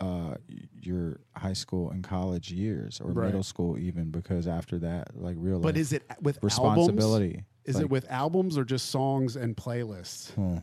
uh, 0.00 0.34
your 0.80 1.20
high 1.36 1.52
school 1.52 1.90
and 1.90 2.04
college 2.04 2.50
years 2.52 3.00
or 3.00 3.12
Right. 3.12 3.26
middle 3.26 3.42
school, 3.42 3.78
even 3.78 4.10
because 4.10 4.46
after 4.46 4.78
that, 4.80 5.16
like 5.16 5.36
real 5.38 5.56
life 5.56 5.62
But 5.62 5.74
life 5.74 5.80
is 5.80 5.92
it 5.92 6.02
with 6.20 6.36
Albums? 6.36 6.44
responsibility. 6.44 7.44
Is 7.64 7.76
Like, 7.76 7.84
it 7.84 7.90
with 7.90 8.06
albums 8.10 8.56
or 8.58 8.64
just 8.64 8.90
songs 8.90 9.34
and 9.36 9.56
playlists? 9.56 10.30
hmm. 10.32 10.58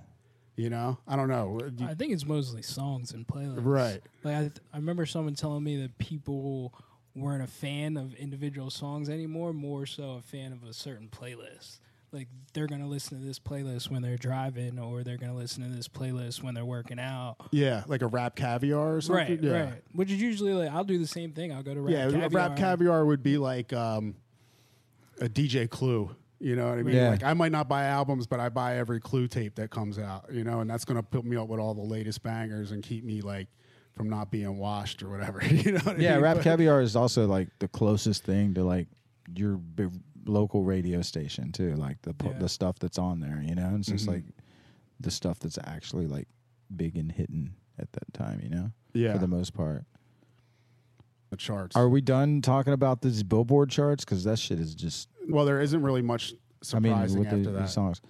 You 0.56 0.70
know, 0.70 1.00
I 1.08 1.16
don't 1.16 1.30
know. 1.30 1.60
I 1.82 1.96
think 1.96 2.14
it's 2.14 2.26
mostly 2.26 2.62
songs 2.62 3.12
and 3.12 3.26
playlists. 3.28 3.66
right. 3.66 4.00
Like 4.24 4.36
I, 4.36 4.52
I 4.72 4.78
remember 4.78 5.06
someone 5.08 5.34
telling 5.34 5.64
me 5.64 5.82
that 5.82 5.98
people 5.98 6.74
weren't 7.16 7.44
a 7.44 7.48
fan 7.48 7.98
of 7.98 8.14
individual 8.16 8.70
songs 8.70 9.10
anymore, 9.10 9.52
more 9.52 9.86
so 9.88 10.12
a 10.12 10.22
fan 10.22 10.54
of 10.54 10.64
a 10.64 10.74
certain 10.74 11.10
playlist. 11.10 11.80
Like 12.14 12.28
they're 12.54 12.68
gonna 12.68 12.88
listen 12.88 13.20
to 13.20 13.26
this 13.26 13.40
playlist 13.40 13.90
when 13.90 14.02
they're 14.04 14.18
driving, 14.18 14.78
or 14.78 15.04
they're 15.04 15.18
gonna 15.18 15.36
listen 15.36 15.64
to 15.64 15.76
this 15.76 15.88
playlist 15.88 16.44
when 16.44 16.54
they're 16.54 16.64
working 16.64 17.00
out. 17.00 17.38
Yeah, 17.52 17.84
like 17.88 18.04
a 18.04 18.08
rap 18.08 18.36
caviar 18.36 18.96
or 18.98 19.02
something. 19.02 19.28
Right, 19.28 19.44
yeah. 19.44 19.64
right. 19.64 19.84
Which 19.94 20.12
is 20.12 20.22
usually 20.22 20.54
like 20.54 20.70
I'll 20.70 20.84
do 20.84 21.00
the 21.00 21.08
same 21.08 21.32
thing. 21.34 21.52
I'll 21.52 21.64
go 21.64 21.74
to 21.74 21.82
rap 21.82 21.92
yeah, 21.92 22.06
caviar. 22.12 22.26
a 22.26 22.30
rap 22.30 22.58
caviar 22.58 23.06
would 23.06 23.24
be 23.24 23.38
like 23.38 23.74
um, 23.74 24.16
a 25.20 25.28
DJ 25.28 25.70
Clue. 25.70 26.16
You 26.40 26.56
know 26.56 26.70
what 26.70 26.78
I 26.78 26.84
mean? 26.84 26.96
Yeah. 26.96 27.10
Like 27.10 27.24
I 27.24 27.34
might 27.34 27.52
not 27.52 27.68
buy 27.68 27.86
albums, 27.86 28.28
but 28.28 28.40
I 28.40 28.50
buy 28.50 28.78
every 28.78 29.00
Clue 29.00 29.28
tape 29.28 29.56
that 29.56 29.72
comes 29.72 29.98
out. 29.98 30.26
You 30.32 30.44
know, 30.44 30.60
and 30.60 30.70
that's 30.70 30.86
gonna 30.86 31.02
put 31.04 31.26
me 31.26 31.36
up 31.38 31.48
with 31.48 31.60
all 31.60 31.74
the 31.74 31.82
latest 31.82 32.22
bangers 32.22 32.72
and 32.72 32.84
keep 32.84 33.04
me 33.04 33.22
like 33.22 33.48
from 33.94 34.10
not 34.10 34.30
being 34.30 34.58
washed 34.58 35.02
or 35.02 35.10
whatever. 35.10 35.44
you 35.50 35.72
know? 35.72 35.80
What 35.80 35.98
I 35.98 36.00
Yeah, 36.00 36.14
mean? 36.16 36.24
rap 36.24 36.38
But- 36.38 36.44
caviar 36.44 36.82
is 36.82 36.96
also 36.96 37.26
like 37.28 37.48
the 37.60 37.68
closest 37.68 38.24
thing 38.24 38.54
to 38.56 38.64
like 38.64 38.88
your 39.34 39.56
b- 39.56 39.88
local 40.26 40.64
radio 40.64 41.02
station 41.02 41.52
too. 41.52 41.76
Like 41.76 42.02
the 42.02 42.16
Yeah. 42.24 42.38
the 42.40 42.50
stuff 42.50 42.80
that's 42.80 42.98
on 42.98 43.20
there, 43.20 43.42
you 43.46 43.56
know. 43.56 43.76
It's 43.78 43.88
just 43.88 44.06
Mhm. 44.06 44.14
like 44.14 44.24
the 45.00 45.12
stuff 45.12 45.40
that's 45.40 45.58
actually 45.64 46.08
like 46.08 46.28
big 46.76 46.98
and 46.98 47.12
hitting 47.12 47.54
at 47.80 47.92
that 47.94 48.14
time, 48.14 48.40
you 48.42 48.50
know. 48.50 48.72
Yeah, 48.94 49.14
For 49.14 49.20
the 49.20 49.28
most 49.28 49.54
part. 49.54 49.86
the 51.30 51.38
charts. 51.38 51.76
Are 51.76 51.90
we 51.90 52.00
done 52.02 52.42
talking 52.42 52.74
about 52.74 53.02
these 53.02 53.24
Billboard 53.24 53.70
charts? 53.72 54.06
Because 54.06 54.24
that 54.24 54.38
shit 54.38 54.60
is 54.60 54.76
just. 54.76 55.10
well, 55.30 55.46
there 55.46 55.62
isn't 55.62 55.82
really 55.82 56.02
much 56.04 56.34
I 56.74 56.80
mean, 56.80 56.92
surprising 56.94 57.20
with 57.20 57.30
the, 57.30 57.36
after 57.38 57.52
the 57.52 57.60
that. 57.60 57.70
songs. 57.70 58.02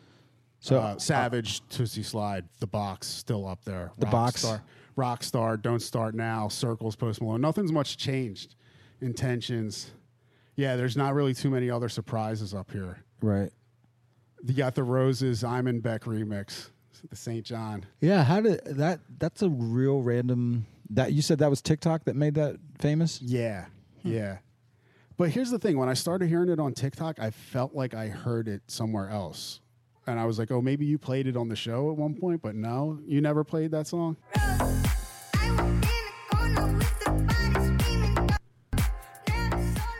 So 0.60 0.80
uh, 0.80 0.98
Savage, 0.98 1.62
Tootsie 1.70 2.04
Slide, 2.04 2.46
The 2.60 2.68
Box 2.68 3.08
still 3.08 3.48
up 3.48 3.64
there. 3.66 3.92
The 3.98 4.06
Box. 4.08 4.46
Rockstar, 4.46 4.62
Rockstar, 4.98 5.62
Don't 5.62 5.82
Start 5.82 6.16
Now, 6.16 6.48
Circles, 6.50 6.96
Post 6.96 7.22
Malone. 7.22 7.42
Nothing's 7.42 7.72
much 7.72 7.98
changed. 7.98 8.56
Intentions. 9.02 9.92
Yeah, 10.56 10.76
there's 10.76 10.96
not 10.96 11.14
really 11.14 11.34
too 11.34 11.50
many 11.50 11.70
other 11.70 11.90
surprises 11.90 12.54
up 12.54 12.72
here. 12.72 13.04
right. 13.22 13.52
You 14.46 14.54
got 14.54 14.76
the 14.76 14.84
Roses, 14.84 15.42
Imanbek 15.42 16.02
remix, 16.02 16.68
the 17.10 17.16
SAINt 17.16 17.46
JHN. 17.46 17.84
Yeah, 18.02 18.26
how 18.26 18.42
did 18.42 18.60
that? 18.66 19.00
That's 19.18 19.42
a 19.42 19.48
real 19.50 20.02
random. 20.02 20.66
That 20.90 21.14
you 21.14 21.22
said 21.22 21.40
that 21.40 21.50
was 21.50 21.62
TikTok 21.62 22.04
that 22.06 22.18
made 22.18 22.36
that 22.36 22.58
famous. 22.78 23.22
Yeah, 23.22 23.68
hmm. 24.02 24.12
yeah. 24.12 24.38
But 25.16 25.30
here's 25.30 25.50
the 25.50 25.60
thing: 25.60 25.78
when 25.78 25.88
I 25.88 25.94
started 25.94 26.28
hearing 26.28 26.50
it 26.50 26.60
on 26.60 26.74
TikTok, 26.74 27.20
I 27.20 27.30
felt 27.30 27.74
like 27.74 27.94
I 27.94 28.08
heard 28.10 28.50
it 28.50 28.64
somewhere 28.68 29.10
else, 29.10 29.62
and 30.06 30.20
I 30.20 30.26
was 30.26 30.38
like, 30.40 30.52
"Oh, 30.52 30.62
maybe 30.62 30.86
you 30.86 30.98
played 30.98 31.26
it 31.26 31.38
on 31.38 31.48
the 31.48 31.56
show 31.56 31.90
at 31.90 31.96
one 31.96 32.14
point." 32.14 32.42
But 32.42 32.56
no, 32.56 33.00
you 33.06 33.22
never 33.22 33.46
played 33.46 33.72
that 33.72 33.88
song. 33.88 34.18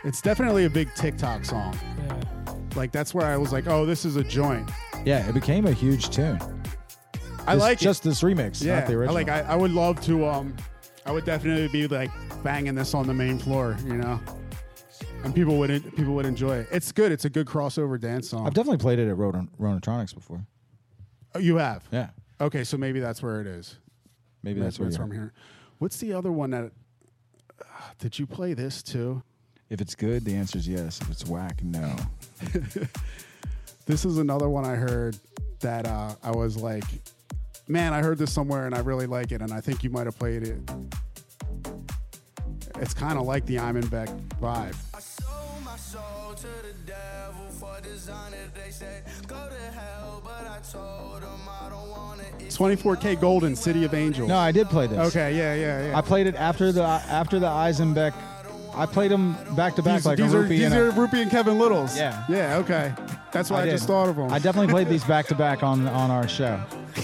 It's 0.04 0.22
definitely 0.22 0.66
a 0.66 0.70
big 0.70 0.94
TikTok 0.96 1.46
song. 1.46 1.78
Yeah. 2.00 2.20
Like 2.76 2.92
that's 2.92 3.14
where 3.14 3.26
I 3.26 3.38
was 3.38 3.52
like, 3.54 3.68
"Oh, 3.68 3.86
this 3.86 4.04
is 4.06 4.16
a 4.16 4.24
joint." 4.24 4.70
Yeah, 5.06 5.28
it 5.28 5.34
became 5.34 5.66
a 5.68 5.72
huge 5.72 6.10
tune. 6.10 6.40
I 7.46 7.56
This- 7.56 7.62
like 7.62 7.82
it. 7.82 7.84
just 7.84 8.04
this 8.04 8.22
remix, 8.22 8.64
Yeah, 8.64 8.80
not 8.80 8.88
the 8.88 8.94
I 8.94 8.96
original. 8.96 9.14
like. 9.16 9.30
I, 9.30 9.42
I 9.42 9.56
would 9.56 9.72
love 9.72 10.02
to. 10.02 10.26
Um, 10.26 10.56
I 11.06 11.12
would 11.12 11.26
definitely 11.26 11.68
be 11.68 11.88
like 11.88 12.10
banging 12.44 12.76
this 12.76 12.94
on 12.94 13.06
the 13.08 13.14
main 13.14 13.38
floor, 13.38 13.78
you 13.86 13.96
know, 13.96 14.20
and 15.24 15.36
people 15.36 15.58
would 15.60 15.70
en- 15.72 15.92
people 15.92 16.14
would 16.16 16.26
enjoy 16.26 16.58
it. 16.58 16.68
It's 16.72 16.92
good. 16.92 17.12
It's 17.12 17.26
a 17.26 17.30
good 17.30 17.46
crossover 17.48 18.00
dance 18.00 18.30
song. 18.30 18.48
I've 18.48 18.54
definitely 18.54 18.78
played 18.80 19.00
it 19.00 19.10
at 19.10 19.18
Ronan- 19.18 19.50
Ronatronics 19.60 20.14
before. 20.14 20.46
Oh, 21.36 21.40
you 21.40 21.58
have. 21.58 21.84
Yeah, 21.92 22.10
Okay, 22.42 22.64
so 22.64 22.78
maybe 22.78 23.00
that's 23.00 23.22
where 23.24 23.42
it 23.42 23.48
is. 23.48 23.78
maybe 24.44 24.60
that's, 24.62 24.80
where 24.80 24.90
you're. 24.90 25.02
I'm 25.02 25.12
hearing. 25.12 25.32
What's 25.80 25.98
the 25.98 26.14
other 26.14 26.32
one 26.32 26.52
that? 26.52 26.72
Uh, 27.62 27.66
did 28.00 28.18
you 28.20 28.26
play 28.26 28.54
this 28.54 28.82
too? 28.84 29.22
If 29.70 29.82
it's 29.82 29.96
good, 29.96 30.24
the 30.26 30.36
answer 30.36 30.58
is 30.58 30.68
yes. 30.68 31.02
If 31.02 31.10
it's 31.10 31.26
whack, 31.26 31.64
no. 31.64 31.96
This 33.86 34.06
is 34.06 34.18
another 34.18 34.48
one 34.48 34.64
I 34.64 34.76
heard 34.76 35.18
that 35.60 35.86
uh, 35.86 36.16
I 36.24 36.32
was 36.32 36.56
like, 36.56 36.86
man, 37.68 37.94
I 37.94 38.02
heard 38.02 38.18
this 38.18 38.32
somewhere 38.32 38.66
and 38.66 38.74
I 38.74 38.80
really 38.80 39.08
like 39.08 39.34
it, 39.34 39.42
and 39.42 39.52
I 39.52 39.60
think 39.60 39.84
you 39.84 39.90
might 39.90 40.06
have 40.06 40.18
played 40.18 40.44
it. 40.44 40.58
It's 42.80 42.94
kind 42.94 43.20
of 43.20 43.26
like 43.26 43.46
the 43.46 43.58
Imanbek 43.58 44.08
vibe. 44.42 44.76
I 44.94 45.00
sold 45.00 45.64
my 45.66 45.76
soul 45.76 46.34
to 46.34 46.44
the 46.44 46.74
devil 46.86 47.46
for 47.60 47.82
designer. 47.82 48.38
They 48.56 48.72
said 48.72 49.04
go 49.28 49.50
to 49.50 49.72
hell, 49.78 50.22
but 50.24 50.48
I 50.48 50.60
told 50.72 51.22
them 51.22 51.42
I 51.50 51.68
don't 51.70 51.90
want 51.90 52.22
it. 52.22 52.40
24kGoldn, 52.40 53.58
City 53.58 53.84
of 53.84 53.94
Angels. 53.94 54.30
No, 54.30 54.38
I 54.38 54.54
did 54.54 54.70
play 54.70 54.88
this. 54.88 54.98
Okay, 55.10 55.36
yeah, 55.38 55.56
yeah, 55.56 55.90
yeah. 55.90 55.98
I 55.98 56.02
played 56.02 56.26
it 56.28 56.36
after 56.36 56.72
the 56.72 56.84
after 56.84 57.38
the 57.38 57.48
Eisenbeck. 57.48 58.14
I 58.76 58.86
played 58.86 59.12
them 59.12 59.34
back 59.56 59.76
to 59.76 59.84
back 59.84 60.04
like 60.06 60.18
these 60.18 60.34
a 60.34 60.38
are 60.38 60.42
rupee 60.42 60.58
these 60.58 60.66
and 60.66 60.74
a- 60.74 60.88
are 60.88 60.92
Rupee 60.92 61.22
and 61.22 61.30
Kevin 61.32 61.60
Littles. 61.60 61.96
Yeah. 61.96 62.24
yeah, 62.28 62.58
okay. 62.58 62.94
That's 63.32 63.50
why 63.50 63.62
I, 63.62 63.66
did. 63.66 63.72
just 63.72 63.88
thought 63.88 64.10
of 64.10 64.16
them. 64.16 64.32
I 64.32 64.40
definitely 64.40 64.72
played 64.72 64.90
these 64.90 65.04
back 65.04 65.28
to 65.28 65.36
back 65.36 65.64
on 65.64 65.88
on 65.88 66.10
our 66.12 66.28
show. 66.28 66.60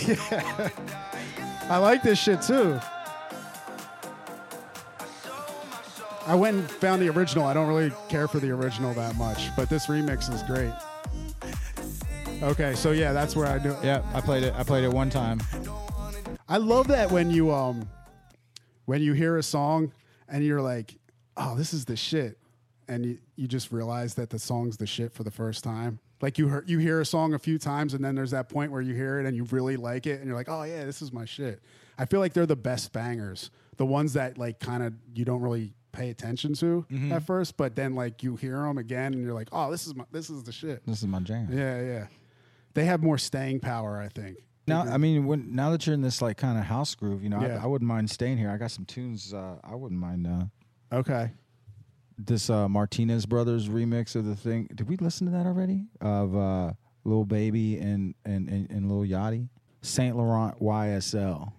yeah. 0.07 0.69
I 1.69 1.77
like 1.77 2.01
this 2.01 2.19
shit 2.19 2.41
too. 2.41 2.79
I 6.25 6.35
went 6.35 6.57
and 6.57 6.69
found 6.69 7.01
the 7.01 7.09
original. 7.09 7.45
I 7.45 7.53
don't 7.53 7.67
really 7.67 7.91
care 8.07 8.27
for 8.27 8.39
the 8.39 8.51
original 8.51 8.93
that 8.93 9.15
much, 9.15 9.55
but 9.55 9.69
this 9.69 9.87
remix 9.87 10.31
is 10.31 10.43
great. 10.43 10.71
Okay, 12.43 12.75
so 12.75 12.91
yeah, 12.91 13.13
that's 13.13 13.35
where 13.35 13.47
I 13.47 13.57
do. 13.57 13.71
It. 13.71 13.83
Yeah, 13.83 14.03
I 14.13 14.21
played 14.21 14.43
it. 14.43 14.53
I 14.55 14.63
played 14.63 14.83
it 14.83 14.91
one 14.91 15.09
time. 15.09 15.39
I 16.47 16.57
love 16.57 16.87
that 16.87 17.11
when 17.11 17.31
you 17.31 17.51
um 17.51 17.89
when 18.85 19.01
you 19.01 19.13
hear 19.13 19.37
a 19.37 19.43
song 19.43 19.91
and 20.27 20.43
you're 20.43 20.61
like, 20.61 20.98
"Oh, 21.39 21.55
this 21.55 21.73
is 21.73 21.85
the 21.85 21.95
shit." 21.95 22.37
And 22.87 23.05
you, 23.05 23.17
you 23.35 23.47
just 23.47 23.71
realize 23.71 24.15
that 24.15 24.29
the 24.31 24.39
song's 24.39 24.77
the 24.77 24.87
shit 24.87 25.13
for 25.13 25.23
the 25.23 25.29
first 25.31 25.63
time. 25.63 25.99
Like 26.21 26.37
you 26.39 26.47
hear, 26.49 26.63
you 26.67 26.79
hear 26.79 26.99
a 27.01 27.05
song 27.05 27.33
a 27.35 27.39
few 27.39 27.57
times 27.59 27.93
and 27.93 28.03
then 28.03 28.15
there's 28.15 28.31
that 28.31 28.49
point 28.49 28.71
where 28.71 28.81
you 28.81 28.93
hear 28.95 29.19
it 29.19 29.25
and 29.27 29.35
you 29.37 29.43
really 29.45 29.77
like 29.77 30.05
it 30.07 30.19
and 30.19 30.25
you're 30.27 30.35
like, 30.35 30.49
"Oh 30.49 30.63
yeah, 30.63 30.83
this 30.85 31.01
is 31.01 31.11
my 31.13 31.25
shit." 31.25 31.61
I 31.97 32.05
feel 32.05 32.19
like 32.19 32.33
they're 32.33 32.45
the 32.45 32.55
best 32.55 32.91
bangers. 32.91 33.51
The 33.77 33.85
ones 33.85 34.13
that 34.13 34.37
like 34.37 34.59
kind 34.59 34.83
of 34.83 34.93
you 35.15 35.23
don't 35.25 35.41
really 35.41 35.73
pay 35.91 36.09
attention 36.09 36.53
to 36.55 36.85
at 37.11 37.23
first, 37.23 37.57
but 37.57 37.75
then 37.75 37.95
like 37.95 38.21
you 38.23 38.35
hear 38.35 38.57
them 38.63 38.77
again 38.77 39.13
and 39.13 39.23
you're 39.23 39.33
like, 39.33 39.49
"Oh, 39.51 39.69
this 39.71 39.85
is 39.87 39.95
my 39.95 40.03
this 40.11 40.29
is 40.29 40.43
the 40.43 40.51
shit." 40.51 40.85
This 40.85 40.99
is 41.01 41.07
my 41.07 41.19
jam. 41.19 41.47
Yeah, 41.51 41.81
yeah. 41.81 42.07
They 42.73 42.85
have 42.85 43.01
more 43.03 43.17
staying 43.17 43.59
power, 43.61 43.99
I 43.99 44.09
think. 44.09 44.37
Now, 44.67 44.81
I 44.81 44.97
mean, 44.97 45.25
when 45.25 45.55
now 45.55 45.71
that 45.71 45.85
you're 45.87 45.93
in 45.95 46.01
this 46.01 46.21
like 46.21 46.37
kind 46.37 46.57
of 46.59 46.65
house 46.65 46.93
groove, 46.95 47.23
you 47.23 47.29
know, 47.29 47.41
Yeah. 47.41 47.59
I, 47.59 47.63
I 47.63 47.65
wouldn't 47.67 47.87
mind 47.87 48.09
staying 48.11 48.37
here. 48.37 48.49
I 48.51 48.57
got 48.57 48.71
some 48.71 48.85
tunes. 48.85 49.33
Uh, 49.33 49.55
I 49.63 49.73
wouldn't 49.75 49.99
mind 49.99 50.27
uh, 50.27 50.43
Okay. 50.91 51.31
this 52.17 52.49
uh, 52.49 52.67
Martinez 52.67 53.25
Brothers 53.25 53.69
remix 53.69 54.15
of 54.15 54.25
the 54.25 54.35
thing. 54.35 54.67
Did 54.73 54.89
we 54.89 54.97
listen 54.97 55.27
to 55.27 55.31
that 55.33 55.45
already? 55.45 55.85
Of 56.01 56.35
uh, 56.35 56.73
Lil 57.05 57.25
Baby 57.25 57.77
and 57.77 58.15
and 58.25 58.49
and, 58.49 58.69
and 58.69 58.91
Lil 58.91 59.07
Yachty, 59.07 59.47
Saint 59.81 60.17
Laurent 60.17 60.59
YSL. 60.61 61.51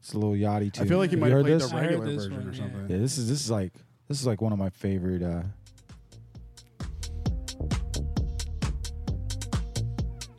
It's 0.00 0.12
a 0.14 0.18
Lil 0.18 0.32
Yachty 0.32 0.72
too. 0.72 0.82
I 0.82 0.86
feel 0.86 0.98
like 0.98 1.12
you 1.12 1.18
might 1.18 1.30
have 1.30 1.38
heard 1.38 1.46
played 1.46 1.60
this? 1.60 1.70
the 1.70 1.76
regular 1.76 2.04
version 2.06 2.32
one, 2.32 2.48
or 2.48 2.52
yeah. 2.52 2.58
something. 2.58 2.86
Yeah, 2.88 2.98
this 2.98 3.18
is 3.18 3.28
this 3.28 3.40
is 3.40 3.50
like 3.50 3.72
this 4.08 4.20
is 4.20 4.26
like 4.26 4.42
one 4.42 4.52
of 4.52 4.58
my 4.58 4.70
favorite 4.70 5.22
uh 5.22 5.42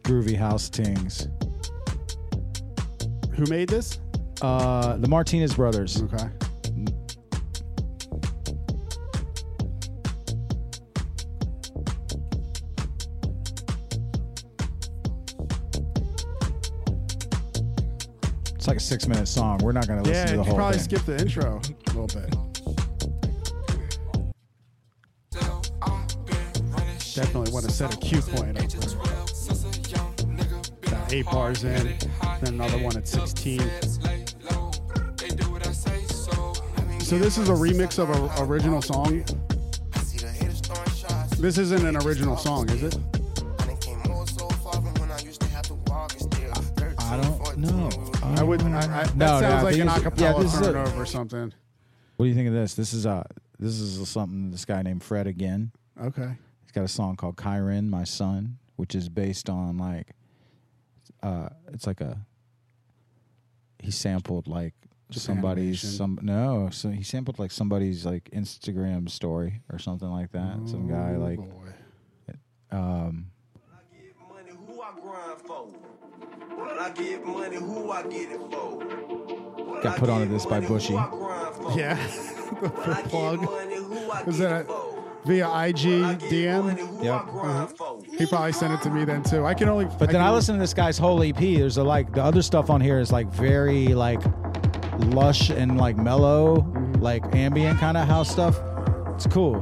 groovy 0.04 0.38
house 0.38 0.70
tings. 0.70 1.28
Who 3.36 3.46
made 3.46 3.70
this? 3.70 4.00
Uh 4.42 4.98
the 4.98 5.08
Martinez 5.08 5.56
brothers. 5.56 6.04
Okay. 6.04 6.28
It's 18.64 18.68
like 18.70 18.78
a 18.78 18.80
six 18.80 19.10
minute 19.10 19.28
song. 19.28 19.60
We're 19.62 19.74
not 19.74 19.90
gonna 19.90 20.04
listen 20.04 20.16
Yeah, 20.16 20.26
to 20.26 20.38
the 20.38 20.44
whole 20.44 20.46
thing. 20.46 20.56
probably 20.56 20.78
thing. 20.78 20.84
skipped 20.86 21.06
the 21.06 21.18
intro 21.18 21.60
a 21.68 22.00
little 22.00 22.08
bit. 22.08 22.30
Definitely 27.14 27.52
want 27.52 27.66
to 27.66 27.72
set 27.72 27.94
a 27.94 27.98
cue 27.98 28.22
point. 28.22 28.58
Up 30.94 31.12
eight 31.12 31.26
bars 31.26 31.66
in, 31.66 31.94
then 32.40 32.54
another 32.54 32.78
one 32.78 32.96
at 32.96 33.06
16. 33.06 33.60
So 37.02 37.18
this 37.20 37.38
is 37.38 37.50
a 37.50 37.54
remix 37.54 38.00
of 38.00 38.12
an 38.12 38.48
original 38.50 38.82
song. 38.82 39.26
This 41.38 41.58
isn't 41.58 41.86
an 41.86 41.98
original 41.98 42.38
song, 42.38 42.70
is 42.70 42.84
it? 42.84 42.98
I 47.02 47.18
don't 47.18 47.58
know. 47.58 48.13
I 48.24 48.44
would. 48.44 48.62
I, 48.62 48.78
I, 49.02 49.04
that 49.04 49.16
No, 49.16 49.40
no, 49.40 49.40
sounds 49.42 49.64
like 49.64 49.74
an 49.76 49.88
yeah, 49.88 49.98
acapella 50.00 50.42
this 50.42 50.54
is 50.54 50.60
a- 50.62 50.66
turnover 50.74 51.02
or 51.02 51.06
something. 51.06 51.54
What 52.18 52.26
do 52.26 52.30
you 52.30 52.36
think 52.36 52.48
of 52.48 52.54
this? 52.54 52.74
This 52.76 52.94
is 52.94 53.06
uh 53.06 53.24
this 53.60 53.80
is 53.80 54.08
something 54.10 54.52
this 54.52 54.66
guy 54.66 54.82
named 54.82 55.04
Fred 55.04 55.28
again. 55.28 55.72
Okay. 56.02 56.38
He's 56.62 56.72
got 56.72 56.84
a 56.84 56.88
song 56.88 57.16
called 57.16 57.36
Kyron, 57.38 57.90
My 57.90 58.04
Son, 58.04 58.58
which 58.76 58.96
is 58.96 59.10
based 59.10 59.50
on 59.50 59.78
like 59.78 60.12
uh 61.22 61.50
it's 61.74 61.88
like 61.88 62.02
a 62.02 62.26
he 63.80 63.92
sampled 63.92 64.48
like 64.48 64.74
Just 65.10 65.26
somebody's 65.26 65.84
animation. 65.84 65.90
some 65.98 66.20
no, 66.22 66.70
so 66.72 66.90
he 66.90 67.04
sampled 67.04 67.40
like 67.40 67.52
somebody's 67.52 68.06
like 68.06 68.30
Instagram 68.32 69.10
story 69.10 69.62
or 69.72 69.80
something 69.80 70.10
like 70.10 70.32
that. 70.32 70.60
Some 70.66 70.88
guy 70.88 71.14
Oh, 71.16 71.20
like 71.20 71.38
boy. 71.38 71.74
um 72.72 73.28
I 73.72 73.96
get 73.96 74.16
money, 74.30 74.52
who 74.68 74.82
I 74.82 74.92
grind 75.02 75.42
for? 75.42 75.68
When 76.56 76.73
I 76.84 76.90
get 76.92 77.26
money, 77.26 77.56
who 77.56 77.92
I 77.92 78.04
get 78.04 78.32
it 78.32 78.40
for? 78.52 79.82
Got 79.82 79.98
put 79.98 80.10
onto 80.10 80.28
this 80.28 80.46
by 80.46 80.60
Bushy. 80.60 80.94
Who 80.94 81.00
I 81.00 81.08
grind 81.10 81.56
for? 81.56 81.80
Yeah. 81.80 81.96
When 81.96 82.72
I 82.96 83.02
get 83.02 83.10
plug. 83.10 83.42
money, 83.42 83.76
who 83.76 84.12
I 84.12 84.24
Was 84.24 84.38
that 84.40 84.68
via 85.26 85.46
IG 85.68 85.86
When 85.86 86.04
I 86.04 86.14
get 86.16 86.62
money, 86.64 86.82
DM? 86.82 86.88
who 86.88 87.04
Yep. 87.06 87.14
I 87.14 87.30
grind? 87.32 87.74
Uh-huh. 87.80 87.96
He 88.18 88.26
probably 88.26 88.52
sent 88.52 88.74
it 88.74 88.82
to 88.82 88.90
me 88.90 89.06
then 89.06 89.24
too. 89.24 89.46
I 89.46 89.54
can 89.54 89.70
only. 89.70 89.86
But 89.86 90.10
then 90.12 90.20
I 90.22 90.26
can- 90.26 90.34
listen 90.36 90.56
to 90.56 90.60
this 90.60 90.74
guy's 90.74 90.98
whole 90.98 91.24
EP. 91.24 91.38
There's 91.38 91.78
a 91.78 91.84
like 91.84 92.14
the 92.14 92.22
other 92.24 92.42
stuff 92.42 92.70
on 92.70 92.82
here 92.82 93.00
is 93.00 93.12
like 93.14 93.28
very 93.28 93.88
like 93.90 94.20
lush 95.08 95.50
and 95.52 95.78
like 95.78 95.96
mellow, 95.96 96.58
mm-hmm. 96.58 97.02
like 97.02 97.24
ambient 97.34 97.80
kind 97.80 97.96
of 97.96 98.08
house 98.10 98.30
stuff. 98.30 98.60
It's 99.16 99.28
cool. 99.28 99.62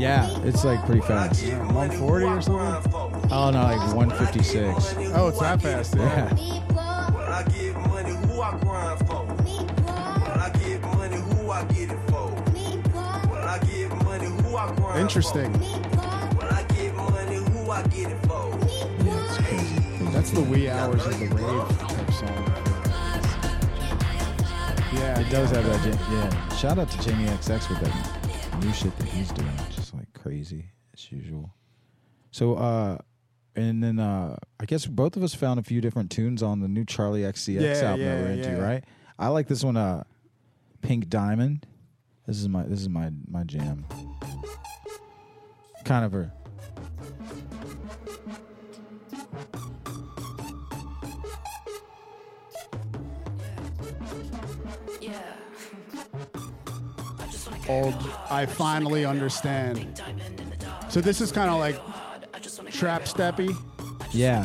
Yeah, 0.00 0.30
it's 0.44 0.64
like 0.64 0.84
pretty 0.86 1.02
fast. 1.02 1.44
Yeah, 1.44 1.58
140 1.72 2.24
or 2.24 2.40
something? 2.40 3.30
Oh 3.30 3.50
no, 3.50 3.62
like 3.62 3.94
156. 3.94 4.94
Oh, 5.14 5.28
it's 5.28 5.38
that 5.40 5.60
fast. 5.60 5.94
Yeah. 5.94 6.34
Yeah. 6.34 7.10
When 7.12 7.28
I 7.28 7.42
get 7.44 7.76
money, 7.86 8.10
who 8.26 8.40
I 8.40 8.58
grind 8.60 8.98
for? 9.06 9.26
When 9.26 10.40
I 10.40 10.50
get 10.58 10.80
money, 10.80 11.16
who 11.16 11.50
I 11.50 11.64
get 11.64 11.90
it 11.90 11.98
for? 12.08 12.30
When 12.30 13.42
I 13.42 13.58
get 13.58 13.90
money, 14.04 14.26
who 14.26 14.56
I 14.56 14.74
grind 14.74 15.00
Interesting. 15.00 15.52
for? 15.52 15.58
When 16.38 16.48
I 16.48 16.62
get 16.62 16.94
money, 16.96 17.36
who 17.36 17.70
I 17.70 17.82
get 17.88 18.10
it 18.10 18.26
for? 18.26 18.58
Yeah. 19.04 20.10
That's 20.12 20.30
the 20.30 20.40
wee 20.40 20.70
hours 20.70 21.04
of 21.06 21.18
the 21.20 21.26
rave 21.26 21.78
type 21.78 22.10
song. 22.12 22.46
Yeah, 24.94 25.20
It 25.20 25.28
does 25.30 25.50
have 25.50 25.64
that. 25.66 25.86
Ja- 25.86 26.14
Yeah. 26.14 26.56
Shout 26.56 26.78
out 26.78 26.90
to 26.90 26.98
Jamie 27.02 27.26
XX 27.26 27.68
with 27.68 27.80
that 27.80 28.60
new 28.64 28.72
shit 28.72 28.96
that 28.98 29.08
he's 29.08 29.30
doing. 29.30 29.50
Just 30.40 30.50
crazy 30.50 30.70
as 30.94 31.12
usual. 31.12 31.54
So, 32.30 32.54
uh, 32.54 32.98
and 33.56 33.82
then 33.82 33.98
uh, 33.98 34.36
I 34.58 34.64
guess 34.64 34.86
both 34.86 35.16
of 35.16 35.22
us 35.22 35.34
found 35.34 35.60
a 35.60 35.62
few 35.62 35.80
different 35.80 36.10
tunes 36.10 36.42
on 36.42 36.60
the 36.60 36.68
new 36.68 36.84
Charli 36.84 37.28
XCX 37.28 37.60
Yeah, 37.60 37.90
album 37.90 38.06
that 38.06 38.20
we're 38.20 38.30
into, 38.32 38.48
yeah. 38.50 38.58
right? 38.58 38.84
I 39.18 39.28
like 39.28 39.48
this 39.48 39.62
one, 39.62 39.76
uh, 39.76 40.04
Pink 40.80 41.08
Diamond. 41.08 41.66
This 42.26 42.38
is 42.38 42.48
my 42.48 42.62
this 42.62 42.80
is 42.80 42.88
my 42.88 43.10
my 43.28 43.42
jam. 43.44 43.84
Kind 45.84 46.04
of 46.04 46.14
a 46.14 46.32
old. 57.70 57.94
I 58.30 58.46
finally 58.46 59.04
understand. 59.04 60.02
So 60.88 61.00
this 61.00 61.20
is 61.20 61.30
kind 61.32 61.50
of 61.50 61.58
like 61.58 61.76
trap 62.72 63.02
steppy. 63.02 63.54
yeah. 64.12 64.44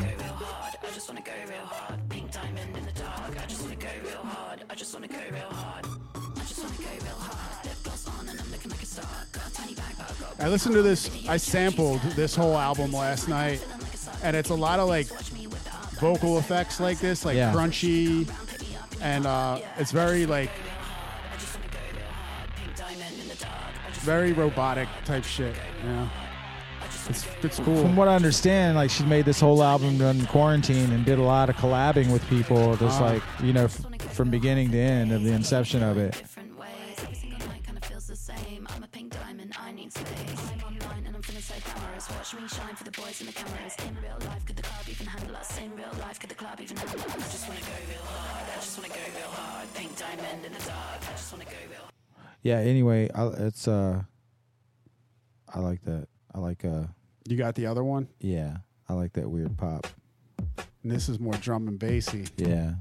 I 10.39 10.49
listened 10.49 10.75
to 10.75 10.81
this. 10.81 11.09
I 11.27 11.37
sampled 11.37 12.01
this 12.15 12.35
whole 12.35 12.57
album 12.57 12.91
last 12.91 13.27
night, 13.29 13.65
and 14.21 14.35
it's 14.35 14.49
a 14.49 14.55
lot 14.55 14.79
of 14.79 14.89
like 14.89 15.07
vocal 15.99 16.37
effects 16.37 16.79
like 16.79 16.99
this, 16.99 17.23
like 17.25 17.37
Yeah. 17.37 17.53
crunchy, 17.53 18.29
and 19.01 19.25
uh, 19.25 19.59
it's 19.77 19.91
very 19.91 20.25
like 20.25 20.51
very 24.05 24.33
robotic 24.33 24.87
type 25.05 25.23
shit. 25.23 25.55
You 25.83 25.89
know, 25.89 26.09
it's 27.09 27.25
it's 27.43 27.59
cool. 27.59 27.81
From 27.81 27.95
what 27.95 28.07
I 28.07 28.15
understand, 28.15 28.77
like 28.77 28.89
she 28.89 29.03
made 29.05 29.25
this 29.25 29.39
whole 29.39 29.61
album 29.63 29.97
during 29.97 30.25
quarantine 30.27 30.91
and 30.93 31.03
did 31.05 31.19
a 31.19 31.23
lot 31.23 31.49
of 31.49 31.55
collabing 31.57 32.11
with 32.11 32.23
people, 32.29 32.75
just 32.77 33.01
Ah. 33.01 33.05
like 33.11 33.23
you 33.43 33.53
know, 33.53 33.65
f- 33.65 33.81
from 34.17 34.29
beginning 34.29 34.71
to 34.71 34.77
end 34.77 35.11
of 35.11 35.23
the 35.23 35.31
inception 35.31 35.81
of 35.83 35.97
it. 35.97 36.11
different 36.13 36.57
ways. 36.57 36.97
Every 37.03 37.15
single 37.15 37.39
night 37.49 37.63
kind 37.65 37.77
of 37.77 37.83
feels 37.85 38.07
the 38.07 38.15
same. 38.15 38.67
I'm 38.73 38.83
a 38.83 38.87
pink 38.87 39.13
diamond, 39.13 39.53
I 39.59 39.71
need 39.71 39.91
space. 39.91 40.41
I'm 40.53 40.63
online 40.69 41.03
and 41.07 41.15
I'm 41.15 41.21
finna 41.21 41.41
say 41.41 41.59
cameras. 41.69 42.05
Watch 42.15 42.33
me 42.39 42.47
shine 42.47 42.75
for 42.75 42.83
the 42.89 42.95
boys 43.01 43.19
in 43.21 43.27
the 43.27 43.33
cameras. 43.33 43.73
In 43.87 43.93
real 44.05 44.19
life, 44.29 44.43
could 44.45 44.55
the 44.55 44.63
club 44.69 44.85
even 44.93 45.07
handle 45.07 45.35
us? 45.35 45.49
In 45.59 45.71
real 45.75 45.93
life, 46.05 46.17
could 46.19 46.29
the 46.29 46.39
club 46.43 46.57
even 46.61 46.77
handle 46.77 46.99
us? 47.01 47.15
I 47.15 47.29
just 47.35 47.45
wanna 47.49 47.59
go 47.71 47.75
real 47.91 48.05
hard. 48.13 48.45
I 48.53 48.55
just 48.65 48.73
wanna 48.77 48.89
go 48.99 49.03
real 49.19 49.33
hard. 49.39 49.65
Pink 49.73 49.91
diamond 49.97 50.41
in 50.47 50.53
the 50.53 50.63
dark. 50.71 50.99
I 51.09 51.11
just 51.19 51.31
wanna 51.33 51.45
go 51.45 51.59
real 51.73 51.94
Yeah. 52.45 52.59
Anyway, 52.59 53.09
I, 53.15 53.25
it's 53.47 53.67
uh, 53.67 54.03
I 55.51 55.59
like 55.59 55.83
that. 55.85 56.07
I 56.31 56.37
like 56.37 56.63
uh, 56.63 56.83
You 57.27 57.37
got 57.37 57.55
the 57.55 57.65
other 57.65 57.83
one, 57.83 58.07
yeah, 58.19 58.57
I 58.87 58.93
like 58.93 59.13
that 59.13 59.27
weird 59.27 59.57
pop. 59.57 59.87
and 60.83 60.91
this 60.91 61.09
is 61.09 61.19
more 61.19 61.33
drum 61.33 61.67
and 61.67 61.79
bassy. 61.79 62.25
Yeah. 62.37 62.73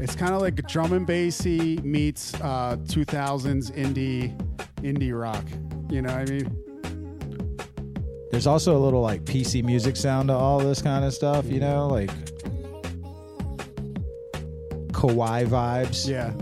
It's 0.00 0.16
kind 0.16 0.34
of 0.34 0.40
like 0.40 0.56
drum 0.66 0.92
and 0.92 1.06
bassy 1.06 1.76
meets 1.84 2.34
uh, 2.40 2.78
2000s 2.82 3.70
indie 3.72 4.36
indie 4.78 5.16
rock. 5.18 5.44
You 5.88 6.02
know 6.02 6.12
what 6.16 6.28
I 6.28 6.32
mean? 6.32 8.28
There's 8.32 8.48
also 8.48 8.76
a 8.76 8.80
little 8.80 9.02
like 9.02 9.24
PC 9.24 9.62
music 9.62 9.94
sound 9.96 10.30
to 10.30 10.34
all 10.34 10.58
this 10.58 10.82
kind 10.82 11.04
of 11.04 11.14
stuff, 11.14 11.46
you 11.46 11.60
know, 11.60 11.86
like 11.86 12.10
kawaii 14.90 15.46
vibes. 15.46 16.08
Yeah. 16.08 16.32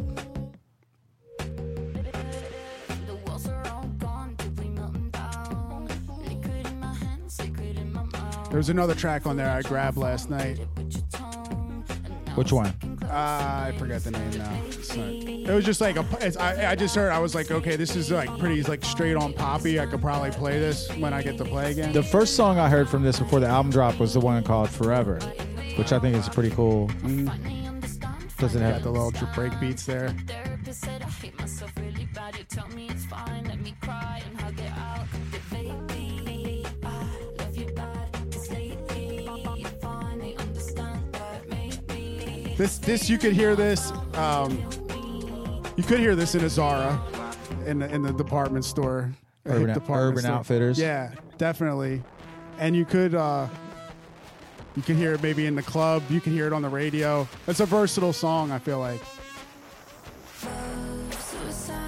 Mouth. 8.55 8.55
There 8.55 8.59
was 8.59 8.69
another 8.71 8.95
track 8.95 9.27
on 9.27 9.37
there 9.37 9.51
I 9.51 9.63
grabbed 9.63 9.97
last 9.97 10.31
night. 10.31 10.59
With 10.77 10.95
your 10.95 11.03
tongue. 11.13 11.85
And 12.05 12.27
now 12.27 12.33
Which 12.37 12.53
one? 12.53 12.73
Uh, 13.03 13.09
I 13.69 13.75
forget 13.79 14.03
the 14.05 14.11
name 14.13 14.31
now. 14.39 14.51
Not- 14.51 15.51
It 15.51 15.55
was 15.55 15.65
just 15.65 15.81
like 15.81 15.97
a. 15.97 16.05
It's, 16.21 16.37
I, 16.37 16.71
I 16.71 16.75
just 16.75 16.95
heard. 16.95 17.13
I 17.13 17.19
was 17.19 17.35
like, 17.35 17.51
okay, 17.51 17.77
this 17.77 17.95
is 17.97 18.11
like 18.11 18.29
pretty 18.39 18.63
like 18.63 18.85
straight 18.85 19.15
on 19.17 19.33
poppy. 19.33 19.79
I 19.79 19.87
could 19.87 20.01
probably 20.01 20.31
play 20.31 20.59
this 20.59 20.89
when 20.97 21.13
I 21.13 21.23
get 21.23 21.37
to 21.39 21.45
play 21.45 21.73
again. 21.73 21.93
The 21.93 22.03
first 22.03 22.35
song 22.37 22.59
I 22.59 22.69
heard 22.69 22.89
from 22.89 23.03
this 23.03 23.19
before 23.19 23.41
the 23.41 23.47
album 23.47 23.71
dropped 23.71 23.99
was 23.99 24.15
the 24.15 24.21
one 24.21 24.43
called 24.43 24.71
Forever, 24.71 25.19
which 25.77 25.93
I 25.93 25.99
think 25.99 26.17
is 26.17 26.29
pretty 26.29 26.51
cool. 26.51 26.89
finally 26.89 27.67
understand. 27.67 28.15
Doesn't 28.39 28.63
have 28.63 28.83
the 28.83 28.91
little 28.91 29.13
break 29.35 29.59
beats 29.61 29.85
there. 29.85 30.15
This 42.57 42.79
this 42.79 43.11
you 43.11 43.19
could 43.19 43.33
hear 43.33 43.57
this. 43.57 43.93
Um, 44.15 44.59
you 45.77 45.83
could 45.83 45.99
hear 45.99 46.15
this 46.15 46.35
in 46.37 46.45
a 46.45 46.49
Zara, 46.49 47.01
in 47.67 47.81
the, 47.81 47.93
in 47.93 48.03
the 48.03 48.13
department 48.13 48.65
store. 48.65 49.11
a 49.45 49.49
hip 49.53 49.63
Urban- 49.63 49.75
department 49.75 50.09
Urban 50.11 50.23
store. 50.23 50.33
Outfitters. 50.37 50.79
Yeah, 50.79 51.13
definitely. 51.37 52.03
And 52.59 52.77
you 52.77 52.85
could 52.85 53.15
uh, 53.17 53.49
you 54.77 54.83
can 54.83 54.97
hear 54.97 55.15
it 55.15 55.23
maybe 55.23 55.47
in 55.47 55.57
the 55.57 55.63
club. 55.63 56.03
You 56.09 56.21
can 56.21 56.33
hear 56.33 56.47
it 56.47 56.53
on 56.53 56.63
the 56.63 56.69
radio. 56.69 57.27
It's 57.49 57.59
a 57.61 57.67
versatile 57.67 58.13
song. 58.13 58.53
I 58.53 58.59
feel 58.61 58.79
like. 58.79 59.01
suicide. 61.11 61.81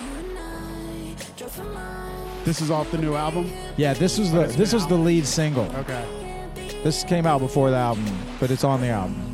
You 0.00 0.06
and 0.06 0.38
I 0.38 1.14
drove 1.38 1.50
for 1.52 1.64
miles. 1.64 2.44
This 2.44 2.60
is 2.60 2.70
off 2.70 2.90
the 2.90 2.98
new 2.98 3.14
album. 3.14 3.50
Yeah, 3.78 3.94
this 3.94 4.18
was 4.18 4.32
the 4.32 4.44
this 4.48 4.74
was 4.74 4.86
the 4.86 4.96
lead 4.96 5.24
single. 5.26 5.64
Okay. 5.76 6.04
This 6.84 7.04
came 7.04 7.26
out 7.26 7.40
before 7.40 7.70
the 7.70 7.76
album, 7.76 8.04
but 8.38 8.50
it's 8.50 8.64
on 8.64 8.80
the 8.82 8.88
album. 8.88 9.27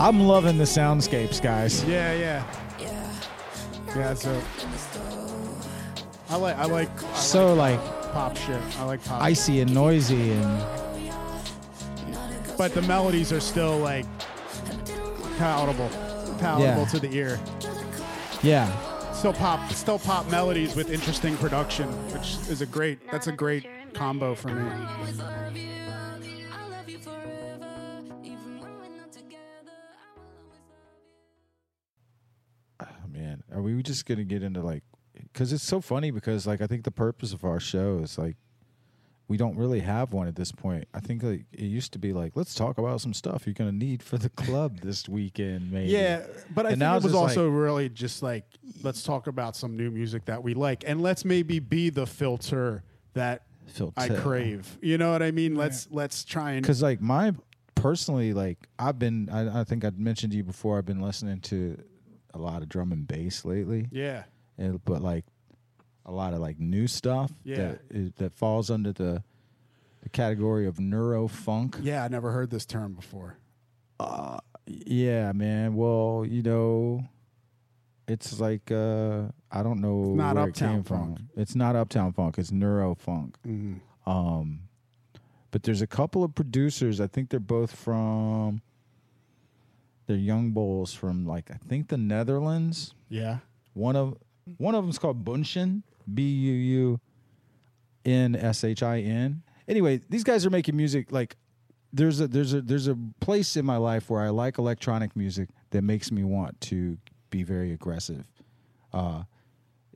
I'm 0.00 0.20
loving 0.20 0.58
the 0.58 0.64
soundscapes, 0.64 1.42
guys. 1.42 1.84
Yeah, 1.84 2.12
yeah, 2.14 2.44
yeah. 2.80 3.12
Yeah, 3.96 4.14
so 4.14 4.40
I 6.30 6.36
like 6.36 6.56
I 6.56 6.64
like 6.66 7.02
I 7.04 7.14
So 7.14 7.54
like 7.54 7.80
like 7.80 8.12
pop 8.12 8.36
shit. 8.36 8.60
I 8.78 8.84
like 8.84 9.04
pop. 9.04 9.20
icy 9.22 9.60
and 9.60 9.72
noisy 9.74 10.32
and 10.32 10.66
but 12.56 12.74
the 12.74 12.82
melodies 12.82 13.32
are 13.32 13.40
still 13.40 13.78
like 13.78 14.04
palatable, 15.38 15.88
palatable 16.38 16.82
Yeah. 16.82 16.84
to 16.88 16.98
the 17.00 17.12
ear. 17.14 17.40
yeah. 18.42 19.12
Still 19.12 19.32
pop, 19.32 19.72
still 19.72 19.98
pop 19.98 20.30
melodies 20.30 20.76
with 20.76 20.90
interesting 20.90 21.36
production, 21.38 21.88
which 22.12 22.36
is 22.48 22.60
a 22.60 22.66
great. 22.66 22.98
That's 23.10 23.26
a 23.26 23.32
great 23.32 23.66
combo 23.94 24.34
for 24.36 24.48
me. 24.48 24.70
Man, 33.18 33.42
are 33.52 33.62
we 33.62 33.82
just 33.82 34.06
gonna 34.06 34.24
get 34.24 34.42
into 34.42 34.60
like? 34.62 34.82
Because 35.14 35.52
it's 35.52 35.64
so 35.64 35.80
funny. 35.80 36.10
Because 36.10 36.46
like 36.46 36.60
I 36.60 36.66
think 36.66 36.84
the 36.84 36.90
purpose 36.90 37.32
of 37.32 37.44
our 37.44 37.60
show 37.60 37.98
is 38.02 38.18
like 38.18 38.36
we 39.26 39.36
don't 39.36 39.56
really 39.58 39.80
have 39.80 40.12
one 40.12 40.26
at 40.26 40.36
this 40.36 40.52
point. 40.52 40.86
I 40.94 41.00
think 41.00 41.22
like 41.22 41.44
it 41.52 41.64
used 41.64 41.92
to 41.92 41.98
be 41.98 42.12
like 42.12 42.32
let's 42.34 42.54
talk 42.54 42.78
about 42.78 43.00
some 43.00 43.12
stuff 43.12 43.46
you're 43.46 43.54
gonna 43.54 43.72
need 43.72 44.02
for 44.02 44.16
the 44.18 44.30
club 44.30 44.80
this 44.82 45.08
weekend. 45.08 45.70
Maybe. 45.72 45.90
Yeah, 45.90 46.26
but 46.54 46.66
I 46.66 46.70
And 46.70 46.72
think 46.74 46.78
now 46.80 46.96
it 46.96 47.02
was 47.02 47.14
also 47.14 47.48
really 47.48 47.88
just 47.88 48.22
like 48.22 48.44
let's 48.82 49.02
talk 49.02 49.26
about 49.26 49.56
some 49.56 49.76
new 49.76 49.90
music 49.90 50.24
that 50.26 50.42
we 50.42 50.54
like, 50.54 50.84
and 50.86 51.02
let's 51.02 51.24
maybe 51.24 51.58
be 51.58 51.90
the 51.90 52.06
filter 52.06 52.84
that 53.14 53.42
I 53.96 54.08
crave. 54.08 54.78
You 54.80 54.96
know 54.96 55.12
what 55.12 55.22
I 55.22 55.30
mean? 55.30 55.56
Let's 55.56 55.88
let's 55.90 56.24
try 56.24 56.52
and 56.52 56.62
because 56.62 56.82
like 56.82 57.00
my 57.00 57.34
personally 57.74 58.32
like 58.32 58.58
i've 58.80 58.98
been 58.98 59.28
I, 59.30 59.60
I 59.60 59.62
think 59.62 59.84
i 59.84 59.90
mentioned 59.96 60.32
to 60.32 60.36
you 60.36 60.42
before 60.42 60.78
i've 60.78 60.84
been 60.84 61.00
listening 61.00 61.38
to 61.42 61.80
a 62.34 62.38
lot 62.38 62.62
of 62.62 62.68
drum 62.68 62.92
and 62.92 63.06
bass 63.06 63.44
lately 63.44 63.88
yeah, 63.90 64.24
and, 64.56 64.84
but 64.84 65.02
like 65.02 65.24
a 66.06 66.12
lot 66.12 66.32
of 66.34 66.40
like 66.40 66.58
new 66.58 66.86
stuff 66.86 67.30
Yeah. 67.44 67.56
that 67.56 67.80
is, 67.90 68.12
that 68.16 68.32
falls 68.34 68.70
under 68.70 68.92
the 68.92 69.22
the 70.02 70.08
category 70.08 70.66
of 70.66 70.78
neuro 70.78 71.26
funk 71.28 71.78
yeah. 71.82 72.04
I 72.04 72.08
never 72.08 72.30
heard 72.32 72.50
this 72.50 72.64
term 72.66 72.92
before. 72.94 73.36
yeah 74.66 75.32
man 75.32 75.74
well 75.74 76.24
you 76.28 76.42
know 76.42 77.04
it's 78.06 78.38
like 78.40 78.70
uh 78.70 79.22
i 79.50 79.62
don't 79.62 79.80
know 79.80 80.14
not 80.14 80.36
where 80.36 80.44
Uptown 80.44 80.68
it 80.70 80.72
came 80.74 80.82
Funk. 80.84 81.16
from 81.18 81.28
it's 81.36 81.54
not 81.54 81.74
uptown 81.76 82.12
funk 82.12 82.38
it's 82.38 82.52
neuro 82.52 82.94
funk 82.94 83.36
Mhm. 83.46 83.80
Um, 84.06 84.60
but 85.50 85.64
there's 85.64 85.82
a 85.82 85.86
couple 85.86 86.24
of 86.24 86.34
producers. 86.34 86.98
I 86.98 87.06
think 87.08 87.28
they're 87.28 87.40
both 87.40 87.74
from. 87.74 88.62
They're 90.08 90.16
young 90.16 90.50
bulls 90.50 90.94
from 90.94 91.26
like 91.26 91.50
I 91.50 91.58
think 91.68 91.88
the 91.88 91.98
Netherlands. 91.98 92.94
Yeah, 93.08 93.38
One 93.74 93.94
of 93.94 94.16
one 94.56 94.74
of 94.74 94.82
them's 94.82 94.98
called 94.98 95.24
Buunshin, 95.24 95.82
B 96.12 96.22
U 96.22 96.52
U 96.52 97.00
N 98.04 98.34
S 98.34 98.64
H 98.64 98.82
I 98.82 99.00
N. 99.00 99.42
Anyway, 99.68 100.00
these 100.08 100.24
guys 100.24 100.46
are 100.46 100.50
making 100.50 100.76
music 100.76 101.12
like 101.12 101.36
there's 101.92 102.20
a 102.20 102.26
there's 102.26 102.54
a 102.54 102.62
there's 102.62 102.88
a 102.88 102.96
place 103.20 103.54
in 103.56 103.66
my 103.66 103.76
life 103.76 104.08
where 104.08 104.22
I 104.22 104.30
like 104.30 104.58
electronic 104.58 105.14
music 105.14 105.50
that 105.70 105.82
makes 105.82 106.10
me 106.10 106.24
want 106.24 106.58
to 106.62 106.96
be 107.28 107.42
very 107.42 107.72
aggressive. 107.72 108.26
Uh, 108.92 109.24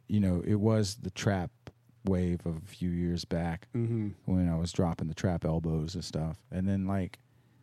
you 0.09 0.21
know, 0.21 0.43
it 0.47 0.57
was 0.57 0.97
the 0.97 1.11
trap 1.11 1.51
wave 2.05 2.45
of 2.45 2.57
a 2.57 2.67
few 2.67 2.91
years 2.91 3.25
back 3.25 3.69
mm-hmm. 3.75 4.09
when 4.27 4.49
I 4.49 4.57
was 4.57 4.73
dropping 4.73 5.09
the 5.09 5.15
trap 5.15 5.47
elbows 5.47 5.95
and 5.95 6.05
stuff. 6.05 6.37
And 6.51 6.69
then 6.69 6.87
like 6.87 7.19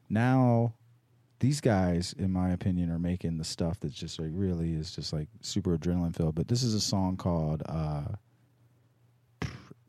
now 0.10 0.74
these 1.40 1.62
guys, 1.62 2.14
in 2.18 2.32
my 2.32 2.50
opinion, 2.52 2.92
are 2.92 3.00
making 3.00 3.38
the 3.38 3.44
stuff 3.44 3.80
that's 3.80 3.94
just 3.94 4.20
like 4.20 4.30
really 4.34 4.74
is 4.74 4.92
just 4.92 5.14
like 5.14 5.28
super 5.42 5.78
adrenaline 5.78 6.16
filled. 6.16 6.36
But 6.36 6.48
this 6.48 6.64
is 6.64 6.74
a 6.74 6.82
song 6.82 7.18
called 7.18 7.64
uh 7.68 8.04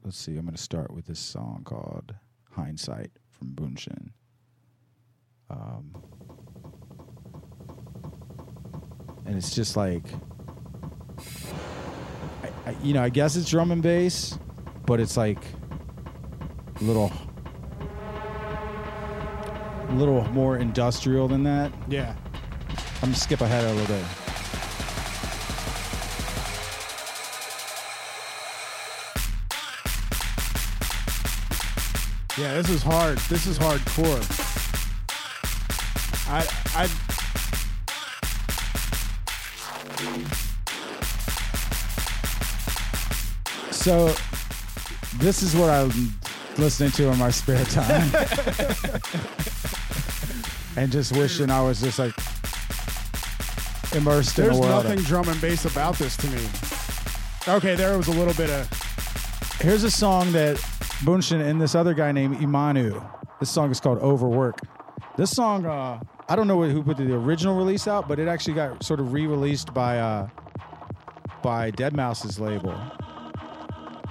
let's 0.04 0.16
see, 0.16 0.36
I'm 0.36 0.44
gonna 0.44 0.56
start 0.56 0.92
with 0.92 1.06
this 1.06 1.20
song 1.20 1.62
called 1.64 2.14
Hindsight 2.52 3.10
from 3.30 3.48
Buunshin. 3.48 4.10
Um 5.50 5.94
and 9.26 9.36
it's 9.36 9.54
just 9.54 9.76
like 9.76 10.04
I, 12.42 12.48
I, 12.66 12.76
you 12.82 12.94
know, 12.94 13.02
I 13.02 13.08
guess 13.08 13.36
it's 13.36 13.50
drum 13.50 13.70
and 13.70 13.82
bass, 13.82 14.38
but 14.86 15.00
it's 15.00 15.16
like 15.16 15.42
little, 16.80 17.12
a 19.90 19.94
little 19.94 20.24
more 20.28 20.58
industrial 20.58 21.28
than 21.28 21.42
that. 21.44 21.72
yeah. 21.88 22.14
I'm 23.02 23.08
gonna 23.08 23.14
skip 23.14 23.40
ahead 23.40 23.64
a 23.64 23.72
little 23.72 23.86
bit. 23.86 24.04
Yeah, 32.38 32.54
this 32.54 32.70
is 32.70 32.82
hard. 32.82 33.18
This 33.28 33.46
is 33.46 33.58
hardcore. 33.58 34.20
I 36.28 36.46
I 36.74 36.86
So, 43.72 44.14
this 45.16 45.42
is 45.42 45.56
what 45.56 45.70
I'm 45.70 45.90
listening 46.58 46.90
to 46.92 47.08
in 47.08 47.18
my 47.18 47.30
spare 47.30 47.64
time, 47.64 48.10
and 50.76 50.90
just 50.90 51.16
wishing 51.16 51.50
I 51.50 51.62
was 51.62 51.80
just 51.80 51.98
like 51.98 52.14
immersed 53.94 54.38
in 54.38 54.44
there's 54.44 54.56
a 54.56 54.60
world. 54.60 54.84
nothing 54.84 55.00
drum 55.00 55.28
and 55.28 55.40
bass 55.40 55.64
about 55.64 55.96
this 55.96 56.16
to 56.18 56.26
me. 56.28 56.42
Okay, 57.48 57.74
there 57.74 57.96
was 57.96 58.08
a 58.08 58.12
little 58.12 58.34
bit 58.34 58.50
of 58.50 58.68
Here's 59.60 59.84
a 59.84 59.90
song 59.90 60.32
that 60.32 60.56
Buunshin 61.04 61.42
and 61.42 61.60
this 61.60 61.74
other 61.74 61.92
guy 61.92 62.12
named 62.12 62.38
Imanu. 62.38 63.06
This 63.40 63.50
song 63.50 63.70
is 63.70 63.78
called 63.78 63.98
Overwork. 63.98 64.58
This 65.18 65.30
song, 65.30 65.66
uh, 65.66 66.00
I 66.30 66.34
don't 66.34 66.46
know 66.46 66.62
who 66.62 66.82
put 66.82 66.96
the 66.96 67.14
original 67.14 67.56
release 67.58 67.86
out, 67.86 68.08
but 68.08 68.18
it 68.18 68.26
actually 68.26 68.54
got 68.54 68.82
sort 68.82 69.00
of 69.00 69.12
re-released 69.12 69.74
by 69.74 69.98
uh, 69.98 70.28
by 71.42 71.72
deadmau5's 71.72 72.40
label. 72.40 72.74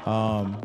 Um, 0.06 0.62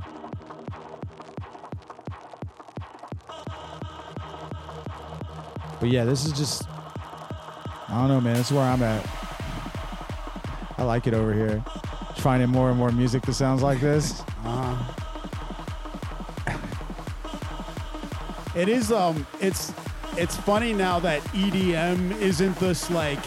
but 5.84 5.90
yeah, 5.90 6.06
this 6.06 6.24
is 6.24 6.32
just 6.32 6.66
I 7.90 7.98
don't 7.98 8.08
know, 8.08 8.18
man. 8.18 8.36
This 8.36 8.46
is 8.46 8.56
where 8.56 8.64
I'm 8.64 8.82
at. 8.82 9.06
I 10.78 10.82
like 10.82 11.06
it 11.06 11.12
over 11.12 11.34
here. 11.34 11.62
Finding 12.16 12.48
more 12.48 12.70
and 12.70 12.78
more 12.78 12.90
music 12.90 13.20
that 13.24 13.34
sounds 13.34 13.60
like 13.60 13.82
this. 13.82 14.22
Uh, 14.46 14.94
it 18.56 18.70
is 18.70 18.92
um 18.92 19.26
it's 19.42 19.74
it's 20.16 20.34
funny 20.34 20.72
now 20.72 21.00
that 21.00 21.20
EDM 21.34 22.18
isn't 22.18 22.56
this 22.56 22.90
like 22.90 23.22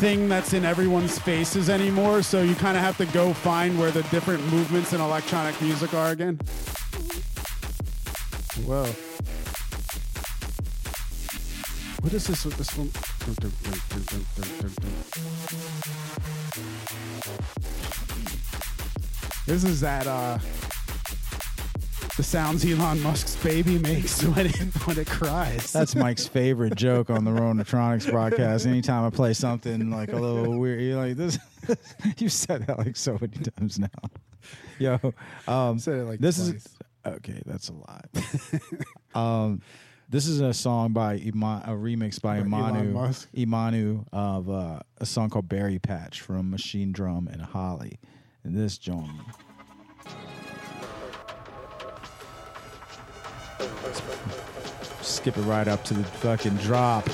thing 0.00 0.28
that's 0.28 0.54
in 0.54 0.64
everyone's 0.64 1.20
faces 1.20 1.70
anymore, 1.70 2.24
so 2.24 2.42
you 2.42 2.56
kind 2.56 2.76
of 2.76 2.82
have 2.82 2.96
to 2.96 3.06
go 3.06 3.32
find 3.32 3.78
where 3.78 3.92
the 3.92 4.02
different 4.10 4.44
movements 4.50 4.92
in 4.92 5.00
electronic 5.00 5.62
music 5.62 5.94
are 5.94 6.10
again. 6.10 6.40
Whoa. 8.66 8.92
What 12.02 12.12
is 12.12 12.26
this 12.26 12.42
this 12.42 12.76
one? 12.76 12.90
This 19.46 19.64
is 19.64 19.80
that 19.80 20.06
uh 20.08 20.38
the 22.16 22.22
sounds 22.22 22.64
Elon 22.64 23.00
Musk's 23.02 23.36
baby 23.36 23.78
makes 23.78 24.22
when 24.24 24.46
it 24.46 24.56
when 24.84 24.98
it 24.98 25.06
cries. 25.06 25.72
That's 25.72 25.94
Mike's 25.94 26.26
favorite 26.26 26.74
joke 26.74 27.08
on 27.08 27.24
the 27.24 27.30
Ronatronics 27.30 28.10
broadcast. 28.10 28.66
Anytime 28.66 29.04
I 29.04 29.10
play 29.10 29.32
something 29.32 29.90
like 29.90 30.12
a 30.12 30.16
little 30.16 30.58
weird, 30.58 30.80
you're 30.80 30.96
like 30.96 31.16
this. 31.16 31.38
you 32.18 32.28
said 32.28 32.66
that 32.66 32.78
like 32.78 32.96
so 32.96 33.16
many 33.20 33.38
times 33.38 33.78
now. 33.78 33.86
Yo, 34.78 34.98
um, 35.46 35.78
Said 35.78 36.00
it 36.00 36.04
like 36.04 36.18
this 36.18 36.36
twice. 36.36 36.48
is 36.48 36.68
okay. 37.06 37.40
That's 37.46 37.68
a 37.68 37.74
lot. 37.74 38.08
um, 39.14 39.62
this 40.12 40.26
is 40.26 40.42
a 40.42 40.52
song 40.52 40.92
by 40.92 41.14
Iman, 41.14 41.62
a 41.64 41.70
remix 41.70 42.20
by, 42.20 42.40
By 42.40 42.46
Imanu, 42.46 43.26
Imanu 43.34 44.04
of 44.12 44.50
uh, 44.50 44.80
a 44.98 45.06
song 45.06 45.30
called 45.30 45.48
"Berry 45.48 45.78
Patch" 45.78 46.20
from 46.20 46.52
Machinedrum 46.52 47.32
and 47.32 47.40
Holly. 47.40 47.98
And 48.44 48.54
this 48.54 48.76
joint. 48.76 49.08
Skip 55.00 55.38
it 55.38 55.42
right 55.42 55.66
up 55.66 55.82
to 55.84 55.94
the 55.94 56.04
fucking 56.04 56.56
drop. 56.56 57.08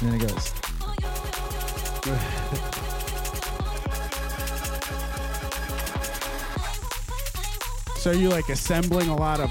And 0.00 0.12
then 0.12 0.20
it 0.20 0.28
goes. 0.28 0.52
So 8.04 8.10
are 8.10 8.14
you 8.14 8.28
like 8.28 8.50
assembling 8.50 9.08
a 9.08 9.16
lot 9.16 9.40
of 9.40 9.50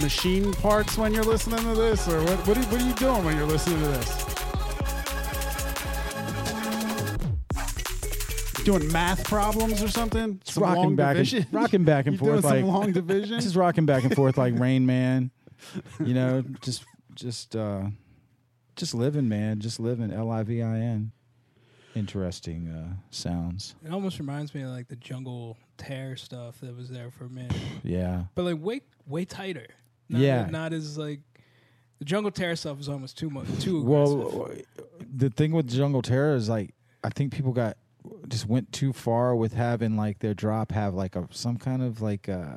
machine 0.00 0.52
parts 0.52 0.96
when 0.96 1.12
you're 1.12 1.24
listening 1.24 1.58
to 1.64 1.74
this, 1.74 2.06
or 2.06 2.22
what? 2.22 2.46
What 2.46 2.56
are, 2.56 2.62
what 2.66 2.80
are 2.80 2.86
you 2.86 2.92
doing 2.92 3.24
when 3.24 3.36
you're 3.36 3.44
listening 3.44 3.80
to 3.80 3.88
this? 3.88 4.24
Doing 8.62 8.92
math 8.92 9.24
problems 9.24 9.82
or 9.82 9.88
something? 9.88 10.38
It's 10.42 10.52
Some 10.52 10.62
rocking 10.62 10.94
back 10.94 11.16
division? 11.16 11.42
and 11.42 11.52
rocking 11.52 11.82
back 11.82 12.06
and 12.06 12.14
You 12.14 12.20
doing 12.20 12.32
forth 12.34 12.44
like 12.44 12.60
some 12.60 12.68
long 12.68 12.92
division? 12.92 13.34
This 13.34 13.46
is 13.46 13.56
rocking 13.56 13.84
back 13.84 14.04
and 14.04 14.14
forth 14.14 14.38
like 14.38 14.56
Rain 14.60 14.86
Man. 14.86 15.32
You 15.98 16.14
know, 16.14 16.44
just 16.60 16.84
just 17.16 17.56
uh 17.56 17.86
just 18.76 18.94
living, 18.94 19.28
man. 19.28 19.58
Just 19.58 19.80
living. 19.80 20.12
L 20.12 20.30
I 20.30 20.44
V 20.44 20.62
I 20.62 20.76
N. 20.76 21.10
Interesting 21.96 22.68
uh, 22.68 22.94
sounds. 23.10 23.74
It 23.84 23.92
almost 23.92 24.20
reminds 24.20 24.54
me 24.54 24.62
of 24.62 24.68
like 24.68 24.86
the 24.86 24.94
jungle 24.94 25.58
terror 25.82 26.16
stuff 26.16 26.60
that 26.60 26.76
was 26.76 26.88
there 26.88 27.10
for 27.10 27.24
a 27.24 27.28
minute, 27.30 27.54
Yeah. 27.82 28.24
but 28.34 28.44
like 28.44 28.60
way 28.62 28.82
way 29.06 29.24
tighter. 29.24 29.66
Not, 30.08 30.20
Yeah. 30.20 30.46
not 30.50 30.72
as 30.72 30.96
like 30.98 31.20
the 31.98 32.04
jungle 32.04 32.30
Terror 32.30 32.56
stuff 32.56 32.78
was 32.78 32.88
almost 32.88 33.16
too 33.18 33.30
much 33.30 33.46
too 33.60 33.80
aggressive. 33.80 34.18
Well, 34.34 34.50
the 35.14 35.30
thing 35.30 35.52
with 35.52 35.68
Jungle 35.68 36.02
Terror 36.02 36.34
is 36.34 36.48
like 36.48 36.74
I 37.04 37.10
think 37.10 37.32
people 37.32 37.52
got 37.52 37.76
just 38.28 38.46
went 38.48 38.72
too 38.72 38.92
far 38.92 39.36
with 39.36 39.52
having 39.52 39.96
like 39.96 40.18
their 40.18 40.34
drop 40.34 40.72
have 40.72 40.94
like 40.94 41.14
a 41.16 41.28
some 41.30 41.56
kind 41.56 41.82
of 41.82 42.00
like 42.02 42.28
uh 42.28 42.56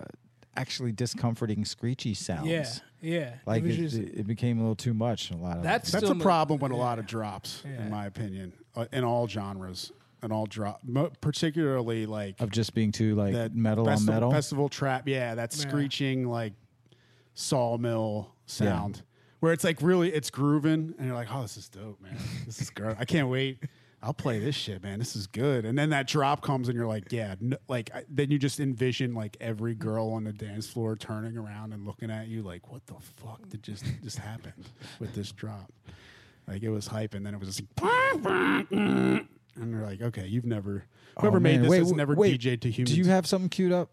actually 0.58 0.92
discomforting 0.92 1.66
screechy 1.66 2.14
sounds. 2.14 2.48
yeah, 2.48 2.66
yeah. 3.02 3.34
Like 3.46 3.64
it 3.64 3.72
it, 3.72 3.76
just, 3.78 3.98
it, 3.98 4.20
it 4.20 4.28
became 4.28 4.58
a 4.58 4.62
little 4.62 4.76
too 4.76 4.94
much. 4.94 5.30
in 5.32 5.38
A 5.38 5.42
lot 5.42 5.58
of 5.58 5.64
That's 5.64 5.92
That's 5.92 6.10
a 6.10 6.16
problem 6.16 6.60
with 6.60 6.72
a 6.72 6.76
lot 6.76 6.98
of 6.98 7.06
drops, 7.06 7.62
Yeah. 7.66 7.84
in 7.84 7.90
my 7.92 8.06
opinion, 8.06 8.54
uh, 8.76 8.86
in 8.94 9.04
all 9.04 9.28
genres, 9.28 9.92
in 10.26 10.32
all 10.32 10.46
drop, 10.46 10.82
mo- 10.84 11.12
particularly 11.22 12.06
like 12.06 12.42
of 12.42 12.52
just 12.52 12.74
being 12.74 12.92
too 12.92 13.16
like 13.16 13.34
that 13.34 13.56
metal 13.56 13.86
festival, 13.86 14.14
on 14.14 14.16
metal. 14.16 14.32
festival 14.32 14.70
trap. 14.70 15.08
Yeah, 15.08 15.36
that 15.36 15.56
Yeah. 15.56 15.62
screeching 15.70 16.28
like 16.28 16.54
sawmill 17.34 18.34
sound, 18.46 19.04
where 19.40 19.54
it's 19.54 19.64
like 19.64 19.82
really 19.82 20.12
it's 20.12 20.30
grooving, 20.30 20.94
and 20.98 21.08
you're 21.08 21.16
like, 21.16 21.28
oh, 21.32 21.42
this 21.42 21.58
is 21.58 21.70
dope, 21.70 22.02
man. 22.02 22.18
This 22.46 22.62
is 22.62 22.70
great. 22.70 22.96
I 23.00 23.06
can't 23.06 23.30
wait. 23.30 23.64
I'll 24.04 24.14
play 24.14 24.38
this 24.38 24.54
shit, 24.56 24.84
man. 24.84 25.00
This 25.00 25.16
is 25.16 25.26
good. 25.26 25.66
And 25.66 25.76
then 25.76 25.90
that 25.90 26.06
drop 26.08 26.42
comes, 26.44 26.68
and 26.70 26.78
you're 26.78 26.86
like, 26.86 27.12
yeah. 27.12 27.36
n- 27.42 27.58
like 27.68 27.90
I, 27.96 28.04
then 28.08 28.30
you 28.30 28.38
just 28.38 28.60
envision 28.60 29.16
like 29.16 29.36
every 29.42 29.74
girl 29.74 30.10
on 30.12 30.24
the 30.26 30.34
dance 30.34 30.68
floor 30.68 30.96
turning 30.96 31.38
around 31.38 31.74
and 31.74 31.88
looking 31.88 32.12
at 32.12 32.28
you, 32.28 32.44
like, 32.44 32.72
what 32.72 32.86
the 32.86 32.94
fuck 33.00 33.48
did 33.50 33.64
just 33.64 33.84
just 34.04 34.18
happen 34.20 34.54
with 35.00 35.16
this 35.16 35.32
drop? 35.32 35.72
Like 36.48 36.62
it 36.62 36.70
was 36.70 36.86
hype, 36.86 37.16
and 37.16 37.26
then 37.26 37.34
it 37.34 37.40
was 37.40 37.56
just 37.56 37.64
like, 37.82 39.26
and 39.56 39.74
they're 39.74 39.86
like, 39.86 40.02
okay, 40.02 40.26
you've 40.28 40.46
never. 40.46 40.86
Whoever 41.20 41.38
Oh, 41.38 41.40
made 41.40 41.62
this 41.62 41.70
Wait, 41.70 41.80
has 41.80 41.94
never 41.94 42.14
wait. 42.16 42.40
DJ'd 42.42 42.62
to 42.64 42.70
humans. 42.72 42.92
Do 42.94 42.98
you 42.98 43.06
have 43.06 43.26
something 43.26 43.50
queued 43.50 43.72
up? 43.72 43.90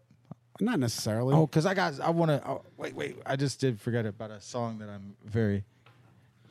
Not 0.59 0.79
necessarily. 0.79 1.33
Oh, 1.33 1.47
because 1.47 1.65
I 1.65 1.73
got 1.73 1.99
I 1.99 2.09
want 2.11 2.29
to. 2.29 2.41
Oh, 2.47 2.61
wait, 2.77 2.93
wait. 2.95 3.17
I 3.25 3.35
just 3.35 3.59
did 3.59 3.79
forget 3.81 4.05
about 4.05 4.29
a 4.31 4.39
song 4.41 4.77
that 4.79 4.89
I'm 4.89 5.15
very. 5.25 5.63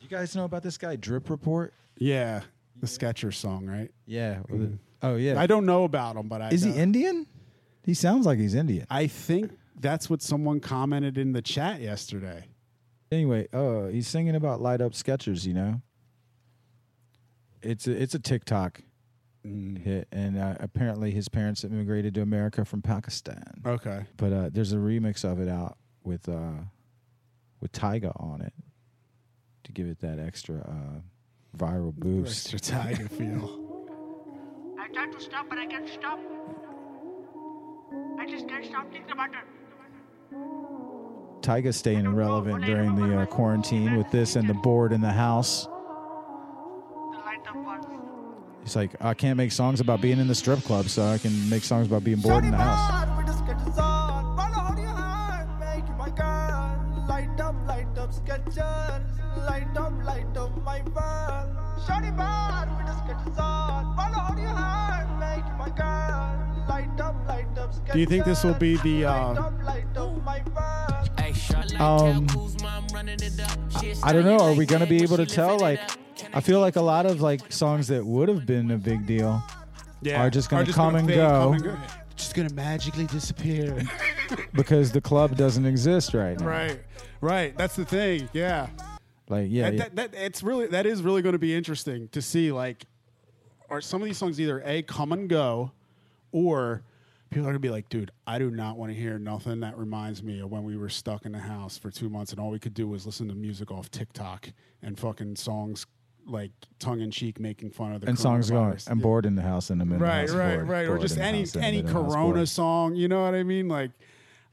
You 0.01 0.09
guys 0.09 0.35
know 0.35 0.43
about 0.45 0.63
this 0.63 0.77
guy 0.77 0.95
Drip 0.97 1.29
Report? 1.29 1.73
yeah, 1.97 2.41
the 2.81 2.87
Skecher 2.87 3.33
song, 3.33 3.65
right? 3.67 3.89
Yeah. 4.05 4.39
it- 4.49 4.71
Oh 5.01 5.15
yeah. 5.15 5.39
I 5.39 5.47
don't 5.47 5.65
know 5.65 5.83
about 5.83 6.15
him, 6.15 6.27
but 6.29 6.41
I 6.41 6.49
Is 6.49 6.63
he 6.63 6.71
Indian? 6.71 7.27
He 7.85 7.93
sounds 7.93 8.25
like 8.25 8.39
he's 8.39 8.55
Indian. 8.55 8.87
I 8.89 9.07
think 9.07 9.51
that's 9.79 10.09
what 10.09 10.21
someone 10.21 10.59
commented 10.61 11.17
in 11.17 11.33
the 11.33 11.41
chat 11.41 11.81
yesterday. 11.81 12.45
Anyway, 13.11 13.47
uh, 13.53 13.87
he's 13.87 14.07
singing 14.07 14.33
about 14.35 14.61
light 14.61 14.79
up 14.81 14.93
Skechers. 14.93 15.45
You 15.45 15.53
know, 15.53 15.81
it's 17.61 17.87
a, 17.87 17.91
it's 18.01 18.15
a 18.15 18.19
TikTok 18.19 18.81
hit, 19.43 20.07
and 20.11 20.37
uh, 20.37 20.55
apparently 20.59 21.11
his 21.11 21.29
parents 21.29 21.63
immigrated 21.63 22.13
to 22.15 22.21
America 22.21 22.65
from 22.65 22.81
Pakistan. 22.81 23.61
Okay. 23.65 24.05
But 24.17 24.33
uh, 24.33 24.49
there's 24.51 24.73
a 24.73 24.77
remix 24.77 25.23
of 25.23 25.39
it 25.39 25.49
out 25.49 25.77
with 26.03 26.27
uh, 26.29 26.63
with 27.59 27.71
Tyga 27.71 28.11
on 28.21 28.41
it 28.41 28.53
to 29.63 29.71
give 29.71 29.87
it 29.87 29.99
that 29.99 30.19
extra 30.19 30.57
uh, 30.57 31.57
viral 31.57 31.93
boost. 31.93 32.53
Extra 32.53 32.77
Tyga 32.77 33.09
feel. 33.09 33.59
I 34.79 34.87
tried 34.93 35.11
to 35.11 35.19
stop, 35.19 35.49
but 35.49 35.57
I 35.57 35.65
can't 35.65 35.89
stop. 35.89 36.19
I 38.19 38.25
just 38.29 38.47
can't 38.47 38.65
stop 38.65 38.91
thinking 38.91 39.11
about 39.11 39.29
it. 39.29 39.35
Tyga 41.41 41.73
staying 41.73 42.07
relevant 42.07 42.63
during 42.65 42.95
the 42.95 43.19
uh, 43.19 43.25
quarantine 43.25 43.97
with 43.97 44.09
this 44.11 44.37
and 44.37 44.49
the 44.49 44.53
bored 44.53 44.93
in 44.93 45.01
the 45.01 45.11
house. 45.11 45.67
He's 48.63 48.75
like, 48.75 48.91
I 49.01 49.13
can't 49.13 49.37
make 49.37 49.51
songs 49.51 49.81
about 49.81 50.01
being 50.01 50.19
in 50.19 50.27
the 50.27 50.35
strip 50.35 50.59
club, 50.63 50.87
so 50.87 51.03
I 51.03 51.17
can 51.17 51.49
make 51.49 51.63
songs 51.63 51.87
about 51.87 52.03
being 52.03 52.17
bored 52.21 52.45
in 52.45 52.51
the 52.51 52.57
house. 52.57 53.09
Light 57.09 57.39
up, 57.39 57.55
light 57.67 57.97
up, 57.97 58.11
Skechers. 58.13 58.57
Light 59.45 59.77
up, 59.77 59.93
light 60.05 60.37
up 60.37 60.63
my 60.63 60.81
world. 60.81 61.49
Shawty 61.85 62.15
bar 62.15 62.67
with 62.77 62.87
the 62.87 62.93
Skechers 62.93 63.37
on. 63.37 63.95
Follow 63.97 64.23
on 64.29 64.37
your 64.37 64.47
heart, 64.49 65.07
make 65.19 65.45
you 65.45 65.53
my 65.57 65.69
girl. 65.69 66.65
Light 66.69 67.01
up, 67.01 67.27
light 67.27 67.57
up, 67.57 67.73
Skechers. 67.73 67.93
Do 67.93 67.99
you 67.99 68.05
think 68.05 68.23
this 68.25 68.43
will 68.43 68.53
be 68.53 68.77
the, 68.77 69.05
uh, 69.05 69.33
Light 69.33 69.37
up, 69.37 69.63
light 69.63 69.97
up 69.97 70.23
my 70.23 70.41
world. 70.55 71.09
Um, 71.81 72.27
I 74.03 74.13
don't 74.13 74.25
know. 74.25 74.37
Are 74.39 74.53
we 74.53 74.65
gonna 74.65 74.85
be 74.85 75.03
able 75.03 75.17
to 75.17 75.25
tell? 75.25 75.59
Like, 75.59 75.79
I 76.33 76.41
feel 76.41 76.59
like 76.59 76.75
a 76.75 76.81
lot 76.81 77.05
of 77.05 77.21
like 77.21 77.51
songs 77.51 77.87
that 77.89 78.05
would 78.05 78.27
have 78.29 78.45
been 78.45 78.71
a 78.71 78.77
big 78.77 79.05
deal 79.05 79.41
Yeah. 80.01 80.21
are 80.21 80.29
just 80.29 80.49
gonna 80.49 80.63
Are 80.63 80.73
come 80.73 80.95
and 80.95 81.07
fade, 81.07 81.17
go. 81.17 81.29
come 81.29 81.53
and 81.53 81.63
go. 81.63 81.77
Just 82.15 82.35
gonna 82.35 82.53
magically 82.53 83.05
disappear. 83.07 83.81
because 84.53 84.91
the 84.91 85.01
club 85.01 85.35
doesn't 85.37 85.65
exist 85.65 86.13
right 86.13 86.39
now. 86.39 86.45
right. 86.47 86.79
Right. 87.21 87.57
That's 87.57 87.75
the 87.75 87.85
thing. 87.85 88.29
Yeah. 88.33 88.67
Like, 89.29 89.47
yeah, 89.49 89.69
That, 89.69 89.73
yeah. 89.73 89.79
that, 89.83 89.95
that, 90.11 90.13
it's 90.13 90.43
really 90.43 90.67
that 90.67 90.85
is 90.85 91.01
really 91.01 91.21
going 91.21 91.33
to 91.33 91.39
be 91.39 91.55
interesting 91.55 92.09
to 92.09 92.21
see 92.21 92.51
like 92.51 92.85
are 93.69 93.79
some 93.81 94.01
of 94.01 94.05
these 94.05 94.17
songs 94.17 94.39
either 94.41 94.61
a 94.65 94.81
come 94.83 95.11
and 95.13 95.29
go 95.29 95.71
or 96.33 96.83
people 97.29 97.43
are 97.47 97.51
going 97.51 97.55
to 97.55 97.59
be 97.59 97.69
like 97.69 97.87
dude 97.89 98.11
i 98.27 98.37
do 98.37 98.51
not 98.51 98.77
want 98.77 98.91
to 98.91 98.97
hear 98.99 99.17
nothing 99.17 99.61
that 99.61 99.75
reminds 99.77 100.21
me 100.21 100.39
of 100.41 100.51
when 100.51 100.63
we 100.63 100.75
were 100.77 100.89
stuck 100.89 101.25
in 101.25 101.31
the 101.31 101.39
house 101.39 101.77
for 101.77 101.89
two 101.89 102.09
months 102.09 102.31
and 102.31 102.39
all 102.39 102.51
we 102.51 102.59
could 102.59 102.73
do 102.75 102.87
was 102.87 103.05
listen 103.05 103.27
to 103.29 103.33
music 103.33 103.71
off 103.71 103.89
tiktok 103.89 104.49
and 104.83 104.99
fucking 104.99 105.35
songs 105.35 105.87
like 106.25 106.51
tongue-in-cheek 106.79 107.39
making 107.39 107.69
fun 107.71 107.93
of 107.93 108.01
the 108.01 108.07
and 108.07 108.17
songs 108.17 108.49
going. 108.49 108.77
I'm 108.87 108.99
Yeah. 108.99 109.03
bored 109.03 109.25
in 109.25 109.35
the 109.35 109.41
house 109.41 109.69
in 109.69 109.77
the 109.77 109.85
right 109.85 110.21
house 110.21 110.31
right 110.31 110.55
bored, 110.55 110.69
right 110.69 110.87
or 110.87 110.97
just 110.97 111.17
any 111.17 111.39
house 111.39 111.55
and 111.55 111.63
I'm 111.63 111.67
any 111.69 111.79
in 111.79 111.87
corona 111.87 112.45
song 112.47 112.95
you 112.95 113.07
know 113.07 113.23
what 113.23 113.35
i 113.35 113.43
mean 113.43 113.67
like 113.67 113.91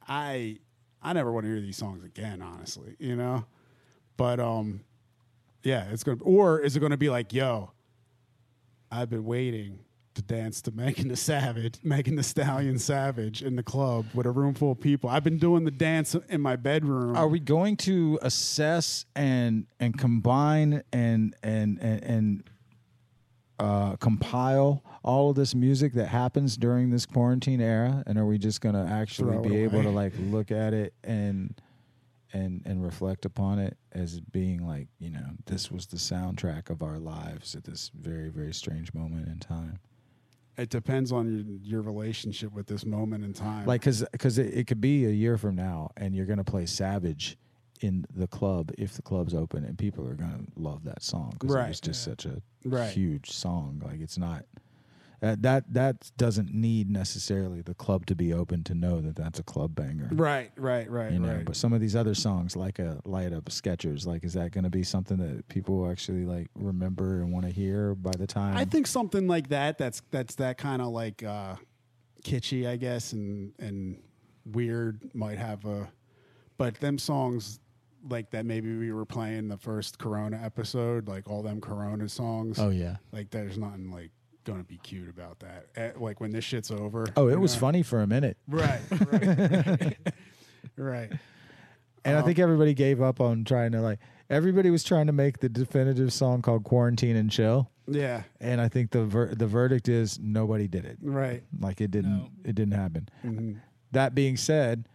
i 0.09 0.59
i 1.03 1.13
never 1.13 1.31
want 1.31 1.45
to 1.47 1.51
hear 1.53 1.61
these 1.61 1.77
songs 1.77 2.05
again 2.05 2.43
honestly 2.43 2.97
you 2.99 3.15
know 3.15 3.45
but 4.17 4.41
um 4.41 4.81
yeah 5.63 5.89
it's 5.93 6.03
gonna 6.03 6.19
or 6.23 6.61
is 6.61 6.77
it 6.77 6.81
gonna 6.81 6.97
be 6.97 7.09
like 7.11 7.33
yo 7.33 7.71
i've 8.91 9.11
been 9.11 9.25
waiting 9.25 9.79
to 10.15 10.23
dance 10.23 10.61
to 10.63 10.73
Megan 10.73 11.09
the 11.09 11.17
Savage, 11.17 11.79
Megan 11.83 12.17
the 12.17 12.23
Stallion 12.23 12.79
Savage 12.79 13.43
in 13.43 13.57
the 13.57 13.63
club 13.63 14.07
with 14.15 14.27
a 14.27 14.31
room 14.31 14.55
full 14.55 14.73
of 14.73 14.81
people. 14.81 15.09
I've 15.09 15.25
been 15.25 15.39
doing 15.39 15.65
the 15.65 15.71
dance 15.71 16.15
in 16.29 16.41
my 16.41 16.57
bedroom. 16.57 17.17
Are 17.17 17.29
we 17.29 17.41
going 17.41 17.77
to 17.79 18.19
assess 18.23 19.07
and 19.15 19.67
and 19.79 19.97
combine 19.97 20.83
and 20.93 21.35
and 21.43 21.79
and, 21.81 22.03
and 22.03 22.51
uh, 23.59 23.97
compile 23.97 24.83
all 25.05 25.31
of 25.31 25.37
this 25.37 25.55
music 25.55 25.93
that 25.95 26.07
happens 26.07 26.57
during 26.57 26.91
this 26.91 27.07
quarantine 27.07 27.61
era? 27.61 28.03
And 28.07 28.19
are 28.19 28.27
we 28.27 28.39
just 28.39 28.61
going 28.61 28.75
to 28.75 28.91
actually 28.91 29.35
Throw 29.35 29.43
be 29.43 29.57
able 29.59 29.83
to 29.83 29.91
like 29.91 30.13
look 30.19 30.51
at 30.51 30.75
it 30.75 30.95
and 31.05 31.55
and 32.33 32.63
and 32.65 32.85
reflect 32.85 33.25
upon 33.25 33.59
it 33.59 33.77
as 33.93 34.21
being 34.21 34.65
like 34.67 34.87
you 34.99 35.11
know 35.11 35.31
this 35.47 35.71
was 35.71 35.87
the 35.87 35.97
soundtrack 35.97 36.71
of 36.71 36.81
our 36.83 36.99
lives 36.99 37.57
at 37.57 37.65
this 37.65 37.91
very 37.95 38.29
very 38.29 38.53
strange 38.53 38.93
moment 38.93 39.29
in 39.29 39.39
time? 39.39 39.79
It 40.61 40.69
depends 40.69 41.11
on 41.11 41.59
your, 41.63 41.81
your 41.81 41.83
relationship 41.83 42.53
with 42.53 42.67
this 42.67 42.85
moment 42.85 43.25
in 43.25 43.33
time. 43.33 43.67
like 43.67 43.81
because 43.81 44.05
because 44.13 44.37
it, 44.39 44.53
it 44.55 44.67
could 44.67 44.81
be 44.81 45.07
a 45.07 45.11
year 45.11 45.39
from 45.39 45.55
now 45.57 45.91
and 45.97 46.15
you're 46.15 46.27
gonna 46.27 46.45
play 46.45 46.67
savage 46.67 47.39
in 47.81 48.05
the 48.15 48.27
club 48.27 48.71
if 48.77 48.93
the 48.93 49.01
club's 49.03 49.33
open 49.35 49.65
and 49.65 49.79
people 49.79 50.07
are 50.07 50.15
gonna 50.15 50.43
love 50.57 50.85
that 50.85 51.03
song 51.03 51.31
because 51.33 51.55
Right. 51.55 51.65
it 51.65 51.69
was 51.69 51.81
just 51.81 52.03
such 52.05 52.27
a 52.27 52.43
Right. 52.65 52.93
huge 52.93 53.31
song 53.31 53.81
like 53.85 54.01
it's 54.01 54.19
not 54.19 54.45
uh, 55.23 55.37
that 55.41 55.73
that 55.73 56.11
doesn't 56.17 56.53
need 56.55 56.91
necessarily 56.91 57.61
the 57.63 57.75
club 57.75 58.07
to 58.07 58.15
be 58.15 58.33
open 58.33 58.63
to 58.65 58.75
know 58.75 59.01
that 59.01 59.17
that's 59.17 59.39
a 59.39 59.43
club 59.43 59.75
banger 59.75 60.09
right, 60.13 60.51
right, 60.57 60.91
right, 60.91 61.13
you 61.13 61.19
know 61.19 61.35
right. 61.35 61.45
but 61.45 61.57
some 61.57 61.73
of 61.73 61.81
these 61.81 61.97
other 61.97 62.15
songs 62.15 62.57
like 62.57 62.79
a 62.79 63.01
light 63.05 63.33
up 63.33 63.45
Skechers 63.47 64.07
like 64.07 64.25
is 64.25 64.35
that 64.35 64.53
going 64.53 64.65
to 64.65 64.71
be 64.71 64.83
something 64.83 65.17
that 65.19 65.49
people 65.49 65.79
will 65.79 65.91
actually 65.91 66.25
like 66.25 66.49
remember 66.55 67.21
and 67.21 67.33
want 67.33 67.45
to 67.47 67.53
hear 67.53 67.95
by 67.95 68.13
the 68.19 68.27
time 68.27 68.57
I 68.57 68.65
think 68.65 68.87
something 68.87 69.27
like 69.27 69.49
that. 69.49 69.79
That's 69.79 70.03
that's 70.11 70.35
that 70.37 70.59
kind 70.59 70.83
of 70.83 70.89
like 70.89 71.23
uh, 71.23 71.57
kitschy, 72.25 72.69
I 72.69 72.77
guess, 72.77 73.13
and 73.13 73.53
and 73.59 74.03
weird 74.45 75.11
might 75.15 75.39
have 75.39 75.65
a. 75.65 75.89
But 76.59 76.79
them 76.81 76.99
songs 76.99 77.59
like 78.09 78.31
that, 78.33 78.45
maybe 78.45 78.77
we 78.77 78.93
were 78.93 79.07
playing 79.07 79.49
the 79.49 79.57
first 79.57 79.99
Corona 79.99 80.41
episode, 80.43 81.09
like 81.09 81.29
all 81.29 81.43
them 81.43 81.61
Corona 81.61 82.09
songs. 82.09 82.59
oh 82.59 82.71
yeah 82.71 82.97
like 83.13 83.31
there's 83.31 83.59
nothing 83.59 83.91
like 83.91 84.11
gonna 84.45 84.65
be 84.65 84.79
cute 84.79 85.09
about 85.09 85.41
that. 85.41 85.67
Eh, 85.77 85.91
like 85.97 86.21
when 86.21 86.31
this 86.31 86.45
shit's 86.45 86.71
over. 86.71 87.07
oh 87.17 87.29
it 87.29 87.39
was 87.39 87.55
know? 87.55 87.61
funny 87.61 87.83
for 87.83 88.01
a 88.03 88.07
minute 88.07 88.37
Right. 88.49 88.81
Right. 89.13 89.97
right. 90.77 91.13
And 92.05 92.17
I 92.17 92.23
think 92.23 92.39
everybody 92.39 92.73
gave 92.75 93.03
up 93.03 93.21
on 93.21 93.45
trying 93.45 93.73
to 93.73 93.81
like 93.81 93.99
everybody 94.31 94.71
was 94.71 94.83
trying 94.85 95.07
to 95.07 95.13
make 95.13 95.41
the 95.41 95.49
definitive 95.49 96.13
song 96.13 96.41
called 96.43 96.65
Quarantine 96.65 97.17
and 97.17 97.31
Chill. 97.31 97.71
Yeah. 97.87 98.23
And 98.41 98.61
I 98.61 98.69
think 98.69 98.91
the 98.93 99.05
ver- 99.05 99.35
the 99.35 99.47
verdict 99.47 99.89
is 99.89 100.19
nobody 100.19 100.67
did 100.69 100.85
it. 100.85 100.99
Right. 101.03 101.43
Like 101.59 101.81
it 101.81 101.91
didn't 101.91 102.17
No. 102.19 102.29
it 102.45 102.55
didn't 102.55 102.75
happen. 102.75 103.09
Mm-hmm. 103.25 103.59
That 103.93 104.15
being 104.15 104.37
said, 104.37 104.87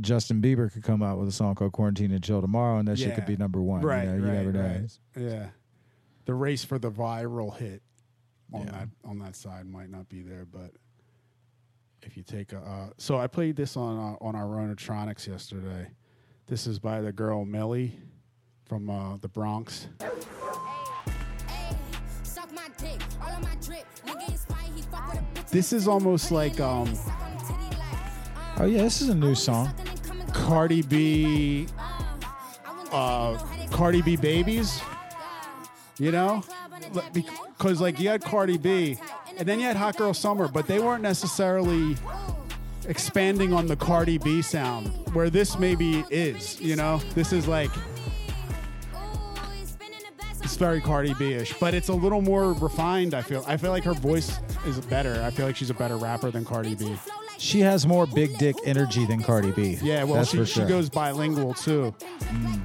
Justin 0.00 0.40
Bieber 0.40 0.72
could 0.72 0.82
come 0.84 1.02
out 1.02 1.18
with 1.18 1.28
a 1.28 1.32
song 1.32 1.54
called 1.54 1.72
"Quarantine 1.72 2.12
and 2.12 2.22
Chill" 2.22 2.40
tomorrow, 2.40 2.78
and 2.78 2.86
that 2.88 2.98
shit 2.98 3.14
could 3.14 3.26
be 3.26 3.36
number 3.36 3.60
one. 3.62 3.80
Right, 3.82 4.04
you, 4.04 4.10
know, 4.10 4.16
you 4.16 4.24
right, 4.24 4.32
never 4.34 4.52
know. 4.52 4.60
right. 4.62 4.98
Yeah, 5.16 5.46
the 6.26 6.34
race 6.34 6.64
for 6.64 6.78
the 6.78 6.90
viral 6.90 7.56
hit 7.56 7.82
on 8.52 8.62
Yeah. 8.66 8.70
that 8.72 8.88
on 9.04 9.18
that 9.20 9.34
side 9.36 9.66
might 9.66 9.90
not 9.90 10.08
be 10.08 10.22
there, 10.22 10.44
but 10.44 10.72
if 12.02 12.16
you 12.16 12.22
take 12.22 12.52
a, 12.52 12.58
uh, 12.58 12.90
so 12.98 13.18
I 13.18 13.26
played 13.26 13.56
this 13.56 13.76
on 13.76 13.98
uh, 13.98 14.24
on 14.24 14.34
our 14.36 14.46
Ronatronics 14.46 15.26
yesterday. 15.26 15.88
This 16.46 16.66
is 16.68 16.78
by 16.78 17.00
the 17.00 17.10
girl 17.12 17.44
Millie 17.44 17.98
from 18.66 18.88
uh, 18.88 19.16
the 19.16 19.28
Bronx. 19.28 19.88
Suck 22.22 22.52
my 22.52 22.68
dick, 22.78 23.00
all 23.20 23.28
of 23.30 23.42
my 23.42 23.54
drip. 23.60 23.84
Nigga 24.06 24.28
inspired, 24.28 24.72
he 24.74 24.82
fuck 24.82 25.12
with 25.12 25.20
a 25.22 25.24
bitch. 25.40 25.50
This 25.50 25.72
is 25.72 25.88
almost 25.88 26.30
like 26.30 26.60
um, 26.60 26.92
Oh 28.58 28.64
yeah, 28.64 28.82
this 28.82 29.02
is 29.02 29.08
a 29.10 29.14
new 29.14 29.34
song. 29.34 29.72
Cardi 30.32 30.82
B, 30.82 31.66
uh, 32.92 33.36
Cardi 33.70 34.02
B 34.02 34.16
babies. 34.16 34.80
You 35.98 36.12
know, 36.12 36.44
because 37.12 37.80
like 37.80 37.98
you 38.00 38.08
had 38.08 38.22
Cardi 38.22 38.58
B, 38.58 38.98
and 39.36 39.46
then 39.46 39.58
you 39.58 39.66
had 39.66 39.76
Hot 39.76 39.96
Girl 39.96 40.14
Summer, 40.14 40.48
but 40.48 40.66
they 40.66 40.78
weren't 40.78 41.02
necessarily 41.02 41.96
expanding 42.88 43.52
on 43.52 43.66
the 43.66 43.76
Cardi 43.76 44.18
B 44.18 44.42
sound. 44.42 44.88
Where 45.14 45.30
this 45.30 45.58
maybe 45.58 46.04
is, 46.10 46.60
you 46.60 46.76
know, 46.76 46.98
this 47.14 47.32
is 47.32 47.48
like 47.48 47.70
it's 50.46 50.56
very 50.56 50.80
Cardi 50.80 51.12
B-ish, 51.14 51.58
but 51.58 51.74
it's 51.74 51.88
a 51.88 51.92
little 51.92 52.22
more 52.22 52.52
refined. 52.52 53.14
I 53.14 53.22
feel. 53.22 53.44
I 53.46 53.56
feel 53.56 53.72
like 53.72 53.84
her 53.84 53.94
voice 53.94 54.38
is 54.64 54.80
better. 54.80 55.20
I 55.22 55.30
feel 55.30 55.44
like 55.44 55.56
she's 55.56 55.70
a 55.70 55.74
better 55.74 55.96
rapper 55.96 56.30
than 56.30 56.44
Cardi 56.44 56.74
B. 56.74 56.96
She 57.36 57.60
has 57.60 57.86
more 57.86 58.06
big 58.06 58.38
dick 58.38 58.56
energy 58.64 59.04
than 59.04 59.22
Cardi 59.22 59.50
B. 59.50 59.78
Yeah, 59.82 60.04
well, 60.04 60.14
That's 60.14 60.30
she, 60.30 60.38
for 60.38 60.46
she 60.46 60.64
goes 60.64 60.88
bilingual 60.88 61.52
too. 61.52 61.94
Mm. 62.20 62.60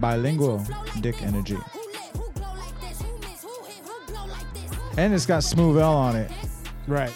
bilingual 0.00 0.64
dick 1.00 1.20
energy, 1.22 1.58
and 4.98 5.14
it's 5.14 5.26
got 5.26 5.42
Smoove'L 5.42 5.94
on 5.94 6.16
it. 6.16 6.30
Right. 6.88 7.12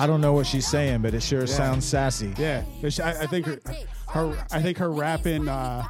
I 0.00 0.06
don't 0.06 0.22
know 0.22 0.32
what 0.32 0.46
she's 0.46 0.66
saying, 0.66 1.02
but 1.02 1.12
it 1.12 1.22
sure 1.22 1.46
sounds 1.46 1.84
sassy. 1.84 2.32
Yeah, 2.38 2.64
I, 2.82 3.10
I 3.10 3.26
think 3.26 3.44
her, 3.44 3.60
her, 4.08 4.46
I 4.50 4.62
think 4.62 4.78
her 4.78 4.90
rap 4.90 5.26
in 5.26 5.46
uh, 5.46 5.84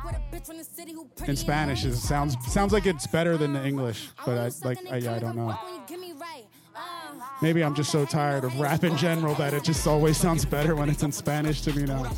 in 1.28 1.36
Spanish 1.36 1.84
is 1.84 2.02
sounds 2.02 2.36
sounds 2.52 2.72
like 2.72 2.86
it's 2.86 3.06
better 3.06 3.36
than 3.36 3.52
the 3.52 3.64
English, 3.64 4.08
but 4.26 4.36
I 4.36 4.50
like 4.64 4.78
I, 4.90 4.96
I 4.96 5.18
don't 5.20 5.36
know. 5.36 5.56
Maybe 7.40 7.62
I'm 7.62 7.76
just 7.76 7.92
so 7.92 8.04
tired 8.04 8.42
of 8.42 8.58
rap 8.58 8.82
in 8.82 8.96
general 8.96 9.36
that 9.36 9.54
it 9.54 9.62
just 9.62 9.86
always 9.86 10.16
sounds 10.16 10.44
better 10.44 10.74
when 10.74 10.90
it's 10.90 11.04
in 11.04 11.12
Spanish 11.12 11.60
to 11.62 11.72
me 11.72 11.84
now. 11.84 12.10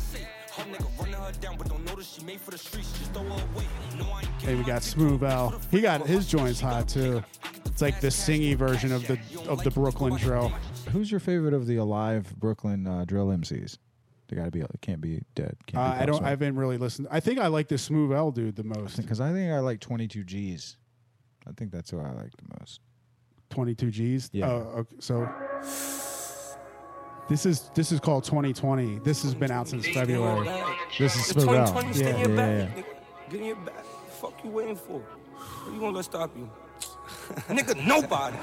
Hey, 4.39 4.55
we 4.55 4.63
got 4.63 4.81
Smoove'L. 4.81 5.61
He 5.69 5.81
got 5.81 6.07
his 6.07 6.25
joints 6.25 6.59
hot 6.59 6.87
too. 6.87 7.23
It's 7.65 7.83
like 7.83 8.01
the 8.01 8.07
singy 8.07 8.55
version 8.55 8.91
of 8.91 9.05
the 9.05 9.19
of 9.47 9.63
the 9.63 9.69
Brooklyn 9.69 10.15
drill. 10.17 10.51
Who's 10.93 11.09
your 11.09 11.19
favorite 11.19 11.53
of 11.55 11.65
the 11.65 11.77
alive 11.77 12.33
Brooklyn 12.37 12.85
uh, 12.87 13.03
drill 13.05 13.27
MCs? 13.27 13.79
They 14.27 14.35
got 14.35 14.45
to 14.45 14.51
be. 14.51 14.61
It 14.61 14.69
can't 14.81 15.01
be 15.01 15.21
dead. 15.35 15.57
Uh, 15.75 15.79
I 15.81 16.05
don't. 16.05 16.23
I 16.23 16.29
haven't 16.29 16.55
really 16.55 16.77
listened. 16.77 17.07
I 17.11 17.19
think 17.19 17.39
I 17.39 17.47
like 17.47 17.67
the 17.67 17.75
Smoove'L 17.75 18.33
dude 18.33 18.55
the 18.55 18.63
most. 18.63 18.97
because 18.97 19.19
I 19.19 19.31
think 19.31 19.51
I 19.51 19.59
like 19.59 19.79
22Gz. 19.79 20.75
I 21.47 21.51
think 21.57 21.71
that's 21.71 21.89
who 21.89 21.99
I 21.99 22.11
like 22.11 22.31
the 22.37 22.57
most. 22.59 22.79
22Gz. 23.49 24.29
Yeah. 24.33 24.47
Oh, 24.49 24.51
okay. 24.79 24.95
So 24.99 25.27
this 27.27 27.45
is 27.45 27.69
this 27.75 27.91
is 27.91 27.99
called 27.99 28.23
2020. 28.23 28.99
This 28.99 29.23
has 29.23 29.33
been 29.35 29.51
out 29.51 29.67
since 29.67 29.87
February. 29.87 30.47
This 30.97 31.15
is 31.15 31.31
It's 31.31 31.33
Smoove'L. 31.43 31.67
2020, 31.67 31.93
stay 31.93 32.09
in 32.09 32.15
Yeah, 32.15 32.25
your 32.27 32.35
yeah, 32.35 32.57
yeah. 32.57 32.65
nigga. 32.67 32.85
Get 33.29 33.39
in 33.39 33.45
your 33.47 33.55
bag. 33.57 33.85
Fuck 34.21 34.43
you 34.43 34.49
waiting 34.51 34.75
for? 34.75 34.99
What 34.99 35.73
you 35.73 35.79
gonna 35.79 35.95
let 35.95 36.05
stop 36.05 36.31
you? 36.37 36.49
nigga, 37.49 37.85
nobody. 37.85 38.37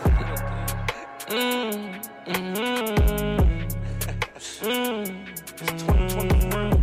Mm, 1.30 2.02
mm, 2.26 3.70
It's 4.34 4.58
2021. 4.58 6.80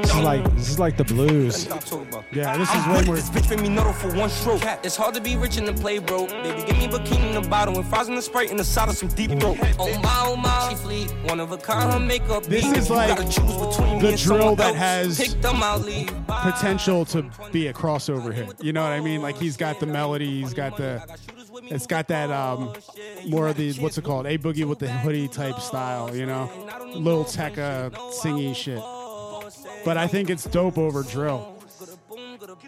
This 0.00 0.10
is 0.10 0.16
like 0.16 0.42
this 0.56 0.68
is 0.68 0.78
like 0.80 0.96
the 0.96 1.04
blues. 1.04 1.54
Stop 1.62 1.84
talking 1.84 2.08
about. 2.08 2.24
Yeah, 2.32 2.56
this 2.58 2.68
is 2.70 2.74
I'm 2.74 2.90
when 2.94 3.06
we're. 3.06 3.14
this 3.16 3.30
bitch 3.30 3.48
made 3.50 3.60
me 3.60 3.68
know 3.68 3.92
for 3.92 4.12
one 4.16 4.28
stroke. 4.30 4.62
It's 4.82 4.96
hard 4.96 5.14
to 5.14 5.20
be 5.20 5.36
rich 5.36 5.56
and 5.58 5.66
to 5.68 5.72
play 5.72 5.98
broke. 6.00 6.30
Baby, 6.30 6.62
give 6.66 6.76
me 6.78 6.88
bikini 6.88 7.28
in 7.36 7.42
the 7.42 7.48
bottle 7.48 7.76
and 7.76 7.86
fries 7.86 8.08
in 8.08 8.14
the 8.16 8.22
sprite 8.22 8.50
in 8.50 8.56
the 8.56 8.64
side 8.64 8.88
of 8.88 8.96
some 8.96 9.08
deep 9.10 9.30
throat. 9.38 9.56
Oh 9.78 9.96
my, 10.02 10.24
oh 10.26 10.34
my, 10.36 10.68
she 10.70 10.74
fleet, 10.76 11.10
one 11.28 11.38
of 11.40 11.52
a 11.52 11.56
kind. 11.56 11.92
Her 11.92 12.00
makeup. 12.00 12.42
This 12.44 12.64
beat. 12.64 12.76
is 12.76 12.90
like 12.90 13.10
gotta 13.16 13.22
choose 13.24 13.56
between 13.56 13.94
me 13.96 14.00
the 14.02 14.08
and 14.08 14.18
drill 14.18 14.38
someone 14.38 14.56
that 14.56 14.74
else. 14.74 15.18
has 15.18 15.20
Pick 15.20 15.40
them 15.40 15.62
out, 15.62 15.82
leave. 15.82 16.10
Bye. 16.26 16.50
Potential 16.50 17.04
to 17.06 17.22
be 17.52 17.68
a 17.68 17.72
crossover 17.72 18.32
hit. 18.34 18.52
You 18.62 18.72
know 18.72 18.82
what 18.82 18.92
I 18.92 19.00
mean? 19.00 19.22
Like 19.22 19.36
he's 19.38 19.56
got 19.56 19.78
the 19.78 19.86
melody. 19.86 20.40
He's 20.40 20.52
got 20.54 20.76
the. 20.76 21.00
It's 21.70 21.86
got 21.86 22.08
that 22.08 22.30
um, 22.30 22.72
more 23.28 23.48
of 23.48 23.56
the 23.56 23.72
what's 23.74 23.96
it 23.96 24.04
called? 24.04 24.26
A 24.26 24.36
boogie 24.38 24.64
with 24.64 24.80
the 24.80 24.90
hoodie 24.90 25.28
type 25.28 25.60
style. 25.60 26.14
You 26.16 26.26
know, 26.26 26.50
Lil 26.94 27.24
Tecca 27.24 27.92
singy 28.20 28.54
shit. 28.56 28.82
But 29.84 29.96
I 29.96 30.06
think 30.06 30.30
it's 30.30 30.44
dope 30.44 30.76
over 30.78 31.02
drill. 31.02 31.56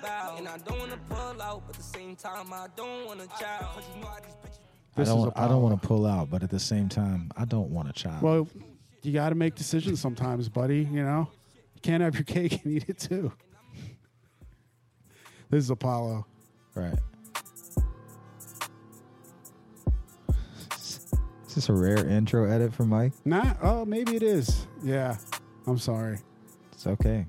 I 0.05 0.59
don't 0.65 0.79
wanna 0.79 0.99
pull 1.09 1.41
out, 1.43 1.63
but 1.67 1.75
at 1.77 1.77
the 1.77 1.83
same 1.83 2.17
time 2.17 2.53
I 2.53 2.67
don't 2.77 3.07
wanna 3.07 3.27
child. 3.41 3.67
'Cause 3.75 3.85
you 3.95 4.01
know 4.03 4.07
how 4.09 4.17
these 4.21 4.35
bitches 4.35 4.59
I 4.97 5.01
This 5.01 5.09
is 5.09 5.15
don't. 5.15 5.29
a 5.29 5.39
I 5.39 5.41
don't 5.43 5.51
power. 5.51 5.59
want 5.61 5.81
to 5.83 5.89
pull 5.89 6.07
out, 6.07 6.31
but 6.31 6.43
at 6.43 6.51
the 6.51 6.59
same 6.61 6.89
time, 6.89 7.31
I 7.37 7.45
don't 7.47 7.71
want 7.71 7.89
a 7.89 7.93
child. 7.95 8.23
Well, 8.23 8.47
you 9.03 9.13
got 9.13 9.31
to 9.31 9.35
make 9.35 9.55
decisions 9.55 10.01
sometimes, 10.01 10.49
buddy. 10.51 10.81
You 10.85 11.03
know, 11.03 11.29
you 11.75 11.81
can't 11.81 12.03
have 12.03 12.15
your 12.15 12.25
cake 12.37 12.63
and 12.65 12.75
eat 12.75 12.85
it 12.89 12.99
too. 12.99 13.33
This 15.51 15.65
is 15.65 15.71
Apollo. 15.71 16.27
right. 16.75 16.95
Is 21.53 21.57
this 21.57 21.69
a 21.69 21.75
rare 21.75 22.07
intro 22.07 22.51
edit 22.51 22.73
for 22.73 22.87
Mike? 22.87 23.13
Nah, 23.27 23.53
oh, 23.63 23.85
maybe 23.85 24.17
it 24.17 24.23
is. 24.23 24.67
Yeah, 24.83 25.19
I'm 25.67 25.77
sorry. 25.77 26.19
It's 26.73 26.87
okay. 26.87 27.27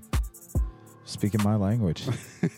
Speaking 1.04 1.44
my 1.44 1.58
language. 1.58 2.08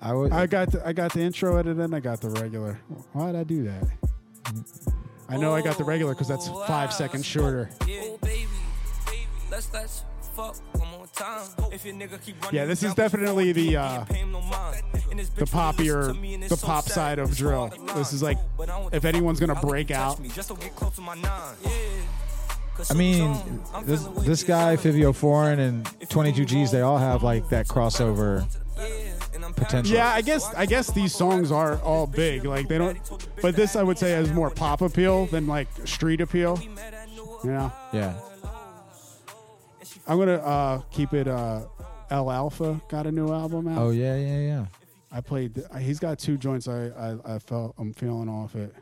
I 0.00 0.14
would. 0.14 0.32
I 0.32 0.46
got 0.46 0.72
the, 0.72 0.80
I 0.82 0.94
got 0.94 1.12
the 1.12 1.20
intro 1.20 1.58
edit 1.58 1.76
and 1.76 1.94
I 1.94 2.00
got 2.00 2.22
the 2.22 2.30
regular. 2.30 2.80
Why 3.12 3.26
did 3.26 3.36
I 3.36 3.44
do 3.44 3.64
that? 3.64 3.86
I 5.28 5.36
know 5.36 5.54
I 5.54 5.60
got 5.60 5.76
the 5.76 5.84
regular 5.84 6.14
because 6.14 6.28
that's 6.28 6.48
oh, 6.48 6.64
five 6.64 6.90
seconds 6.90 7.26
shorter. 7.26 7.68
Oh, 7.82 8.18
baby, 8.22 8.46
baby, 9.04 9.26
let's 9.50 9.70
let's 9.74 10.04
fuck 10.38 10.78
one 10.80 10.88
more 10.90 11.06
time. 11.14 11.48
If 11.72 11.84
your 11.84 11.94
nigga 11.94 12.22
keep 12.24 12.40
running 12.42 12.56
Yeah, 12.60 12.64
this 12.66 12.82
is 12.84 12.94
definitely 12.94 13.52
the, 13.52 13.76
uh, 13.76 13.88
can't 13.98 14.08
pay 14.08 14.14
him 14.18 14.32
no 14.32 14.40
mind. 14.42 14.82
And 15.10 15.18
this 15.18 15.28
The 15.30 15.44
bitch 15.44 15.50
poppier, 15.50 16.08
to 16.08 16.14
me 16.14 16.34
and 16.34 16.44
it's 16.44 16.54
the 16.60 16.64
pop 16.66 16.84
side 16.84 17.18
of 17.18 17.36
drill. 17.36 17.72
This 17.96 18.12
is 18.12 18.22
like, 18.22 18.38
But 18.56 18.70
I 18.70 18.78
don't 18.80 18.94
if 18.94 19.04
anyone's 19.04 19.40
gonna 19.40 19.54
break 19.60 19.90
out, 19.90 20.22
just 20.34 20.48
don't 20.48 20.60
get 20.60 20.76
close 20.76 20.94
to 20.96 21.00
my 21.00 21.14
nine. 21.14 21.54
Yeah. 21.64 21.70
'Cause 22.76 22.92
I 22.92 22.94
mean, 22.94 23.32
I'm- 23.32 23.62
I'm 23.74 23.86
this 23.86 24.04
this 24.18 24.44
guy, 24.44 24.76
something 24.76 24.92
Fivio 25.02 25.12
Foreign, 25.14 25.58
and 25.58 25.84
22Gz, 26.08 26.70
they 26.70 26.80
all 26.82 26.98
have 26.98 27.24
like 27.24 27.48
that 27.48 27.66
crossover 27.66 28.46
potential. 29.56 29.96
yeah, 29.96 30.10
I 30.14 30.20
guess 30.20 30.52
I 30.54 30.66
guess 30.66 30.88
these 30.92 31.12
songs 31.12 31.50
are 31.50 31.78
all 31.82 32.06
big. 32.06 32.44
Like 32.44 32.68
they 32.68 32.78
don't, 32.78 32.96
but 33.42 33.56
this 33.56 33.74
I 33.74 33.82
would 33.82 33.98
say 33.98 34.12
has 34.12 34.30
more 34.32 34.50
pop 34.50 34.80
appeal 34.82 35.26
than 35.26 35.48
like 35.48 35.66
street 35.84 36.20
appeal. 36.20 36.60
You 37.42 37.50
know, 37.50 37.72
Yeah. 37.92 38.12
I'm 40.08 40.18
gonna 40.18 40.36
uh, 40.36 40.80
keep 40.90 41.12
it. 41.12 41.28
Uh, 41.28 41.66
El 42.10 42.30
Alfa 42.30 42.80
got 42.88 43.06
a 43.06 43.12
new 43.12 43.30
album 43.32 43.68
out. 43.68 43.78
Oh 43.78 43.90
yeah, 43.90 44.16
yeah, 44.16 44.38
yeah. 44.40 44.66
I 45.12 45.20
played. 45.20 45.54
th- 45.54 45.66
He's 45.80 45.98
got 45.98 46.18
two 46.18 46.36
joints. 46.38 46.66
I, 46.68 46.86
I 46.88 47.34
I 47.34 47.38
felt 47.38 47.74
I'm 47.78 47.92
feeling 47.92 48.28
off 48.28 48.54
it. 48.56 48.74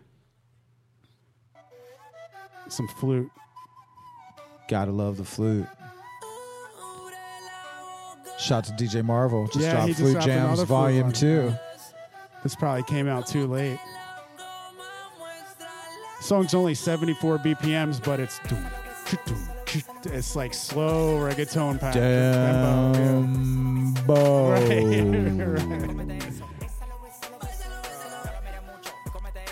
Some 2.68 2.88
flute. 2.88 3.30
Gotta 4.68 4.90
love 4.92 5.16
the 5.16 5.24
flute. 5.24 5.66
Shout 8.38 8.64
to 8.64 8.72
DJ 8.72 9.04
Marvel. 9.04 9.46
Just 9.46 9.60
Yeah, 9.60 9.72
dropped 9.72 9.86
he 9.86 9.92
just 9.92 10.00
Flute 10.00 10.12
dropped 10.14 10.26
Jams 10.26 10.44
another 10.44 10.56
flute 10.56 10.68
Volume 10.68 11.02
one. 11.04 11.12
2. 11.12 11.54
This 12.42 12.54
probably 12.54 12.82
came 12.82 13.08
out 13.08 13.26
too 13.26 13.46
late. 13.46 13.78
Song's 16.20 16.54
only 16.54 16.74
74 16.74 17.38
BPMs, 17.38 18.02
but 18.04 18.20
it's 18.20 18.38
it's 20.04 20.36
like 20.36 20.54
slow 20.54 21.16
reggaeton 21.18 21.80
pattern. 21.80 23.94
tempo, 24.06 24.54
yeah. 24.70 26.32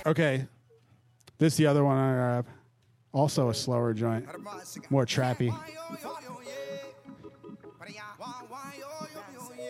Okay. 0.06 0.46
This 1.38 1.54
is 1.54 1.56
the 1.56 1.66
other 1.66 1.82
one 1.82 1.96
I 1.96 2.12
grab. 2.12 2.46
Also 3.12 3.48
a 3.48 3.54
slower 3.54 3.94
joint. 3.94 4.26
More 4.90 5.06
trappy. 5.06 5.56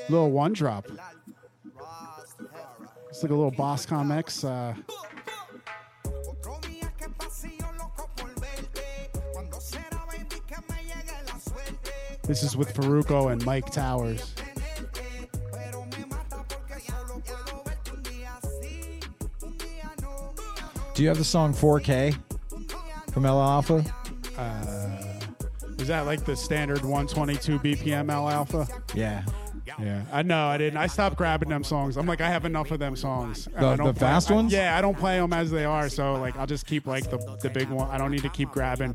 Little 0.09 0.31
one 0.31 0.53
drop. 0.53 0.87
It's 3.09 3.23
like 3.23 3.31
a 3.31 3.35
little 3.35 3.53
Boss 3.53 3.91
X. 3.91 4.45
Uh, 4.45 4.75
this 12.27 12.43
is 12.43 12.57
with 12.57 12.75
Farruko 12.75 13.33
and 13.33 13.43
Myke 13.43 13.71
Towers. 13.71 14.35
Do 20.95 21.03
you 21.03 21.09
have 21.09 21.19
the 21.19 21.25
song 21.25 21.53
4K 21.53 22.17
from 23.13 23.27
El 23.27 23.41
Alfa? 23.43 23.85
Uh, 24.39 25.21
is 25.79 25.89
that 25.89 26.07
like 26.07 26.25
the 26.25 26.37
standard 26.37 26.83
122 26.83 27.59
BPM 27.59 28.11
El 28.13 28.29
Alfa? 28.29 28.67
Yeah. 28.95 29.25
Yeah, 29.81 30.03
I 30.13 30.23
know. 30.23 30.47
I 30.47 30.57
didn't. 30.59 30.77
I 30.77 30.87
stopped 30.87 31.17
grabbing 31.17 31.49
them 31.49 31.65
songs. 31.65 31.97
I'm 31.97 32.07
like, 32.07 32.21
I 32.21 32.29
have 32.29 32.45
enough 32.45 32.71
of 32.71 32.79
them 32.79 32.95
songs. 32.95 33.47
The- 33.47 33.67
I 33.67 33.77
the 33.77 33.83
play- 33.83 33.93
fast 33.95 34.31
I- 34.31 34.35
ones? 34.35 34.53
yeah, 34.53 34.79
I 34.79 34.81
don't 34.81 34.97
play 34.97 35.19
them 35.19 35.33
as 35.33 35.51
they 35.51 35.65
are. 35.65 35.89
So 35.89 36.15
like, 36.15 36.37
I'll 36.37 36.47
just 36.47 36.65
keep 36.67 36.87
like 36.87 37.11
the 37.11 37.17
the 37.43 37.51
big 37.51 37.69
one. 37.71 37.91
I 37.91 37.99
don't 37.99 38.13
need 38.13 38.23
to 38.23 38.29
keep 38.29 38.51
grabbing. 38.51 38.95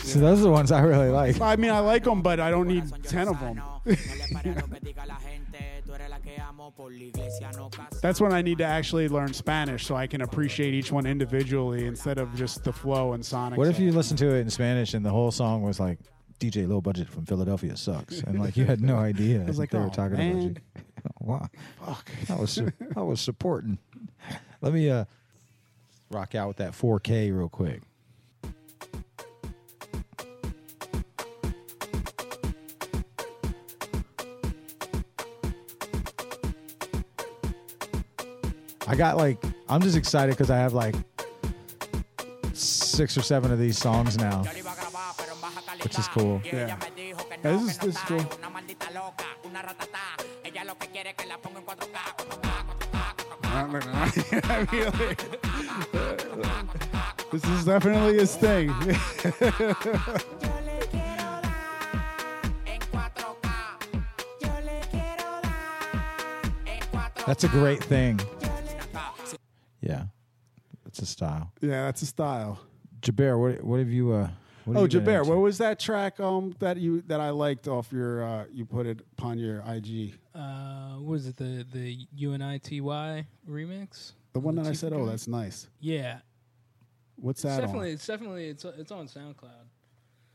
See, 0.00 0.20
those 0.20 0.40
are 0.40 0.42
the 0.44 0.50
ones 0.50 0.72
I 0.72 0.80
really 0.82 1.08
like. 1.10 1.40
I 1.40 1.56
mean, 1.56 1.70
I 1.70 1.80
like 1.80 2.04
them, 2.04 2.22
but 2.22 2.40
I 2.40 2.50
don't 2.50 2.68
need 2.68 2.84
ten 3.04 3.28
of 3.28 3.38
them. 3.40 3.60
That's 8.02 8.20
when 8.20 8.32
I 8.32 8.42
need 8.42 8.58
to 8.58 8.64
actually 8.64 9.08
learn 9.08 9.32
Spanish 9.32 9.86
so 9.86 9.96
I 9.96 10.06
can 10.06 10.20
appreciate 10.20 10.74
each 10.74 10.92
one 10.92 11.06
individually 11.06 11.86
instead 11.86 12.18
of 12.18 12.34
just 12.34 12.64
the 12.64 12.72
flow 12.72 13.12
and 13.12 13.24
sonic. 13.24 13.58
What 13.58 13.68
if 13.68 13.78
you 13.78 13.92
listened 13.92 14.18
to 14.18 14.34
it 14.34 14.40
in 14.40 14.50
Spanish 14.50 14.94
and 14.94 15.04
the 15.04 15.10
whole 15.10 15.30
song 15.30 15.62
was 15.62 15.80
like 15.80 15.98
DJ 16.38 16.68
Low 16.68 16.80
Budget 16.80 17.08
from 17.08 17.24
Philadelphia 17.26 17.76
sucks, 17.76 18.20
and 18.22 18.38
like 18.38 18.56
you 18.56 18.64
had 18.64 18.80
no 18.80 18.96
idea 19.10 19.40
was 19.40 19.58
like, 19.58 19.70
they 19.70 19.78
were 19.78 19.86
"Oh, 19.86 19.90
talking 19.90 20.16
man." 20.16 20.30
about 20.32 20.42
you. 20.42 20.54
wow, 21.20 21.48
fuck, 21.84 22.10
I 22.30 22.34
was 22.34 22.50
su- 22.50 22.72
I 22.96 23.00
was 23.02 23.20
supporting. 23.20 23.78
Let 24.60 24.72
me 24.72 24.90
uh 24.90 25.04
rock 26.10 26.34
out 26.34 26.48
with 26.48 26.56
that 26.58 26.72
4K 26.72 27.36
real 27.36 27.48
quick. 27.48 27.82
I 38.86 38.96
got 38.96 39.18
like 39.18 39.38
I'm 39.68 39.82
just 39.82 39.98
excited 39.98 40.30
because 40.34 40.50
I 40.50 40.56
have 40.56 40.72
like 40.72 40.94
six 42.54 43.18
or 43.18 43.22
seven 43.22 43.52
of 43.52 43.58
these 43.58 43.76
songs 43.76 44.16
now, 44.16 44.44
which 45.82 45.98
is 45.98 46.08
cool. 46.08 46.40
Yeah. 46.42 46.78
This 47.42 47.62
is 47.62 47.78
this 47.78 47.96
is 47.96 48.02
cool. 48.02 48.26
I 53.50 54.66
mean, 54.72 54.84
like, 54.84 55.20
this 57.30 57.44
is 57.44 57.64
definitely 57.64 58.18
his 58.18 58.36
thing. 58.44 58.72
That's 67.26 67.44
a 67.44 67.48
great 67.48 67.82
thing. 67.84 68.18
Yeah, 69.82 70.04
it's 70.86 71.00
a 71.00 71.06
style. 71.06 71.52
yeah, 71.60 71.84
that's 71.84 72.00
a 72.02 72.06
style. 72.06 72.58
Jaber, 73.00 73.38
what 73.38 73.62
what 73.64 73.78
have 73.78 73.90
you? 73.90 74.12
Uh, 74.12 74.28
what 74.64 74.76
Oh, 74.76 74.86
Jaber, 74.88 75.26
what 75.26 75.38
was 75.38 75.58
that 75.58 75.78
track 75.78 76.18
um 76.20 76.54
that 76.58 76.78
you 76.78 77.02
that 77.02 77.20
I 77.20 77.30
liked 77.30 77.68
off 77.68 77.92
your 77.92 78.24
uh 78.24 78.44
you 78.52 78.64
put 78.64 78.86
it 78.86 79.00
upon 79.18 79.38
your 79.38 79.62
IG? 79.66 80.14
Uh, 80.38 80.98
what 81.00 81.14
is 81.14 81.26
it? 81.26 81.36
The 81.36 81.66
the 81.72 81.98
UNITY 82.16 82.80
remix? 83.48 84.12
The 84.34 84.40
one 84.40 84.54
that 84.56 84.66
I 84.66 84.72
said, 84.72 84.92
oh, 84.92 85.04
that's 85.06 85.26
nice. 85.26 85.66
Yeah, 85.80 86.18
What's 87.16 87.44
it's 87.44 87.54
that 87.56 87.60
definitely 87.62 87.88
on? 87.88 87.94
it's 87.94 88.06
definitely 88.06 88.48
it's 88.48 88.64
it's 88.64 88.92
on 88.92 89.08
SoundCloud. 89.08 89.66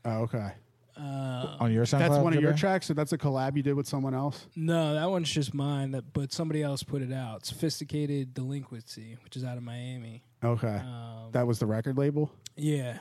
Oh, 0.04 0.10
okay. 0.22 0.50
Uh, 0.96 1.56
on 1.58 1.72
your 1.72 1.84
SoundCloud? 1.84 1.98
That's 1.98 2.16
one 2.22 2.36
of 2.36 2.42
your 2.42 2.52
Jaber? 2.52 2.58
tracks, 2.58 2.86
so 2.86 2.94
that's 2.94 3.12
a 3.12 3.18
collab 3.18 3.56
you 3.56 3.62
did 3.62 3.74
with 3.74 3.88
someone 3.88 4.14
else? 4.14 4.46
no, 4.54 4.94
that 4.94 5.10
one's 5.10 5.30
just 5.30 5.54
mine. 5.54 5.92
That 5.92 6.12
but 6.12 6.32
somebody 6.32 6.62
else 6.62 6.82
put 6.82 7.00
it 7.02 7.12
out. 7.12 7.46
Sophisticated 7.46 8.34
Delinquency, 8.34 9.16
which 9.24 9.36
is 9.36 9.42
out 9.44 9.56
of 9.56 9.62
Miami. 9.62 10.22
Okay. 10.44 10.76
Um, 10.84 11.30
that 11.32 11.46
was 11.46 11.58
the 11.58 11.66
record 11.66 11.96
label? 11.96 12.30
yeah. 12.56 12.98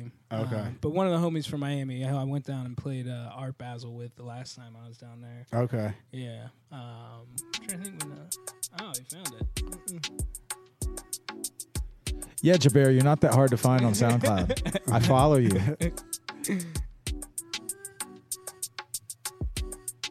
Okay. 0.00 0.56
Um, 0.56 0.78
but 0.80 0.90
one 0.90 1.06
of 1.06 1.12
the 1.12 1.26
homies 1.26 1.46
from 1.46 1.60
Miami, 1.60 2.04
I 2.04 2.14
I 2.14 2.24
went 2.24 2.46
down 2.46 2.66
and 2.66 2.76
played 2.76 3.06
uh, 3.08 3.30
Art 3.34 3.58
Basel 3.58 3.92
with 3.92 4.14
the 4.16 4.24
last 4.24 4.56
time 4.56 4.76
I 4.82 4.88
was 4.88 4.96
down 4.96 5.20
there. 5.20 5.46
Okay. 5.62 5.92
Yeah. 6.10 6.48
Um, 6.70 6.80
I'm 6.80 7.68
trying 7.68 7.80
to 7.82 7.84
think 7.84 8.02
when. 8.04 8.12
Uh, 8.12 8.26
oh, 8.80 8.92
he 8.96 9.16
found 9.16 9.34
it. 9.34 9.54
Mm-mm. 9.54 10.22
Yeah, 12.42 12.54
Jaber, 12.54 12.92
you're 12.92 13.04
not 13.04 13.20
that 13.20 13.34
hard 13.34 13.50
to 13.50 13.56
find 13.56 13.84
on 13.84 13.92
SoundCloud. 13.92 14.90
I 14.92 14.98
follow 15.06 15.36
you. 15.36 15.50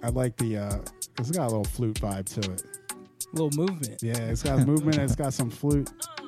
I 0.02 0.10
like 0.10 0.38
the 0.38 0.58
uh 0.58 0.78
it's 1.20 1.30
got 1.32 1.44
a 1.44 1.50
little 1.50 1.66
flute 1.66 2.00
vibe 2.00 2.26
to 2.42 2.52
it. 2.52 2.64
Little 3.34 3.52
movement. 3.52 4.02
Yeah, 4.02 4.18
it's 4.18 4.44
got 4.44 4.66
movement 4.66 4.96
and 4.98 5.04
it's 5.06 5.16
got 5.16 5.34
some 5.34 5.50
flute. 5.50 5.90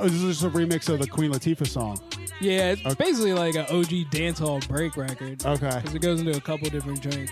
Oh, 0.00 0.04
this 0.04 0.22
is 0.22 0.40
just 0.40 0.44
a 0.44 0.58
remix 0.58 0.88
of 0.88 0.98
the 0.98 1.06
Queen 1.06 1.30
Latifah 1.30 1.66
song. 1.66 2.00
Yeah, 2.40 2.74
it's 2.74 2.94
basically 2.94 3.34
like 3.34 3.54
an 3.54 3.66
OG 3.66 4.10
dancehall 4.10 4.66
break 4.66 4.96
record. 4.96 5.44
Okay. 5.44 5.68
Because 5.76 5.94
it 5.94 6.00
goes 6.00 6.20
into 6.20 6.34
a 6.34 6.40
couple 6.40 6.70
different 6.70 7.02
joints. 7.02 7.30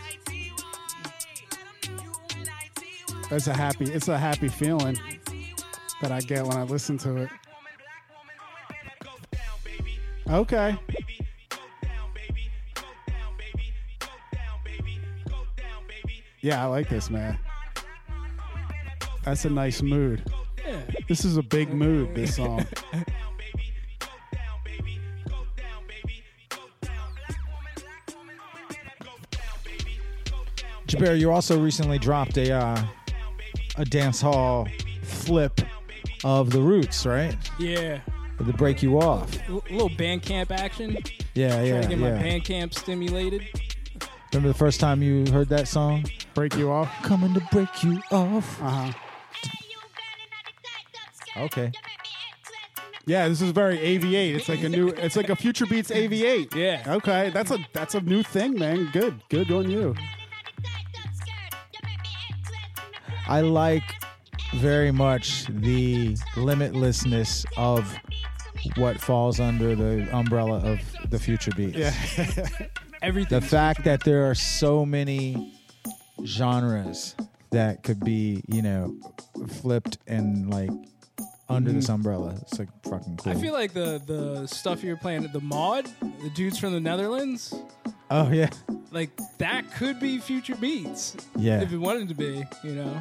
That's 3.31 3.47
a 3.47 3.55
happy 3.55 3.87
it's 3.87 4.09
a 4.09 4.19
happy 4.19 4.49
feeling 4.49 4.99
that 6.03 6.12
I 6.12 6.21
get 6.21 6.45
when 6.45 6.59
I 6.59 6.64
listen 6.64 6.99
to 6.99 7.16
it. 7.16 7.31
Okay. 10.29 10.77
Yeah, 16.43 16.62
I 16.62 16.66
like 16.66 16.91
this, 16.91 17.09
man. 17.09 17.39
That's 19.25 19.47
a 19.47 19.51
nice 19.51 19.81
mood. 19.81 20.23
Yeah. 20.69 20.81
This 21.09 21.25
is 21.25 21.37
a 21.39 21.43
big 21.43 21.73
move, 21.73 22.14
this 22.14 22.37
song. 22.37 22.66
Jaber, 30.86 31.19
you 31.19 31.31
also 31.31 31.59
recently 31.61 31.99
dropped 31.99 32.36
a 32.39 32.53
uh, 32.53 32.82
a 33.77 33.85
dance 33.85 34.20
hall 34.20 34.69
flip 35.03 35.61
of 36.24 36.51
the 36.51 36.61
Roots, 36.61 37.07
right? 37.07 37.36
Yeah. 37.59 38.01
The 38.39 38.53
break 38.53 38.82
you 38.82 39.01
off. 39.01 39.36
A 39.49 39.53
little 39.53 39.90
Bandcamp 39.90 40.51
action. 40.51 40.97
Yeah, 41.35 41.51
Trying 41.51 41.66
yeah, 41.66 41.82
to 41.82 41.89
get 41.89 41.99
my 41.99 42.09
yeah. 42.09 42.23
band 42.23 42.45
camp 42.45 42.74
stimulated. 42.74 43.47
Remember 44.32 44.49
the 44.49 44.59
first 44.59 44.81
time 44.81 45.03
you 45.03 45.27
heard 45.32 45.49
that 45.49 45.66
song? 45.66 46.05
Break 46.35 46.55
you 46.57 46.70
off. 46.70 46.90
Coming 47.03 47.35
to 47.35 47.40
break 47.51 47.82
you 47.82 48.01
off. 48.11 48.62
Uh 48.62 48.70
huh. 48.70 48.93
Okay. 51.39 51.73
Yeah, 53.06 53.27
this 53.28 53.40
is 53.40 53.52
very 53.52 53.78
AV8. 53.78 54.35
It's 54.35 54.48
like 54.48 54.62
a 54.62 54.69
new. 54.69 54.89
It's 54.89 55.16
like 55.16 55.31
a 55.31 55.36
Future 55.36 55.65
Beats 55.65 55.90
AV8. 55.90 56.55
Yeah. 56.55 56.82
Okay, 56.86 57.31
that's 57.31 57.51
a 57.51 57.59
that's 57.73 57.94
a 57.94 58.01
new 58.02 58.23
thing, 58.23 58.59
man. 58.59 58.90
Good, 58.93 59.23
good 59.31 59.51
on 59.51 59.70
you. 59.70 59.94
I 63.27 63.40
like 63.40 63.82
very 64.55 64.90
much 64.90 65.47
the 65.47 66.15
limitlessness 66.35 67.44
of 67.56 67.94
what 68.77 69.01
falls 69.01 69.40
under 69.40 69.74
the 69.74 70.09
umbrella 70.16 70.59
of 70.60 70.81
the 71.10 71.19
future 71.19 71.52
beats. 71.56 71.77
Yeah. 71.77 72.47
Everything. 73.02 73.39
The 73.40 73.47
fact 73.47 73.85
that 73.85 74.02
there 74.05 74.28
are 74.28 74.35
so 74.35 74.85
many 74.85 75.55
genres 76.24 77.15
that 77.51 77.82
could 77.82 78.01
be, 78.01 78.43
you 78.48 78.62
know, 78.62 78.94
flipped 79.60 79.98
and 80.06 80.51
like 80.51 80.70
under 81.49 81.73
this 81.73 81.89
umbrella. 81.89 82.35
It's 82.43 82.59
like 82.59 82.69
fucking 82.83 83.19
cool. 83.19 83.33
I 83.33 83.37
feel 83.37 83.53
like 83.53 83.73
the 83.73 84.03
the 84.05 84.47
stuff 84.47 84.83
you're 84.83 84.97
playing 84.97 85.25
at 85.25 85.33
the 85.33 85.41
mod, 85.41 85.89
the 86.23 86.31
dudes 86.31 86.59
from 86.59 86.73
the 86.73 86.81
Netherlands, 86.81 87.55
oh 88.11 88.31
yeah. 88.31 88.51
like 88.91 89.11
that 89.39 89.73
could 89.75 90.01
be 90.01 90.19
future 90.19 90.57
beats. 90.57 91.16
Yeah. 91.37 91.61
If 91.61 91.73
it 91.73 91.79
wanted 91.79 92.09
to 92.09 92.15
be, 92.15 92.45
you 92.62 92.73
know. 92.73 93.01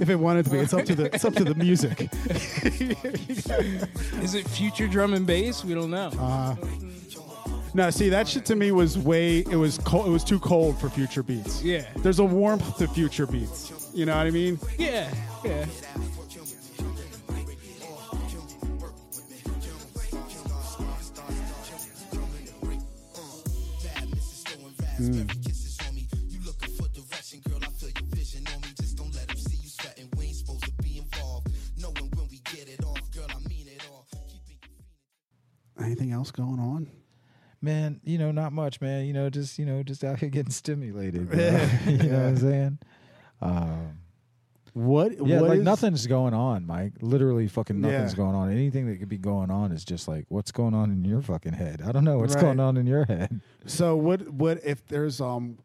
if 0.00 0.08
it 0.08 0.16
wanted 0.16 0.44
to 0.44 0.50
be. 0.50 0.58
It's 0.58 0.72
up 0.72 0.84
to 0.84 0.94
the 0.94 1.14
it's 1.14 1.24
up 1.24 1.34
to 1.34 1.44
the 1.44 1.54
music. 1.54 2.00
Is 4.22 4.34
it 4.34 4.46
future 4.48 4.86
drum 4.86 5.14
and 5.14 5.26
bass? 5.26 5.64
We 5.64 5.74
don't 5.74 5.90
know. 5.90 6.10
Uh, 6.18 6.54
no, 7.74 7.90
see 7.90 8.10
that 8.10 8.28
shit 8.28 8.44
to 8.46 8.56
me 8.56 8.70
was 8.70 8.98
way 8.98 9.38
it 9.38 9.56
was 9.56 9.78
cold, 9.78 10.06
it 10.06 10.10
was 10.10 10.24
too 10.24 10.38
cold 10.38 10.78
for 10.78 10.90
future 10.90 11.22
beats. 11.22 11.62
Yeah. 11.62 11.86
There's 11.96 12.18
a 12.18 12.24
warmth 12.24 12.76
to 12.78 12.86
future 12.86 13.26
beats. 13.26 13.72
You 13.94 14.06
know 14.06 14.16
what 14.16 14.26
I 14.26 14.30
mean? 14.30 14.58
yeah, 14.78 15.12
yeah. 15.44 15.66
Mm. 24.98 25.52
Anything 35.82 36.12
else 36.12 36.30
going 36.30 36.60
on? 36.60 36.88
Man, 37.60 38.00
you 38.04 38.18
know, 38.18 38.30
not 38.32 38.52
much, 38.52 38.80
man. 38.80 39.06
You 39.06 39.12
know, 39.12 39.30
just 39.30 39.58
you 39.58 39.64
know, 39.64 39.82
just 39.82 40.04
out 40.04 40.18
here 40.18 40.28
getting 40.28 40.52
stimulated. 40.52 41.28
you 41.86 41.98
know 41.98 42.18
what 42.18 42.26
I'm 42.26 42.36
saying? 42.36 42.78
Um, 43.40 43.98
What? 44.74 45.12
yeah, 45.26 45.40
what 45.40 45.50
like 45.50 45.58
is- 45.58 45.64
nothing's 45.64 46.06
going 46.06 46.32
on, 46.34 46.66
Mike. 46.66 46.94
Literally, 47.02 47.46
fucking 47.46 47.80
nothing's 47.80 48.12
Yeah. 48.12 48.16
going 48.16 48.34
on. 48.34 48.50
Anything 48.50 48.86
that 48.86 48.96
could 48.98 49.08
be 49.08 49.18
going 49.18 49.50
on 49.50 49.70
is 49.72 49.84
just 49.84 50.08
like, 50.08 50.24
what's 50.28 50.50
going 50.50 50.72
on 50.74 50.90
in 50.90 51.04
your 51.04 51.20
fucking 51.20 51.52
head? 51.52 51.82
I 51.82 51.92
don't 51.92 52.04
know 52.04 52.18
what's 52.18 52.34
Right. 52.34 52.40
going 52.42 52.60
on 52.60 52.76
in 52.76 52.86
your 52.86 53.04
head. 53.04 53.40
So 53.66 53.96
what? 53.96 54.28
What 54.30 54.60
if 54.64 54.86
there's 54.86 55.20
um? 55.20 55.58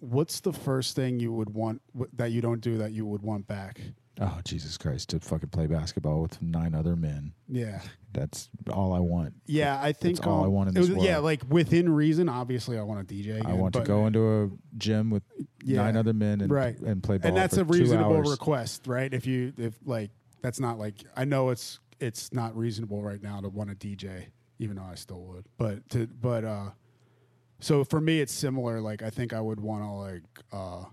What's 0.00 0.40
the 0.40 0.52
first 0.52 0.94
thing 0.94 1.18
you 1.18 1.32
would 1.32 1.50
want 1.50 1.82
wh- 1.98 2.04
that 2.16 2.30
you 2.30 2.40
don't 2.40 2.60
do 2.60 2.78
that 2.78 2.92
you 2.92 3.04
would 3.06 3.22
want 3.22 3.46
back? 3.48 3.80
Oh 4.20 4.40
Jesus 4.44 4.76
Christ! 4.76 5.08
To 5.10 5.20
fucking 5.20 5.48
play 5.50 5.66
basketball 5.66 6.22
with 6.22 6.40
nine 6.42 6.74
other 6.74 6.96
men. 6.96 7.32
Yeah. 7.48 7.80
That's 8.12 8.48
all 8.72 8.92
I 8.94 9.00
want. 9.00 9.34
Yeah, 9.46 9.78
I 9.80 9.92
think 9.92 10.16
That's 10.16 10.26
all 10.26 10.42
I 10.42 10.46
um, 10.46 10.52
want 10.52 10.68
in 10.70 10.74
this 10.74 10.88
was- 10.88 11.04
Yeah, 11.04 11.18
like 11.18 11.42
within 11.48 11.90
reason. 11.90 12.28
Obviously, 12.28 12.78
I 12.78 12.82
want 12.82 13.06
to 13.06 13.14
DJ. 13.14 13.34
I 13.34 13.38
again, 13.38 13.58
want 13.58 13.74
to 13.74 13.80
but- 13.80 13.86
go 13.86 14.06
into 14.06 14.42
a 14.44 14.50
gym 14.78 15.10
with 15.10 15.22
Yeah. 15.62 15.82
nine 15.82 15.96
other 15.96 16.12
men 16.14 16.40
and 16.40 16.50
right 16.50 16.78
and 16.78 17.02
play 17.02 17.18
ball 17.18 17.28
and 17.28 17.36
that's 17.36 17.56
a 17.56 17.64
reasonable 17.64 18.22
request, 18.22 18.86
right? 18.86 19.12
If 19.12 19.26
you 19.26 19.52
if 19.58 19.74
like 19.84 20.10
that's 20.42 20.58
not 20.60 20.78
like 20.78 20.94
I 21.16 21.24
know 21.24 21.50
it's 21.50 21.80
it's 22.00 22.32
not 22.32 22.56
reasonable 22.56 23.02
right 23.02 23.22
now 23.22 23.40
to 23.40 23.48
want 23.48 23.70
to 23.70 23.76
DJ, 23.76 24.28
even 24.58 24.76
though 24.76 24.84
I 24.90 24.94
still 24.94 25.20
would. 25.24 25.44
But 25.58 25.88
to 25.90 26.06
but 26.06 26.44
uh, 26.44 26.70
so 27.60 27.84
for 27.84 28.00
me 28.00 28.20
it's 28.20 28.32
similar. 28.32 28.80
Like 28.80 29.02
I 29.02 29.10
think 29.10 29.32
I 29.32 29.40
would 29.40 29.60
want 29.60 29.82
to 29.82 29.90
like 29.90 30.22
uh 30.52 30.84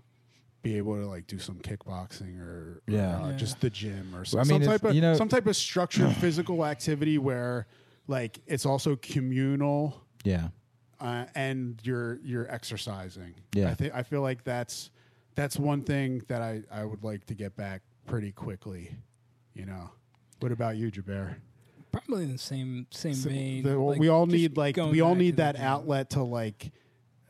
be 0.66 0.76
able 0.76 0.96
to 0.96 1.06
like 1.06 1.26
do 1.28 1.38
some 1.38 1.56
kickboxing 1.60 2.40
or, 2.40 2.44
or, 2.44 2.82
Yeah. 2.88 3.22
uh, 3.22 3.30
Yeah. 3.30 3.36
just 3.36 3.60
the 3.60 3.70
gym 3.70 4.12
or 4.14 4.20
I 4.20 4.24
some, 4.24 4.38
mean, 4.48 4.62
some 4.62 4.72
type 4.72 4.84
of 4.84 4.94
you 4.94 5.00
know- 5.00 5.14
some 5.14 5.28
type 5.28 5.46
of 5.46 5.54
structured 5.54 6.12
physical 6.16 6.66
activity 6.66 7.18
where 7.18 7.66
like 8.08 8.40
it's 8.46 8.66
also 8.66 8.96
communal 8.96 10.02
Yeah. 10.24 10.48
uh, 11.00 11.26
and 11.36 11.80
you're 11.84 12.18
you're 12.24 12.50
exercising. 12.52 13.34
Yeah. 13.54 13.70
I 13.70 13.74
think 13.74 13.94
I 13.94 14.02
feel 14.02 14.22
like 14.22 14.42
that's 14.42 14.90
that's 15.36 15.56
one 15.56 15.82
thing 15.82 16.22
that 16.26 16.42
I 16.42 16.62
I 16.70 16.84
would 16.84 17.04
like 17.04 17.26
to 17.26 17.34
get 17.34 17.54
back 17.56 17.82
pretty 18.06 18.32
quickly. 18.32 18.90
You 19.54 19.66
know, 19.66 19.90
what 20.40 20.50
about 20.52 20.76
you, 20.76 20.90
Jaber? 20.90 21.36
Probably 21.92 22.24
in 22.24 22.32
the 22.32 22.38
same 22.38 22.86
same 22.90 23.14
So 23.14 23.28
vein. 23.30 23.62
the- 23.62 23.78
like, 23.78 24.00
we 24.00 24.08
all 24.08 24.26
need 24.26 24.56
like 24.56 24.76
we 24.78 25.00
all 25.00 25.14
need 25.14 25.36
that 25.36 25.54
outlet 25.56 26.10
to 26.10 26.24
like 26.24 26.72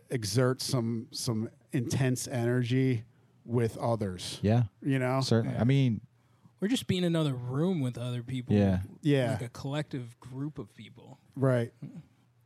exert 0.09 0.63
some 0.63 1.09
some 1.11 1.51
intense 1.73 2.27
energy 2.29 3.05
with 3.47 3.77
others. 3.79 4.39
Yeah. 4.43 4.65
You 4.83 4.99
know, 4.99 5.21
Certainly. 5.23 5.57
I 5.57 5.65
mean, 5.65 6.01
Or 6.61 6.69
just 6.69 6.87
be 6.87 6.99
in 6.99 7.05
another 7.05 7.33
room 7.35 7.81
with 7.81 7.97
other 7.99 8.23
people. 8.23 8.55
Yeah. 8.55 8.81
Yeah. 9.03 9.33
Like 9.33 9.43
a 9.43 9.49
collective 9.49 10.19
group 10.21 10.59
of 10.59 10.75
people. 10.75 11.19
right. 11.37 11.73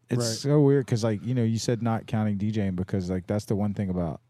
it's 0.08 0.18
Right. 0.18 0.24
so 0.24 0.60
weird 0.60 0.84
because 0.86 1.04
like 1.04 1.24
you 1.24 1.34
know 1.34 1.44
you 1.44 1.58
said 1.58 1.82
not 1.82 2.06
counting 2.06 2.36
DJing 2.36 2.74
because 2.76 3.08
like 3.10 3.26
that's 3.26 3.44
the 3.46 3.54
one 3.56 3.74
thing 3.74 3.88
about. 3.90 4.20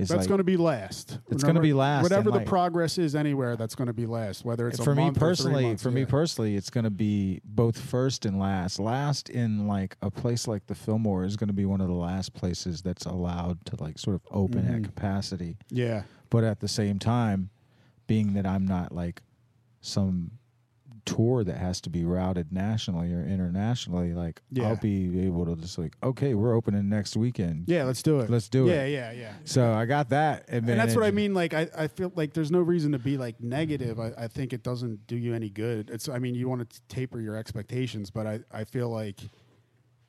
It's 0.00 0.10
that's 0.10 0.20
like, 0.20 0.28
going 0.28 0.38
to 0.38 0.44
be 0.44 0.56
last. 0.56 1.18
It's 1.30 1.42
gonna 1.44 1.60
be 1.60 1.72
last, 1.72 2.02
Whatever 2.02 2.30
the 2.30 2.38
like- 2.38 2.46
progress 2.46 2.98
is 2.98 3.14
anywhere, 3.14 3.56
that's 3.56 3.74
going 3.74 3.86
to 3.88 3.92
be 3.92 4.06
last. 4.06 4.44
Whether 4.44 4.68
it's 4.68 4.78
a 4.78 4.84
for 4.84 4.94
me 4.94 5.04
month 5.04 5.16
or 5.16 5.20
three 5.20 5.28
personally, 5.28 5.64
months, 5.66 5.82
for 5.82 5.90
me 5.90 6.04
personally, 6.04 6.56
it's 6.56 6.70
going 6.70 6.84
to 6.84 6.90
be 6.90 7.40
both 7.44 7.78
first 7.80 8.24
and 8.26 8.38
last. 8.38 8.78
Last 8.78 9.28
in 9.28 9.66
like 9.66 9.96
a 10.02 10.10
place 10.10 10.46
like 10.48 10.66
the 10.66 10.74
Fillmore 10.74 11.24
is 11.24 11.36
going 11.36 11.48
to 11.48 11.54
be 11.54 11.64
one 11.66 11.80
of 11.80 11.88
the 11.88 11.94
last 11.94 12.32
places 12.34 12.82
that's 12.82 13.04
allowed 13.06 13.64
to 13.66 13.76
like 13.82 13.98
sort 13.98 14.16
of 14.16 14.22
open 14.30 14.62
Mhm. 14.62 14.76
at 14.76 14.84
capacity. 14.84 15.56
Yeah. 15.68 16.02
But 16.30 16.44
at 16.44 16.60
the 16.60 16.68
same 16.68 16.98
time, 16.98 17.50
being 18.06 18.34
that 18.34 18.46
I'm 18.46 18.66
not 18.66 18.92
like 18.92 19.22
some 19.80 20.32
tour 21.04 21.44
that 21.44 21.56
has 21.56 21.80
to 21.82 21.90
be 21.90 22.04
routed 22.04 22.52
nationally 22.52 23.12
or 23.12 23.22
internationally, 23.22 24.12
like 24.14 24.40
Yeah. 24.50 24.68
I'll 24.68 24.76
be 24.76 25.20
able 25.26 25.44
to 25.46 25.56
just 25.56 25.78
like, 25.78 25.94
okay, 26.02 26.34
we're 26.34 26.54
opening 26.54 26.88
next 26.88 27.16
weekend. 27.16 27.64
Yeah, 27.68 27.84
let's 27.84 28.02
do 28.02 28.20
it. 28.20 28.30
Let's 28.30 28.48
do 28.48 28.66
Yeah, 28.66 28.84
it. 28.84 28.92
yeah, 28.92 29.10
yeah. 29.12 29.20
Yeah. 29.20 29.32
So 29.44 29.72
I 29.72 29.86
got 29.86 30.10
that, 30.10 30.44
and 30.48 30.66
that's 30.66 30.94
what 30.94 31.04
I 31.04 31.10
mean. 31.10 31.34
Like, 31.34 31.54
I, 31.54 31.68
I 31.76 31.88
feel 31.88 32.12
like 32.14 32.32
there's 32.32 32.50
no 32.50 32.60
reason 32.60 32.92
to 32.92 32.98
be 32.98 33.16
like 33.18 33.40
negative. 33.40 33.98
I, 34.00 34.12
I 34.16 34.28
think 34.28 34.52
it 34.52 34.62
doesn't 34.62 35.06
do 35.06 35.16
you 35.16 35.34
any 35.34 35.50
good. 35.50 35.90
It's, 35.90 36.08
I 36.08 36.18
mean, 36.18 36.34
you 36.34 36.48
want 36.48 36.68
to 36.68 36.80
taper 36.88 37.20
your 37.20 37.36
expectations, 37.36 38.10
but 38.10 38.26
I, 38.26 38.40
I 38.52 38.64
feel 38.64 38.88
like 38.88 39.20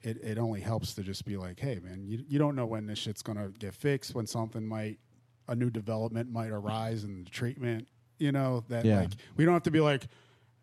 it, 0.01 0.17
it 0.23 0.37
only 0.37 0.61
helps 0.61 0.93
to 0.95 1.03
just 1.03 1.25
be 1.25 1.37
like, 1.37 1.59
hey, 1.59 1.79
man, 1.83 2.03
you, 2.07 2.23
you 2.27 2.39
don't 2.39 2.55
know 2.55 2.65
when 2.65 2.87
this 2.87 2.99
shit's 2.99 3.21
gonna 3.21 3.49
get 3.59 3.73
fixed, 3.75 4.15
when 4.15 4.25
something 4.25 4.65
might, 4.65 4.99
a 5.47 5.55
new 5.55 5.69
development 5.69 6.31
might 6.31 6.49
arise 6.51 7.03
in 7.03 7.23
the 7.23 7.29
treatment. 7.29 7.87
You 8.17 8.31
know 8.31 8.63
that 8.69 8.85
Yeah. 8.85 8.99
like 9.01 9.09
we 9.35 9.45
don't 9.45 9.53
have 9.55 9.63
to 9.63 9.71
be 9.71 9.79
like, 9.81 10.07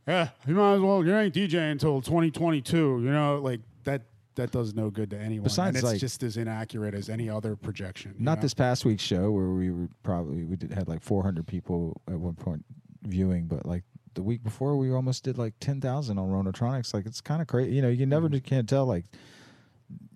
yeah, 0.09 0.29
you 0.47 0.55
might 0.55 0.75
as 0.75 0.81
well 0.81 1.05
you 1.05 1.15
ain't 1.17 1.35
DJ 1.35 1.71
until 1.71 2.01
2022. 2.01 2.77
You 2.77 3.11
know, 3.11 3.41
like 3.43 3.61
that. 3.85 4.03
That 4.37 4.53
does 4.53 4.73
no 4.73 4.89
good 4.89 5.11
to 5.11 5.19
anyone. 5.19 5.43
Besides, 5.43 5.69
and 5.71 5.77
it's 5.79 5.85
like- 5.85 5.99
just 6.01 6.23
as 6.23 6.37
inaccurate 6.37 6.95
as 6.95 7.09
any 7.09 7.29
other 7.29 7.57
projection. 7.57 8.15
you 8.17 8.25
Not 8.25 8.39
know? 8.39 8.43
this 8.43 8.55
past 8.55 8.85
week's 8.85 9.03
show 9.03 9.33
where 9.33 9.49
we 9.49 9.73
were 9.73 9.89
probably 10.05 10.45
we 10.45 10.55
did 10.55 10.71
had 10.73 10.87
like 10.87 11.03
400 11.03 11.45
people 11.45 12.01
at 12.07 12.21
one 12.21 12.35
point 12.35 12.65
viewing, 13.03 13.47
but 13.49 13.67
like 13.67 13.83
the 14.15 14.23
week 14.23 14.45
before 14.45 14.77
we 14.77 14.93
almost 14.93 15.25
did 15.25 15.39
like 15.39 15.55
10,000 15.59 16.19
on 16.19 16.29
Ronatronics. 16.31 16.95
Like 16.95 17.05
it's 17.05 17.21
kind 17.21 17.43
of 17.43 17.49
crazy. 17.49 17.75
You 17.75 17.83
know, 17.83 17.89
you 17.89 18.07
never 18.07 18.29
Mm-hmm. 18.29 18.39
can't 18.47 18.69
tell. 18.69 18.87
Like 18.87 19.07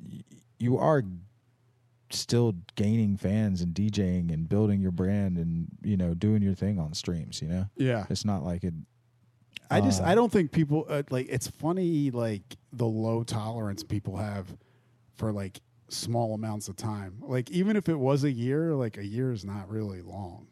y- 0.08 0.20
you 0.60 0.78
are 0.78 1.02
still 2.10 2.54
gaining 2.76 3.16
fans 3.16 3.60
and 3.62 3.74
DJing 3.74 4.32
and 4.32 4.48
building 4.48 4.80
your 4.80 4.90
brand 4.92 5.36
and 5.38 5.66
you 5.82 5.96
know 5.96 6.14
doing 6.14 6.42
your 6.42 6.54
thing 6.54 6.78
on 6.78 6.94
streams. 6.94 7.42
You 7.42 7.48
know, 7.48 7.66
Yeah. 7.76 8.06
it's 8.08 8.24
not 8.24 8.44
like 8.44 8.62
it. 8.62 8.74
I 9.72 9.80
just 9.80 10.02
I 10.02 10.14
don't 10.14 10.30
think 10.30 10.52
people 10.52 10.86
uh, 10.88 11.02
like 11.10 11.28
it's 11.28 11.48
funny 11.48 12.10
like 12.10 12.42
the 12.72 12.86
low 12.86 13.22
tolerance 13.22 13.82
people 13.82 14.16
have 14.16 14.46
for 15.14 15.32
like 15.32 15.60
small 15.88 16.34
amounts 16.34 16.68
of 16.68 16.76
time. 16.76 17.16
Like 17.20 17.50
even 17.50 17.76
if 17.76 17.88
it 17.88 17.98
was 17.98 18.24
a 18.24 18.30
year, 18.30 18.74
like 18.74 18.96
a 18.96 19.06
year 19.06 19.32
is 19.32 19.44
not 19.44 19.68
really 19.68 20.02
long 20.02 20.46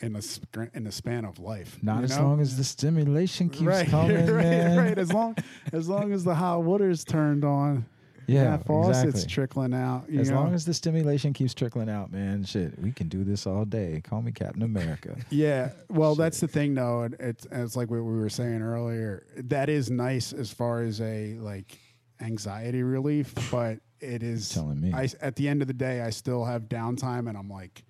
in 0.00 0.12
the 0.12 0.22
sp- 0.22 0.70
in 0.74 0.84
the 0.84 0.92
span 0.92 1.24
of 1.24 1.38
life. 1.38 1.78
Not 1.82 2.04
as 2.04 2.16
know? 2.16 2.24
long 2.24 2.40
as 2.40 2.56
the 2.56 2.64
stimulation 2.64 3.48
keeps 3.48 3.62
right, 3.62 3.88
coming, 3.90 4.26
right, 4.26 4.44
man. 4.44 4.78
right. 4.78 4.98
As 4.98 5.12
long 5.12 5.36
as 5.72 5.88
long 5.88 6.12
as 6.12 6.24
the 6.24 6.34
hot 6.34 6.62
water's 6.62 7.04
turned 7.04 7.44
on, 7.44 7.86
Yeah, 8.26 8.56
faucet's 8.58 9.04
exactly. 9.04 9.30
trickling 9.30 9.74
out. 9.74 10.04
As 10.10 10.30
know? 10.30 10.36
long 10.36 10.54
as 10.54 10.64
the 10.64 10.74
stimulation 10.74 11.32
keeps 11.32 11.54
trickling 11.54 11.88
out, 11.88 12.12
man, 12.12 12.44
shit, 12.44 12.78
we 12.80 12.92
can 12.92 13.08
do 13.08 13.24
this 13.24 13.46
all 13.46 13.64
day. 13.64 14.00
Call 14.04 14.22
me 14.22 14.32
Captain 14.32 14.62
America. 14.62 15.16
Yeah, 15.30 15.72
well, 15.90 16.14
that's 16.14 16.40
the 16.40 16.48
thing, 16.48 16.74
though. 16.74 17.08
It's 17.20 17.46
it's 17.50 17.76
like 17.76 17.90
what 17.90 18.02
we 18.02 18.16
were 18.16 18.30
saying 18.30 18.62
earlier. 18.62 19.26
That 19.36 19.68
is 19.68 19.90
nice 19.90 20.32
as 20.32 20.50
far 20.50 20.82
as 20.82 21.00
a 21.00 21.34
like 21.40 21.78
anxiety 22.20 22.82
relief, 22.82 23.34
but 23.50 23.80
it 24.00 24.22
is 24.22 24.48
telling 24.48 24.80
me. 24.80 24.92
I 24.94 25.08
at 25.20 25.36
the 25.36 25.48
end 25.48 25.62
of 25.62 25.68
the 25.68 25.74
day, 25.74 26.00
I 26.00 26.10
still 26.10 26.44
have 26.44 26.62
downtime, 26.62 27.28
and 27.28 27.36
I'm 27.36 27.50
like, 27.50 27.84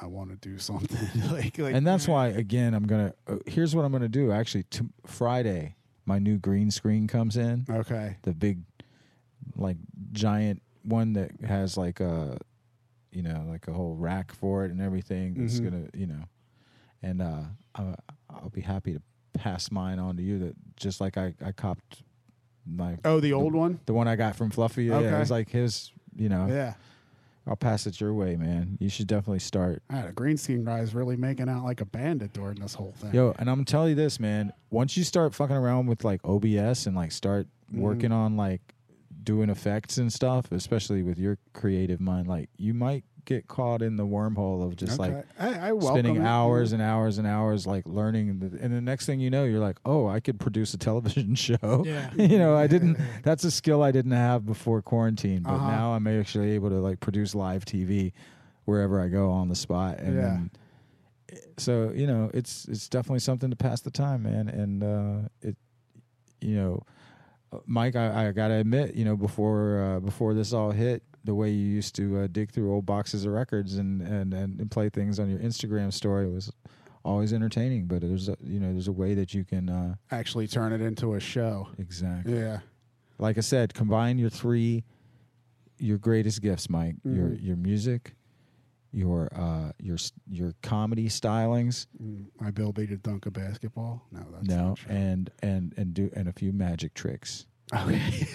I 0.00 0.06
want 0.06 0.30
to 0.30 0.36
do 0.36 0.58
something. 0.58 1.08
like, 1.30 1.58
like, 1.58 1.74
and 1.74 1.86
that's 1.86 2.08
why, 2.08 2.28
again, 2.28 2.74
I'm 2.74 2.86
gonna. 2.86 3.14
Uh, 3.26 3.36
here's 3.46 3.74
what 3.74 3.84
I'm 3.84 3.92
gonna 3.92 4.08
do. 4.08 4.32
Actually, 4.32 4.64
t- 4.64 4.88
Friday, 5.06 5.76
my 6.04 6.18
new 6.18 6.38
green 6.38 6.70
screen 6.70 7.06
comes 7.06 7.36
in. 7.36 7.66
Okay. 7.70 8.16
The 8.22 8.32
big, 8.32 8.60
like 9.56 9.76
giant 10.12 10.62
one 10.82 11.12
that 11.14 11.30
has 11.46 11.76
like 11.76 12.00
a, 12.00 12.38
you 13.10 13.22
know, 13.22 13.44
like 13.48 13.68
a 13.68 13.72
whole 13.72 13.94
rack 13.96 14.32
for 14.32 14.64
it 14.64 14.70
and 14.70 14.80
everything. 14.80 15.34
That's 15.34 15.60
Mhm. 15.60 15.64
gonna, 15.64 15.84
you 15.94 16.06
know, 16.06 16.24
and 17.02 17.22
uh, 17.22 17.42
I, 17.74 17.94
I'll 18.30 18.50
be 18.50 18.60
happy 18.62 18.94
to 18.94 19.02
pass 19.34 19.70
mine 19.70 19.98
on 19.98 20.16
to 20.16 20.22
you. 20.22 20.38
That 20.38 20.54
just 20.76 21.00
like 21.00 21.16
I, 21.16 21.34
I 21.44 21.52
copped 21.52 22.02
my. 22.66 22.98
Oh, 23.04 23.20
the 23.20 23.32
old 23.32 23.54
one? 23.54 23.80
the 23.86 23.92
one 23.94 24.08
I 24.08 24.16
got 24.16 24.36
from 24.36 24.50
Fluffy. 24.50 24.84
Yeah, 24.84 25.00
it 25.00 25.18
was 25.18 25.30
like 25.30 25.48
his. 25.50 25.92
You 26.16 26.28
know. 26.28 26.46
Yeah. 26.48 26.74
I'll 27.44 27.56
pass 27.56 27.88
it 27.88 28.00
your 28.00 28.14
way, 28.14 28.36
man. 28.36 28.76
You 28.80 28.88
should 28.88 29.08
definitely 29.08 29.40
start. 29.40 29.82
I 29.90 29.96
had 29.96 30.08
a 30.10 30.12
green 30.12 30.36
screen 30.36 30.64
guy 30.64 30.78
is 30.78 30.94
really 30.94 31.16
making 31.16 31.48
out 31.48 31.64
like 31.64 31.80
a 31.80 31.84
bandit 31.84 32.32
during 32.32 32.60
this 32.60 32.72
whole 32.74 32.92
thing. 32.98 33.12
Yo, 33.12 33.34
and 33.36 33.50
I'm 33.50 33.56
gonna 33.56 33.64
tell 33.64 33.88
you 33.88 33.96
this, 33.96 34.20
man. 34.20 34.52
Once 34.70 34.96
you 34.96 35.02
start 35.02 35.34
fucking 35.34 35.56
around 35.56 35.86
with 35.86 36.04
like 36.04 36.20
OBS 36.24 36.86
and 36.86 36.94
like 36.94 37.10
start 37.10 37.48
Mhm. 37.74 37.78
working 37.80 38.12
on 38.12 38.36
like 38.36 38.60
doing 39.24 39.48
effects 39.50 39.98
and 39.98 40.12
stuff, 40.12 40.50
especially 40.52 41.02
with 41.02 41.18
your 41.18 41.38
creative 41.52 42.00
mind, 42.00 42.26
like 42.28 42.48
you 42.56 42.74
might 42.74 43.04
get 43.24 43.46
caught 43.46 43.82
in 43.82 43.96
the 43.96 44.04
wormhole 44.04 44.66
of 44.66 44.74
just 44.74 44.98
like 44.98 45.14
I, 45.38 45.70
I 45.70 45.78
spending 45.78 46.16
it. 46.16 46.22
hours 46.24 46.72
and 46.72 46.82
hours 46.82 47.18
and 47.18 47.26
hours 47.26 47.68
like 47.68 47.86
learning 47.86 48.40
the, 48.40 48.46
and 48.60 48.74
the 48.74 48.80
next 48.80 49.06
thing 49.06 49.20
you 49.20 49.30
know 49.30 49.44
you're 49.44 49.60
like 49.60 49.78
oh 49.86 50.08
i 50.08 50.18
could 50.18 50.40
produce 50.40 50.74
a 50.74 50.76
television 50.76 51.34
show 51.36 51.84
Yeah. 51.86 52.10
you 52.16 52.36
know 52.36 52.56
i 52.56 52.66
didn't 52.66 52.98
that's 53.22 53.44
a 53.44 53.52
skill 53.52 53.80
i 53.80 53.92
didn't 53.92 54.10
have 54.10 54.44
before 54.44 54.82
quarantine 54.82 55.42
but 55.44 55.52
Uh-huh. 55.52 55.70
now 55.70 55.92
i'm 55.92 56.08
actually 56.08 56.50
able 56.50 56.70
to 56.70 56.80
like 56.80 56.98
produce 56.98 57.32
live 57.32 57.64
tv 57.64 58.10
wherever 58.64 59.00
i 59.00 59.06
go 59.06 59.30
on 59.30 59.48
the 59.48 59.54
spot 59.54 60.00
and 60.00 60.16
Yeah. 60.16 60.20
then- 60.22 60.50
so 61.58 61.92
you 61.94 62.08
know 62.08 62.28
it's 62.34 62.64
it's 62.66 62.88
definitely 62.88 63.20
something 63.20 63.50
to 63.50 63.56
pass 63.56 63.82
the 63.82 63.90
time 63.92 64.24
man 64.24 64.48
and 64.48 64.82
uh 64.82 65.28
it 65.42 65.56
you 66.40 66.56
know 66.56 66.82
mike 67.66 67.96
i, 67.96 68.28
I 68.28 68.32
gotta 68.32 68.54
admit 68.54 68.94
you 68.94 69.04
know 69.04 69.16
before 69.16 69.80
uh, 69.96 70.00
before 70.00 70.34
this 70.34 70.52
all 70.52 70.70
hit 70.70 71.02
the 71.24 71.34
way 71.34 71.50
you 71.50 71.66
used 71.68 71.94
to 71.96 72.20
uh, 72.20 72.26
dig 72.30 72.50
through 72.50 72.72
old 72.72 72.84
boxes 72.86 73.24
of 73.24 73.32
records 73.32 73.76
and, 73.76 74.02
and 74.02 74.34
and 74.34 74.70
play 74.70 74.88
things 74.88 75.18
on 75.20 75.28
your 75.30 75.38
instagram 75.38 75.92
story 75.92 76.28
was 76.28 76.50
always 77.04 77.32
entertaining 77.32 77.86
but 77.86 78.00
there's 78.00 78.28
a 78.28 78.36
you 78.42 78.58
know 78.60 78.72
there's 78.72 78.88
a 78.88 78.92
way 78.92 79.14
that 79.14 79.34
you 79.34 79.44
can 79.44 79.68
uh 79.68 79.94
Actually, 80.10 80.46
turn 80.46 80.72
it 80.72 80.80
into 80.80 81.14
a 81.14 81.20
show. 81.20 81.68
exactly 81.78 82.38
Yeah. 82.38 82.60
like 83.18 83.38
i 83.38 83.40
said 83.40 83.74
combine 83.74 84.18
your 84.18 84.30
three 84.30 84.84
your 85.78 85.98
greatest 85.98 86.40
gifts 86.42 86.70
mike 86.70 86.96
your 87.04 87.30
Mhm. 87.30 87.44
your 87.44 87.56
music 87.56 88.14
your 88.92 89.28
uh 89.34 89.72
your 89.80 89.96
your 90.30 90.52
comedy 90.62 91.08
stylings 91.08 91.86
Mm, 92.02 92.26
My 92.40 92.48
ability 92.48 92.86
to 92.88 92.96
dunk 92.96 93.26
a 93.26 93.30
basketball. 93.30 94.06
No, 94.12 94.20
that's 94.32 94.46
no 94.46 94.74
and 94.88 95.30
and 95.42 95.72
and 95.76 95.94
do 95.94 96.10
and 96.14 96.28
a 96.28 96.32
few 96.32 96.52
magic 96.52 96.94
tricks 96.94 97.46
Okay. 97.74 98.26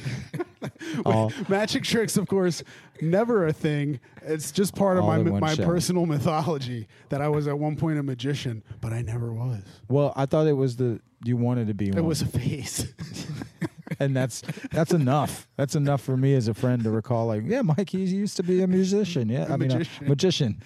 all 1.06 1.32
Magic 1.48 1.84
tricks, 1.84 2.18
of 2.18 2.28
course, 2.28 2.64
never 3.02 3.46
a 3.46 3.54
thing. 3.54 4.00
It's 4.24 4.52
just 4.52 4.74
part 4.74 4.98
of 4.98 5.04
my 5.06 5.20
my 5.20 5.54
show. 5.54 5.64
personal 5.64 6.08
mythology 6.08 6.88
that 7.10 7.22
I 7.22 7.30
was 7.30 7.48
at 7.48 7.60
one 7.60 7.76
point 7.76 8.00
a 8.00 8.04
magician, 8.04 8.64
but 8.82 8.94
I 8.94 9.04
never 9.04 9.32
was. 9.32 9.62
well 9.90 10.12
i 10.16 10.26
thought 10.26 10.48
it 10.48 10.54
was 10.54 10.78
the 10.78 11.00
you 11.24 11.38
wanted 11.38 11.68
to 11.68 11.74
be 11.76 11.90
It 11.90 11.96
one. 11.96 12.06
was 12.06 12.22
a 12.24 12.26
phase. 12.26 12.92
and 14.00 14.16
that's 14.16 14.42
that's 14.72 14.94
enough. 14.94 15.48
That's 15.58 15.76
enough 15.76 16.02
for 16.02 16.18
me 16.18 16.34
as 16.36 16.48
a 16.48 16.54
friend 16.54 16.84
to 16.84 16.90
recall. 16.92 17.28
Like, 17.28 17.44
yeah, 17.46 17.62
Mike, 17.62 17.90
he 17.90 18.04
used 18.06 18.38
to 18.38 18.44
be 18.44 18.62
a 18.62 18.68
musician. 18.68 19.30
Yeah, 19.30 19.50
A 19.50 19.54
I 19.54 19.58
mean, 19.58 19.72
uh, 19.72 19.76
magician. 19.80 20.06
a 20.06 20.10
magician, 20.10 20.64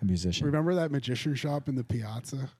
a 0.00 0.04
musician. 0.04 0.46
Remember 0.46 0.74
that 0.74 0.90
magician 0.90 1.34
shop 1.34 1.68
in 1.68 1.74
the 1.74 1.84
piazza? 1.84 2.50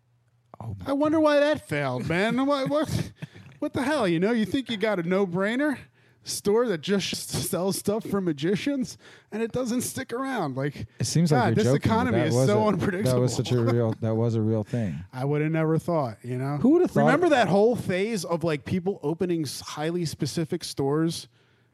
Oh, 0.63 0.77
I 0.87 0.93
wonder 0.93 1.19
why 1.21 1.41
that 1.41 1.67
failed, 1.69 2.07
man. 2.09 2.45
what, 2.47 2.69
what, 2.69 3.13
what 3.61 3.73
the 3.73 3.83
hell? 3.83 4.07
You 4.07 4.21
know, 4.21 4.33
you 4.33 4.45
think 4.45 4.71
you 4.71 4.77
got 4.77 4.99
a 4.99 5.03
no 5.03 5.27
brainer 5.27 5.79
store 6.23 6.69
that 6.69 6.81
just 6.83 7.31
sells 7.51 7.79
stuff 7.79 8.05
for 8.05 8.21
magicians 8.21 8.99
and 9.33 9.43
it 9.43 9.53
doesn't 9.53 9.81
stick 9.81 10.13
around. 10.13 10.57
Like, 10.57 10.87
it 10.99 11.05
seems 11.07 11.31
God, 11.31 11.47
like 11.47 11.55
this 11.55 11.65
joking, 11.65 11.83
economy 11.83 12.19
is 12.21 12.35
so 12.35 12.63
a- 12.63 12.67
unpredictable. 12.69 13.15
That 13.15 13.21
was 13.21 13.35
such 13.35 13.53
a 13.53 13.61
real. 13.63 13.95
That 14.01 14.15
was 14.15 14.35
a 14.35 14.41
real 14.43 14.63
thing. 14.65 15.03
I 15.13 15.25
would 15.25 15.41
have 15.43 15.53
never 15.53 15.79
thought, 15.79 16.19
you 16.23 16.37
know? 16.39 16.57
Who 16.59 16.71
would've 16.71 16.91
thought- 16.91 17.01
Remember 17.07 17.29
that 17.31 17.49
whole 17.49 17.75
phase 17.77 18.25
of 18.25 18.45
like 18.45 18.65
people 18.65 19.01
opening 19.03 19.45
highly 19.63 20.05
specific 20.05 20.63
stores? 20.65 21.29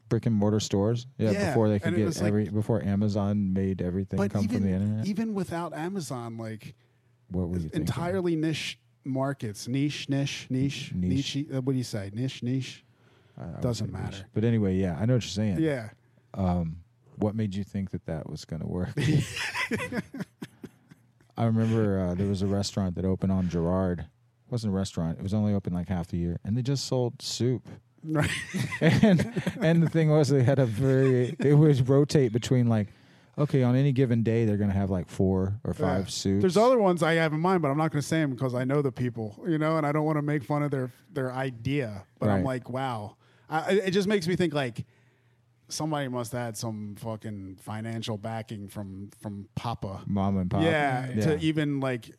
Brick 0.09 0.25
and 0.25 0.33
mortar 0.35 0.61
stores. 0.61 1.05
Yeah, 1.17 1.31
Yeah, 1.31 1.49
before 1.49 1.67
they 1.69 1.79
could 1.79 1.95
get 1.95 2.05
was 2.05 2.21
like- 2.21 2.29
every 2.29 2.49
before 2.49 2.81
Amazon 2.83 3.51
made 3.53 3.81
everything 3.81 4.17
come 4.29 4.43
even, 4.45 4.55
from 4.61 4.63
the 4.65 4.73
internet. 4.73 5.05
even 5.07 5.33
without 5.33 5.73
Amazon, 5.75 6.37
like 6.37 6.75
what 7.29 7.49
were 7.49 7.55
you 7.57 7.63
thinking? 7.63 7.81
entirely 7.81 8.35
niche 8.37 8.79
markets, 9.03 9.67
niche, 9.67 10.07
niche, 10.09 10.47
niche, 10.49 10.93
Niche. 10.95 11.35
niche. 11.35 11.45
uh, 11.53 11.61
what 11.61 11.73
do 11.73 11.77
you 11.77 11.83
say? 11.83 12.09
Niche, 12.13 12.41
niche. 12.43 12.85
I- 13.37 13.59
Doesn't 13.61 13.91
matter. 13.91 14.25
But 14.33 14.43
anyway, 14.43 14.75
yeah, 14.77 14.97
I 14.99 15.05
know 15.05 15.13
what 15.15 15.23
you're 15.23 15.29
saying. 15.29 15.59
Yeah. 15.59 15.89
Um, 16.33 16.77
what 17.17 17.35
made 17.35 17.55
you 17.55 17.63
think 17.63 17.91
that 17.91 18.05
that 18.05 18.29
was 18.29 18.45
going 18.45 18.61
to 18.61 18.67
work? 18.67 18.89
I 21.37 21.45
remember 21.45 21.99
uh, 21.99 22.13
there 22.15 22.27
was 22.27 22.41
a 22.41 22.47
restaurant 22.47 22.95
that 22.95 23.05
opened 23.05 23.31
on 23.31 23.47
Girard. 23.49 23.99
It 24.01 24.51
wasn't 24.51 24.73
a 24.73 24.75
restaurant. 24.75 25.19
It 25.19 25.23
was 25.23 25.33
only 25.33 25.53
open 25.53 25.73
like 25.73 25.87
half 25.87 26.07
the 26.07 26.17
year, 26.17 26.39
and 26.43 26.57
they 26.57 26.61
just 26.63 26.85
sold 26.85 27.21
soup. 27.21 27.67
Right. 28.03 28.29
and 28.81 29.41
and 29.61 29.83
the 29.83 29.89
thing 29.89 30.09
was, 30.09 30.29
they 30.29 30.43
had 30.43 30.57
a 30.59 30.65
very. 30.65 31.35
It 31.39 31.53
would 31.53 31.87
rotate 31.87 32.31
between 32.33 32.67
like, 32.67 32.87
okay, 33.37 33.61
on 33.63 33.75
any 33.75 33.91
given 33.91 34.23
day 34.23 34.45
they're 34.45 34.57
going 34.57 34.69
to 34.71 34.75
have 34.75 34.89
like 34.89 35.09
four 35.09 35.59
or 35.63 35.73
five 35.73 36.05
Yeah. 36.05 36.09
soups. 36.09 36.41
There's 36.41 36.57
other 36.57 36.79
ones 36.79 37.03
I 37.03 37.13
have 37.15 37.33
in 37.33 37.39
mind, 37.39 37.61
but 37.61 37.69
I'm 37.69 37.77
not 37.77 37.91
going 37.91 38.01
to 38.01 38.07
say 38.07 38.19
them 38.21 38.31
because 38.31 38.55
I 38.55 38.63
know 38.63 38.81
the 38.81 38.91
people, 38.91 39.35
you 39.47 39.57
know, 39.59 39.77
and 39.77 39.85
I 39.85 39.91
don't 39.91 40.05
want 40.05 40.17
to 40.17 40.21
make 40.23 40.43
fun 40.43 40.63
of 40.63 40.71
their 40.71 40.91
their 41.13 41.31
idea. 41.31 42.03
But 42.19 42.29
I'm 42.29 42.43
like, 42.43 42.69
wow, 42.69 43.15
I, 43.49 43.71
it 43.73 43.91
just 43.91 44.07
makes 44.07 44.27
me 44.27 44.35
think 44.35 44.53
like 44.53 44.85
somebody 45.69 46.07
must 46.07 46.31
have 46.31 46.41
had 46.41 46.57
some 46.57 46.95
fucking 46.97 47.57
financial 47.61 48.17
backing 48.17 48.67
from 48.67 49.09
from 49.21 49.47
Papa, 49.55 50.01
mom 50.05 50.37
and 50.37 50.49
pop. 50.49 50.61
yeah, 50.63 51.07
Yeah. 51.13 51.25
to 51.25 51.39
even 51.39 51.79
like 51.79 52.11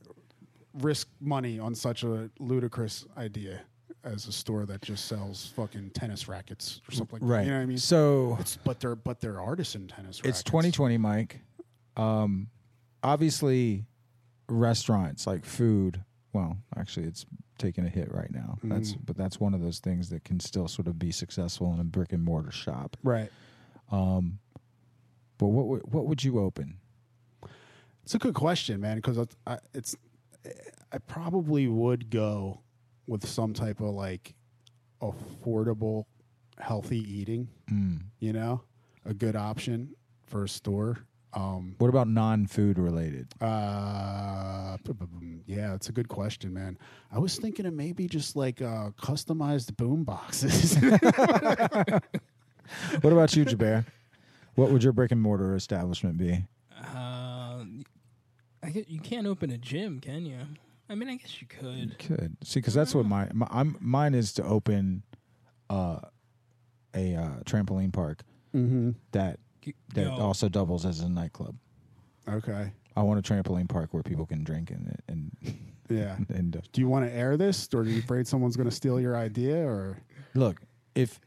risk 0.74 1.08
money 1.20 1.58
on 1.58 1.74
such 1.74 2.02
a 2.04 2.30
ludicrous 2.38 3.04
idea 3.16 3.60
as 4.04 4.26
a 4.28 4.32
store 4.32 4.64
that 4.64 4.80
just 4.80 5.06
sells 5.06 5.52
fucking 5.56 5.90
tennis 5.90 6.28
rackets 6.28 6.80
or 6.88 6.92
something 6.92 7.18
like 7.20 7.28
Right. 7.30 7.38
that. 7.40 7.44
You 7.46 7.50
know 7.50 7.56
what 7.58 7.62
I 7.62 7.66
mean? 7.66 7.78
So 7.78 8.36
It's, 8.40 8.56
but 8.56 8.80
they're 8.80 8.94
but 8.96 9.20
they're 9.20 9.40
artisan 9.40 9.88
tennis 9.88 10.20
rackets. 10.22 10.40
It's 10.40 10.42
2020, 10.44 10.98
Mike. 10.98 11.40
Um, 11.96 12.48
obviously, 13.02 13.86
restaurants 14.48 15.26
like 15.26 15.44
food. 15.44 16.04
Well, 16.32 16.58
actually, 16.76 17.06
it's 17.06 17.24
taking 17.58 17.84
a 17.86 17.88
hit 17.88 18.12
right 18.12 18.30
now. 18.30 18.58
That's 18.62 18.92
Mm. 18.92 19.06
but 19.06 19.16
that's 19.16 19.40
one 19.40 19.54
of 19.54 19.60
those 19.62 19.78
things 19.80 20.10
that 20.10 20.24
can 20.24 20.40
still 20.40 20.68
sort 20.68 20.86
of 20.86 20.98
be 20.98 21.10
successful 21.10 21.72
in 21.72 21.80
a 21.80 21.84
brick 21.84 22.12
and 22.12 22.22
mortar 22.22 22.50
shop. 22.50 22.96
Right. 23.02 23.30
Um, 23.90 24.38
but 25.38 25.46
what 25.48 25.66
would 25.66 25.92
what 25.92 26.06
would 26.06 26.22
you 26.24 26.38
open? 26.38 26.78
It's 28.02 28.14
a 28.14 28.18
good 28.18 28.34
question, 28.34 28.80
man, 28.80 28.96
because 28.96 29.18
I, 29.46 29.58
it's 29.74 29.96
I 30.92 30.98
probably 30.98 31.66
would 31.68 32.10
go 32.10 32.60
with 33.06 33.26
some 33.26 33.52
type 33.54 33.80
of 33.80 33.90
like 33.94 34.34
affordable, 35.00 36.04
healthy 36.58 36.98
eating. 37.00 37.48
Mm. 37.70 38.00
You 38.20 38.32
know, 38.32 38.62
a 39.04 39.14
good 39.14 39.36
option 39.36 39.94
for 40.26 40.44
a 40.44 40.48
store. 40.48 40.98
Um, 41.34 41.74
What 41.78 41.88
about 41.88 42.08
non-food 42.08 42.78
related? 42.78 43.28
uh, 43.40 44.76
yeah, 45.46 45.74
it's 45.74 45.88
a 45.88 45.92
good 45.92 46.08
question, 46.08 46.52
man. 46.52 46.78
I 47.12 47.18
was 47.18 47.38
thinking 47.38 47.66
of 47.66 47.74
maybe 47.74 48.06
just 48.06 48.36
like 48.36 48.62
uh, 48.62 48.90
customized 49.00 49.76
boom 49.76 50.04
boxes. 50.04 50.76
What 53.00 53.12
about 53.12 53.34
you, 53.34 53.44
Jaber? 53.44 53.84
What 54.54 54.70
would 54.70 54.82
your 54.82 54.92
brick 54.92 55.12
and 55.12 55.20
mortar 55.20 55.54
establishment 55.54 56.18
be? 56.18 56.44
Uh, 56.78 57.64
I 58.62 58.70
get, 58.72 58.88
you 58.88 59.00
can't 59.00 59.26
open 59.26 59.50
a 59.50 59.58
gym, 59.58 60.00
can 60.00 60.26
you? 60.26 60.38
I 60.90 60.94
mean, 60.94 61.08
I 61.08 61.16
guess 61.16 61.40
you 61.40 61.46
could. 61.46 61.76
You 61.76 62.16
Could 62.16 62.36
see 62.42 62.60
because 62.60 62.74
that's 62.74 62.94
what 62.94 63.06
my, 63.06 63.28
my 63.32 63.46
I'm 63.50 63.76
mine 63.80 64.14
is 64.14 64.32
to 64.34 64.44
open 64.44 65.02
uh, 65.68 66.00
a 66.94 67.14
uh, 67.14 67.40
trampoline 67.44 67.92
park 67.92 68.22
mm-hmm. 68.54 68.92
that 69.12 69.38
that 69.94 70.04
Yo. 70.04 70.16
also 70.18 70.48
doubles 70.48 70.84
as 70.86 71.00
a 71.00 71.08
nightclub. 71.08 71.54
Okay. 72.28 72.72
I 72.96 73.02
want 73.02 73.18
a 73.18 73.22
trampoline 73.32 73.68
park 73.68 73.94
where 73.94 74.02
people 74.02 74.26
can 74.26 74.44
drink 74.44 74.70
and 74.70 74.96
and 75.08 75.30
Yeah. 75.88 76.16
and 76.28 76.54
uh, 76.56 76.60
Do 76.72 76.80
you 76.82 76.88
want 76.88 77.06
to 77.06 77.12
air 77.12 77.36
this, 77.38 77.68
or 77.72 77.80
are 77.80 77.84
you 77.84 78.00
afraid 78.00 78.26
someone's 78.26 78.56
going 78.56 78.68
to 78.68 78.74
steal 78.74 79.00
your 79.00 79.16
idea, 79.16 79.56
or? 79.66 79.98
look 80.34 80.60
if 80.94 81.18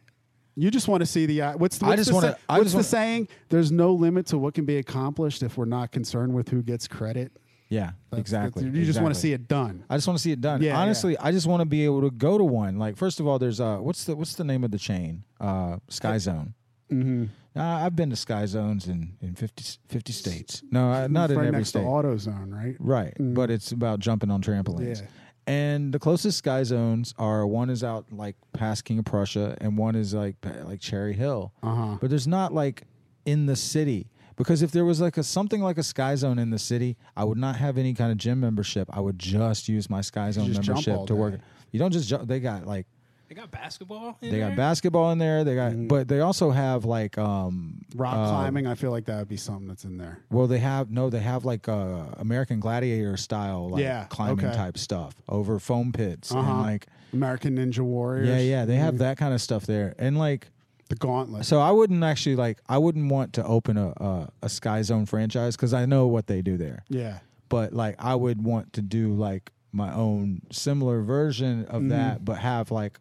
You 0.56 0.70
just 0.70 0.88
want 0.88 1.02
to 1.02 1.06
see 1.08 1.26
the 1.26 1.42
uh, 1.42 1.58
what's 1.58 1.78
the, 1.80 1.86
I 1.88 1.96
just 1.96 2.10
the 2.10 2.16
wanna- 2.16 2.38
what's 2.48 2.64
just 2.64 2.72
the 2.74 2.78
wanna- 2.78 2.84
saying? 2.84 3.28
There's 3.50 3.72
no 3.72 3.94
limit 3.94 4.28
to 4.28 4.38
what 4.38 4.54
can 4.54 4.66
be 4.66 4.78
accomplished 4.78 5.42
if 5.44 5.58
we're 5.58 5.66
not 5.66 5.92
concerned 5.92 6.34
with 6.34 6.50
who 6.50 6.62
gets 6.62 6.88
credit. 6.88 7.32
yeah 7.70 7.92
That's- 8.12 8.20
exactly 8.20 8.64
that's- 8.66 8.78
you 8.78 8.86
just 8.86 9.02
want 9.02 9.16
to 9.16 9.20
see 9.20 9.32
it 9.34 9.48
done. 9.48 9.84
I 9.90 9.96
just 9.98 10.08
want 10.08 10.18
to 10.20 10.22
see 10.24 10.32
it 10.34 10.42
done. 10.42 10.62
Yeah, 10.62 10.78
Honestly, 10.78 11.18
I 11.18 11.32
just 11.32 11.48
want 11.48 11.62
to 11.62 11.66
be 11.66 11.84
able 11.86 12.02
to 12.02 12.12
go 12.12 12.38
to 12.38 12.44
one. 12.44 12.78
Like 12.78 12.98
first 12.98 13.20
of 13.22 13.26
all, 13.28 13.40
there's 13.40 13.60
uh 13.60 13.78
what's 13.78 14.04
the 14.04 14.16
what's 14.16 14.36
the 14.36 14.44
name 14.44 14.64
of 14.64 14.70
the 14.72 14.78
chain? 14.78 15.24
Uh, 15.40 15.78
Sky 15.88 16.18
Zone. 16.20 16.54
Mm-hmm. 16.92 17.26
Uh, 17.56 17.62
I've 17.62 17.96
been 17.96 18.10
to 18.12 18.16
Sky 18.16 18.46
Zones 18.46 18.88
in 18.88 19.18
in 19.22 19.36
50, 19.36 19.78
50 19.90 20.14
states. 20.14 20.64
No, 20.72 20.92
uh, 20.92 21.08
not 21.10 21.32
in 21.32 21.38
right 21.38 21.48
every 21.48 21.60
next 21.60 21.70
state. 21.70 21.82
to 21.82 21.86
AutoZone, 21.86 22.54
right? 22.54 22.76
Right, 22.80 23.14
Mm. 23.20 23.34
but 23.34 23.52
it's 23.52 23.72
about 23.74 24.00
jumping 24.00 24.32
on 24.32 24.42
trampolines. 24.42 25.02
Yeah. 25.02 25.08
And 25.48 25.92
the 25.94 26.00
closest 26.00 26.38
sky 26.38 26.64
zones 26.64 27.14
are 27.18 27.46
one 27.48 27.70
is 27.70 27.84
out 27.84 28.06
like 28.12 28.36
past 28.54 28.86
King 28.86 29.00
of 29.00 29.06
Prussia, 29.06 29.58
and 29.60 29.78
one 29.78 29.96
is 29.96 30.14
like 30.14 30.36
like 30.64 30.80
Cherry 30.80 31.14
Hill. 31.14 31.52
Uh 31.62 31.76
huh. 31.76 31.98
But 32.00 32.10
there's 32.10 32.28
not 32.28 32.54
like 32.54 32.84
in 33.26 33.48
the 33.48 33.56
city 33.56 34.08
because 34.38 34.62
if 34.62 34.72
there 34.72 34.86
was 34.86 35.02
like 35.02 35.18
a 35.18 35.24
something 35.24 35.62
like 35.62 35.78
a 35.78 35.84
sky 35.84 36.16
zone 36.16 36.40
in 36.40 36.52
the 36.52 36.60
city, 36.60 36.96
I 37.18 37.24
would 37.26 37.38
not 37.38 37.58
have 37.58 37.78
any 37.78 37.94
kind 37.94 38.12
of 38.12 38.18
gym 38.18 38.40
membership. 38.40 38.88
I 38.96 39.02
would 39.02 39.20
just 39.20 39.68
use 39.68 39.90
my 39.90 40.02
sky 40.02 40.32
zone 40.32 40.54
membership 40.54 41.06
to 41.08 41.16
work. 41.16 41.40
You 41.72 41.80
don't 41.80 41.92
just 41.92 42.08
jump. 42.08 42.28
They 42.30 42.40
got 42.40 42.66
like 42.66 42.86
They 43.32 43.36
got 43.36 43.50
basketball. 43.50 44.18
In 44.22 44.30
they 44.30 44.40
there? 44.40 44.50
got 44.50 44.58
basketball 44.58 45.10
in 45.14 45.18
there. 45.18 45.46
They 45.46 45.56
got, 45.56 45.72
Mhm. 45.72 45.88
but 45.88 46.10
they 46.10 46.20
also 46.20 46.52
have 46.52 46.84
like 46.84 47.18
um 47.18 47.80
Rock 47.96 48.14
uh, 48.14 48.28
climbing. 48.28 48.68
I 48.68 48.76
feel 48.76 48.92
like 48.92 49.06
that 49.06 49.20
would 49.20 49.30
be 49.30 49.38
something 49.38 49.70
that's 49.70 49.86
in 49.86 49.98
there. 49.98 50.20
Well, 50.30 50.48
they 50.48 50.60
have 50.60 50.92
no. 50.92 51.10
They 51.10 51.22
have 51.22 51.46
like 51.46 51.70
uh, 51.70 52.08
American 52.18 52.60
Gladiator 52.60 53.16
style, 53.16 53.70
like 53.70 53.84
Yeah, 53.84 54.04
climbing 54.10 54.46
okay. 54.48 54.54
type 54.58 54.78
stuff 54.78 55.16
over 55.30 55.60
foam 55.60 55.94
pits 55.94 56.32
and 56.32 56.42
Uh-huh. 56.42 56.60
like 56.62 56.88
American 57.14 57.56
Ninja 57.56 57.80
Warriors. 57.80 58.28
yeah, 58.28 58.40
yeah. 58.40 58.66
They 58.66 58.76
have 58.76 58.96
Mhm. 58.96 59.00
that 59.00 59.18
kind 59.18 59.34
of 59.34 59.42
stuff 59.42 59.66
there, 59.66 59.96
and 59.98 60.18
like 60.18 60.50
The 60.90 60.96
gauntlet. 60.98 61.46
So 61.46 61.62
I 61.62 61.72
wouldn't 61.72 62.04
actually 62.04 62.36
like. 62.36 62.60
I 62.68 62.80
wouldn't 62.80 63.10
want 63.10 63.32
to 63.36 63.46
open 63.46 63.78
a 63.78 63.94
a, 63.96 64.30
a 64.42 64.50
Sky 64.50 64.82
Zone 64.82 65.06
franchise 65.06 65.56
because 65.56 65.74
I 65.74 65.86
know 65.86 66.06
what 66.08 66.28
they 66.28 66.42
do 66.42 66.58
there. 66.58 66.84
Yeah. 66.90 67.20
But 67.48 67.72
like, 67.72 67.96
I 67.98 68.14
would 68.14 68.44
want 68.44 68.74
to 68.74 68.82
do 68.82 69.14
like 69.14 69.54
my 69.72 69.94
own 69.94 70.42
similar 70.52 71.02
version 71.02 71.64
of 71.70 71.84
Mhm. 71.84 71.90
that, 71.92 72.26
but 72.26 72.38
have 72.40 72.72
like 72.72 73.00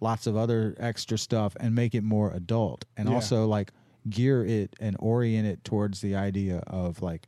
lots 0.00 0.26
of 0.26 0.36
other 0.36 0.74
extra 0.78 1.18
stuff 1.18 1.56
and 1.60 1.74
make 1.74 1.94
it 1.94 2.02
more 2.02 2.30
adult, 2.32 2.84
and 2.96 3.08
Yeah. 3.08 3.14
also 3.14 3.46
like 3.46 3.72
gear 4.08 4.44
it 4.44 4.74
and 4.80 4.96
orient 4.98 5.46
it 5.46 5.62
towards 5.64 6.00
the 6.00 6.14
idea 6.16 6.58
of 6.66 7.02
like 7.02 7.26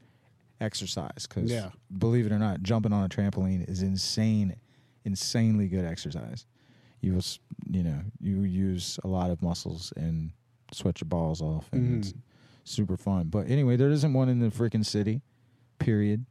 exercise. 0.60 1.26
Because 1.28 1.50
Yeah. 1.50 1.70
believe 1.98 2.26
it 2.26 2.32
or 2.32 2.38
not, 2.38 2.62
jumping 2.62 2.92
on 2.92 3.04
a 3.04 3.08
trampoline 3.08 3.68
is 3.68 3.82
insane, 3.82 4.56
insanely 5.04 5.68
good 5.68 5.84
exercise. 5.84 6.46
You 7.00 7.14
will, 7.14 7.24
you 7.70 7.82
know, 7.82 8.00
you 8.20 8.42
use 8.42 8.98
a 9.04 9.08
lot 9.08 9.30
of 9.30 9.42
muscles 9.42 9.92
and 9.96 10.30
sweat 10.72 11.00
your 11.00 11.08
balls 11.08 11.42
off, 11.42 11.68
and 11.72 11.98
it's 11.98 12.12
Mhm. 12.12 12.18
super 12.64 12.96
fun. 12.96 13.26
But 13.28 13.50
anyway, 13.50 13.76
there 13.76 13.90
isn't 13.90 14.12
one 14.14 14.28
in 14.28 14.38
the 14.38 14.48
freaking 14.50 14.86
city, 14.86 15.20
period. 15.78 16.24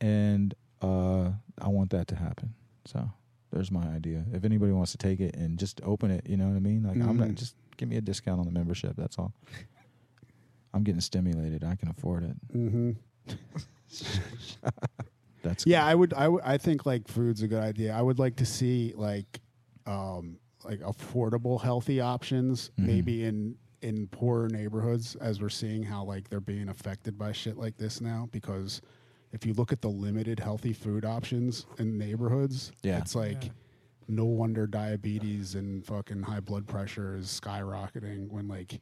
And 0.00 0.54
uh, 0.82 1.32
I 1.58 1.68
want 1.68 1.90
that 1.90 2.08
to 2.08 2.16
happen. 2.16 2.54
So 2.86 3.10
there's 3.50 3.70
my 3.70 3.82
idea. 3.94 4.24
If 4.32 4.44
anybody 4.44 4.72
wants 4.72 4.92
to 4.92 4.98
take 4.98 5.20
it 5.20 5.34
and 5.36 5.58
just 5.58 5.80
open 5.84 6.10
it, 6.10 6.28
you 6.28 6.36
know 6.36 6.46
what 6.48 6.56
I 6.56 6.60
mean? 6.60 6.82
Like 6.84 6.96
I'm 6.96 7.16
not 7.16 7.28
Mhm. 7.28 7.34
just 7.36 7.54
give 7.76 7.88
me 7.88 7.96
a 7.96 8.00
discount 8.00 8.38
on 8.40 8.46
the 8.46 8.52
membership. 8.52 8.94
That's 8.96 9.18
all. 9.18 9.32
I'm 10.72 10.84
getting 10.84 11.00
stimulated. 11.00 11.64
I 11.64 11.74
can 11.74 11.88
afford 11.88 12.22
it. 12.24 12.36
Mm-hmm. 12.56 12.90
That's 15.42 15.66
Yeah, 15.66 15.84
I 15.84 15.94
would. 15.94 16.12
I 16.14 16.28
would- 16.28 16.42
I 16.44 16.58
think 16.58 16.84
like 16.86 17.08
food's 17.08 17.42
a 17.42 17.48
good 17.48 17.62
idea. 17.62 17.92
I 17.94 18.02
would 18.02 18.18
like 18.18 18.36
to 18.36 18.46
see 18.46 18.92
like, 18.94 19.40
um, 19.86 20.38
like 20.64 20.80
affordable, 20.80 21.60
healthy 21.60 22.00
options, 22.00 22.70
Mhm. 22.78 22.86
maybe 22.86 23.24
in 23.24 23.56
in 23.82 24.06
poorer 24.08 24.46
neighborhoods, 24.50 25.16
as 25.16 25.40
we're 25.40 25.48
seeing 25.48 25.82
how 25.82 26.04
like 26.04 26.28
they're 26.28 26.38
being 26.38 26.68
affected 26.68 27.16
by 27.16 27.32
shit 27.32 27.56
like 27.56 27.78
this 27.78 28.02
now. 28.02 28.28
Because 28.30 28.82
if 29.32 29.46
you 29.46 29.52
look 29.54 29.72
at 29.72 29.80
the 29.80 29.88
limited 29.88 30.40
healthy 30.40 30.72
food 30.72 31.04
options 31.04 31.66
in 31.78 31.96
neighborhoods, 31.98 32.72
Yeah. 32.82 32.98
it's 32.98 33.14
like. 33.14 33.50
No 34.12 34.24
wonder 34.24 34.66
diabetes 34.66 35.54
and 35.54 35.86
fucking 35.86 36.22
high 36.22 36.40
blood 36.40 36.66
pressure 36.66 37.14
is 37.14 37.26
skyrocketing 37.28 38.28
when 38.28 38.48
like 38.48 38.80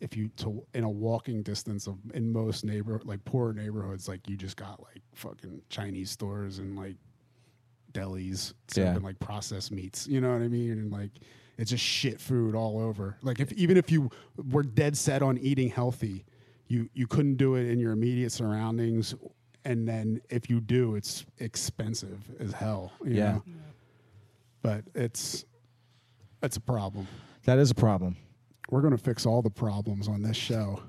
if 0.00 0.16
you 0.16 0.26
to 0.38 0.66
in 0.74 0.82
a 0.82 0.90
walking 0.90 1.40
distance 1.44 1.86
of 1.86 1.98
in 2.14 2.32
most 2.32 2.64
neighbor 2.64 3.00
like 3.04 3.24
poor 3.24 3.52
neighborhoods, 3.52 4.08
like 4.08 4.28
you 4.28 4.36
just 4.36 4.56
got 4.56 4.82
like 4.82 5.02
fucking 5.14 5.62
Chinese 5.68 6.10
stores 6.10 6.58
and 6.58 6.74
like 6.76 6.96
delis 7.92 8.54
serving 8.66 8.94
Yeah. 8.94 8.98
like 9.06 9.20
processed 9.20 9.70
meats. 9.70 10.08
You 10.08 10.20
know 10.20 10.32
what 10.32 10.42
I 10.42 10.48
mean? 10.48 10.72
And 10.72 10.90
like 10.90 11.12
it's 11.56 11.70
just 11.70 11.84
shit 11.84 12.20
food 12.20 12.56
all 12.56 12.80
over. 12.80 13.16
Like 13.22 13.38
if 13.38 13.52
even 13.52 13.76
if 13.76 13.92
you 13.92 14.10
were 14.50 14.64
dead 14.64 14.96
set 14.96 15.22
on 15.22 15.38
eating 15.38 15.68
healthy, 15.68 16.24
you 16.66 16.88
you 16.92 17.06
couldn't 17.06 17.36
do 17.36 17.54
it 17.54 17.68
in 17.68 17.78
your 17.78 17.92
immediate 17.92 18.32
surroundings. 18.32 19.14
And 19.64 19.88
then 19.88 20.20
if 20.28 20.50
you 20.50 20.60
do, 20.60 20.94
it's 20.94 21.24
expensive 21.38 22.20
as 22.38 22.52
hell. 22.52 22.92
you 23.04 23.14
Yeah. 23.14 23.32
know? 23.32 23.42
But 24.62 24.84
it's 24.94 25.44
it's 26.42 26.56
a 26.56 26.60
problem. 26.60 27.06
That 27.44 27.58
is 27.58 27.70
a 27.70 27.74
problem. 27.74 28.16
We're 28.70 28.80
going 28.82 28.96
to 28.96 29.02
fix 29.02 29.24
all 29.26 29.40
the 29.42 29.50
problems 29.50 30.08
on 30.08 30.22
this 30.22 30.36
show. 30.36 30.82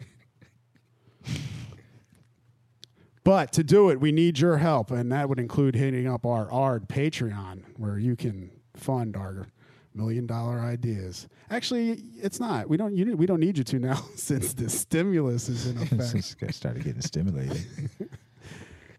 but 3.23 3.51
to 3.53 3.63
do 3.63 3.89
it, 3.89 3.99
we 3.99 4.11
need 4.11 4.39
your 4.39 4.57
help, 4.57 4.91
and 4.91 5.11
that 5.11 5.27
would 5.29 5.39
include 5.39 5.75
hitting 5.75 6.07
up 6.07 6.25
our 6.25 6.51
ARD 6.51 6.87
Patreon, 6.87 7.63
where 7.77 7.97
you 7.97 8.15
can 8.15 8.51
fund 8.75 9.15
our 9.15 9.47
million 9.93 10.27
dollar 10.27 10.59
ideas. 10.59 11.27
Actually, 11.49 12.01
it's 12.21 12.39
not. 12.39 12.69
We 12.69 12.77
don't. 12.77 12.95
You, 12.95 13.15
we 13.17 13.25
don't 13.25 13.39
need 13.39 13.57
you 13.57 13.63
to 13.63 13.79
now, 13.79 13.95
since 14.15 14.53
the 14.53 14.69
stimulus 14.69 15.49
is 15.49 15.67
in 15.67 15.77
effect. 15.81 16.53
Started 16.53 16.83
getting 16.83 17.01
stimulated. 17.01 17.65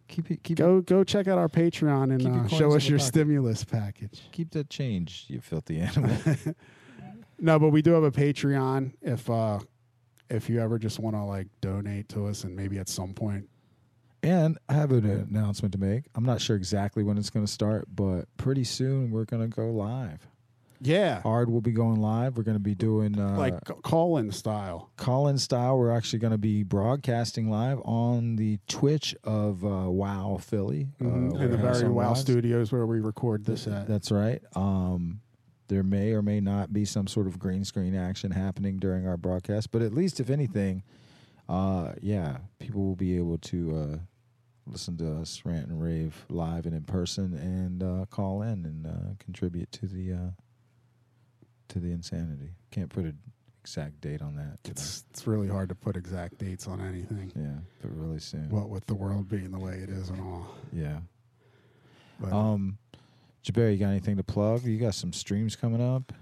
keep 0.09 0.31
it, 0.31 0.43
keep 0.43 0.59
go 0.59 0.81
go 0.81 1.05
check 1.05 1.29
out 1.29 1.39
our 1.39 1.49
Patreon 1.49 2.15
and 2.15 2.27
uh, 2.27 2.49
show 2.49 2.75
us 2.75 2.89
your 2.89 2.99
pocket. 2.99 3.09
stimulus 3.09 3.65
package. 3.65 4.23
keep 4.33 4.51
that 4.51 4.71
change, 4.71 5.27
you 5.29 5.41
filthy 5.41 5.81
animal. 5.81 6.17
No, 7.39 7.59
but 7.59 7.69
we 7.69 7.83
do 7.83 7.93
have 7.93 8.03
a 8.05 8.11
Patreon. 8.11 8.95
If 9.03 9.29
uh, 9.29 9.61
if 10.31 10.49
you 10.49 10.61
ever 10.61 10.79
just 10.79 10.99
want 10.99 11.17
to 11.17 11.23
like 11.23 11.49
donate 11.61 12.09
to 12.11 12.27
us, 12.27 12.45
and 12.45 12.57
maybe 12.57 12.79
at 12.79 12.89
some 12.89 13.15
point. 13.15 13.43
point 13.43 13.51
And 14.23 14.59
I 14.69 14.75
have 14.75 14.91
an 14.93 15.07
announcement 15.07 15.73
to 15.73 15.79
make. 15.79 16.05
I'm 16.15 16.25
not 16.25 16.41
sure 16.41 16.57
exactly 16.57 17.03
when 17.03 17.19
it's 17.19 17.31
going 17.31 17.45
to 17.47 17.53
start, 17.53 17.87
but 17.95 18.25
pretty 18.37 18.65
soon 18.65 19.11
we're 19.11 19.25
going 19.25 19.43
to 19.43 19.55
go 19.55 19.71
live. 19.71 20.27
Yeah. 20.81 21.21
Hard 21.23 21.51
will 21.51 21.61
be 21.61 21.73
going 21.73 22.01
live. 22.01 22.37
We're 22.37 22.43
going 22.43 22.57
to 22.57 22.61
be 22.63 22.75
doing 22.75 23.19
uh, 23.19 23.37
like 23.37 23.65
call 23.83 24.19
in 24.19 24.31
style. 24.31 24.91
call-in 24.97 25.39
style. 25.39 25.79
We're 25.79 25.91
actually 25.91 26.19
going 26.21 26.33
to 26.33 26.39
be 26.39 26.63
broadcasting 26.63 27.51
live 27.51 27.81
on 27.85 28.37
the 28.37 28.59
Twitch 28.69 29.15
of 29.25 29.65
uh, 29.65 29.91
Wow 29.91 30.39
Philly, 30.41 30.89
uh, 31.03 31.07
in 31.07 31.51
the 31.51 31.57
very 31.57 31.89
wow 31.89 32.09
Rods. 32.09 32.21
studios 32.21 32.73
where 32.73 32.87
we 32.87 33.01
record 33.01 33.45
this 33.45 33.67
at. 33.67 33.87
That's 33.89 34.11
right. 34.11 34.43
Um, 34.55 35.21
there 35.69 35.83
may 35.83 36.13
or 36.13 36.23
may 36.23 36.41
not 36.41 36.73
be 36.73 36.85
some 36.85 37.07
sort 37.07 37.27
of 37.27 37.39
green 37.39 37.65
screen 37.65 37.95
action 37.95 38.31
happening 38.31 38.79
during 38.79 39.07
our 39.07 39.17
broadcast, 39.17 39.73
but 39.73 39.83
at 39.83 39.93
least, 39.93 40.21
if 40.21 40.31
anything, 40.31 40.83
uh, 41.49 41.93
yeah, 42.01 42.39
people 42.59 42.85
will 42.85 42.97
be 42.97 43.17
able 43.17 43.39
to 43.39 43.77
uh, 43.77 43.99
listen 44.67 44.97
to 44.99 45.17
us 45.17 45.43
rant 45.45 45.69
and 45.69 45.83
rave 45.83 46.25
live 46.29 46.67
and 46.67 46.75
in 46.75 46.83
person, 46.85 47.35
and 47.35 47.83
uh, 47.83 48.05
call 48.11 48.43
in 48.43 48.65
and 48.65 48.87
uh, 48.87 49.15
contribute 49.19 49.73
to 49.73 49.87
the 49.87 50.13
uh, 50.13 50.31
to 51.69 51.79
the 51.79 51.91
insanity. 51.93 52.51
Can't 52.71 52.89
put 52.91 53.05
an 53.05 53.19
exact 53.61 54.01
date 54.01 54.23
on 54.23 54.37
that. 54.37 54.59
today. 54.63 54.73
It's 54.73 55.05
it's 55.11 55.27
really 55.27 55.49
hard 55.49 55.69
to 55.71 55.75
put 55.75 55.97
exact 55.97 56.39
dates 56.39 56.67
on 56.67 56.81
anything. 56.81 57.33
yeah, 57.35 57.59
but 57.83 57.91
really 57.97 58.19
soon. 58.21 58.49
What 58.51 58.69
with 58.69 58.87
the 58.87 58.95
world 58.95 59.29
being 59.29 59.51
the 59.51 59.59
way 59.59 59.75
it 59.75 59.89
is 59.91 60.09
and 60.11 60.21
all. 60.21 60.47
yeah. 60.73 60.99
But 62.21 62.33
Um, 62.33 62.79
Jabari, 63.45 63.73
you 63.73 63.79
got 63.79 63.89
anything 63.91 64.17
to 64.17 64.25
plug? 64.25 64.65
You 64.65 64.79
got 64.79 64.95
some 64.95 65.13
streams 65.13 65.55
coming 65.57 65.81
up. 65.83 66.13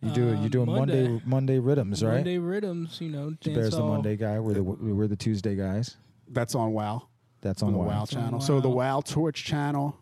You 0.00 0.10
do 0.10 0.28
it. 0.32 0.38
You 0.40 0.48
doing 0.48 0.66
Monday 0.66 1.06
Monday. 1.08 1.22
Monday 1.24 1.58
rhythms, 1.60 2.02
right? 2.02 2.14
Monday 2.16 2.38
rhythms, 2.38 3.00
you 3.00 3.08
know. 3.08 3.30
Jabar's 3.40 3.70
the. 3.76 3.82
Monday 3.84 4.16
guy. 4.16 4.40
We're 4.40 4.54
the 4.54 4.62
we're 4.64 5.06
the 5.06 5.14
Tuesday 5.16 5.54
guys. 5.54 5.96
that's 6.28 6.56
on 6.56 6.72
Wow. 6.72 7.06
That's 7.40 7.62
on 7.62 7.68
on 7.68 7.72
the 7.74 7.78
Wow. 7.78 7.86
Wow, 7.86 8.02
It's 8.02 8.14
on 8.16 8.22
channel. 8.24 8.40
So 8.40 8.60
the 8.60 8.68
Wow. 8.68 9.00
Torch 9.00 9.44
channel, 9.44 9.96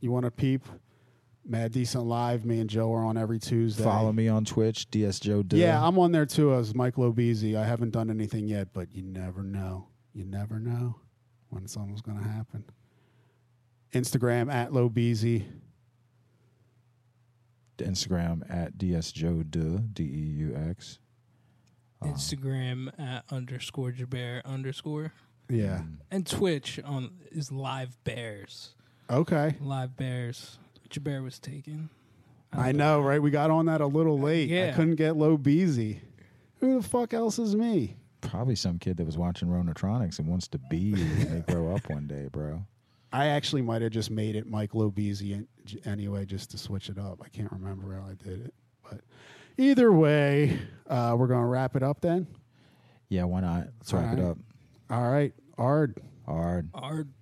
you 0.00 0.10
want 0.10 0.24
to 0.24 0.30
peep? 0.30 0.66
Mad 1.44 1.72
Decent 1.72 2.04
Live. 2.04 2.44
Me 2.44 2.60
and 2.60 2.70
Joe 2.70 2.92
are 2.92 3.04
on 3.04 3.16
every 3.16 3.38
Tuesday. 3.38 3.82
Follow 3.82 4.12
me 4.12 4.28
on 4.28 4.44
Twitch, 4.44 4.90
DS 4.90 5.20
Joe. 5.20 5.42
Duh. 5.42 5.56
Yeah, 5.56 5.84
I'm 5.84 5.98
on 5.98 6.12
there 6.12 6.26
too 6.26 6.54
as 6.54 6.74
Mike 6.74 6.96
Lobezy. 6.96 7.56
I 7.56 7.64
haven't 7.64 7.90
done 7.90 8.10
anything 8.10 8.46
yet, 8.46 8.68
but 8.72 8.94
you 8.94 9.02
never 9.02 9.42
know. 9.42 9.88
You 10.14 10.24
never 10.24 10.58
know 10.58 10.96
when 11.48 11.66
something's 11.66 12.02
going 12.02 12.18
to 12.18 12.28
happen. 12.28 12.64
Instagram 13.92 14.52
at 14.52 14.72
Lobezy. 14.72 15.44
Instagram 17.78 18.48
at 18.48 18.78
DS 18.78 19.10
Joe 19.10 19.42
Duh 19.42 19.78
D 19.92 20.04
E 20.04 20.06
U 20.06 20.56
X. 20.70 21.00
Um, 22.00 22.14
Instagram 22.14 22.98
at 23.00 23.24
underscore 23.30 23.90
Jaber 23.90 24.44
underscore. 24.44 25.12
Yeah. 25.48 25.78
Mm. 25.78 25.96
And 26.10 26.26
Twitch 26.26 26.80
on 26.84 27.10
is 27.30 27.50
Live 27.50 27.96
Bears. 28.04 28.74
Okay. 29.10 29.56
Live 29.60 29.96
Bears. 29.96 30.58
Jaber 30.92 31.22
was 31.22 31.38
taken. 31.38 31.90
I 32.52 32.72
know, 32.72 33.00
right? 33.00 33.20
We 33.22 33.30
got 33.30 33.50
on 33.50 33.66
that 33.66 33.80
a 33.80 33.86
little 33.86 34.18
late. 34.18 34.50
I 34.50 34.54
Yeah. 34.54 34.72
couldn't 34.74 34.96
get 34.96 35.14
Lobezy. 35.14 36.00
Who 36.60 36.80
the 36.80 36.86
fuck 36.86 37.14
else 37.14 37.38
is 37.38 37.56
me? 37.56 37.96
Probably 38.20 38.54
some 38.54 38.78
kid 38.78 38.98
that 38.98 39.06
was 39.06 39.16
watching 39.18 39.48
Ronatronics 39.48 40.18
and 40.18 40.28
wants 40.28 40.48
to 40.48 40.58
be 40.70 40.92
when 40.92 41.32
they 41.46 41.52
grow 41.52 41.74
up 41.74 41.88
one 41.88 42.06
day, 42.06 42.28
bro. 42.30 42.62
I 43.12 43.26
actually 43.28 43.62
might 43.62 43.82
have 43.82 43.90
just 43.92 44.10
made 44.10 44.36
it 44.36 44.46
Mike 44.46 44.72
Lobezy 44.72 45.34
an- 45.34 45.48
anyway, 45.84 46.24
just 46.24 46.50
to 46.52 46.58
switch 46.58 46.88
it 46.88 46.98
up. 46.98 47.20
I 47.24 47.28
can't 47.28 47.50
remember 47.52 47.94
how 47.94 48.06
I 48.08 48.14
did 48.14 48.40
it, 48.46 48.54
but 48.82 49.00
either 49.58 49.92
way, 49.92 50.58
uh, 50.88 51.14
we're 51.18 51.26
gonna 51.26 51.46
wrap 51.48 51.74
it 51.76 51.82
up 51.82 52.00
then. 52.00 52.26
Yeah, 53.08 53.24
why 53.24 53.40
not? 53.40 53.68
Let's 53.80 53.92
wrap 53.92 54.16
it 54.16 54.22
up. 54.24 54.38
All 54.88 55.10
right, 55.10 55.34
Ard. 55.58 56.00
Hard. 56.26 56.70
Ard. 56.74 57.12